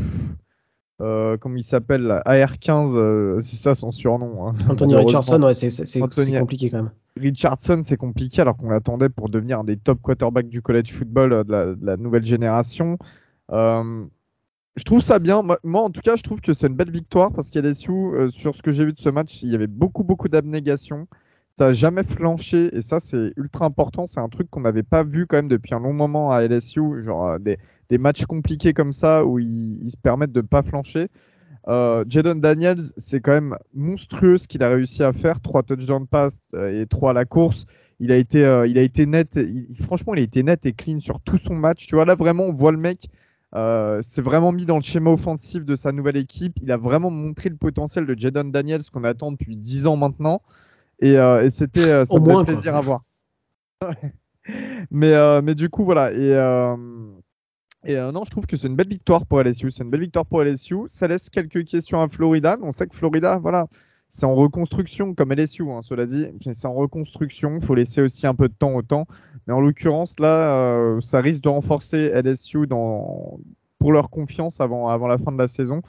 euh, 1.01 1.37
comment 1.37 1.55
il 1.55 1.63
s'appelle 1.63 2.03
là 2.03 2.21
AR15, 2.25 2.95
euh, 2.95 3.39
c'est 3.39 3.55
ça 3.57 3.73
son 3.75 3.91
surnom. 3.91 4.47
hein. 4.49 4.53
Anthony. 4.69 4.95
Richardson, 4.95 5.41
ouais, 5.41 5.53
c'est 5.55 5.99
compliqué 6.39 6.69
quand 6.69 6.77
même. 6.83 6.91
Richardson, 7.17 7.81
c'est 7.83 7.97
compliqué 7.97 8.41
alors 8.41 8.55
qu'on 8.55 8.69
l'attendait 8.69 9.09
pour 9.09 9.29
devenir 9.29 9.59
un 9.59 9.63
des 9.63 9.77
top 9.77 9.99
quarterbacks 10.01 10.47
du 10.47 10.61
college 10.61 10.91
football 10.93 11.43
de 11.45 11.51
la, 11.51 11.65
de 11.75 11.85
la 11.85 11.97
nouvelle 11.97 12.23
génération. 12.25 12.97
Euh, 13.51 14.05
je 14.77 14.83
trouve 14.83 15.01
ça 15.01 15.19
bien. 15.19 15.41
Moi, 15.63 15.81
en 15.81 15.89
tout 15.89 15.99
cas, 16.01 16.15
je 16.15 16.23
trouve 16.23 16.39
que 16.39 16.53
c'est 16.53 16.67
une 16.67 16.75
belle 16.75 16.91
victoire 16.91 17.31
parce 17.33 17.49
qu'à 17.49 17.59
LSU, 17.61 17.91
euh, 17.91 18.29
sur 18.29 18.55
ce 18.55 18.61
que 18.63 18.71
j'ai 18.71 18.85
vu 18.85 18.93
de 18.93 18.99
ce 18.99 19.09
match, 19.09 19.41
il 19.43 19.49
y 19.49 19.55
avait 19.55 19.67
beaucoup, 19.67 20.03
beaucoup 20.05 20.29
d'abnégation. 20.29 21.07
Ça 21.61 21.67
n'a 21.67 21.73
jamais 21.73 22.01
flanché 22.01 22.75
et 22.75 22.81
ça, 22.81 22.99
c'est 22.99 23.33
ultra 23.37 23.67
important. 23.67 24.07
C'est 24.07 24.19
un 24.19 24.29
truc 24.29 24.49
qu'on 24.49 24.61
n'avait 24.61 24.81
pas 24.81 25.03
vu 25.03 25.27
quand 25.27 25.35
même 25.35 25.47
depuis 25.47 25.75
un 25.75 25.79
long 25.79 25.93
moment 25.93 26.31
à 26.31 26.41
LSU. 26.41 27.03
Genre 27.03 27.27
euh, 27.27 27.37
des, 27.37 27.97
matchs 27.99 28.25
compliqués 28.25 28.73
comme 28.73 28.91
ça 28.91 29.23
où 29.27 29.37
ils, 29.37 29.87
se 29.91 29.95
permettent 29.95 30.31
de 30.31 30.41
pas 30.41 30.63
flancher. 30.63 31.09
Euh, 31.67 32.03
Jadon 32.09 32.33
Daniels, 32.33 32.81
c'est 32.97 33.21
quand 33.21 33.33
même 33.33 33.57
monstrueux 33.75 34.39
ce 34.39 34.47
qu'il 34.47 34.63
a 34.63 34.69
réussi 34.69 35.03
à 35.03 35.13
faire. 35.13 35.39
Trois 35.39 35.61
touchdowns 35.61 36.07
pass 36.07 36.41
euh, 36.55 36.81
et 36.81 36.87
trois 36.87 37.11
à 37.11 37.13
la 37.13 37.25
course. 37.25 37.67
Il 37.99 38.11
a 38.11 38.17
été, 38.17 38.43
euh, 38.43 38.65
il 38.65 38.79
a 38.79 38.81
été 38.81 39.05
net. 39.05 39.39
franchement, 39.79 40.15
il 40.15 40.21
a 40.21 40.23
été 40.23 40.41
net 40.41 40.65
et 40.65 40.73
clean 40.73 40.99
sur 40.99 41.19
tout 41.19 41.37
son 41.37 41.53
match. 41.53 41.85
Tu 41.85 41.93
vois, 41.93 42.05
là, 42.05 42.15
vraiment, 42.15 42.45
on 42.45 42.53
voit 42.53 42.71
le 42.71 42.79
mec 42.79 43.07
Euh, 43.53 43.99
c'est 44.01 44.21
vraiment 44.21 44.51
mis 44.51 44.65
dans 44.65 44.77
le 44.77 44.81
schéma 44.81 45.11
offensif 45.11 45.63
de 45.63 45.75
sa 45.75 45.91
nouvelle 45.91 46.17
équipe. 46.17 46.57
Il 46.61 46.71
a 46.71 46.77
vraiment 46.77 47.11
montré 47.11 47.49
le 47.49 47.57
potentiel 47.57 48.07
de 48.07 48.17
Jadon 48.17 48.45
Daniels 48.45 48.81
qu'on 48.91 49.03
attend 49.03 49.31
depuis 49.31 49.57
10 49.57 49.85
ans 49.87 49.97
maintenant. 49.97 50.41
Et, 51.01 51.17
euh, 51.17 51.43
et 51.43 51.49
c'était 51.49 51.91
euh, 51.91 52.05
ça 52.05 52.15
Au 52.15 52.19
me 52.19 52.39
fait 52.39 52.51
plaisir 52.51 52.71
quoi. 52.71 52.79
à 52.79 52.81
voir. 52.81 53.03
mais, 54.91 55.13
euh, 55.13 55.41
mais 55.41 55.55
du 55.55 55.69
coup, 55.69 55.83
voilà. 55.83 56.11
Et, 56.13 56.31
et 57.83 57.95
non, 57.95 58.23
je 58.23 58.29
trouve 58.29 58.45
que 58.45 58.55
c'est 58.55 58.67
une 58.67 58.75
belle 58.75 58.89
victoire 58.89 59.25
pour 59.25 59.41
LSU. 59.41 59.71
C'est 59.71 59.83
une 59.83 59.89
belle 59.89 60.01
victoire 60.01 60.25
pour 60.25 60.43
LSU. 60.43 60.83
Ça 60.87 61.07
laisse 61.07 61.29
quelques 61.29 61.65
questions 61.65 61.99
à 61.99 62.07
Florida. 62.07 62.57
mais 62.59 62.67
On 62.67 62.71
sait 62.71 62.85
que 62.85 62.95
Florida, 62.95 63.39
voilà, 63.39 63.67
c'est 64.07 64.25
en 64.25 64.35
reconstruction 64.35 65.15
comme 65.15 65.33
LSU, 65.33 65.63
hein, 65.71 65.81
cela 65.81 66.05
dit. 66.05 66.27
C'est 66.51 66.67
en 66.67 66.73
reconstruction. 66.73 67.55
Il 67.55 67.65
faut 67.65 67.73
laisser 67.73 68.01
aussi 68.01 68.27
un 68.27 68.35
peu 68.35 68.49
de 68.49 68.53
temps 68.53 68.75
au 68.75 68.83
temps. 68.83 69.07
Mais 69.47 69.53
en 69.53 69.61
l'occurrence, 69.61 70.19
là, 70.19 70.55
euh, 70.55 71.01
ça 71.01 71.21
risque 71.21 71.41
de 71.41 71.49
renforcer 71.49 72.11
LSU 72.21 72.67
dans, 72.67 73.39
pour 73.79 73.91
leur 73.91 74.09
confiance 74.11 74.61
avant, 74.61 74.89
avant 74.89 75.07
la 75.07 75.17
fin 75.17 75.31
de 75.31 75.37
la 75.37 75.47
saison. 75.47 75.81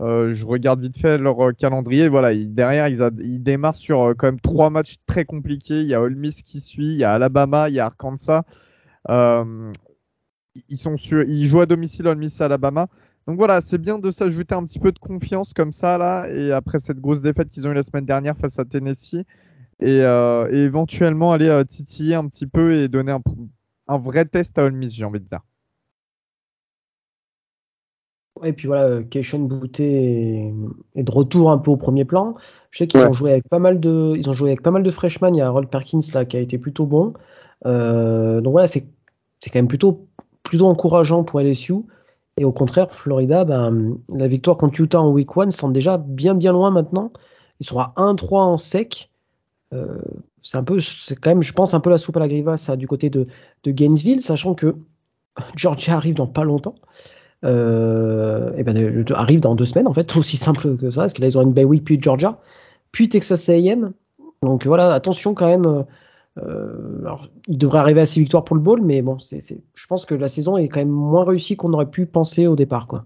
Euh, 0.00 0.32
je 0.32 0.46
regarde 0.46 0.80
vite 0.80 0.96
fait 0.96 1.18
leur 1.18 1.44
euh, 1.44 1.52
calendrier. 1.52 2.08
Voilà, 2.08 2.34
derrière, 2.34 2.88
ils, 2.88 3.42
démarrent 3.42 3.74
sur 3.74 4.00
euh, 4.00 4.14
quand 4.14 4.28
même 4.28 4.40
trois 4.40 4.70
matchs 4.70 4.96
très 5.06 5.24
compliqués. 5.24 5.82
Il 5.82 5.88
y 5.88 5.94
a 5.94 6.00
Ole 6.00 6.16
Miss 6.16 6.42
qui 6.42 6.60
suit, 6.60 6.92
il 6.92 6.96
y 6.96 7.04
a 7.04 7.12
Alabama, 7.12 7.68
il 7.68 7.74
y 7.74 7.80
a 7.80 7.86
Arkansas. 7.86 8.44
Ils, 9.08 9.72
jouent 11.46 11.60
à 11.60 11.66
domicile 11.66 12.08
Ole 12.08 12.18
Miss 12.18 12.40
Alabama. 12.40 12.88
Donc 13.26 13.36
voilà, 13.36 13.60
c'est 13.60 13.78
bien 13.78 13.98
de 13.98 14.10
s'ajouter 14.10 14.54
un 14.54 14.64
petit 14.64 14.78
peu 14.78 14.92
de 14.92 14.98
confiance 14.98 15.52
comme 15.52 15.72
ça 15.72 15.98
là. 15.98 16.26
Et 16.30 16.52
après 16.52 16.78
cette 16.78 17.00
grosse 17.00 17.22
défaite 17.22 17.50
qu'ils 17.50 17.68
ont 17.68 17.70
eu 17.70 17.74
la 17.74 17.82
semaine 17.82 18.06
dernière 18.06 18.36
face 18.36 18.58
à 18.58 18.64
Tennessee, 18.64 19.24
et, 19.80 20.00
éventuellement 20.50 21.32
aller 21.32 21.62
titiller 21.68 22.14
un 22.14 22.26
petit 22.26 22.46
peu 22.46 22.74
et 22.74 22.88
donner 22.88 23.12
un, 23.12 23.22
un 23.88 23.98
vrai 23.98 24.24
test 24.24 24.58
à 24.58 24.64
Ole 24.64 24.72
Miss, 24.72 24.94
j'ai 24.94 25.04
envie 25.04 25.20
de 25.20 25.26
dire. 25.26 25.40
Et 28.44 28.52
puis 28.52 28.66
voilà, 28.66 28.84
euh, 28.86 29.02
Keishon 29.02 29.40
Boutte 29.40 29.80
est, 29.80 30.52
de 30.96 31.10
retour 31.10 31.50
un 31.50 31.58
peu 31.58 31.70
au 31.70 31.76
premier 31.76 32.04
plan. 32.04 32.34
Je 32.70 32.78
sais 32.78 32.86
qu'ils 32.86 33.00
Ouais. 33.00 33.06
ont 33.06 33.12
joué 33.12 33.32
avec 33.32 33.48
pas 33.48 33.58
mal 33.58 33.80
de, 33.80 34.14
ils 34.16 34.28
ont 34.30 34.32
joué 34.32 34.50
avec 34.50 34.62
pas 34.62 34.70
mal 34.70 34.82
de 34.82 34.90
freshmen. 34.90 35.34
Il 35.34 35.38
y 35.38 35.40
a 35.40 35.46
Harold 35.46 35.68
Perkins 35.68 36.00
là 36.14 36.24
qui 36.24 36.36
a 36.36 36.40
été 36.40 36.58
plutôt 36.58 36.86
bon. 36.86 37.12
Euh, 37.66 38.40
donc 38.40 38.52
voilà, 38.52 38.68
c'est 38.68 38.86
c'est 39.40 39.50
quand 39.50 39.58
même 39.58 39.68
plutôt 39.68 40.06
plutôt 40.42 40.66
encourageant 40.66 41.24
pour 41.24 41.40
LSU. 41.40 41.74
Et 42.36 42.44
au 42.44 42.52
contraire, 42.52 42.90
Florida, 42.92 43.44
ben, 43.44 43.98
la 44.14 44.26
victoire 44.28 44.56
contre 44.56 44.80
Utah 44.80 45.00
en 45.00 45.10
week 45.10 45.30
1 45.36 45.50
semble 45.50 45.74
déjà 45.74 45.98
bien 45.98 46.34
bien 46.34 46.52
loin 46.52 46.70
maintenant. 46.70 47.12
Ils 47.60 47.66
sont 47.66 47.78
à 47.78 47.92
1-3 47.96 48.42
en 48.42 48.58
sec. 48.58 49.10
Euh, 49.72 49.98
c'est 50.42 50.56
un 50.56 50.64
peu, 50.64 50.80
c'est 50.80 51.16
quand 51.16 51.30
même, 51.30 51.42
je 51.42 51.52
pense, 51.52 51.74
un 51.74 51.80
peu 51.80 51.90
la 51.90 51.98
soupe 51.98 52.16
à 52.16 52.26
la 52.26 52.56
ça, 52.56 52.76
du 52.76 52.86
côté 52.86 53.10
de, 53.10 53.26
de 53.64 53.70
Gainesville, 53.70 54.22
sachant 54.22 54.54
que 54.54 54.74
Georgia 55.56 55.96
arrive 55.96 56.14
dans 56.14 56.26
pas 56.26 56.44
longtemps. 56.44 56.74
Euh, 57.44 58.52
et 58.56 58.64
ben, 58.64 59.04
arrive 59.14 59.40
dans 59.40 59.54
deux 59.54 59.64
semaines, 59.64 59.88
en 59.88 59.92
fait, 59.92 60.16
aussi 60.16 60.36
simple 60.36 60.76
que 60.76 60.90
ça, 60.90 61.02
parce 61.02 61.12
que 61.14 61.20
là, 61.22 61.28
ils 61.28 61.38
ont 61.38 61.42
une 61.42 61.52
bye 61.52 61.64
week, 61.64 61.84
puis 61.84 62.00
Georgia, 62.00 62.38
puis 62.92 63.08
Texas 63.08 63.48
AM. 63.48 63.92
Donc 64.42 64.66
voilà, 64.66 64.92
attention 64.94 65.34
quand 65.34 65.46
même. 65.46 65.66
euh, 65.66 65.82
euh, 66.38 67.14
il 67.48 67.58
devrait 67.58 67.80
arriver 67.80 68.00
à 68.02 68.06
six 68.06 68.20
victoires 68.20 68.44
pour 68.44 68.56
le 68.56 68.62
bowl, 68.62 68.80
mais 68.82 69.02
bon, 69.02 69.18
c'est- 69.18 69.40
je 69.74 69.86
pense 69.88 70.06
que 70.06 70.14
la 70.14 70.28
saison 70.28 70.56
est 70.56 70.68
quand 70.68 70.80
même 70.80 70.88
moins 70.90 71.24
réussie 71.24 71.56
qu'on 71.56 71.72
aurait 71.72 71.90
pu 71.90 72.06
penser 72.06 72.46
au 72.46 72.56
départ. 72.56 72.86
Quoi. 72.86 73.04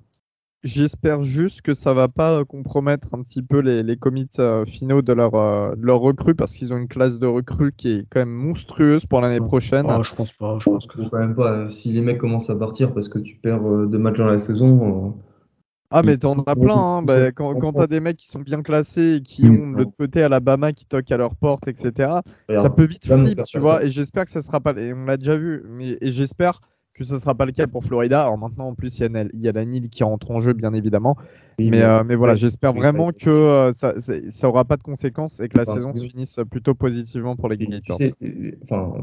J'espère 0.65 1.23
juste 1.23 1.61
que 1.61 1.75
ça 1.75 1.93
va 1.93 2.09
pas 2.09 2.39
euh, 2.39 2.45
compromettre 2.47 3.09
un 3.13 3.23
petit 3.23 3.43
peu 3.43 3.59
les, 3.59 3.83
les 3.83 3.97
commits 3.99 4.29
euh, 4.39 4.65
finaux 4.65 5.03
de 5.03 5.13
leur, 5.13 5.35
euh, 5.35 5.77
de 5.77 5.85
leur 5.85 6.01
recrue 6.01 6.35
parce 6.35 6.55
qu'ils 6.55 6.73
ont 6.73 6.79
une 6.79 6.89
classe 6.89 7.19
de 7.19 7.27
recrues 7.27 7.73
qui 7.73 7.91
est 7.99 8.07
quand 8.11 8.21
même 8.21 8.31
monstrueuse 8.31 9.05
pour 9.05 9.21
l'année 9.21 9.41
prochaine. 9.41 9.85
Oh, 9.89 10.03
je 10.03 10.15
pense 10.15 10.33
pas. 10.33 10.59
Je 10.59 10.65
pense 10.65 10.87
que... 10.87 11.03
Quand 11.11 11.19
même 11.19 11.35
pas. 11.35 11.67
Si 11.67 11.93
les 11.93 12.01
mecs 12.01 12.17
commencent 12.19 12.49
à 12.49 12.57
partir 12.57 12.95
parce 12.95 13.09
que 13.11 13.19
tu 13.19 13.37
perds 13.37 13.63
euh, 13.69 13.87
deux 13.87 13.99
matchs 13.99 14.19
dans 14.19 14.27
la 14.27 14.39
saison, 14.39 15.09
euh, 15.09 15.11
Ah, 15.91 16.03
mais 16.03 16.17
t'en 16.17 16.43
as 16.47 16.57
plein. 16.57 16.75
hein. 16.75 17.03
Bah, 17.03 17.31
quand 17.31 17.55
quand 17.57 17.73
t'as 17.75 17.87
des 17.87 18.01
mecs 18.01 18.17
qui 18.17 18.27
sont 18.27 18.41
bien 18.41 18.63
classés 18.63 19.17
et 19.17 19.21
qui 19.23 19.49
Mm. 19.49 19.61
ont 19.61 19.71
de 19.73 19.77
l'autre 19.77 19.93
côté 19.99 20.23
Alabama 20.23 20.73
qui 20.73 20.87
toquent 20.87 21.13
à 21.13 21.17
leur 21.19 21.37
porte, 21.37 21.69
etc., 21.69 22.23
ça 22.55 22.71
peut 22.71 22.85
vite 22.85 23.07
là, 23.07 23.17
mon 23.17 23.25
flip, 23.27 23.37
père 23.37 23.45
tu 23.45 23.59
vois. 23.59 23.85
Et 23.85 23.91
j'espère 23.91 24.25
que 24.25 24.31
ça 24.31 24.41
sera 24.41 24.61
pas. 24.61 24.73
Et 24.81 24.93
on 24.95 25.05
l'a 25.05 25.17
déjà 25.19 25.37
vu. 25.37 25.63
Mais 25.69 25.99
et 26.01 26.11
j'espère 26.11 26.61
que 26.95 27.05
ce 27.05 27.17
sera 27.17 27.35
pas 27.35 27.45
le 27.45 27.53
cas 27.53 27.67
pour 27.67 27.85
Florida. 27.85 28.23
Alors 28.23 28.39
maintenant, 28.39 28.69
en 28.69 28.75
plus, 28.75 28.99
il 29.01 29.31
y 29.35 29.49
a, 29.49 29.53
la 29.53 29.65
Nile 29.65 29.91
qui 29.91 30.05
rentre 30.05 30.31
en 30.31 30.41
jeu, 30.41 30.53
bien 30.53 30.73
évidemment. 30.73 31.17
Oui, 31.59 31.71
Mais, 31.71 31.83
euh, 31.83 32.03
mais 32.05 32.15
voilà, 32.15 32.35
j'espère 32.35 32.73
vraiment 32.73 33.13
que 33.13 33.31
euh, 33.31 33.73
ça, 33.73 33.95
c'est- 33.99 34.31
ça 34.31 34.49
aura 34.49 34.65
pas 34.65 34.77
de 34.77 34.83
conséquences 34.83 35.41
et 35.41 35.49
que 35.49 35.57
la 35.57 35.65
saison 35.65 35.95
se 35.95 36.07
finisse 36.07 36.41
plutôt 36.51 36.75
positivement 36.75 37.37
pour 37.37 37.49
les 37.49 37.57
Tu 37.57 37.67
Gators. 37.67 37.99
sais, 37.99 38.15
euh, 38.23 38.53
enfin, 38.65 38.95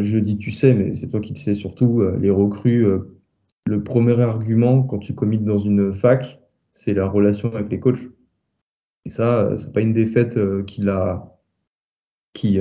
je 0.00 0.18
dis 0.18 0.38
tu 0.38 0.50
sais, 0.50 0.74
mais 0.74 0.94
c'est 0.94 1.08
toi 1.08 1.20
qui 1.20 1.32
le 1.34 1.38
sais 1.38 1.54
surtout. 1.54 2.02
Les 2.20 2.30
recrues, 2.30 2.86
le 3.66 3.82
premier 3.82 4.18
argument 4.20 4.82
quand 4.82 4.98
tu 4.98 5.14
commites 5.14 5.44
dans 5.44 5.58
une 5.58 5.92
fac, 5.92 6.40
c'est 6.72 6.94
la 6.94 7.06
relation 7.06 7.54
avec 7.54 7.70
les 7.70 7.78
coachs. 7.80 8.08
Et 9.04 9.10
ça, 9.10 9.50
c'est 9.56 9.72
pas 9.72 9.80
une 9.80 9.92
défaite 9.92 10.38
qui 10.66 10.80
la, 10.82 11.36
qui, 12.32 12.58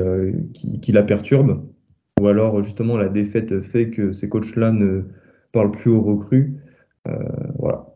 qui, 0.53 0.80
qui 0.80 0.91
la 0.91 1.03
perturbe. 1.03 1.70
Ou 2.22 2.28
alors, 2.28 2.61
justement, 2.61 2.97
la 2.97 3.09
défaite 3.09 3.59
fait 3.61 3.89
que 3.89 4.11
ces 4.11 4.30
coachs-là 4.30 4.72
ne 4.72 5.05
parlent 5.51 5.72
plus 5.72 5.89
aux 5.91 6.01
recrues. 6.01 6.55
Euh, 7.07 7.13
voilà. 7.57 7.88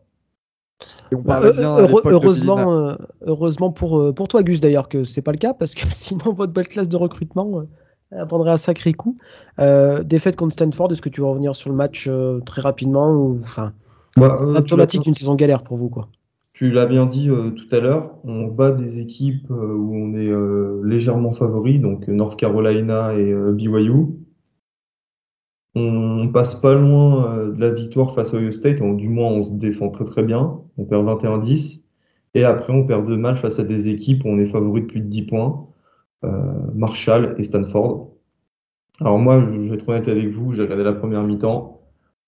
On 1.14 1.22
Bah, 1.22 1.40
euh, 1.42 1.62
heure- 1.62 2.00
heureusement, 2.10 2.72
euh, 2.72 2.94
heureusement 3.22 3.70
pour, 3.70 4.00
euh, 4.00 4.12
pour 4.12 4.26
toi, 4.26 4.42
Gus, 4.42 4.58
d'ailleurs, 4.58 4.88
que 4.88 5.04
c'est 5.04 5.22
pas 5.22 5.30
le 5.30 5.38
cas, 5.38 5.54
parce 5.54 5.74
que 5.74 5.86
sinon, 5.90 6.32
votre 6.32 6.52
belle 6.52 6.66
classe 6.66 6.88
de 6.88 6.96
recrutement 6.96 7.62
elle 8.10 8.26
prendrait 8.26 8.50
un 8.52 8.56
sacré 8.56 8.92
coup. 8.92 9.16
Euh, 9.58 10.02
défaite 10.02 10.36
contre 10.36 10.52
Stanford, 10.52 10.92
est-ce 10.92 11.02
que 11.02 11.08
tu 11.08 11.20
veux 11.20 11.26
revenir 11.26 11.56
sur 11.56 11.70
le 11.70 11.76
match 11.76 12.06
euh, 12.08 12.40
très 12.40 12.62
rapidement 12.62 13.12
ou, 13.12 13.40
enfin, 13.42 13.72
Bah, 14.16 14.36
euh, 14.40 14.60
d'une 14.60 15.14
saison 15.14 15.34
galère 15.34 15.62
pour 15.62 15.76
vous, 15.76 15.88
quoi? 15.88 16.08
Tu 16.56 16.70
l'as 16.70 16.86
bien 16.86 17.04
dit 17.04 17.28
euh, 17.28 17.50
tout 17.50 17.68
à 17.70 17.80
l'heure, 17.80 18.16
on 18.24 18.46
bat 18.46 18.70
des 18.70 18.98
équipes 18.98 19.50
euh, 19.50 19.74
où 19.74 19.94
on 19.94 20.14
est 20.14 20.26
euh, 20.26 20.80
légèrement 20.84 21.34
favori, 21.34 21.78
donc 21.78 22.08
North 22.08 22.40
Carolina 22.40 23.12
et 23.14 23.34
BYU. 23.52 24.06
On 25.74 26.30
passe 26.32 26.54
pas 26.54 26.72
loin 26.72 27.48
de 27.48 27.60
la 27.60 27.70
victoire 27.70 28.14
face 28.14 28.32
à 28.32 28.38
Ohio 28.38 28.52
State, 28.52 28.80
du 28.96 29.10
moins 29.10 29.28
on 29.28 29.42
se 29.42 29.52
défend 29.52 29.90
très 29.90 30.06
très 30.06 30.22
bien, 30.22 30.58
on 30.78 30.86
perd 30.86 31.06
21-10. 31.06 31.82
Et 32.32 32.44
après 32.44 32.72
on 32.72 32.86
perd 32.86 33.06
deux 33.06 33.18
matchs 33.18 33.40
face 33.40 33.58
à 33.58 33.62
des 33.62 33.88
équipes 33.88 34.24
où 34.24 34.28
on 34.28 34.38
est 34.38 34.46
favori 34.46 34.80
de 34.80 34.86
plus 34.86 35.00
de 35.00 35.08
10 35.08 35.22
points, 35.26 35.66
Marshall 36.74 37.34
et 37.36 37.42
Stanford. 37.42 38.12
Alors 39.00 39.18
moi, 39.18 39.46
je 39.46 39.54
vais 39.54 39.74
être 39.74 39.86
honnête 39.86 40.08
avec 40.08 40.28
vous, 40.28 40.54
j'ai 40.54 40.62
regardé 40.62 40.84
la 40.84 40.94
première 40.94 41.22
mi-temps. 41.22 41.75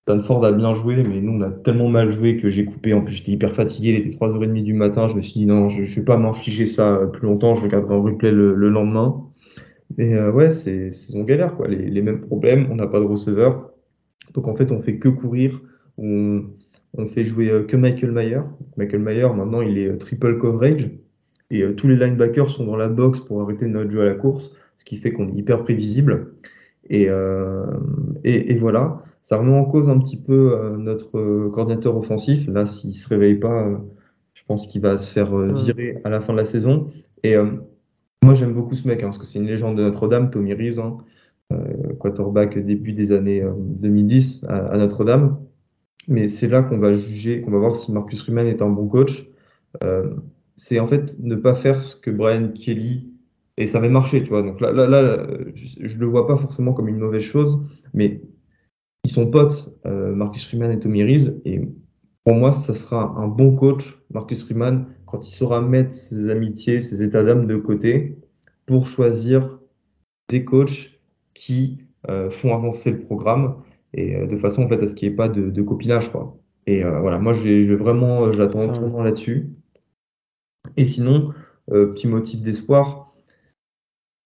Stanford 0.09 0.43
a 0.43 0.53
bien 0.53 0.73
joué, 0.73 0.97
mais 1.03 1.21
nous, 1.21 1.33
on 1.33 1.43
a 1.43 1.51
tellement 1.51 1.91
mal 1.91 2.09
joué 2.09 2.39
que 2.39 2.49
j'ai 2.49 2.65
coupé. 2.65 2.95
En 2.95 3.03
plus, 3.03 3.17
j'étais 3.17 3.33
hyper 3.33 3.53
fatigué. 3.53 3.91
Il 3.91 3.97
était 3.97 4.17
3h30 4.17 4.63
du 4.63 4.73
matin. 4.73 5.07
Je 5.07 5.15
me 5.15 5.21
suis 5.21 5.35
dit, 5.35 5.45
non, 5.45 5.69
je 5.69 5.83
ne 5.83 5.87
vais 5.87 6.03
pas 6.03 6.17
m'infliger 6.17 6.65
ça 6.65 6.95
euh, 6.95 7.07
plus 7.09 7.27
longtemps. 7.27 7.55
Je 7.55 7.61
regarderai 7.61 7.95
en 7.95 8.01
replay 8.01 8.31
le, 8.31 8.55
le 8.55 8.71
lendemain. 8.71 9.23
Mais 9.99 10.15
euh, 10.15 10.33
ouais, 10.33 10.51
c'est 10.51 10.91
saison 10.93 11.25
galère, 11.25 11.55
quoi. 11.57 11.69
Les, 11.69 12.01
mêmes 12.01 12.23
problèmes. 12.23 12.69
On 12.71 12.77
n'a 12.77 12.87
pas 12.87 13.01
de 13.01 13.05
receveur. 13.05 13.71
Donc, 14.33 14.49
en 14.49 14.55
fait, 14.55 14.73
on 14.73 14.81
fait 14.81 14.97
que 14.97 15.11
courir. 15.11 15.61
On, 15.99 16.45
on 16.97 17.07
fait 17.07 17.27
jouer 17.27 17.51
euh, 17.51 17.65
que 17.65 17.77
Michael 17.77 18.13
Mayer. 18.13 18.41
Michael 18.79 19.01
Mayer, 19.01 19.29
maintenant, 19.37 19.61
il 19.61 19.77
est 19.77 19.95
triple 19.99 20.39
coverage. 20.39 20.91
Et 21.51 21.63
tous 21.75 21.87
les 21.87 21.97
linebackers 21.97 22.49
sont 22.49 22.65
dans 22.65 22.77
la 22.77 22.89
box 22.89 23.21
pour 23.21 23.43
arrêter 23.43 23.67
notre 23.67 23.91
jeu 23.91 24.01
à 24.01 24.07
la 24.07 24.15
course, 24.15 24.55
ce 24.79 24.87
qui 24.87 24.97
fait 24.97 25.13
qu'on 25.13 25.29
est 25.29 25.37
hyper 25.37 25.65
prévisible. 25.65 26.33
Et 26.89 27.09
voilà, 28.57 29.03
ça 29.29 29.37
remet 29.37 29.55
en 29.55 29.67
cause 29.67 29.91
un 29.91 29.99
petit 29.99 30.17
peu 30.17 30.55
euh, 30.55 30.79
notre 30.79 31.19
euh, 31.19 31.51
coordinateur 31.51 31.95
offensif. 31.95 32.49
Là, 32.49 32.65
s'il 32.65 32.95
se 32.95 33.07
réveille 33.07 33.35
pas, 33.35 33.63
euh, 33.63 33.77
je 34.33 34.43
pense 34.43 34.67
qu'il 34.67 34.81
va 34.81 34.97
se 34.97 35.13
faire 35.13 35.37
virer 35.37 36.01
à 36.05 36.09
la 36.09 36.23
fin 36.23 36.33
de 36.33 36.39
la 36.39 36.47
saison. 36.47 36.87
Et 37.23 37.37
euh, 37.37 37.45
moi, 38.25 38.33
j'aime 38.33 38.55
beaucoup 38.55 38.75
ce 38.75 38.89
mec, 38.89 39.03
hein, 39.03 39.09
parce 39.09 39.19
que 39.19 39.27
c'est 39.27 39.39
une 39.39 39.47
légende 39.47 39.77
de 39.77 39.83
Notre-Dame, 39.83 40.31
Tommy 40.31 40.55
Rees, 40.55 40.81
hein, 40.81 40.97
euh, 41.53 41.93
quarterback 41.99 42.57
début 42.59 42.95
des 42.95 43.13
années 43.13 43.43
euh, 43.43 43.53
2010 43.55 44.47
à, 44.49 44.69
à 44.69 44.79
Notre-Dame. 44.79 45.39
Mais 46.07 46.29
c'est 46.29 46.49
là 46.49 46.63
qu'on 46.63 46.79
va 46.79 46.95
juger, 46.95 47.43
qu'on 47.43 47.51
va 47.51 47.59
voir 47.59 47.77
si 47.77 47.93
Marcus 47.93 48.23
Freeman 48.23 48.47
est 48.47 48.63
un 48.63 48.71
bon 48.71 48.89
coach. 48.89 49.29
C'est 50.57 50.81
en 50.81 50.87
fait 50.87 51.19
ne 51.21 51.35
pas 51.35 51.53
faire 51.53 51.85
ce 51.85 51.97
que 51.97 52.11
Brian 52.11 52.49
Kelly 52.49 53.13
et 53.59 53.67
ça 53.67 53.77
avait 53.77 53.91
marché, 53.91 54.23
tu 54.23 54.31
vois. 54.31 54.43
Donc 54.43 54.63
là, 54.63 54.73
là, 54.73 54.87
là 54.87 55.27
je, 55.55 55.87
je 55.87 55.99
le 55.99 56.07
vois 56.07 56.27
pas 56.27 56.37
forcément 56.37 56.73
comme 56.73 56.89
une 56.89 56.97
mauvaise 56.97 57.23
chose, 57.23 57.61
mais 57.93 58.23
ils 59.09 59.11
sont 59.11 59.31
potes, 59.31 59.75
euh, 59.87 60.15
Marcus 60.15 60.47
Freeman 60.47 60.71
et 60.71 60.79
Tommy 60.79 61.03
Rees, 61.03 61.31
et 61.47 61.63
pour 62.25 62.35
moi, 62.35 62.53
ça 62.53 62.75
sera 62.75 63.15
un 63.17 63.27
bon 63.27 63.57
coach, 63.57 63.99
Marcus 64.13 64.45
Freeman, 64.45 64.85
quand 65.07 65.27
il 65.27 65.35
saura 65.35 65.63
mettre 65.63 65.95
ses 65.95 66.29
amitiés, 66.29 66.83
ses 66.83 67.03
états 67.03 67.25
d'âme 67.25 67.47
de 67.47 67.57
côté 67.57 68.19
pour 68.67 68.87
choisir 68.87 69.61
des 70.29 70.45
coachs 70.45 71.01
qui 71.33 71.79
euh, 72.11 72.29
font 72.29 72.55
avancer 72.55 72.91
le 72.91 73.01
programme 73.01 73.63
et 73.95 74.15
euh, 74.15 74.27
de 74.27 74.37
façon 74.37 74.65
en 74.65 74.69
fait 74.69 74.83
à 74.83 74.87
ce 74.87 74.95
qu'il 74.95 75.09
n'y 75.09 75.15
ait 75.15 75.17
pas 75.17 75.31
de, 75.31 75.49
de 75.49 75.63
copinage, 75.63 76.13
quoi. 76.13 76.37
Et 76.67 76.83
voilà, 76.83 77.19
moi, 77.19 77.33
j'ai 77.33 77.75
vraiment, 77.75 78.31
j'attends 78.31 78.69
tournant 78.75 79.03
là-dessus. 79.03 79.49
Et 80.77 80.85
sinon, 80.85 81.33
petit 81.67 82.07
motif 82.07 82.43
d'espoir, 82.43 83.15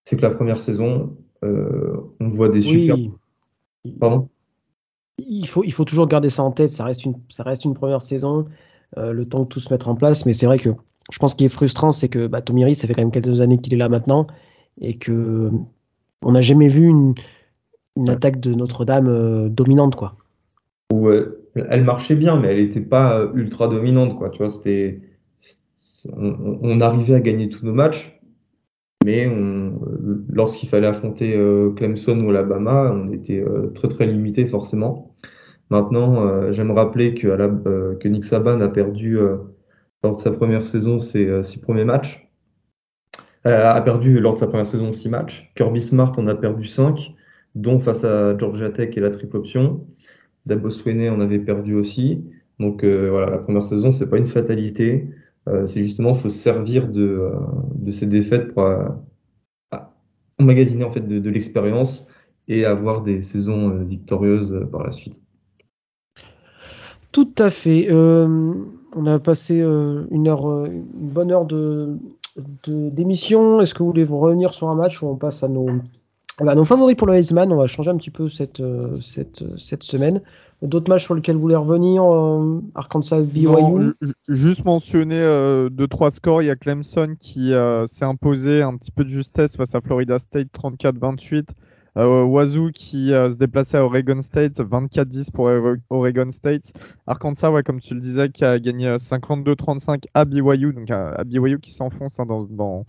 c'est 0.04 0.16
que 0.16 0.22
la 0.22 0.30
première 0.30 0.58
saison, 0.58 1.16
on 1.40 2.28
voit 2.30 2.48
des 2.48 2.62
super. 2.62 2.96
Oui. 2.96 3.12
Pardon? 4.00 4.28
Il 5.28 5.46
faut, 5.46 5.64
il 5.64 5.72
faut 5.72 5.84
toujours 5.84 6.06
garder 6.06 6.30
ça 6.30 6.42
en 6.42 6.50
tête. 6.50 6.70
Ça 6.70 6.84
reste 6.84 7.04
une, 7.04 7.14
ça 7.28 7.42
reste 7.42 7.64
une 7.64 7.74
première 7.74 8.02
saison, 8.02 8.46
euh, 8.98 9.12
le 9.12 9.26
temps 9.26 9.44
que 9.44 9.48
tout 9.48 9.60
se 9.60 9.72
mette 9.72 9.86
en 9.86 9.94
place. 9.94 10.26
Mais 10.26 10.32
c'est 10.32 10.46
vrai 10.46 10.58
que 10.58 10.70
je 11.10 11.18
pense 11.18 11.34
qu'il 11.34 11.46
est 11.46 11.50
frustrant, 11.50 11.92
c'est 11.92 12.08
que 12.08 12.26
bah, 12.26 12.40
Tomiri, 12.42 12.74
ça 12.74 12.86
fait 12.86 12.94
quand 12.94 13.02
même 13.02 13.10
quelques 13.10 13.40
années 13.40 13.58
qu'il 13.58 13.74
est 13.74 13.78
là 13.78 13.88
maintenant 13.88 14.26
et 14.80 14.96
que 14.96 15.50
on 16.24 16.32
n'a 16.32 16.40
jamais 16.40 16.68
vu 16.68 16.86
une, 16.86 17.14
une 17.96 18.08
attaque 18.08 18.40
de 18.40 18.54
Notre-Dame 18.54 19.08
euh, 19.08 19.48
dominante, 19.48 19.96
quoi. 19.96 20.16
Ouais, 20.92 21.24
elle 21.54 21.84
marchait 21.84 22.14
bien, 22.14 22.38
mais 22.38 22.48
elle 22.48 22.64
n'était 22.64 22.80
pas 22.80 23.18
euh, 23.18 23.32
ultra 23.34 23.68
dominante, 23.68 24.16
quoi. 24.16 24.30
Tu 24.30 24.38
vois, 24.38 24.50
c'était, 24.50 25.00
on, 26.12 26.58
on 26.62 26.80
arrivait 26.80 27.14
à 27.14 27.20
gagner 27.20 27.48
tous 27.48 27.64
nos 27.66 27.72
matchs, 27.72 28.20
mais 29.04 29.28
on, 29.28 29.80
lorsqu'il 30.28 30.68
fallait 30.68 30.86
affronter 30.86 31.36
euh, 31.36 31.70
Clemson 31.70 32.20
ou 32.20 32.30
Alabama, 32.30 32.92
on 32.94 33.12
était 33.12 33.40
euh, 33.40 33.68
très 33.74 33.88
très 33.88 34.06
limité 34.06 34.46
forcément. 34.46 35.14
Maintenant, 35.70 36.26
euh, 36.26 36.52
j'aime 36.52 36.70
rappeler 36.70 37.14
que, 37.14 37.28
euh, 37.28 37.94
Nick 38.04 38.24
Saban 38.24 38.60
a 38.60 38.68
perdu 38.68 39.18
euh, 39.18 39.38
lors 40.02 40.14
de 40.14 40.20
sa 40.20 40.30
première 40.30 40.64
saison 40.64 40.98
ses 40.98 41.26
euh, 41.26 41.42
six 41.42 41.60
premiers 41.60 41.84
matchs. 41.84 42.28
Euh, 43.46 43.70
a 43.70 43.80
perdu 43.80 44.20
lors 44.20 44.34
de 44.34 44.38
sa 44.38 44.46
première 44.46 44.66
saison 44.66 44.92
six 44.92 45.08
matchs. 45.08 45.50
Kirby 45.56 45.80
Smart 45.80 46.12
en 46.18 46.28
a 46.28 46.34
perdu 46.34 46.64
cinq, 46.66 47.14
dont 47.54 47.80
face 47.80 48.04
à 48.04 48.36
Georgia 48.38 48.70
Tech 48.70 48.96
et 48.96 49.00
la 49.00 49.10
triple 49.10 49.36
option. 49.36 49.86
Dabo 50.46 50.70
Swinney 50.70 51.08
en 51.08 51.20
avait 51.20 51.38
perdu 51.38 51.74
aussi. 51.74 52.24
Donc 52.60 52.84
euh, 52.84 53.08
voilà, 53.10 53.30
la 53.30 53.38
première 53.38 53.64
saison, 53.64 53.92
c'est 53.92 54.10
pas 54.10 54.18
une 54.18 54.26
fatalité. 54.26 55.08
Euh, 55.48 55.66
c'est 55.66 55.80
justement, 55.80 56.14
faut 56.14 56.28
se 56.28 56.38
servir 56.38 56.88
de, 56.88 57.02
euh, 57.02 57.32
de 57.74 57.90
ces 57.90 58.06
défaites 58.06 58.54
pour 58.54 58.64
euh, 58.64 58.88
emmagasiner 60.38 60.84
en 60.84 60.92
fait 60.92 61.06
de, 61.06 61.30
l'expérience 61.30 62.06
et 62.48 62.64
avoir 62.64 63.02
des 63.02 63.22
saisons 63.22 63.70
victorieuses 63.84 64.66
par 64.70 64.84
la 64.84 64.92
suite. 64.92 65.20
Tout 67.12 67.30
à 67.38 67.50
fait. 67.50 67.88
On 67.92 69.06
a 69.06 69.18
passé 69.18 69.60
une 69.60 70.28
heure, 70.28 70.66
une 70.66 70.84
bonne 70.92 71.30
heure 71.30 71.44
de, 71.44 71.96
d'émission. 72.66 73.60
Est-ce 73.60 73.74
que 73.74 73.80
vous 73.80 73.90
voulez 73.90 74.04
vous 74.04 74.18
revenir 74.18 74.54
sur 74.54 74.70
un 74.70 74.74
match 74.74 75.02
ou 75.02 75.06
on 75.06 75.16
passe 75.16 75.42
à 75.42 75.48
nos, 75.48 75.68
à 76.40 76.54
nos 76.54 76.64
favoris 76.64 76.96
pour 76.96 77.06
le 77.06 77.14
Heisman? 77.14 77.52
On 77.52 77.56
va 77.56 77.66
changer 77.66 77.90
un 77.90 77.96
petit 77.96 78.10
peu 78.10 78.28
cette, 78.28 78.62
cette, 79.00 79.44
cette 79.58 79.82
semaine. 79.82 80.20
D'autres 80.62 80.88
matchs 80.90 81.04
sur 81.04 81.14
lesquels 81.14 81.34
vous 81.34 81.42
voulez 81.42 81.56
revenir 81.56 82.04
euh, 82.04 82.60
Arkansas, 82.76 83.20
BYU 83.22 83.46
Non, 83.48 83.92
juste 84.28 84.64
mentionner 84.64 85.20
euh, 85.20 85.68
deux 85.68 85.88
trois 85.88 86.10
scores. 86.12 86.40
Il 86.42 86.46
y 86.46 86.50
a 86.50 86.56
Clemson 86.56 87.16
qui 87.18 87.52
euh, 87.52 87.84
s'est 87.86 88.04
imposé 88.04 88.62
un 88.62 88.76
petit 88.76 88.92
peu 88.92 89.02
de 89.02 89.08
justesse 89.08 89.56
face 89.56 89.74
à 89.74 89.80
Florida 89.80 90.18
State 90.20 90.48
34-28. 90.56 91.48
Euh, 91.98 92.22
Wazoo 92.24 92.70
qui 92.72 93.12
euh, 93.12 93.28
se 93.28 93.36
déplaçait 93.36 93.76
à 93.76 93.84
Oregon 93.84 94.22
State 94.22 94.60
24-10 94.60 95.30
pour 95.30 95.46
Ore- 95.46 95.76
Oregon 95.90 96.30
State. 96.30 96.72
Arkansas, 97.06 97.50
ouais, 97.50 97.62
comme 97.62 97.80
tu 97.80 97.92
le 97.94 98.00
disais, 98.00 98.30
qui 98.30 98.44
a 98.44 98.58
gagné 98.60 98.86
euh, 98.86 98.96
52-35 98.98 100.04
à 100.14 100.24
BYU, 100.24 100.72
donc 100.72 100.90
à, 100.90 101.08
à 101.10 101.24
BYU 101.24 101.58
qui 101.60 101.70
s'enfonce 101.72 102.18
hein, 102.20 102.24
dans, 102.24 102.44
dans, 102.44 102.84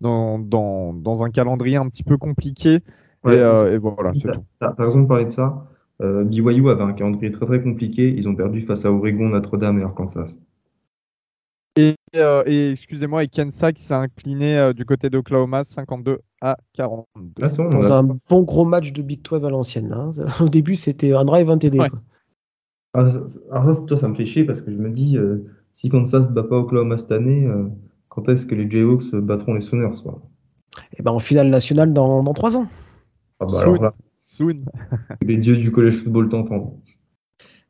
dans, 0.00 0.38
dans, 0.38 0.94
dans 0.94 1.24
un 1.24 1.30
calendrier 1.30 1.76
un 1.76 1.88
petit 1.88 2.04
peu 2.04 2.16
compliqué. 2.16 2.78
Ouais, 3.24 3.34
et, 3.36 3.40
euh, 3.40 3.74
et 3.74 3.78
voilà, 3.78 4.12
c'est 4.14 4.30
tout. 4.32 4.44
t'as- 4.60 4.72
t'as 4.76 4.84
raison 4.84 5.00
de 5.02 5.06
parler 5.06 5.24
de 5.26 5.30
ça. 5.30 5.66
Euh, 6.02 6.24
BYU 6.24 6.68
avait 6.70 6.82
un 6.82 6.92
calendrier 6.92 7.30
très 7.30 7.46
très 7.46 7.62
compliqué. 7.62 8.08
Ils 8.16 8.28
ont 8.28 8.34
perdu 8.34 8.60
face 8.62 8.84
à 8.84 8.92
Oregon, 8.92 9.28
Notre-Dame 9.30 9.80
et 9.80 9.82
Arkansas. 9.82 10.36
Et, 11.78 11.94
euh, 12.16 12.42
et 12.46 12.70
excusez-moi, 12.70 13.24
et 13.24 13.28
Kansas 13.28 13.72
qui 13.74 13.82
s'est 13.82 13.94
incliné 13.94 14.56
euh, 14.58 14.72
du 14.72 14.84
côté 14.86 15.10
d'Oklahoma 15.10 15.62
52 15.62 16.20
à 16.40 16.56
42. 16.72 17.42
Ah, 17.42 17.50
c'est 17.50 17.58
bon, 17.58 17.64
on 17.68 17.70
Dans 17.70 17.92
a- 17.92 17.98
un 17.98 18.02
bon 18.28 18.42
gros 18.42 18.64
match 18.64 18.92
de 18.92 19.02
Big 19.02 19.20
12 19.22 19.44
à 19.44 19.50
l'ancienne. 19.50 19.92
hein. 19.92 20.12
Au 20.40 20.48
début, 20.48 20.76
c'était 20.76 21.12
un 21.12 21.24
drive, 21.24 21.50
un 21.50 21.58
TD. 21.58 21.78
Ouais. 21.80 21.90
quoi. 21.90 22.00
Ah, 22.94 23.10
ça- 23.10 23.40
alors 23.52 23.84
toi, 23.86 23.96
ça 23.96 24.08
me 24.08 24.14
fait 24.14 24.24
chier 24.24 24.44
parce 24.44 24.62
que 24.62 24.70
je 24.70 24.78
me 24.78 24.90
dis, 24.90 25.18
euh, 25.18 25.44
si 25.74 25.90
Kansas 25.90 26.30
ne 26.30 26.34
bat 26.34 26.44
pas 26.44 26.56
Oklahoma 26.56 26.96
cette 26.96 27.12
année, 27.12 27.44
euh, 27.46 27.64
quand 28.08 28.28
est-ce 28.30 28.46
que 28.46 28.54
les 28.54 28.70
Jayhawks 28.70 29.14
battront 29.14 29.52
les 29.52 29.60
Sooners, 29.60 30.00
quoi? 30.02 30.22
Et 30.96 31.02
ben 31.02 31.12
en 31.12 31.18
finale 31.18 31.48
nationale 31.48 31.92
dans, 31.92 32.22
dans 32.22 32.32
trois 32.34 32.56
ans. 32.56 32.66
Ah 33.40 33.44
bah 33.46 33.60
alors 33.60 33.82
là, 33.82 33.94
Soon. 34.28 34.64
les 35.24 35.36
dieux 35.36 35.56
du 35.56 35.70
collège 35.70 35.94
football 36.02 36.28
t'entendent. 36.28 36.72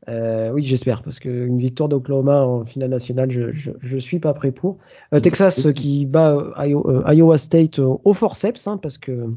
Euh, 0.08 0.52
oui, 0.52 0.62
j'espère, 0.62 1.02
parce 1.02 1.18
qu'une 1.18 1.58
victoire 1.58 1.88
d'Oklahoma 1.88 2.40
en 2.46 2.64
finale 2.64 2.90
nationale, 2.90 3.30
je, 3.30 3.50
je, 3.52 3.72
je 3.80 3.98
suis 3.98 4.20
pas 4.20 4.32
prêt 4.34 4.52
pour. 4.52 4.78
Euh, 5.12 5.18
Texas 5.20 5.66
euh, 5.66 5.72
qui 5.72 6.06
bat 6.06 6.52
Io- 6.64 7.02
Iowa 7.12 7.36
State 7.38 7.80
euh, 7.80 7.96
au 8.04 8.12
forceps, 8.12 8.68
hein, 8.68 8.78
parce 8.78 8.98
que 8.98 9.28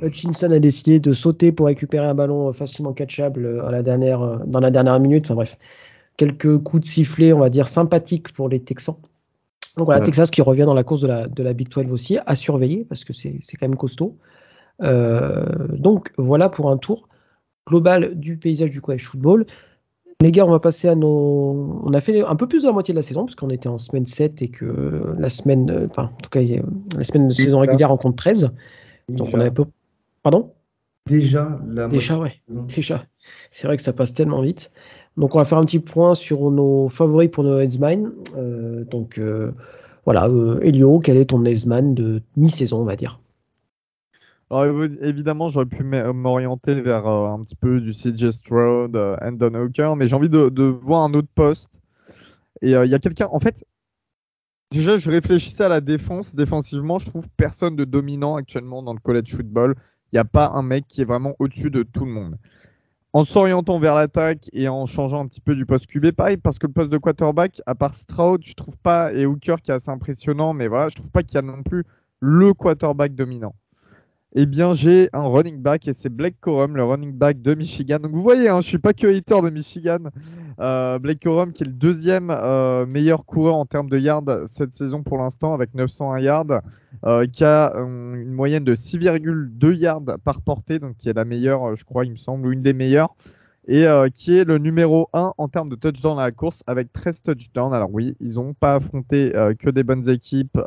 Hutchinson 0.00 0.50
a 0.50 0.58
décidé 0.58 0.98
de 0.98 1.12
sauter 1.12 1.52
pour 1.52 1.66
récupérer 1.66 2.06
un 2.06 2.14
ballon 2.14 2.50
facilement 2.54 2.94
catchable 2.94 3.44
euh, 3.44 3.66
à 3.66 3.70
la 3.70 3.82
dernière, 3.82 4.22
euh, 4.22 4.38
dans 4.46 4.60
la 4.60 4.70
dernière 4.70 4.98
minute. 4.98 5.26
Enfin 5.26 5.34
bref, 5.34 5.58
quelques 6.16 6.56
coups 6.58 6.82
de 6.82 6.86
sifflet, 6.88 7.32
on 7.34 7.40
va 7.40 7.50
dire, 7.50 7.68
sympathiques 7.68 8.32
pour 8.32 8.48
les 8.48 8.60
Texans. 8.60 8.96
Donc 9.76 9.84
voilà, 9.86 10.00
Ouais. 10.00 10.06
Texas 10.06 10.30
qui 10.30 10.40
revient 10.40 10.64
dans 10.64 10.74
la 10.74 10.84
course 10.84 11.02
de 11.02 11.08
la, 11.08 11.26
de 11.28 11.42
la 11.42 11.52
Big 11.52 11.68
12 11.68 11.92
aussi, 11.92 12.16
à 12.24 12.34
surveiller, 12.34 12.86
parce 12.88 13.04
que 13.04 13.12
c'est 13.12 13.36
c'est 13.42 13.58
quand 13.58 13.68
même 13.68 13.76
costaud. 13.76 14.16
Euh, 14.82 15.44
donc 15.70 16.12
voilà 16.18 16.48
pour 16.48 16.70
un 16.70 16.76
tour 16.76 17.08
global 17.66 18.14
du 18.14 18.36
paysage 18.36 18.70
du 18.70 18.80
college 18.80 19.04
football. 19.04 19.46
Les 20.20 20.32
gars, 20.32 20.46
on 20.46 20.50
va 20.50 20.60
passer 20.60 20.88
à 20.88 20.94
nos. 20.94 21.80
On 21.84 21.92
a 21.92 22.00
fait 22.00 22.24
un 22.24 22.36
peu 22.36 22.46
plus 22.46 22.62
de 22.62 22.66
la 22.66 22.72
moitié 22.72 22.94
de 22.94 22.98
la 22.98 23.02
saison, 23.02 23.24
parce 23.24 23.34
qu'on 23.34 23.50
était 23.50 23.68
en 23.68 23.78
semaine 23.78 24.06
7 24.06 24.42
et 24.42 24.48
que 24.48 25.14
la 25.18 25.28
semaine. 25.28 25.70
euh, 25.70 25.86
Enfin, 25.90 26.04
en 26.04 26.22
tout 26.22 26.30
cas, 26.30 26.40
la 26.96 27.04
semaine 27.04 27.28
de 27.28 27.34
saison 27.34 27.58
régulière 27.58 27.90
en 27.90 27.96
compte 27.96 28.16
13. 28.16 28.50
Donc 29.08 29.28
on 29.32 29.40
a 29.40 29.46
un 29.46 29.50
peu. 29.50 29.64
Pardon? 30.22 30.52
Déjà, 31.06 31.60
la 31.68 31.88
Déjà, 31.88 32.18
ouais. 32.18 32.40
Déjà. 32.48 33.02
C'est 33.50 33.66
vrai 33.66 33.76
que 33.76 33.82
ça 33.82 33.92
passe 33.92 34.14
tellement 34.14 34.40
vite. 34.40 34.70
Donc 35.16 35.34
on 35.34 35.38
va 35.38 35.44
faire 35.44 35.58
un 35.58 35.64
petit 35.64 35.78
point 35.78 36.14
sur 36.14 36.50
nos 36.50 36.88
favoris 36.88 37.30
pour 37.30 37.44
nos 37.44 37.58
Headsman. 37.60 38.10
Euh, 38.36 38.84
donc 38.84 39.18
euh, 39.18 39.52
voilà, 40.06 40.26
euh, 40.28 40.60
Elio, 40.62 40.98
quel 41.00 41.18
est 41.18 41.26
ton 41.26 41.44
Headsman 41.44 41.94
de 41.94 42.22
mi-saison, 42.36 42.80
on 42.80 42.84
va 42.84 42.96
dire? 42.96 43.20
Alors, 44.54 44.66
évi- 44.84 44.98
évidemment, 45.02 45.48
j'aurais 45.48 45.66
pu 45.66 45.82
m'orienter 45.82 46.80
vers 46.80 47.06
euh, 47.08 47.28
un 47.28 47.42
petit 47.42 47.56
peu 47.56 47.80
du 47.80 47.92
CJ 47.92 48.30
Stroud, 48.30 48.94
euh, 48.94 49.16
Andon 49.20 49.52
Hawker, 49.54 49.96
mais 49.96 50.06
j'ai 50.06 50.14
envie 50.14 50.28
de, 50.28 50.48
de 50.48 50.62
voir 50.62 51.02
un 51.02 51.12
autre 51.14 51.28
poste. 51.34 51.80
Et 52.62 52.76
euh, 52.76 52.86
il 52.86 52.90
y 52.90 52.94
a 52.94 53.00
quelqu'un, 53.00 53.28
en 53.32 53.40
fait, 53.40 53.64
déjà, 54.70 54.98
je 54.98 55.10
réfléchissais 55.10 55.64
à 55.64 55.68
la 55.68 55.80
défense. 55.80 56.36
Défensivement, 56.36 57.00
je 57.00 57.10
trouve 57.10 57.28
personne 57.36 57.74
de 57.74 57.84
dominant 57.84 58.36
actuellement 58.36 58.82
dans 58.82 58.92
le 58.92 59.00
college 59.00 59.34
football. 59.34 59.74
Il 60.12 60.16
n'y 60.16 60.20
a 60.20 60.24
pas 60.24 60.50
un 60.50 60.62
mec 60.62 60.86
qui 60.88 61.02
est 61.02 61.04
vraiment 61.04 61.34
au-dessus 61.40 61.70
de 61.70 61.82
tout 61.82 62.04
le 62.04 62.12
monde. 62.12 62.38
En 63.12 63.24
s'orientant 63.24 63.80
vers 63.80 63.96
l'attaque 63.96 64.50
et 64.52 64.68
en 64.68 64.86
changeant 64.86 65.20
un 65.20 65.26
petit 65.26 65.40
peu 65.40 65.56
du 65.56 65.66
poste 65.66 65.88
QB, 65.88 66.12
pareil, 66.12 66.36
parce 66.36 66.60
que 66.60 66.68
le 66.68 66.72
poste 66.72 66.92
de 66.92 66.98
quarterback, 66.98 67.60
à 67.66 67.74
part 67.74 67.94
Stroud, 67.96 68.42
je 68.44 68.54
trouve 68.54 68.78
pas, 68.78 69.12
et 69.12 69.26
Hooker 69.26 69.56
qui 69.62 69.72
est 69.72 69.74
assez 69.74 69.90
impressionnant, 69.90 70.54
mais 70.54 70.68
voilà, 70.68 70.90
je 70.90 70.96
trouve 70.96 71.10
pas 71.10 71.24
qu'il 71.24 71.36
y 71.36 71.38
a 71.38 71.42
non 71.42 71.62
plus 71.64 71.84
le 72.20 72.54
quarterback 72.54 73.14
dominant. 73.14 73.54
Eh 74.36 74.46
bien, 74.46 74.72
j'ai 74.72 75.08
un 75.12 75.28
running 75.28 75.58
back 75.62 75.86
et 75.86 75.92
c'est 75.92 76.08
Blake 76.08 76.34
Corum, 76.40 76.76
le 76.76 76.82
running 76.84 77.12
back 77.12 77.40
de 77.40 77.54
Michigan. 77.54 78.00
Donc, 78.00 78.10
vous 78.10 78.22
voyez, 78.22 78.48
hein, 78.48 78.60
je 78.60 78.66
suis 78.66 78.78
pas 78.78 78.92
que 78.92 79.06
hater 79.06 79.40
de 79.42 79.50
Michigan. 79.50 79.98
Euh, 80.58 80.98
Blake 80.98 81.22
Corum, 81.22 81.52
qui 81.52 81.62
est 81.62 81.66
le 81.66 81.72
deuxième 81.72 82.30
euh, 82.30 82.84
meilleur 82.84 83.26
coureur 83.26 83.54
en 83.54 83.64
termes 83.64 83.88
de 83.88 83.96
yards 83.96 84.24
cette 84.48 84.72
saison 84.74 85.04
pour 85.04 85.18
l'instant, 85.18 85.54
avec 85.54 85.72
901 85.74 86.18
yards, 86.18 86.60
euh, 87.06 87.26
qui 87.28 87.44
a 87.44 87.76
euh, 87.76 88.14
une 88.14 88.32
moyenne 88.32 88.64
de 88.64 88.74
6,2 88.74 89.72
yards 89.72 90.02
par 90.24 90.40
portée, 90.40 90.80
donc 90.80 90.96
qui 90.96 91.08
est 91.08 91.12
la 91.12 91.24
meilleure, 91.24 91.76
je 91.76 91.84
crois, 91.84 92.04
il 92.04 92.10
me 92.10 92.16
semble, 92.16 92.48
ou 92.48 92.52
une 92.52 92.62
des 92.62 92.72
meilleures, 92.72 93.14
et 93.68 93.86
qui 94.14 94.36
est 94.36 94.44
le 94.44 94.58
numéro 94.58 95.08
1 95.14 95.32
en 95.38 95.48
termes 95.48 95.68
de 95.70 95.76
touchdown 95.76 96.18
à 96.18 96.22
la 96.22 96.32
course, 96.32 96.62
avec 96.66 96.92
13 96.92 97.22
touchdowns. 97.22 97.72
Alors 97.72 97.88
oui, 97.92 98.16
ils 98.20 98.34
n'ont 98.34 98.52
pas 98.52 98.74
affronté 98.74 99.32
que 99.58 99.70
des 99.70 99.84
bonnes 99.84 100.06
équipes, 100.10 100.58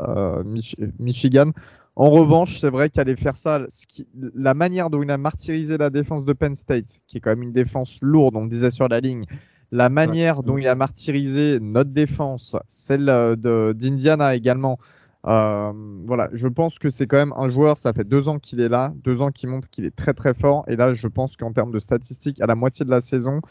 Mich- 0.45 0.76
Michigan. 0.99 1.52
En 1.99 2.11
revanche, 2.11 2.60
c'est 2.60 2.69
vrai 2.69 2.91
qu'aller 2.91 3.15
faire 3.15 3.36
ça, 3.36 3.65
ce 3.69 3.88
qui- 3.88 4.07
la 4.36 4.53
manière 4.53 4.91
dont 4.91 5.02
il 5.02 5.10
a 5.10 5.18
martyrisé 5.18 5.78
la 5.80 5.90
défense 5.90 6.26
de 6.26 6.34
Penn 6.34 6.53
State, 6.53 6.99
qui 7.07 7.18
est 7.18 7.19
quand 7.22 7.32
même 7.32 7.41
une 7.41 7.53
défense 7.53 7.98
lourde, 8.03 8.36
on 8.36 8.44
le 8.44 8.49
disait 8.49 8.69
sur 8.69 8.88
la 8.88 8.99
ligne, 8.99 9.26
la 9.72 9.90
manière 9.90 10.44
dont 10.44 10.57
il 10.60 10.68
a 10.68 10.76
martyrisé 10.76 11.60
notre 11.60 11.90
défense, 11.90 12.56
celle 12.68 13.10
euh, 13.10 13.36
de- 13.36 13.74
d'Indiana 13.76 14.36
également, 14.36 14.78
euh, 15.26 15.74
voilà, 16.06 16.30
je 16.34 16.48
pense 16.48 16.78
que 16.78 16.91
c'est 16.91 17.07
quand 17.07 17.18
même 17.18 17.34
un 17.36 17.49
joueur, 17.49 17.78
ça 17.78 17.94
fait 17.94 18.03
deux 18.07 18.30
ans 18.30 18.38
qu'il 18.38 18.60
est 18.61 18.69
là, 18.69 18.94
deux 19.03 19.22
ans 19.24 19.32
qu'il 19.32 19.49
montre 19.49 19.68
qu'il 19.69 19.86
est 19.86 19.95
très 19.95 20.14
très 20.14 20.36
fort, 20.36 20.65
et 20.68 20.76
là 20.76 20.94
je 20.94 21.07
pense 21.07 21.36
qu'en 21.36 21.52
termes 21.52 21.72
de 21.72 21.80
statistiques, 21.80 22.40
à 22.41 22.45
la 22.45 22.56
moitié 22.56 22.86
de 22.86 22.91
la 22.91 23.02
saison, 23.02 23.41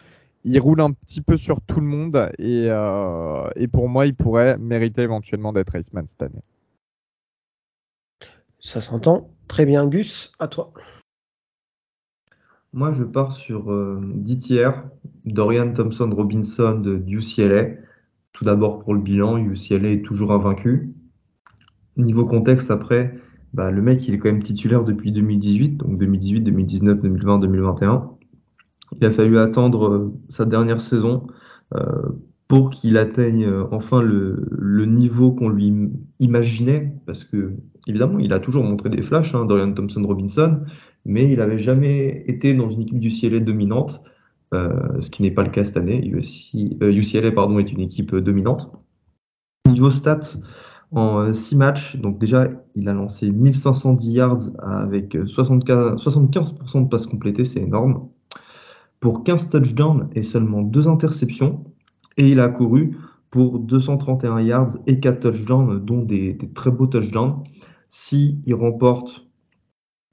il 0.44 0.58
roule 0.60 0.80
un 0.82 0.92
petit 0.92 1.20
peu 1.20 1.36
sur 1.36 1.60
tout 1.62 1.80
le 1.80 1.86
monde, 1.88 2.30
et, 2.38 2.68
euh, 2.70 3.48
et 3.56 3.66
pour 3.68 3.88
moi, 3.88 4.06
il 4.06 4.14
pourrait 4.14 4.56
mériter 4.58 5.02
éventuellement 5.02 5.52
d'être 5.52 5.74
Iceman 5.76 6.06
cette 6.06 6.22
année. 6.22 6.42
Ça 8.58 8.80
s'entend. 8.80 9.30
Très 9.48 9.64
bien, 9.64 9.86
Gus, 9.86 10.32
à 10.38 10.48
toi. 10.48 10.72
Moi, 12.72 12.92
je 12.92 13.04
pars 13.04 13.32
sur 13.32 13.72
euh, 13.72 14.00
DTR, 14.14 14.84
Dorian 15.24 15.72
Thompson 15.72 16.10
Robinson 16.14 16.78
de 16.78 17.02
UCLA. 17.06 17.70
Tout 18.32 18.44
d'abord 18.44 18.80
pour 18.80 18.94
le 18.94 19.00
bilan, 19.00 19.38
UCLA 19.38 19.92
est 19.92 20.04
toujours 20.04 20.32
invaincu. 20.32 20.92
Niveau 21.96 22.26
contexte, 22.26 22.70
après, 22.70 23.18
bah, 23.54 23.70
le 23.70 23.80
mec, 23.80 24.06
il 24.06 24.14
est 24.14 24.18
quand 24.18 24.30
même 24.30 24.42
titulaire 24.42 24.84
depuis 24.84 25.12
2018, 25.12 25.78
donc 25.78 25.98
2018, 25.98 26.42
2019, 26.42 27.00
2020, 27.00 27.38
2021. 27.38 28.10
Il 29.00 29.06
a 29.06 29.10
fallu 29.10 29.38
attendre 29.38 29.88
euh, 29.88 30.14
sa 30.28 30.44
dernière 30.44 30.80
saison 30.80 31.26
euh, 31.74 32.10
pour 32.48 32.70
qu'il 32.70 32.96
atteigne 32.96 33.44
euh, 33.44 33.64
enfin 33.72 34.02
le, 34.02 34.86
niveau 34.86 35.32
qu'on 35.32 35.48
lui 35.48 35.90
imaginait, 36.20 36.92
parce 37.06 37.24
que 37.24 37.54
évidemment, 37.86 38.18
il 38.18 38.32
a 38.32 38.40
toujours 38.40 38.64
montré 38.64 38.88
des 38.88 39.02
flashs, 39.02 39.34
hein, 39.34 39.44
Dorian 39.44 39.72
Thompson-Robinson, 39.72 40.60
mais 41.04 41.30
il 41.30 41.38
n'avait 41.38 41.58
jamais 41.58 42.24
été 42.26 42.54
dans 42.54 42.70
une 42.70 42.82
équipe 42.82 43.00
du 43.00 43.08
UCLA 43.08 43.40
dominante, 43.40 44.00
euh, 44.54 45.00
ce 45.00 45.10
qui 45.10 45.22
n'est 45.22 45.30
pas 45.30 45.42
le 45.42 45.50
cas 45.50 45.64
cette 45.64 45.76
année. 45.76 46.04
USC, 46.06 46.54
euh, 46.82 46.92
UCLA 46.92 47.32
pardon, 47.32 47.58
est 47.58 47.70
une 47.72 47.80
équipe 47.80 48.14
dominante. 48.14 48.70
Niveau 49.68 49.90
stats, 49.90 50.36
en 50.92 51.32
6 51.32 51.56
matchs, 51.56 51.96
donc 51.96 52.18
déjà, 52.18 52.48
il 52.76 52.88
a 52.88 52.92
lancé 52.92 53.28
1510 53.30 54.10
yards 54.10 54.38
avec 54.58 55.16
75%, 55.16 55.98
75 55.98 56.54
de 56.84 56.88
passes 56.88 57.06
complétées, 57.06 57.44
c'est 57.44 57.60
énorme. 57.60 58.08
Pour 59.00 59.24
15 59.24 59.50
touchdowns 59.50 60.08
et 60.14 60.22
seulement 60.22 60.62
2 60.62 60.88
interceptions, 60.88 61.64
et 62.16 62.28
il 62.28 62.40
a 62.40 62.48
couru 62.48 62.96
pour 63.30 63.58
231 63.58 64.40
yards 64.40 64.76
et 64.86 65.00
4 65.00 65.20
touchdowns, 65.20 65.84
dont 65.84 66.02
des, 66.02 66.38
très 66.54 66.70
beaux 66.70 66.86
touchdowns. 66.86 67.42
Si 67.88 68.40
il 68.46 68.54
remporte 68.54 69.26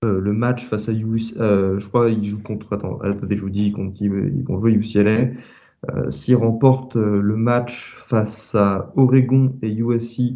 euh, 0.03 0.19
le 0.19 0.33
match 0.33 0.65
face 0.65 0.89
à 0.89 0.91
UCLA, 0.91 1.41
euh, 1.43 1.79
je 1.79 1.87
crois 1.87 2.09
qu'il 2.09 2.23
joue 2.23 2.41
contre, 2.41 2.73
attends, 2.73 2.99
je 3.03 3.41
vous 3.41 3.49
dis, 3.49 3.73
ils 4.01 4.43
vont 4.45 4.59
jouer 4.59 4.73
UCLA. 4.73 5.31
Euh, 5.91 6.11
S'il 6.11 6.37
remporte 6.37 6.95
euh, 6.95 7.21
le 7.21 7.35
match 7.35 7.95
face 7.97 8.55
à 8.55 8.93
Oregon 8.95 9.57
et 9.61 9.71
USC 9.73 10.35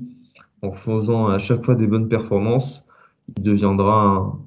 en 0.61 0.73
faisant 0.73 1.27
à 1.27 1.39
chaque 1.39 1.64
fois 1.64 1.76
des 1.76 1.88
bonnes 1.88 2.10
performances, 2.10 2.85
il 3.38 3.44
deviendra 3.44 4.39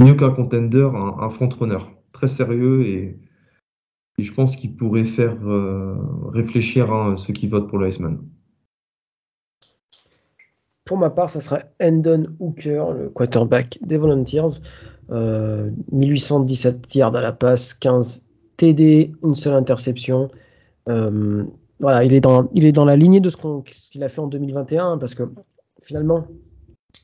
un, 0.00 0.04
mieux 0.04 0.14
qu'un 0.14 0.30
contender, 0.30 0.88
un, 0.94 1.16
un 1.20 1.28
front-runner. 1.30 1.78
Très 2.12 2.26
sérieux 2.26 2.86
et, 2.86 3.18
et 4.18 4.22
je 4.22 4.34
pense 4.34 4.56
qu'il 4.56 4.74
pourrait 4.74 5.04
faire 5.04 5.36
euh, 5.46 5.96
réfléchir 6.32 7.14
ceux 7.16 7.32
qui 7.32 7.46
votent 7.46 7.68
pour 7.68 7.78
le 7.78 7.88
Iceman. 7.88 8.18
Pour 10.84 10.98
ma 10.98 11.10
part, 11.10 11.30
ça 11.30 11.40
serait 11.40 11.70
Endon 11.80 12.26
Hooker, 12.40 12.92
le 12.98 13.08
quarterback 13.10 13.78
des 13.82 13.96
Volunteers. 13.96 14.60
Euh, 15.10 15.70
1817 15.92 16.94
yards 16.94 17.14
à 17.14 17.20
la 17.20 17.32
passe, 17.32 17.72
15 17.74 18.26
TD, 18.56 19.12
une 19.22 19.34
seule 19.34 19.54
interception. 19.54 20.28
Euh, 20.88 21.44
voilà, 21.80 22.04
il 22.04 22.12
est, 22.12 22.20
dans, 22.20 22.48
il 22.54 22.64
est 22.64 22.72
dans 22.72 22.84
la 22.84 22.96
lignée 22.96 23.20
de 23.20 23.30
ce 23.30 23.36
qu'il 23.90 24.02
a 24.02 24.08
fait 24.08 24.20
en 24.20 24.26
2021, 24.26 24.98
parce 24.98 25.14
que 25.14 25.22
finalement, 25.82 26.26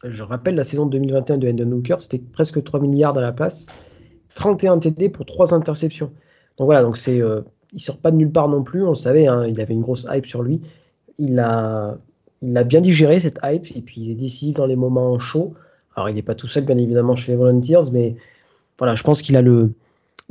je 0.02 0.22
rappelle 0.22 0.56
la 0.56 0.64
saison 0.64 0.86
de 0.86 0.92
2021 0.92 1.38
de 1.38 1.48
Endon 1.48 1.72
Hooker, 1.72 1.96
c'était 2.00 2.18
presque 2.18 2.62
3 2.62 2.80
milliards 2.80 3.16
à 3.16 3.20
la 3.20 3.32
passe, 3.32 3.66
31 4.34 4.80
TD 4.80 5.08
pour 5.08 5.24
3 5.24 5.54
interceptions. 5.54 6.10
Donc 6.58 6.66
voilà, 6.66 6.82
donc 6.82 6.96
c'est, 6.96 7.20
euh, 7.20 7.42
il 7.72 7.80
sort 7.80 7.98
pas 7.98 8.10
de 8.10 8.16
nulle 8.16 8.30
part 8.30 8.48
non 8.48 8.62
plus, 8.62 8.84
on 8.84 8.90
le 8.90 8.94
savait, 8.94 9.26
hein, 9.26 9.46
il 9.46 9.60
avait 9.60 9.74
une 9.74 9.82
grosse 9.82 10.06
hype 10.10 10.26
sur 10.26 10.42
lui. 10.42 10.60
Il 11.18 11.38
a, 11.38 11.96
il 12.42 12.56
a 12.56 12.64
bien 12.64 12.80
digéré 12.80 13.20
cette 13.20 13.38
hype, 13.42 13.76
et 13.76 13.80
puis 13.80 14.02
il 14.02 14.10
est 14.10 14.14
décisif 14.14 14.56
dans 14.56 14.66
les 14.66 14.76
moments 14.76 15.18
chauds. 15.18 15.54
Alors 15.96 16.08
il 16.08 16.14
n'est 16.14 16.22
pas 16.22 16.34
tout 16.34 16.46
seul, 16.48 16.64
bien 16.64 16.78
évidemment, 16.78 17.16
chez 17.16 17.32
les 17.32 17.38
Volunteers, 17.38 17.90
mais 17.92 18.16
voilà, 18.78 18.94
je 18.94 19.02
pense 19.02 19.22
qu'il 19.22 19.36
a 19.36 19.42
le, 19.42 19.72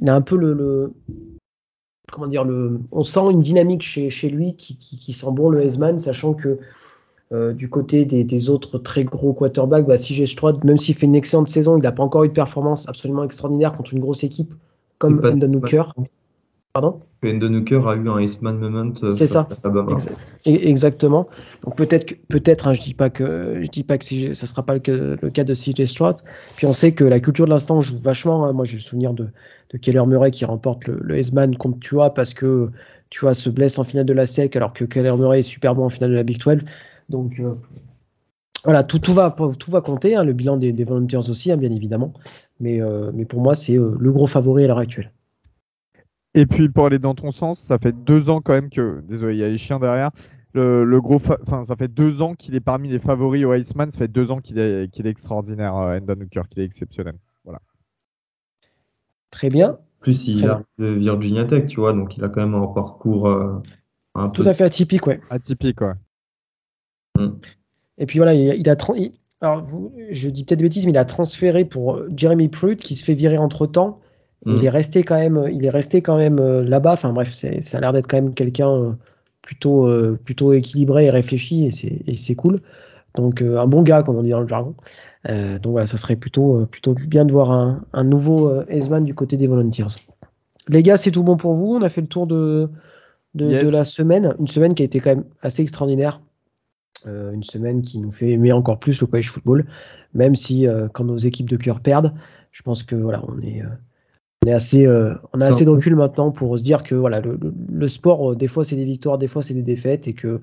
il 0.01 0.09
a 0.09 0.15
un 0.15 0.21
peu 0.21 0.37
le, 0.37 0.93
comment 2.11 2.27
dire, 2.27 2.43
le, 2.43 2.79
on 2.91 3.03
sent 3.03 3.31
une 3.31 3.41
dynamique 3.41 3.83
chez, 3.83 4.09
chez 4.09 4.29
lui 4.29 4.55
qui, 4.55 4.77
qui, 4.77 5.13
sent 5.13 5.31
bon 5.31 5.49
le 5.49 5.61
Heisman, 5.61 5.99
sachant 5.99 6.33
que 6.33 6.59
euh, 7.31 7.53
du 7.53 7.69
côté 7.69 8.05
des, 8.05 8.49
autres 8.49 8.77
très 8.77 9.03
gros 9.03 9.33
quarterbacks, 9.33 9.85
bah, 9.85 9.97
CJ 9.97 10.25
Stroud, 10.25 10.63
même 10.63 10.77
s'il 10.77 10.95
fait 10.95 11.05
une 11.05 11.15
excellente 11.15 11.49
saison, 11.49 11.77
il 11.77 11.83
n'a 11.83 11.91
pas 11.91 12.03
encore 12.03 12.23
eu 12.23 12.29
de 12.29 12.33
performance 12.33 12.87
absolument 12.87 13.23
extraordinaire 13.23 13.73
contre 13.73 13.93
une 13.93 13.99
grosse 13.99 14.23
équipe 14.23 14.53
comme 15.07 15.21
Endon 15.25 15.53
Hooker. 15.53 15.83
Pardon 16.73 17.01
Endon 17.23 17.53
Hooker 17.53 17.87
a 17.87 17.95
eu 17.95 18.09
un 18.09 18.19
Iceman 18.19 18.57
moment. 18.57 18.91
euh, 19.03 19.13
C'est 19.13 19.27
ça. 19.27 19.47
e- 19.65 20.67
Exactement. 20.67 21.27
Donc 21.63 21.77
peut-être, 21.77 22.15
peut-être, 22.29 22.67
hein, 22.67 22.73
je 22.73 22.81
dis 22.81 22.93
pas 22.95 23.09
que, 23.11 23.61
je 23.63 23.69
dis 23.69 23.83
pas 23.83 23.97
que 23.99 24.03
CJ 24.05 24.33
ça 24.33 24.47
sera 24.47 24.63
pas 24.65 24.73
le, 24.73 24.79
cas- 24.79 24.97
le 24.97 25.29
cas 25.29 25.43
de 25.43 25.53
CJ 25.53 25.85
Stroud. 25.85 26.15
Puis 26.55 26.65
on 26.65 26.73
sait 26.73 26.91
que 26.93 27.03
la 27.03 27.19
culture 27.19 27.45
de 27.45 27.51
l'instant 27.51 27.79
joue 27.81 27.97
vachement. 27.99 28.45
hein. 28.45 28.53
Moi, 28.53 28.65
j'ai 28.65 28.77
le 28.77 28.81
souvenir 28.81 29.13
de, 29.13 29.27
de 29.71 29.77
Keller 29.77 30.05
Murray 30.07 30.31
qui 30.31 30.45
remporte 30.45 30.87
le, 30.87 30.97
le 31.01 31.15
Heisman 31.15 31.55
contre 31.57 31.79
Tua 31.79 32.09
parce 32.13 32.33
que 32.33 32.69
Tua 33.11 33.35
se 33.35 33.49
blesse 33.51 33.77
en 33.77 33.83
finale 33.83 34.05
de 34.07 34.13
la 34.13 34.25
SEC 34.25 34.55
alors 34.55 34.73
que 34.73 34.83
Keller 34.83 35.15
Murray 35.15 35.39
est 35.39 35.43
super 35.43 35.75
bon 35.75 35.85
en 35.85 35.89
finale 35.89 36.09
de 36.09 36.15
la 36.15 36.23
Big 36.23 36.39
12. 36.43 36.57
Donc 37.09 37.39
euh, 37.39 37.53
voilà, 38.63 38.83
tout, 38.83 38.99
tout 38.99 39.13
va, 39.13 39.35
tout 39.59 39.71
va 39.71 39.81
compter. 39.81 40.15
hein. 40.15 40.23
Le 40.23 40.33
bilan 40.33 40.57
des, 40.57 40.71
des 40.71 40.83
Volunteers 40.83 41.29
aussi, 41.29 41.51
hein, 41.51 41.57
bien 41.57 41.71
évidemment. 41.71 42.13
Mais, 42.59 42.81
euh, 42.81 43.11
mais 43.13 43.25
pour 43.25 43.41
moi, 43.41 43.55
c'est 43.55 43.77
euh, 43.77 43.95
le 43.99 44.11
gros 44.11 44.27
favori 44.27 44.63
à 44.63 44.67
l'heure 44.67 44.77
actuelle. 44.77 45.11
Et 46.35 46.45
puis 46.45 46.67
pour 46.69 46.85
aller 46.87 46.99
dans 46.99 47.13
ton 47.13 47.31
sens, 47.31 47.59
ça 47.59 47.77
fait 47.77 47.91
deux 47.93 48.29
ans 48.29 48.41
quand 48.41 48.53
même 48.53 48.69
que, 48.69 49.01
désolé, 49.01 49.35
il 49.35 49.39
y 49.39 49.43
a 49.43 49.49
les 49.49 49.57
chiens 49.57 49.79
derrière. 49.79 50.09
Le, 50.53 50.83
le 50.83 51.01
gros, 51.01 51.19
fa- 51.19 51.37
enfin, 51.45 51.63
ça 51.63 51.75
fait 51.75 51.87
deux 51.87 52.21
ans 52.21 52.33
qu'il 52.35 52.55
est 52.55 52.59
parmi 52.59 52.89
les 52.89 52.99
favoris 52.99 53.43
au 53.45 53.53
Iceman. 53.53 53.91
Ça 53.91 53.97
fait 53.99 54.07
deux 54.07 54.31
ans 54.31 54.39
qu'il 54.39 54.59
est, 54.59 54.91
qu'il 54.91 55.05
est 55.07 55.09
extraordinaire, 55.09 55.75
euh, 55.77 55.97
Endon 55.99 56.21
Hooker, 56.21 56.47
qu'il 56.49 56.61
est 56.61 56.65
exceptionnel. 56.65 57.15
Voilà. 57.43 57.59
Très 59.31 59.49
bien. 59.49 59.77
plus, 59.99 60.27
il 60.27 60.39
Très 60.39 60.47
a 60.49 60.63
de 60.77 60.85
Virginia 60.87 61.45
Tech, 61.45 61.65
tu 61.67 61.79
vois, 61.79 61.93
donc 61.93 62.17
il 62.17 62.23
a 62.23 62.29
quand 62.29 62.41
même 62.41 62.55
un 62.55 62.67
parcours 62.67 63.27
euh, 63.27 63.61
un 64.15 64.29
Tout 64.29 64.43
peu. 64.43 64.49
à 64.49 64.53
fait 64.53 64.63
atypique, 64.63 65.07
ouais. 65.07 65.21
Atypique, 65.29 65.81
ouais. 65.81 65.93
Et 67.97 68.05
puis 68.05 68.19
voilà, 68.19 68.33
il, 68.33 68.49
a- 68.51 68.55
il 68.55 68.69
a, 68.69 68.75
tran- 68.75 68.95
il- 68.95 69.13
alors 69.41 69.65
je 70.11 70.29
dis 70.29 70.43
peut-être 70.45 70.59
des 70.59 70.63
bêtises, 70.65 70.85
mais 70.85 70.91
il 70.91 70.97
a 70.97 71.05
transféré 71.05 71.65
pour 71.65 71.95
euh, 71.95 72.09
Jeremy 72.15 72.47
Pruitt 72.49 72.79
qui 72.79 72.95
se 72.95 73.03
fait 73.03 73.13
virer 73.13 73.37
entre 73.37 73.65
temps. 73.67 73.99
Mm. 74.45 74.55
il 74.57 74.65
est 74.65 74.69
resté 74.69 75.03
quand 75.03 75.15
même, 75.15 75.47
il 75.51 75.63
est 75.65 75.69
resté 75.69 76.01
quand 76.01 76.17
même 76.17 76.39
euh, 76.39 76.63
là-bas. 76.63 76.93
Enfin 76.93 77.13
bref, 77.13 77.33
ça 77.33 77.47
a 77.77 77.81
l'air 77.81 77.93
d'être 77.93 78.07
quand 78.07 78.17
même 78.17 78.33
quelqu'un 78.33 78.69
euh, 78.69 78.91
plutôt, 79.41 79.87
euh, 79.87 80.19
plutôt 80.23 80.53
équilibré 80.53 81.05
et 81.05 81.09
réfléchi 81.09 81.65
et 81.65 82.15
c'est, 82.17 82.35
cool. 82.35 82.61
Donc 83.15 83.41
euh, 83.41 83.57
un 83.59 83.67
bon 83.67 83.83
gars, 83.83 84.01
comme 84.03 84.17
on 84.17 84.23
dit 84.23 84.31
dans 84.31 84.41
le 84.41 84.47
jargon. 84.47 84.75
Euh, 85.29 85.59
donc 85.59 85.73
voilà, 85.73 85.87
ça 85.87 85.97
serait 85.97 86.15
plutôt, 86.17 86.61
euh, 86.61 86.65
plutôt 86.65 86.93
bien 86.93 87.25
de 87.25 87.31
voir 87.31 87.51
un, 87.51 87.85
un 87.93 88.03
nouveau 88.03 88.49
euh, 88.49 88.65
Heisman 88.69 89.03
du 89.05 89.13
côté 89.15 89.37
des 89.37 89.47
Volunteers. 89.47 89.87
Les 90.69 90.83
gars, 90.83 90.97
c'est 90.97 91.11
tout 91.11 91.23
bon 91.23 91.37
pour 91.37 91.53
vous? 91.53 91.75
On 91.75 91.81
a 91.81 91.89
fait 91.89 92.01
le 92.01 92.07
tour 92.07 92.27
de, 92.27 92.69
de, 93.35 93.49
Yes. 93.49 93.63
de 93.65 93.69
la 93.69 93.85
semaine. 93.85 94.35
Une 94.39 94.47
semaine 94.47 94.73
qui 94.75 94.81
a 94.83 94.85
été 94.85 94.99
quand 94.99 95.11
même 95.11 95.25
assez 95.41 95.61
extraordinaire. 95.61 96.21
Euh, 97.05 97.33
une 97.33 97.43
semaine 97.43 97.81
qui 97.81 97.99
nous 97.99 98.11
fait 98.11 98.29
aimer 98.31 98.53
encore 98.53 98.79
plus 98.79 99.01
le 99.01 99.07
college 99.07 99.29
football, 99.29 99.65
même 100.13 100.35
si 100.35 100.67
euh, 100.67 100.87
quand 100.93 101.03
nos 101.03 101.17
équipes 101.17 101.49
de 101.49 101.57
cœur 101.57 101.81
perdent, 101.81 102.13
je 102.51 102.61
pense 102.61 102.83
que 102.83 102.95
voilà, 102.95 103.21
on 103.27 103.39
est, 103.41 103.61
euh, 103.61 103.67
on 104.45 104.49
est 104.49 104.53
assez, 104.53 104.87
on 105.33 105.41
a 105.41 105.47
assez 105.47 105.65
de 105.65 105.69
recul 105.69 105.95
maintenant 105.95 106.31
pour 106.31 106.57
se 106.57 106.63
dire 106.63 106.83
que 106.83 106.95
voilà, 106.95 107.19
le, 107.19 107.37
le- 107.41 107.53
le 107.73 107.87
sport, 107.89 108.35
des 108.35 108.47
fois 108.47 108.63
c'est 108.63 108.75
des 108.77 108.85
victoires, 108.85 109.17
des 109.17 109.27
fois 109.27 109.43
c'est 109.43 109.53
des 109.53 109.63
défaites, 109.63 110.07
et 110.07 110.13
que 110.13 110.39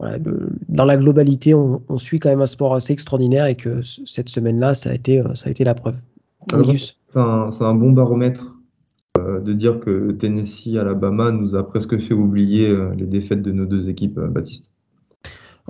voilà, 0.00 0.18
le- 0.18 0.48
dans 0.68 0.84
la 0.86 0.96
globalité, 0.96 1.54
on, 1.54 1.82
on 1.88 1.98
suit 1.98 2.18
quand 2.18 2.30
même 2.30 2.40
un 2.40 2.46
sport 2.46 2.74
assez 2.74 2.92
extraordinaire, 2.92 3.46
et 3.46 3.54
que 3.54 3.82
cette 3.82 4.30
semaine-là, 4.30 4.74
ça 4.74 4.90
a 4.90 4.94
été, 4.94 5.22
ça 5.34 5.48
a 5.48 5.50
été 5.50 5.62
la 5.64 5.74
preuve. 5.74 5.96
Milius. 6.56 6.98
C'est 7.06 7.18
un, 7.20 7.50
un 7.60 7.74
bon 7.74 7.92
baromètre 7.92 8.56
de 9.18 9.52
dire 9.52 9.78
que 9.80 10.12
Tennessee, 10.12 10.76
Alabama 10.78 11.30
nous 11.30 11.54
a 11.54 11.68
presque 11.68 11.98
fait 11.98 12.14
oublier 12.14 12.74
les 12.96 13.06
défaites 13.06 13.42
de 13.42 13.52
nos 13.52 13.66
deux 13.66 13.88
équipes, 13.90 14.18
Baptiste. 14.18 14.69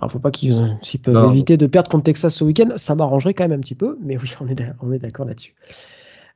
Alors, 0.01 0.11
faut 0.13 0.19
pas 0.19 0.31
qu'ils 0.31 0.77
s'ils 0.83 1.01
peuvent 1.01 1.15
Non. 1.15 1.31
éviter 1.31 1.57
de 1.57 1.67
perdre 1.67 1.91
contre 1.91 2.05
Texas 2.05 2.35
ce 2.35 2.43
week-end, 2.45 2.71
ça 2.77 2.95
m'arrangerait 2.95 3.35
quand 3.35 3.45
même 3.47 3.59
un 3.59 3.61
petit 3.63 3.75
peu, 3.75 3.99
mais 4.03 4.17
oui, 4.17 4.33
on 4.41 4.49
est 4.49 4.55
d'a- 4.55 4.75
on 4.81 4.93
est 4.93 4.99
d'accord 4.99 5.27
là-dessus. 5.27 5.55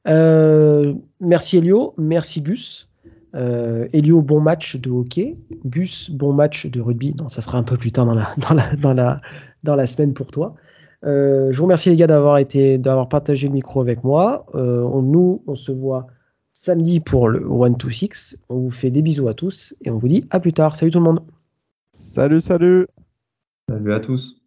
Euh, 0.06 0.92
merci 1.20 1.56
Elio, 1.58 1.94
merci 1.96 2.42
Gus. 2.42 2.88
Euh, 3.34 3.88
Elio, 3.92 4.20
bon 4.22 4.40
match 4.40 4.76
de 4.76 4.90
hockey. 4.90 5.36
Gus, 5.64 6.10
bon 6.10 6.32
match 6.32 6.66
de 6.66 6.80
rugby. 6.80 7.14
Non, 7.18 7.28
ça 7.28 7.40
sera 7.40 7.58
un 7.58 7.62
peu 7.62 7.76
plus 7.76 7.90
tard 7.90 8.04
dans 8.06 8.14
la, 8.14 8.28
dans 8.48 8.54
la, 8.54 8.76
dans 8.76 8.92
la, 8.94 9.20
dans 9.62 9.76
la 9.76 9.86
semaine 9.86 10.12
pour 10.12 10.26
toi. 10.30 10.54
Euh, 11.04 11.50
je 11.50 11.56
vous 11.58 11.64
remercie 11.64 11.90
les 11.90 11.96
gars 11.96 12.06
d'avoir 12.06 12.38
été, 12.38 12.78
d'avoir 12.78 13.08
partagé 13.08 13.48
le 13.48 13.54
micro 13.54 13.80
avec 13.80 14.04
moi. 14.04 14.46
Euh, 14.54 14.82
on- 14.82 15.02
nous, 15.02 15.42
on 15.46 15.54
se 15.54 15.72
voit 15.72 16.06
samedi 16.52 17.00
pour 17.00 17.28
le 17.28 17.44
1 17.50 17.72
to 17.74 17.90
6. 17.90 18.38
On 18.50 18.58
vous 18.58 18.70
fait 18.70 18.90
des 18.90 19.02
bisous 19.02 19.28
à 19.28 19.34
tous 19.34 19.74
et 19.82 19.90
on 19.90 19.98
vous 19.98 20.08
dit 20.08 20.24
à 20.30 20.38
plus 20.38 20.52
tard. 20.52 20.76
Salut 20.76 20.90
tout 20.92 20.98
le 20.98 21.04
monde. 21.04 21.20
Salut, 21.92 22.40
salut. 22.40 22.86
Salut 23.68 23.92
à 23.92 24.00
tous. 24.00 24.43